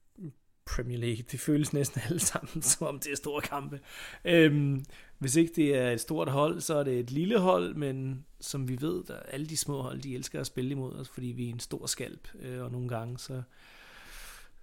Premier 0.65 0.97
League. 0.97 1.23
Det 1.31 1.39
føles 1.39 1.73
næsten 1.73 2.01
alle 2.05 2.19
sammen, 2.19 2.61
som 2.71 2.87
om 2.87 2.99
det 2.99 3.11
er 3.11 3.15
store 3.15 3.41
kampe. 3.41 3.79
Øhm, 4.25 4.85
hvis 5.21 5.35
ikke 5.35 5.53
det 5.55 5.75
er 5.75 5.91
et 5.91 6.01
stort 6.01 6.31
hold, 6.31 6.61
så 6.61 6.75
er 6.75 6.83
det 6.83 6.99
et 6.99 7.11
lille 7.11 7.39
hold, 7.39 7.75
men 7.75 8.25
som 8.39 8.69
vi 8.69 8.81
ved, 8.81 9.03
der 9.03 9.15
alle 9.15 9.45
de 9.45 9.57
små 9.57 9.81
hold, 9.81 10.01
de 10.01 10.15
elsker 10.15 10.39
at 10.39 10.47
spille 10.47 10.71
imod 10.71 10.93
os, 10.93 11.09
fordi 11.09 11.27
vi 11.27 11.45
er 11.45 11.53
en 11.53 11.59
stor 11.59 11.85
skalp, 11.85 12.27
øh, 12.39 12.63
og 12.63 12.71
nogle 12.71 12.89
gange 12.89 13.19
så, 13.19 13.41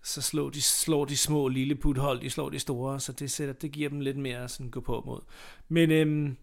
så 0.03 0.23
slår 0.23 0.51
de, 0.51 0.63
slår 0.63 1.05
de 1.05 1.17
små 1.17 1.49
lille 1.49 1.75
puthold, 1.75 2.21
de 2.21 2.31
slår 2.31 2.49
de 2.49 2.59
store, 2.59 3.01
så 3.01 3.13
det, 3.13 3.31
sætter, 3.31 3.55
det 3.55 3.73
giver 3.73 3.89
dem 3.89 4.01
lidt 4.01 4.17
mere 4.17 4.49
sådan 4.49 4.71
gå 4.71 4.81
på 4.81 5.03
mod. 5.07 5.21
Men 5.69 5.91
øhm, 5.91 6.37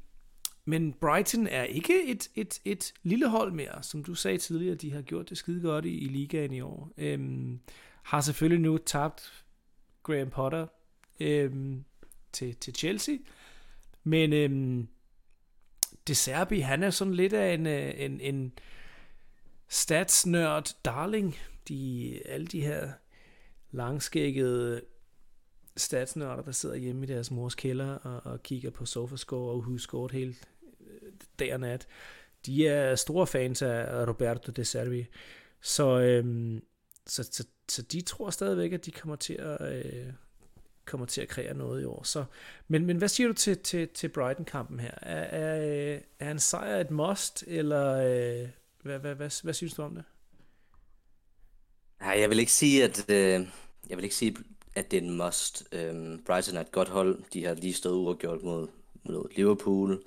men 0.65 0.93
Brighton 0.93 1.47
er 1.47 1.63
ikke 1.63 2.07
et, 2.07 2.29
et, 2.35 2.59
et 2.65 2.93
lille 3.03 3.29
hold 3.29 3.51
mere, 3.51 3.83
som 3.83 4.03
du 4.03 4.15
sagde 4.15 4.37
tidligere, 4.37 4.75
de 4.75 4.91
har 4.91 5.01
gjort 5.01 5.29
det 5.29 5.37
skide 5.37 5.61
godt 5.61 5.85
i, 5.85 5.97
i 5.97 6.07
ligaen 6.07 6.53
i 6.53 6.61
år. 6.61 6.91
Øhm, 6.97 7.59
har 8.03 8.21
selvfølgelig 8.21 8.61
nu 8.61 8.77
tabt 8.77 9.45
Graham 10.03 10.29
Potter 10.29 10.67
øhm, 11.19 11.83
til, 12.31 12.55
til 12.55 12.75
Chelsea, 12.75 13.15
men 14.05 14.33
øhm, 14.33 14.87
De 16.07 16.15
Serbi, 16.15 16.59
han 16.59 16.83
er 16.83 16.89
sådan 16.89 17.13
lidt 17.13 17.33
af 17.33 17.53
en, 17.53 17.67
øh, 17.67 17.93
en, 17.97 18.21
en 18.21 18.53
statsnørd 19.67 20.75
darling. 20.85 21.35
De, 21.67 22.19
alle 22.25 22.47
de 22.47 22.61
her 22.61 22.91
langskækkede 23.71 24.81
statsnørder, 25.77 26.43
der 26.43 26.51
sidder 26.51 26.75
hjemme 26.75 27.03
i 27.03 27.07
deres 27.07 27.31
mors 27.31 27.55
kælder 27.55 27.93
og, 27.95 28.31
og 28.31 28.43
kigger 28.43 28.69
på 28.69 28.85
Sofascore 28.85 29.51
og 29.51 29.61
huskort 29.61 30.11
hele 30.11 30.25
helt 30.25 31.39
dag 31.39 31.53
og 31.53 31.59
nat. 31.59 31.87
De 32.45 32.67
er 32.67 32.95
store 32.95 33.27
fans 33.27 33.61
af 33.61 34.07
Roberto 34.07 34.51
De 34.51 34.65
Serbi. 34.65 35.05
Så, 35.61 35.99
øhm, 35.99 36.63
så, 37.05 37.23
så, 37.23 37.45
så 37.69 37.81
de 37.81 38.01
tror 38.01 38.29
stadigvæk, 38.29 38.73
at 38.73 38.85
de 38.85 38.91
kommer 38.91 39.15
til 39.15 39.33
at, 39.33 39.85
øh, 39.85 40.13
kommer 40.85 41.05
til 41.05 41.21
at 41.21 41.27
kreere 41.27 41.53
noget 41.53 41.81
i 41.81 41.85
år. 41.85 42.03
Så, 42.03 42.25
men, 42.67 42.85
men 42.85 42.97
hvad 42.97 43.07
siger 43.07 43.27
du 43.27 43.33
til, 43.33 43.57
til, 43.57 43.87
til 43.87 44.07
Brighton-kampen 44.07 44.79
her? 44.79 44.91
Er, 45.01 45.23
er, 45.23 45.93
øh, 45.95 46.01
er 46.19 46.31
en 46.31 46.39
sejr 46.39 46.79
et 46.79 46.91
must, 46.91 47.43
eller 47.47 47.93
øh, 47.93 48.49
hvad, 48.81 48.99
hvad, 48.99 49.15
hvad, 49.15 49.43
hvad 49.43 49.53
synes 49.53 49.73
du 49.73 49.81
om 49.81 49.95
det? 49.95 50.03
Nej, 51.99 52.19
jeg 52.19 52.29
vil 52.29 52.39
ikke 52.39 52.51
sige, 52.51 52.83
at 52.83 53.09
øh, 53.09 53.47
jeg 53.89 53.97
vil 53.97 54.03
ikke 54.03 54.15
sige, 54.15 54.35
at 54.75 54.91
det 54.91 54.97
er 54.97 55.01
en 55.01 55.17
must. 55.17 55.67
Øhm, 55.71 56.23
Brighton 56.25 56.57
er 56.57 56.61
et 56.61 56.71
godt 56.71 56.89
hold. 56.89 57.23
De 57.33 57.45
har 57.45 57.53
lige 57.53 57.73
stået 57.73 57.95
uafgjort 57.95 58.43
mod, 58.43 58.67
mod 59.03 59.27
Liverpool. 59.35 60.03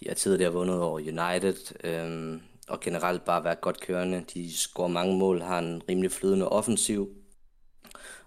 De 0.00 0.08
har 0.08 0.14
tidligere 0.14 0.52
vundet 0.52 0.80
over 0.80 1.00
United. 1.00 1.74
Øhm, 1.84 2.40
og 2.68 2.80
generelt 2.80 3.24
bare 3.24 3.44
været 3.44 3.60
godt 3.60 3.80
kørende. 3.80 4.24
De 4.34 4.56
scorer 4.56 4.88
mange 4.88 5.18
mål, 5.18 5.40
har 5.40 5.58
en 5.58 5.82
rimelig 5.88 6.12
flydende 6.12 6.48
offensiv. 6.48 7.16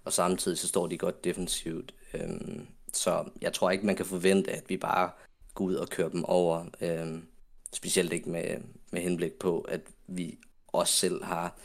Og 0.10 0.14
samtidig 0.14 0.58
så 0.58 0.68
står 0.68 0.88
de 0.88 0.98
godt 0.98 1.24
defensivt. 1.24 1.94
Øhm, 2.14 2.68
så 2.94 3.30
jeg 3.42 3.54
tror 3.54 3.72
ikke, 3.72 3.86
man 3.86 3.96
kan 3.96 4.06
forvente, 4.06 4.52
at 4.52 4.70
vi 4.70 4.78
bare 4.78 5.12
går 5.54 5.66
ud 5.66 5.76
og 5.76 5.90
kører 5.90 6.10
dem 6.10 6.26
over. 6.26 6.66
Øhm, 6.82 7.28
specielt 7.74 8.14
ikke 8.14 8.30
med, 8.30 8.58
med 8.92 9.02
henblik 9.02 9.34
på, 9.34 9.62
at 9.62 9.82
vi 10.08 10.40
også 10.68 10.94
selv 10.94 11.24
har, 11.24 11.58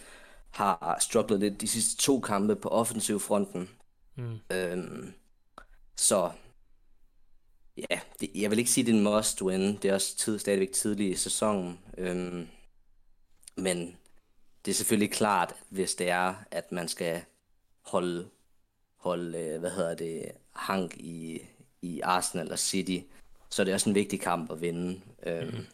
har 0.51 0.99
strugglet 1.01 1.41
lidt 1.41 1.61
de 1.61 1.69
sidste 1.69 2.03
to 2.03 2.21
kampe 2.21 2.57
på 2.57 2.69
offensiv 2.69 3.21
fronten. 3.21 3.71
Mm. 4.17 4.39
Øhm, 4.53 5.13
så 5.97 6.31
ja, 7.77 8.01
det, 8.21 8.31
jeg 8.35 8.51
vil 8.51 8.59
ikke 8.59 8.71
sige, 8.71 8.87
det 8.87 8.95
er 8.95 8.99
en 8.99 9.05
must 9.05 9.43
win. 9.43 9.61
Det 9.61 9.85
er 9.85 9.95
også 9.95 10.17
tid, 10.17 10.39
stadigvæk 10.39 10.73
tidlig 10.73 11.11
i 11.11 11.15
sæsonen. 11.15 11.81
Øhm, 11.99 12.49
men 13.57 13.97
det 14.65 14.71
er 14.71 14.75
selvfølgelig 14.75 15.13
klart, 15.13 15.51
at 15.51 15.57
hvis 15.69 15.95
det 15.95 16.11
er, 16.11 16.35
at 16.51 16.73
man 16.73 16.89
skal 16.89 17.23
holde, 17.85 18.29
holde 19.05 19.39
øh, 19.39 19.61
hvad 19.61 19.71
hedder 19.71 19.95
det, 19.95 20.33
hank 20.53 20.97
i, 20.97 21.43
i 21.83 22.01
Arsenal 22.01 22.53
og 22.53 22.59
City, 22.59 22.99
så 23.51 23.63
er 23.63 23.65
det 23.65 23.75
også 23.75 23.89
en 23.89 23.95
vigtig 23.95 24.21
kamp 24.21 24.53
at 24.53 24.61
vinde. 24.61 25.01
Øhm, 25.27 25.47
mm. 25.47 25.67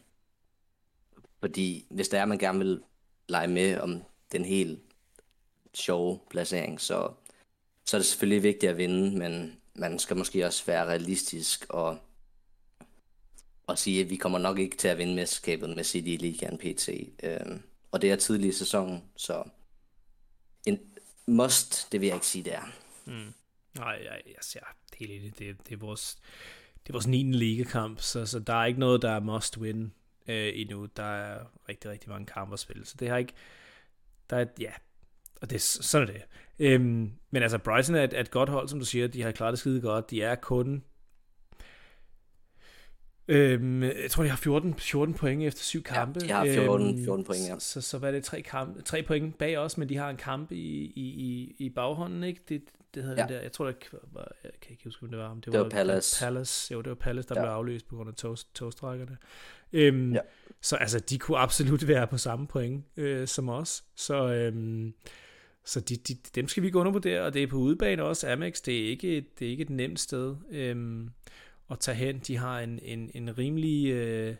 Fordi 1.40 1.86
hvis 1.90 2.08
det 2.08 2.20
er, 2.20 2.24
man 2.24 2.38
gerne 2.38 2.58
vil 2.58 2.82
lege 3.28 3.48
med 3.48 3.78
om 3.78 4.02
den 4.32 4.44
helt 4.44 4.80
sjove 5.74 6.18
placering, 6.30 6.80
så 6.80 7.12
så 7.90 7.96
er 7.96 7.98
det 7.98 8.06
selvfølgelig 8.06 8.42
vigtigt 8.42 8.70
at 8.70 8.76
vinde, 8.76 9.18
men 9.18 9.56
man 9.74 9.98
skal 9.98 10.16
måske 10.16 10.46
også 10.46 10.66
være 10.66 10.84
realistisk 10.84 11.66
og, 11.68 11.98
og 13.66 13.78
sige, 13.78 14.00
at 14.00 14.10
vi 14.10 14.16
kommer 14.16 14.38
nok 14.38 14.58
ikke 14.58 14.76
til 14.76 14.88
at 14.88 14.98
vinde 14.98 15.14
mesterskabet 15.14 15.76
med 15.76 15.84
City 15.84 16.08
i 16.08 16.16
Ligaen 16.16 16.58
PT. 16.58 16.88
Øhm, 17.22 17.62
og 17.92 18.02
det 18.02 18.10
er 18.10 18.16
tidlig 18.16 18.48
i 18.48 18.52
sæsonen, 18.52 19.02
så 19.16 19.44
en 20.66 20.78
must, 21.26 21.92
det 21.92 22.00
vil 22.00 22.06
jeg 22.06 22.16
ikke 22.16 22.26
sige, 22.26 22.44
det 22.44 22.54
er. 22.54 22.72
Mm. 23.06 23.34
Nej, 23.74 24.00
jeg, 24.04 24.20
jeg 24.26 24.36
ser 24.40 24.60
helt 24.98 25.12
enig. 25.12 25.38
Det, 25.38 25.56
det, 25.68 25.72
er 25.72 25.78
vores, 25.78 26.18
det 26.82 26.88
er 26.88 26.92
vores 26.92 27.06
9. 27.06 27.22
ligekamp, 27.22 28.00
så, 28.00 28.26
så 28.26 28.38
der 28.38 28.54
er 28.54 28.64
ikke 28.64 28.80
noget, 28.80 29.02
der 29.02 29.10
er 29.10 29.20
must 29.20 29.58
win 29.58 29.92
øh, 30.28 30.52
endnu. 30.54 30.88
Der 30.96 31.02
er 31.02 31.44
rigtig, 31.68 31.90
rigtig 31.90 32.10
mange 32.10 32.26
kampe 32.26 32.52
at 32.52 32.58
spille, 32.58 32.86
så 32.86 32.94
det 32.98 33.08
har 33.08 33.16
ikke... 33.16 33.32
Der 34.30 34.36
er, 34.36 34.44
ja, 34.60 34.72
og 35.40 35.50
det, 35.50 35.62
sådan 35.62 36.08
er 36.08 36.12
det. 36.12 36.22
Øhm, 36.58 37.12
men 37.30 37.42
altså, 37.42 37.58
Brighton 37.58 37.94
er 37.94 38.04
et, 38.04 38.14
er 38.14 38.20
et 38.20 38.30
godt 38.30 38.48
hold, 38.48 38.68
som 38.68 38.78
du 38.78 38.84
siger. 38.84 39.08
De 39.08 39.22
har 39.22 39.32
klaret 39.32 39.52
det 39.52 39.58
skide 39.58 39.80
godt. 39.80 40.10
De 40.10 40.22
er 40.22 40.34
kun... 40.34 40.84
Øhm, 43.28 43.82
jeg 43.82 44.10
tror, 44.10 44.22
de 44.22 44.28
har 44.28 44.36
14, 44.36 44.74
14 44.74 45.14
point 45.14 45.42
efter 45.42 45.62
syv 45.62 45.82
kampe. 45.82 46.20
Ja, 46.22 46.26
de 46.26 46.32
har 46.32 46.44
14, 46.44 47.04
14 47.04 47.24
point, 47.24 47.48
ja. 47.48 47.58
Så, 47.58 47.72
så, 47.72 47.80
så 47.80 47.98
hvad 47.98 48.08
er 48.08 48.12
det? 48.12 48.24
Tre, 48.24 48.42
kampe, 48.42 48.82
tre 48.82 49.02
point 49.02 49.38
bag 49.38 49.58
os, 49.58 49.78
men 49.78 49.88
de 49.88 49.96
har 49.96 50.10
en 50.10 50.16
kamp 50.16 50.52
i, 50.52 50.92
i, 50.96 51.02
i, 51.02 51.54
i 51.58 51.68
baghånden, 51.68 52.24
ikke? 52.24 52.40
Det, 52.48 52.62
det 52.94 53.02
hedder 53.02 53.22
ja. 53.22 53.22
det 53.22 53.34
der. 53.34 53.40
Jeg 53.40 53.52
tror, 53.52 53.66
det 53.66 53.76
var, 54.12 54.32
jeg 54.44 54.50
kan 54.62 54.70
ikke 54.70 54.84
huske, 54.84 55.02
om 55.02 55.10
det 55.10 55.18
var. 55.18 55.34
Det, 55.34 55.44
det 55.44 55.52
var, 55.52 55.58
var 55.58 55.68
Palace. 55.68 56.24
Palace. 56.24 56.74
Jo, 56.74 56.80
det 56.80 56.88
var 56.88 56.94
Palace, 56.94 57.28
der 57.28 57.34
ja. 57.34 57.40
blev 57.40 57.50
afløst 57.50 57.88
på 57.88 57.96
grund 57.96 58.08
af 58.08 58.14
togstrækkerne. 58.54 59.16
Øhm, 59.72 60.12
ja. 60.12 60.20
Så 60.60 60.76
altså, 60.76 60.98
de 60.98 61.18
kunne 61.18 61.38
absolut 61.38 61.88
være 61.88 62.06
på 62.06 62.18
samme 62.18 62.46
point 62.46 62.84
øh, 62.96 63.28
som 63.28 63.48
os. 63.48 63.84
Så, 63.96 64.32
øhm, 64.32 64.94
så 65.64 65.80
de, 65.80 65.96
de, 65.96 66.14
dem 66.34 66.48
skal 66.48 66.62
vi 66.62 66.70
gå 66.70 66.80
undervurdere, 66.80 67.22
og 67.22 67.34
det 67.34 67.42
er 67.42 67.46
på 67.46 67.56
udebane 67.56 68.02
også. 68.02 68.28
Amex, 68.28 68.60
det 68.62 68.84
er 68.84 68.88
ikke, 68.88 69.26
det 69.38 69.46
er 69.46 69.50
ikke 69.50 69.62
et 69.62 69.70
nemt 69.70 70.00
sted 70.00 70.36
øhm, 70.50 71.10
at 71.70 71.78
tage 71.78 71.94
hen. 71.94 72.18
De 72.18 72.36
har 72.36 72.60
en, 72.60 72.78
en, 72.82 73.10
en 73.14 73.38
rimelig, 73.38 73.90
øh, 73.90 74.36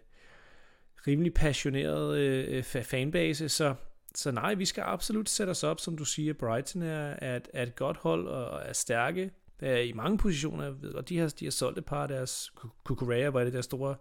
rimelig 1.07 1.35
passioneret 1.35 2.19
øh, 2.19 2.63
fanbase, 2.63 3.49
så, 3.49 3.75
så 4.15 4.31
nej, 4.31 4.55
vi 4.55 4.65
skal 4.65 4.83
absolut 4.87 5.29
sætte 5.29 5.51
os 5.51 5.65
op, 5.65 5.81
som 5.81 5.97
du 5.97 6.05
siger. 6.05 6.33
Brighton 6.33 6.83
er, 6.83 7.17
er, 7.19 7.37
et, 7.37 7.49
er 7.55 7.63
et 7.63 7.77
godt 7.77 7.97
hold 7.97 8.29
og 8.29 8.63
er 8.65 8.73
stærke 8.73 9.31
er 9.63 9.77
i 9.77 9.93
mange 9.93 10.19
positioner, 10.19 10.75
og 10.95 11.09
de 11.09 11.19
har, 11.19 11.29
de 11.29 11.45
har 11.47 11.51
solgt 11.51 11.79
et 11.79 11.85
par 11.85 12.03
af 12.03 12.09
deres, 12.09 12.53
Kukurea 12.85 13.29
var 13.29 13.45
det 13.45 13.53
der 13.53 13.63
store 13.63 13.97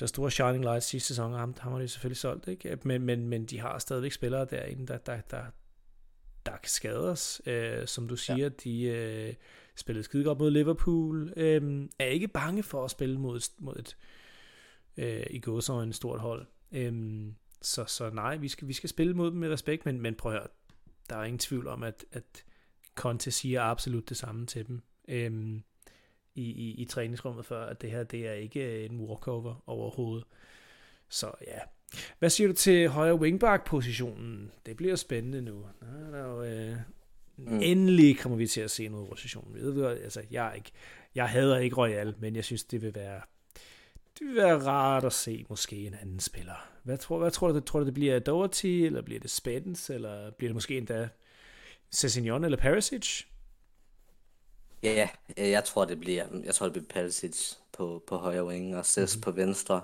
der 0.00 0.06
store 0.06 0.30
Shining 0.30 0.64
Lights 0.64 0.86
sidste 0.86 1.08
sæson, 1.08 1.32
ham, 1.32 1.54
ham 1.58 1.72
har 1.72 1.78
de 1.78 1.88
selvfølgelig 1.88 2.16
solgt, 2.16 2.48
ikke? 2.48 2.78
Men, 2.84 3.02
men, 3.02 3.28
men 3.28 3.44
de 3.44 3.60
har 3.60 3.78
stadigvæk 3.78 4.12
spillere 4.12 4.44
derinde, 4.44 4.86
der, 4.86 4.98
der, 4.98 5.20
der, 5.30 5.44
der 6.46 6.52
kan 6.52 6.68
skade 6.68 7.10
os. 7.10 7.42
Øh, 7.46 7.86
som 7.86 8.08
du 8.08 8.16
siger, 8.16 8.38
ja. 8.38 8.48
de 8.48 8.82
øh, 8.82 9.34
spillede 9.76 10.04
skide 10.04 10.24
godt 10.24 10.38
mod 10.38 10.50
Liverpool. 10.50 11.32
Øh, 11.36 11.88
er 11.98 12.06
ikke 12.06 12.28
bange 12.28 12.62
for 12.62 12.84
at 12.84 12.90
spille 12.90 13.18
mod, 13.18 13.50
mod 13.58 13.76
et 13.76 13.96
øh, 14.96 15.26
i 15.30 15.42
en 15.68 15.92
stort 15.92 16.20
hold. 16.20 16.46
Øh, 16.72 16.92
så, 17.62 17.84
så 17.84 18.10
nej, 18.10 18.36
vi 18.36 18.48
skal, 18.48 18.68
vi 18.68 18.72
skal 18.72 18.88
spille 18.88 19.14
mod 19.14 19.30
dem 19.30 19.38
med 19.38 19.50
respekt, 19.50 19.86
men, 19.86 20.00
men 20.00 20.14
prøv 20.14 20.32
at 20.32 20.38
høre, 20.38 20.48
der 21.08 21.16
er 21.16 21.24
ingen 21.24 21.38
tvivl 21.38 21.66
om, 21.66 21.82
at, 21.82 22.04
at 22.12 22.44
Conte 22.94 23.30
siger 23.30 23.62
absolut 23.62 24.08
det 24.08 24.16
samme 24.16 24.46
til 24.46 24.66
dem. 24.66 24.82
Øh, 25.08 25.60
i, 26.34 26.42
i, 26.42 26.74
i 26.74 26.84
træningsrummet 26.84 27.46
før, 27.46 27.66
at 27.66 27.82
det 27.82 27.90
her 27.90 28.02
det 28.02 28.28
er 28.28 28.32
ikke 28.32 28.84
en 28.84 29.00
walkover 29.00 29.64
overhovedet. 29.66 30.26
Så 31.08 31.32
ja. 31.46 31.58
Hvad 32.18 32.30
siger 32.30 32.48
du 32.48 32.54
til 32.54 32.88
højre 32.88 33.14
wingback-positionen? 33.14 34.52
Det 34.66 34.76
bliver 34.76 34.96
spændende 34.96 35.42
nu. 35.42 35.66
Der 36.12 36.18
er 36.18 36.30
jo, 36.30 36.42
øh, 36.42 36.76
mm. 37.36 37.60
Endelig 37.62 38.18
kommer 38.18 38.38
vi 38.38 38.46
til 38.46 38.60
at 38.60 38.70
se 38.70 38.88
noget 38.88 39.10
rotation. 39.10 39.54
Ved 39.54 39.74
du, 39.74 39.86
altså, 39.86 40.22
jeg, 40.30 40.48
er 40.48 40.52
ikke, 40.52 40.70
jeg 41.14 41.28
hader 41.28 41.58
ikke 41.58 41.76
Royal, 41.76 42.14
men 42.18 42.36
jeg 42.36 42.44
synes, 42.44 42.64
det 42.64 42.82
vil 42.82 42.94
være 42.94 43.20
det 44.20 44.28
vil 44.28 44.36
være 44.36 44.64
rart 44.64 45.04
at 45.04 45.12
se 45.12 45.46
måske 45.48 45.86
en 45.86 45.94
anden 45.94 46.20
spiller. 46.20 46.68
Hvad 46.82 46.98
tror, 46.98 47.18
hvad 47.18 47.30
tror 47.30 47.52
du, 47.52 47.60
tror 47.60 47.80
du, 47.80 47.86
det 47.86 47.94
bliver 47.94 48.18
Doherty, 48.18 48.66
eller 48.66 49.02
bliver 49.02 49.20
det 49.20 49.30
Spence, 49.30 49.94
eller 49.94 50.30
bliver 50.30 50.48
det 50.48 50.54
måske 50.54 50.76
endda 50.78 51.08
Cessignon 51.92 52.44
eller 52.44 52.58
Perisic? 52.58 53.24
Ja, 54.82 55.08
jeg 55.36 55.64
tror, 55.64 55.84
det 55.84 56.00
bliver, 56.00 56.26
jeg 56.44 56.54
tror, 56.54 56.66
det 56.66 56.72
bliver 56.72 56.86
Perisic 56.88 57.52
på, 57.72 58.02
på 58.06 58.16
højre 58.16 58.46
wing 58.46 58.76
og 58.76 58.86
Cess 58.86 59.16
mm-hmm. 59.16 59.22
på 59.22 59.30
venstre. 59.30 59.82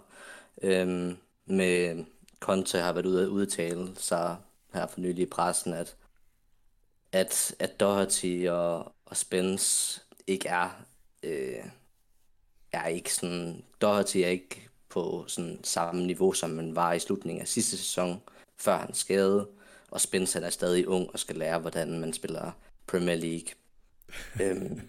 Øhm, 0.62 1.16
med 1.47 2.05
Conte 2.41 2.78
har 2.78 2.93
været 2.93 3.07
ude 3.07 3.22
at 3.22 3.28
udtale 3.28 3.97
sig 3.97 4.37
her 4.74 4.87
for 4.87 5.01
nylig 5.01 5.22
i 5.22 5.26
pressen, 5.26 5.72
at, 5.72 5.97
at, 7.12 7.55
at 7.59 7.80
Doherty 7.80 8.47
og, 8.49 8.93
og 9.07 9.16
Spence 9.16 10.01
ikke 10.26 10.49
er, 10.49 10.84
øh, 11.22 11.64
er 12.78 12.86
ikke 12.86 13.14
sådan, 13.14 13.64
Doherty 13.80 14.16
er 14.16 14.28
ikke 14.28 14.68
på 14.88 15.24
sådan 15.28 15.60
samme 15.64 16.06
niveau, 16.06 16.32
som 16.32 16.50
man 16.50 16.76
var 16.76 16.92
i 16.92 16.98
slutningen 16.98 17.42
af 17.42 17.48
sidste 17.48 17.76
sæson, 17.76 18.22
før 18.58 18.78
han 18.78 18.94
skadede, 18.94 19.48
og 19.90 20.00
Spence 20.00 20.38
er 20.38 20.50
stadig 20.50 20.88
ung 20.88 21.10
og 21.12 21.18
skal 21.18 21.36
lære, 21.36 21.58
hvordan 21.58 22.00
man 22.00 22.12
spiller 22.12 22.52
Premier 22.86 23.16
League. 23.16 23.48
øhm, 24.42 24.80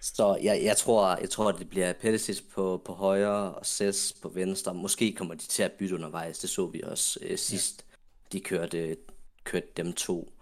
så 0.00 0.38
jeg, 0.42 0.64
jeg, 0.64 0.76
tror, 0.76 1.16
jeg 1.20 1.30
tror, 1.30 1.48
at 1.48 1.58
det 1.58 1.68
bliver 1.68 1.92
Pettis 1.92 2.40
på, 2.40 2.82
på 2.84 2.92
højre 2.92 3.54
og 3.54 3.66
Cess 3.66 4.12
på 4.12 4.28
venstre. 4.28 4.74
Måske 4.74 5.12
kommer 5.12 5.34
de 5.34 5.46
til 5.46 5.62
at 5.62 5.72
bytte 5.72 5.94
undervejs. 5.94 6.38
Det 6.38 6.50
så 6.50 6.66
vi 6.66 6.82
også 6.82 7.18
øh, 7.22 7.38
sidst. 7.38 7.84
Ja. 7.90 7.94
De 8.32 8.40
kørte, 8.40 8.96
kørte 9.44 9.66
dem 9.76 9.92
to. 9.92 10.32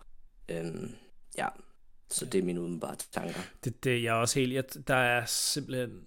Øhm, 0.48 0.94
ja, 1.38 1.48
så 2.10 2.24
det 2.24 2.38
er 2.38 2.42
mine 2.42 2.60
umiddelbare 2.60 2.96
tanker. 3.12 3.40
Det, 3.64 3.84
det 3.84 4.02
jeg 4.02 4.08
er 4.16 4.20
også 4.20 4.38
helt... 4.38 4.52
Jeg, 4.52 4.64
der 4.88 4.94
er 4.94 5.26
simpelthen... 5.26 6.06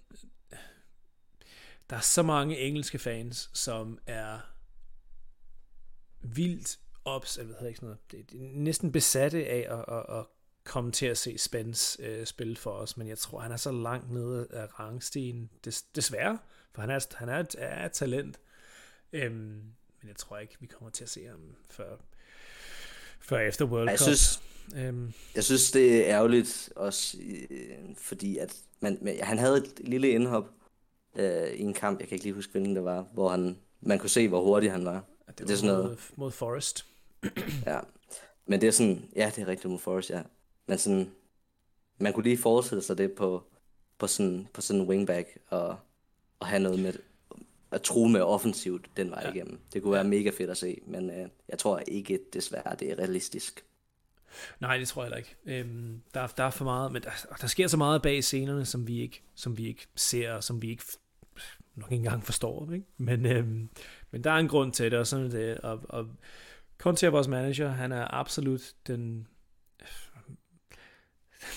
der 1.90 1.96
er 1.96 2.00
så 2.00 2.22
mange 2.22 2.58
engelske 2.58 2.98
fans, 2.98 3.50
som 3.52 3.98
er 4.06 4.38
vildt 6.20 6.78
ops, 7.04 7.34
hvad 7.34 7.46
hedder 7.46 7.66
ikke 7.66 7.76
sådan 7.76 7.86
noget, 7.86 8.10
det, 8.10 8.30
det 8.30 8.40
er 8.40 8.58
næsten 8.58 8.92
besatte 8.92 9.46
af 9.46 9.66
at, 9.78 9.94
at, 9.96 10.18
at 10.18 10.26
komme 10.64 10.92
til 10.92 11.06
at 11.06 11.18
se 11.18 11.38
Spence 11.38 12.02
øh, 12.02 12.26
spille 12.26 12.56
for 12.56 12.70
os, 12.70 12.96
men 12.96 13.08
jeg 13.08 13.18
tror, 13.18 13.40
han 13.40 13.52
er 13.52 13.56
så 13.56 13.72
langt 13.72 14.10
nede 14.10 14.46
af 14.50 14.80
rangstigen, 14.80 15.50
des, 15.64 15.82
desværre, 15.82 16.38
for 16.72 16.80
han 16.80 16.90
er, 16.90 17.00
han 17.14 17.28
er, 17.28 17.38
et, 17.40 17.54
er 17.58 17.86
et 17.86 17.92
talent, 17.92 18.40
øhm, 19.12 19.34
men 20.00 20.08
jeg 20.08 20.16
tror 20.16 20.38
ikke, 20.38 20.56
vi 20.60 20.66
kommer 20.66 20.90
til 20.90 21.04
at 21.04 21.10
se 21.10 21.26
ham 21.26 21.56
før, 21.70 21.96
før 23.20 23.38
efter 23.38 23.64
World 23.64 23.88
Jeg 23.90 23.98
Cup. 23.98 24.04
synes, 24.06 24.42
Øhm, 24.76 25.12
jeg 25.34 25.44
synes, 25.44 25.70
det 25.70 25.96
er 25.96 26.14
ærgerligt 26.16 26.72
også, 26.76 27.18
øh, 27.50 27.96
fordi 27.96 28.38
at 28.38 28.56
man, 28.80 28.98
man, 29.02 29.18
han 29.22 29.38
havde 29.38 29.56
et 29.58 29.80
lille 29.88 30.08
indhop 30.08 30.50
øh, 31.18 31.48
i 31.52 31.60
en 31.62 31.74
kamp, 31.74 32.00
jeg 32.00 32.08
kan 32.08 32.14
ikke 32.14 32.24
lige 32.24 32.34
huske, 32.34 32.50
hvilken 32.52 32.76
det 32.76 32.84
var, 32.84 33.06
hvor 33.12 33.28
han, 33.28 33.56
man 33.80 33.98
kunne 33.98 34.10
se, 34.10 34.28
hvor 34.28 34.40
hurtig 34.42 34.72
han 34.72 34.84
var. 34.84 35.04
det, 35.26 35.38
det 35.38 35.46
var 35.48 35.52
er 35.52 35.56
sådan 35.56 35.74
noget- 35.74 35.88
mod, 35.90 35.96
mod 36.16 36.30
Forest. 36.30 36.86
Ja. 37.66 37.80
Men 38.46 38.60
det 38.60 38.66
er 38.66 38.70
sådan, 38.70 39.08
ja, 39.16 39.32
det 39.36 39.42
er 39.42 39.46
rigtigt 39.48 39.70
mod 39.70 39.78
Forrest, 39.78 40.10
ja. 40.10 40.22
Men 40.66 40.78
sådan, 40.78 41.10
man 41.98 42.12
kunne 42.12 42.24
lige 42.24 42.38
forestille 42.38 42.82
sig 42.82 42.98
det 42.98 43.12
på, 43.12 43.42
på 43.98 44.06
sådan, 44.06 44.48
på 44.52 44.60
sådan 44.60 44.82
en 44.82 44.88
wingback, 44.88 45.38
og, 45.48 45.76
og 46.40 46.46
have 46.46 46.62
noget 46.62 46.78
med, 46.78 46.92
at 47.70 47.82
true 47.82 48.08
med 48.10 48.20
offensivt 48.20 48.90
den 48.96 49.10
vej 49.10 49.22
Ja. 49.24 49.32
igennem. 49.32 49.58
Det 49.72 49.82
kunne 49.82 49.92
være 49.92 50.04
mega 50.04 50.30
fedt 50.30 50.50
at 50.50 50.56
se, 50.56 50.80
men 50.86 51.10
øh, 51.10 51.28
jeg 51.48 51.58
tror 51.58 51.78
ikke, 51.78 52.20
desværre, 52.32 52.76
det 52.78 52.90
er 52.90 52.98
realistisk. 52.98 53.64
Nej, 54.60 54.78
det 54.78 54.88
tror 54.88 55.02
jeg 55.04 55.12
heller 55.14 55.16
ikke. 55.16 55.60
Øhm, 55.68 56.00
der, 56.14 56.26
der 56.26 56.44
er 56.44 56.50
for 56.50 56.64
meget, 56.64 56.92
men 56.92 57.02
der, 57.02 57.10
der 57.40 57.46
sker 57.46 57.66
så 57.68 57.76
meget 57.76 58.02
bag 58.02 58.24
scenerne, 58.24 58.64
som 58.64 58.86
vi 58.86 59.00
ikke, 59.00 59.22
som 59.34 59.58
vi 59.58 59.66
ikke 59.68 59.86
ser, 59.96 60.32
og 60.32 60.44
som 60.44 60.62
vi 60.62 60.70
ikke 60.70 60.82
nok 61.74 61.92
ikke 61.92 62.04
engang 62.04 62.24
forstår. 62.24 62.72
Ikke? 62.72 62.86
Men, 62.96 63.26
øhm, 63.26 63.68
men 64.10 64.24
der 64.24 64.30
er 64.30 64.36
en 64.36 64.48
grund 64.48 64.72
til 64.72 64.90
det, 64.90 64.98
og 64.98 65.06
sådan 65.06 65.30
det. 65.30 65.58
Og, 65.58 65.80
og 65.88 66.08
Conte 66.78 67.06
er 67.06 67.10
vores 67.10 67.28
manager, 67.28 67.68
han 67.68 67.92
er 67.92 68.14
absolut 68.14 68.74
den 68.86 69.26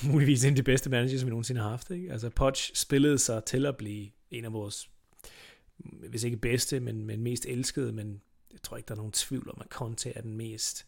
muligvis 0.11 0.43
en 0.43 0.49
af 0.49 0.55
de 0.55 0.63
bedste 0.63 0.89
managers, 0.89 1.25
vi 1.25 1.29
nogensinde 1.29 1.61
har 1.61 1.69
haft. 1.69 1.91
Ikke? 1.91 2.11
Altså 2.11 2.29
Poch 2.29 2.71
spillede 2.73 3.17
sig 3.17 3.43
til 3.45 3.65
at 3.65 3.77
blive 3.77 4.09
en 4.31 4.45
af 4.45 4.53
vores, 4.53 4.89
hvis 6.09 6.23
ikke 6.23 6.37
bedste, 6.37 6.79
men, 6.79 7.05
men 7.05 7.21
mest 7.21 7.45
elskede, 7.45 7.91
men 7.91 8.21
jeg 8.51 8.61
tror 8.63 8.77
ikke, 8.77 8.87
der 8.87 8.93
er 8.93 8.97
nogen 8.97 9.11
tvivl 9.11 9.49
om, 9.49 9.57
at 9.61 9.67
Conte 9.67 10.09
er 10.09 10.21
den 10.21 10.37
mest 10.37 10.85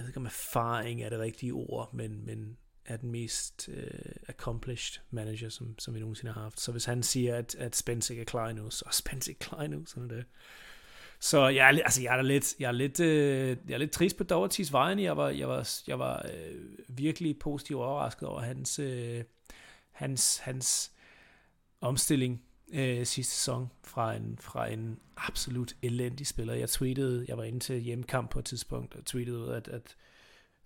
jeg 0.00 0.04
ved 0.04 0.08
ikke 0.08 0.20
om 0.20 0.26
erfaring 0.26 1.02
er 1.02 1.08
det 1.08 1.18
rigtige 1.18 1.52
ord, 1.52 1.94
men, 1.94 2.26
men 2.26 2.56
er 2.90 2.96
den 2.96 3.10
mest 3.10 3.68
uh, 3.68 4.10
accomplished 4.28 5.02
manager, 5.10 5.48
som, 5.48 5.78
som 5.78 5.94
vi 5.94 6.00
nogensinde 6.00 6.32
har 6.32 6.42
haft. 6.42 6.60
Så 6.60 6.72
hvis 6.72 6.84
han 6.84 7.02
siger, 7.02 7.36
at, 7.36 7.54
at 7.54 7.76
Spence 7.76 8.12
ikke 8.12 8.20
er 8.20 8.24
klar 8.24 8.48
endnu, 8.48 8.70
så 8.70 8.84
er 8.86 8.92
Spence 8.92 9.30
ikke 9.30 9.38
klar 9.38 9.60
endnu, 9.60 9.86
sådan 9.86 10.10
er 10.10 10.14
det. 10.14 10.24
Så 11.20 11.48
jeg 11.48 11.64
er, 11.64 11.82
altså 11.84 12.02
jeg 12.02 12.18
er 12.18 12.22
lidt, 12.22 12.54
jeg 12.58 12.68
er 12.68 12.72
lidt, 12.72 13.00
øh, 13.00 13.56
jeg 13.68 13.74
er 13.74 13.78
lidt 13.78 13.92
trist 13.92 14.16
på 14.16 14.24
Dohertys 14.24 14.72
vejen. 14.72 14.98
Jeg 14.98 15.16
var, 15.16 15.28
jeg 15.28 15.48
var, 15.48 15.68
jeg 15.86 15.98
var 15.98 16.26
øh, 16.34 16.60
virkelig 16.88 17.38
positivt 17.38 17.80
overrasket 17.80 18.28
over 18.28 18.40
hans, 18.40 18.78
øh, 18.78 19.24
hans, 19.90 20.38
hans 20.38 20.92
omstilling 21.80 22.42
øh, 22.72 23.06
sidste 23.06 23.34
sæson 23.34 23.68
fra 23.84 24.14
en, 24.14 24.38
fra 24.40 24.68
en 24.68 24.98
absolut 25.16 25.76
elendig 25.82 26.26
spiller. 26.26 26.54
Jeg 26.54 26.68
tweetede, 26.68 27.24
jeg 27.28 27.36
var 27.36 27.44
inde 27.44 27.60
til 27.60 27.80
hjemmekamp 27.80 28.30
på 28.30 28.38
et 28.38 28.44
tidspunkt, 28.44 28.94
og 28.94 29.04
tweetede 29.04 29.38
ud, 29.38 29.48
at, 29.48 29.68
at 29.68 29.96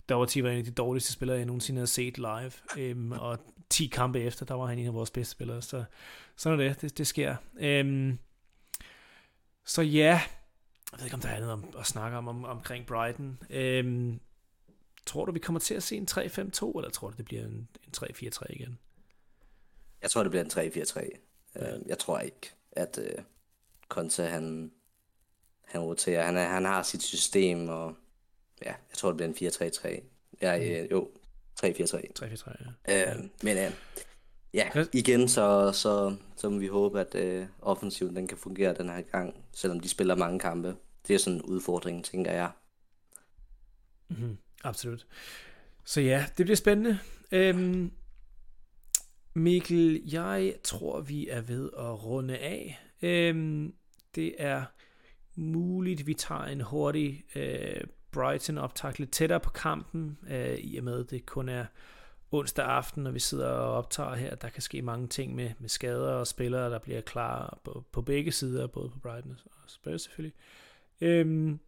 Doherty 0.09 0.39
var 0.39 0.51
en 0.51 0.59
af 0.59 0.65
de 0.65 0.71
dårligste 0.71 1.13
spillere, 1.13 1.37
jeg 1.37 1.47
nogensinde 1.47 1.79
har 1.79 1.87
set 1.87 2.19
live. 2.19 2.53
Øhm, 2.79 3.13
og 3.13 3.39
10 3.71 3.87
kampe 3.87 4.21
efter, 4.21 4.47
der 4.47 4.55
var 4.55 4.67
han 4.67 4.79
en 4.79 4.87
af 4.87 4.95
vores 4.95 5.11
bedste 5.11 5.33
spillere. 5.33 5.63
Så 5.63 5.85
sådan 6.37 6.61
er 6.61 6.69
det, 6.69 6.81
det, 6.81 6.99
det 6.99 7.07
sker. 7.07 7.37
Øhm, 7.59 8.19
så 9.65 9.83
ja, 9.83 10.21
jeg 10.93 10.99
ved 10.99 11.05
ikke, 11.05 11.15
om 11.15 11.21
der 11.21 11.29
er 11.29 11.37
andet 11.37 11.51
om, 11.51 11.75
at 11.79 11.87
snakke 11.87 12.17
om, 12.17 12.29
om 12.29 12.45
omkring 12.45 12.87
Brighton. 12.87 13.39
Øhm, 13.51 14.21
tror 15.07 15.25
du, 15.25 15.33
vi 15.33 15.39
kommer 15.39 15.61
til 15.61 15.75
at 15.75 15.83
se 15.83 15.97
en 15.97 16.09
3-5-2, 16.11 16.19
eller 16.19 16.91
tror 16.93 17.11
du, 17.11 17.17
det 17.17 17.25
bliver 17.25 17.45
en, 17.45 17.69
en 17.87 17.93
3-4-3 17.97 18.43
igen? 18.49 18.79
Jeg 20.03 20.11
tror, 20.11 20.23
det 20.23 20.31
bliver 20.31 20.45
en 20.45 20.51
3-4-3. 20.51 21.01
Øh, 21.57 21.81
jeg 21.87 21.99
tror 21.99 22.19
ikke, 22.19 22.53
at 22.73 22.99
øh, 22.99 23.25
Conte, 23.89 24.23
han, 24.23 24.73
han 25.65 25.81
roterer. 25.81 26.25
Han, 26.25 26.37
er, 26.37 26.49
han 26.49 26.65
har 26.65 26.83
sit 26.83 27.03
system, 27.03 27.69
og 27.69 27.95
ja, 28.65 28.71
jeg 28.71 28.97
tror, 28.97 29.13
det 29.13 29.35
bliver 29.35 29.51
en 29.61 29.71
4-3-3. 29.99 30.03
Ja, 30.43 30.83
øh, 30.83 30.91
jo, 30.91 31.11
3-4-3. 31.65 31.69
3-4-3, 32.19 32.53
ja. 32.89 33.13
Øh, 33.13 33.25
men 33.43 33.57
øh, 33.57 33.73
ja, 34.55 34.71
Chris- 34.75 34.91
igen, 34.93 35.29
så, 35.29 35.73
så, 35.73 36.17
så 36.37 36.49
må 36.51 36.59
vi 36.59 36.67
håbe, 36.67 37.01
at 37.01 37.15
øh, 37.15 37.47
offensiven 37.63 38.17
den 38.17 38.27
kan 38.27 38.39
fungere 38.39 38.75
den 38.75 38.89
her 38.89 39.01
gang, 39.01 39.35
selvom 39.53 39.81
de 39.81 39.89
spiller 39.89 40.15
mange 40.15 40.39
kampe. 40.39 40.77
Det 41.09 41.15
er 41.15 41.19
sådan 41.19 41.37
en 41.37 41.43
udfordring, 41.43 42.05
tænker 42.05 42.33
jeg. 42.33 42.51
Mm-hmm. 44.09 44.39
Absolut. 44.65 45.07
Så 45.85 46.01
ja, 46.01 46.27
det 46.39 46.47
bliver 46.47 46.57
spændende. 46.57 46.99
Øhm, 47.33 47.93
Mikkel, 49.35 50.03
jeg 50.13 50.55
tror, 50.65 51.01
vi 51.01 51.29
er 51.29 51.41
ved 51.41 51.71
at 51.79 52.05
runde 52.05 52.39
af. 52.39 52.81
Øhm, 53.03 53.75
det 54.15 54.35
er 54.39 54.65
muligt, 55.37 56.07
vi 56.07 56.15
tager 56.15 56.45
en 56.45 56.61
hurtig 56.61 57.25
øh, 57.35 57.81
Brighton 58.15 58.59
optag 58.59 58.99
lidt 58.99 59.11
tættere 59.11 59.41
på 59.41 59.51
kampen, 59.51 60.19
øh, 60.31 60.59
i 60.59 60.77
og 60.77 60.85
med, 60.85 61.01
at 61.01 61.11
det 61.11 61.27
kun 61.27 61.49
er 61.49 61.65
onsdag 62.33 62.65
aften, 62.65 63.03
når 63.03 63.11
vi 63.11 63.19
sidder 63.19 63.49
og 63.49 63.73
optager 63.73 64.15
her. 64.15 64.35
Der 64.35 64.49
kan 64.49 64.63
ske 64.63 64.83
mange 64.83 65.09
ting 65.09 65.35
med, 65.35 65.51
med 65.59 65.69
skader 65.69 66.13
og 66.13 66.27
spillere, 66.27 66.71
der 66.71 66.79
bliver 66.79 67.01
klar 67.01 67.59
på, 67.65 67.85
på 67.93 68.03
begge 68.03 68.33
sider, 68.33 68.67
både 68.67 68.89
på 68.89 68.99
Brighton 68.99 69.39
og 69.47 69.71
Spurs 69.71 70.03
selvfølgelig. 70.03 70.35
Øhm, 71.01 71.61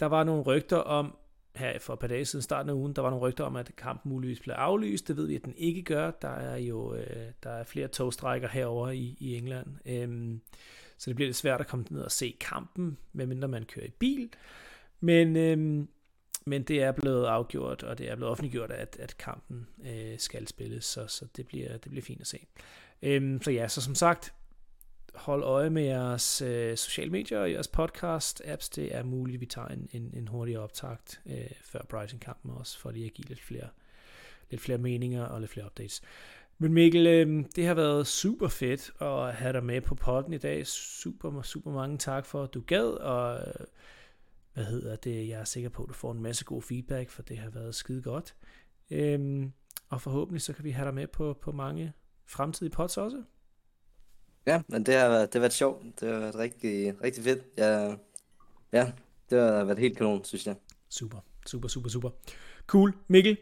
der 0.00 0.06
var 0.06 0.24
nogle 0.24 0.42
rygter 0.42 0.76
om, 0.76 1.16
her 1.56 1.78
for 1.78 1.92
et 1.92 1.98
par 1.98 2.06
dage 2.06 2.24
siden 2.24 2.42
starten 2.42 2.70
af 2.70 2.74
ugen, 2.74 2.92
der 2.92 3.02
var 3.02 3.10
nogle 3.10 3.26
rygter 3.28 3.44
om, 3.44 3.56
at 3.56 3.70
kampen 3.76 4.12
muligvis 4.12 4.40
blev 4.40 4.54
aflyst. 4.54 5.08
Det 5.08 5.16
ved 5.16 5.26
vi, 5.26 5.36
at 5.36 5.44
den 5.44 5.54
ikke 5.56 5.82
gør. 5.82 6.10
Der 6.10 6.28
er 6.28 6.56
jo 6.56 6.94
øh, 6.94 7.32
der 7.42 7.50
er 7.50 7.64
flere 7.64 7.88
togstrækker 7.88 8.48
herover 8.48 8.90
i, 8.90 9.16
i 9.18 9.36
England. 9.36 9.66
Øhm, 9.86 10.40
så 10.98 11.10
det 11.10 11.16
bliver 11.16 11.28
lidt 11.28 11.36
svært 11.36 11.60
at 11.60 11.66
komme 11.66 11.84
ned 11.90 12.00
og 12.00 12.12
se 12.12 12.36
kampen, 12.40 12.98
medmindre 13.12 13.48
man 13.48 13.64
kører 13.64 13.86
i 13.86 13.90
bil. 13.90 14.30
Men, 15.00 15.36
øhm, 15.36 15.88
men 16.44 16.62
det 16.62 16.82
er 16.82 16.92
blevet 16.92 17.26
afgjort, 17.26 17.82
og 17.82 17.98
det 17.98 18.10
er 18.10 18.16
blevet 18.16 18.30
offentliggjort, 18.30 18.70
at, 18.70 18.96
at 19.00 19.18
kampen 19.18 19.66
øh, 19.86 20.18
skal 20.18 20.48
spilles, 20.48 20.84
så, 20.84 21.06
så 21.06 21.26
det, 21.36 21.46
bliver, 21.46 21.72
det 21.72 21.90
bliver 21.90 22.02
fint 22.02 22.20
at 22.20 22.26
se. 22.26 22.46
Øhm, 23.02 23.42
så 23.42 23.50
ja, 23.50 23.68
så 23.68 23.82
som 23.82 23.94
sagt, 23.94 24.32
hold 25.14 25.42
øje 25.42 25.70
med 25.70 25.82
jeres 25.82 26.42
øh, 26.42 26.76
sociale 26.76 27.10
medier 27.10 27.38
og 27.38 27.52
jeres 27.52 27.68
podcast-apps. 27.68 28.70
Det 28.76 28.94
er 28.94 29.02
muligt, 29.02 29.36
at 29.36 29.40
vi 29.40 29.46
tager 29.46 29.68
en, 29.68 29.88
en, 29.92 30.10
en 30.14 30.28
hurtig 30.28 30.58
optakt 30.58 31.20
øh, 31.26 31.50
før 31.62 31.82
Brighton-kampen 31.88 32.50
også, 32.50 32.78
for 32.78 32.90
lige 32.90 33.06
at 33.06 33.14
give 33.14 33.28
lidt 33.28 33.40
flere, 33.40 33.68
lidt 34.50 34.62
flere 34.62 34.78
meninger 34.78 35.24
og 35.24 35.40
lidt 35.40 35.50
flere 35.50 35.66
updates. 35.66 36.02
Men 36.58 36.72
Mikkel, 36.72 37.06
øh, 37.06 37.44
det 37.56 37.66
har 37.66 37.74
været 37.74 38.06
super 38.06 38.48
fedt 38.48 38.90
at 39.00 39.34
have 39.34 39.52
dig 39.52 39.64
med 39.64 39.80
på 39.80 39.94
podden 39.94 40.32
i 40.32 40.38
dag. 40.38 40.66
Super, 40.66 41.42
super 41.42 41.70
mange 41.70 41.98
tak 41.98 42.26
for, 42.26 42.42
at 42.42 42.54
du 42.54 42.62
gad, 42.66 42.86
og 42.86 43.38
øh, 43.38 43.66
hvad 44.54 44.64
hedder 44.64 44.96
det, 44.96 45.28
jeg 45.28 45.40
er 45.40 45.44
sikker 45.44 45.68
på, 45.68 45.82
at 45.82 45.88
du 45.88 45.94
får 45.94 46.12
en 46.12 46.22
masse 46.22 46.44
god 46.44 46.62
feedback, 46.62 47.10
for 47.10 47.22
det 47.22 47.38
har 47.38 47.50
været 47.50 47.74
skide 47.74 48.02
godt. 48.02 48.34
Øhm, 48.90 49.52
og 49.88 50.00
forhåbentlig 50.00 50.42
så 50.42 50.52
kan 50.52 50.64
vi 50.64 50.70
have 50.70 50.86
dig 50.86 50.94
med 50.94 51.06
på, 51.06 51.38
på 51.42 51.52
mange 51.52 51.92
fremtidige 52.26 52.72
pods 52.72 52.96
også. 52.96 53.22
Ja, 54.46 54.62
men 54.68 54.86
det 54.86 54.94
har 54.94 55.08
været, 55.08 55.28
det 55.28 55.34
har 55.34 55.40
været 55.40 55.52
sjovt. 55.52 56.00
Det 56.00 56.08
har 56.08 56.18
været 56.18 56.34
rigtig, 56.34 57.02
rigtig 57.02 57.24
fedt. 57.24 57.44
Ja, 57.58 57.96
ja, 58.72 58.92
det 59.30 59.38
har 59.38 59.64
været 59.64 59.78
helt 59.78 59.96
kanon, 59.96 60.24
synes 60.24 60.46
jeg. 60.46 60.56
Super, 60.88 61.18
super, 61.46 61.68
super, 61.68 61.88
super. 61.88 62.10
Cool. 62.66 62.94
Mikkel, 63.08 63.36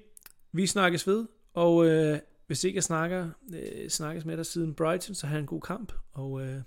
vi 0.53 0.67
snakkes 0.67 1.07
ved, 1.07 1.27
og 1.55 1.87
øh, 1.87 2.19
hvis 2.47 2.65
ikke 2.65 2.77
jeg 2.77 2.85
snakker, 2.85 3.31
øh, 3.55 3.89
snakkes 3.89 4.25
med 4.25 4.37
dig 4.37 4.47
siden 4.47 4.75
Brighton, 4.75 5.15
så 5.15 5.27
har 5.27 5.39
en 5.39 5.47
god 5.47 5.61
kamp. 5.61 5.93
Og 6.13 6.47
øh, 6.47 6.63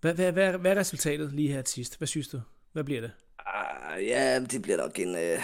hvad, 0.00 0.14
hvad, 0.14 0.32
hvad, 0.32 0.58
hvad 0.58 0.70
er 0.70 0.80
resultatet 0.80 1.32
lige 1.32 1.52
her 1.52 1.62
til 1.62 1.74
sidst? 1.74 1.98
Hvad 1.98 2.08
synes 2.08 2.28
du? 2.28 2.40
Hvad 2.72 2.84
bliver 2.84 3.00
det? 3.00 3.12
Uh, 3.40 4.06
ja, 4.06 4.40
det 4.40 4.62
bliver 4.62 4.76
nok 4.76 4.98
en... 4.98 5.16
Øh, 5.16 5.38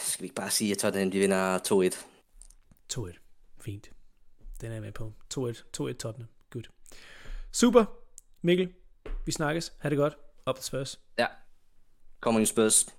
skal 0.00 0.22
vi 0.22 0.24
ikke 0.24 0.34
bare 0.34 0.50
sige, 0.50 0.72
at 0.72 0.78
Tottenham 0.78 1.10
de 1.10 1.18
vinder 1.18 1.58
2-1? 1.58 2.98
2-1. 2.98 3.18
Fint. 3.60 3.90
Den 4.60 4.68
er 4.70 4.74
jeg 4.74 4.82
med 4.82 4.92
på. 4.92 5.12
2-1. 5.34 5.38
2-1 5.38 5.92
Tottenham. 5.92 6.28
Good. 6.50 6.64
Super. 7.52 7.84
Mikkel, 8.42 8.72
vi 9.24 9.32
snakkes. 9.32 9.72
Ha' 9.78 9.88
det 9.88 9.98
godt. 9.98 10.16
Op 10.46 10.56
til 10.56 10.64
spørgsmål. 10.64 11.02
Ja. 11.18 11.26
Kommer 12.20 12.40
en 12.40 12.46
spørgsmål. 12.46 12.96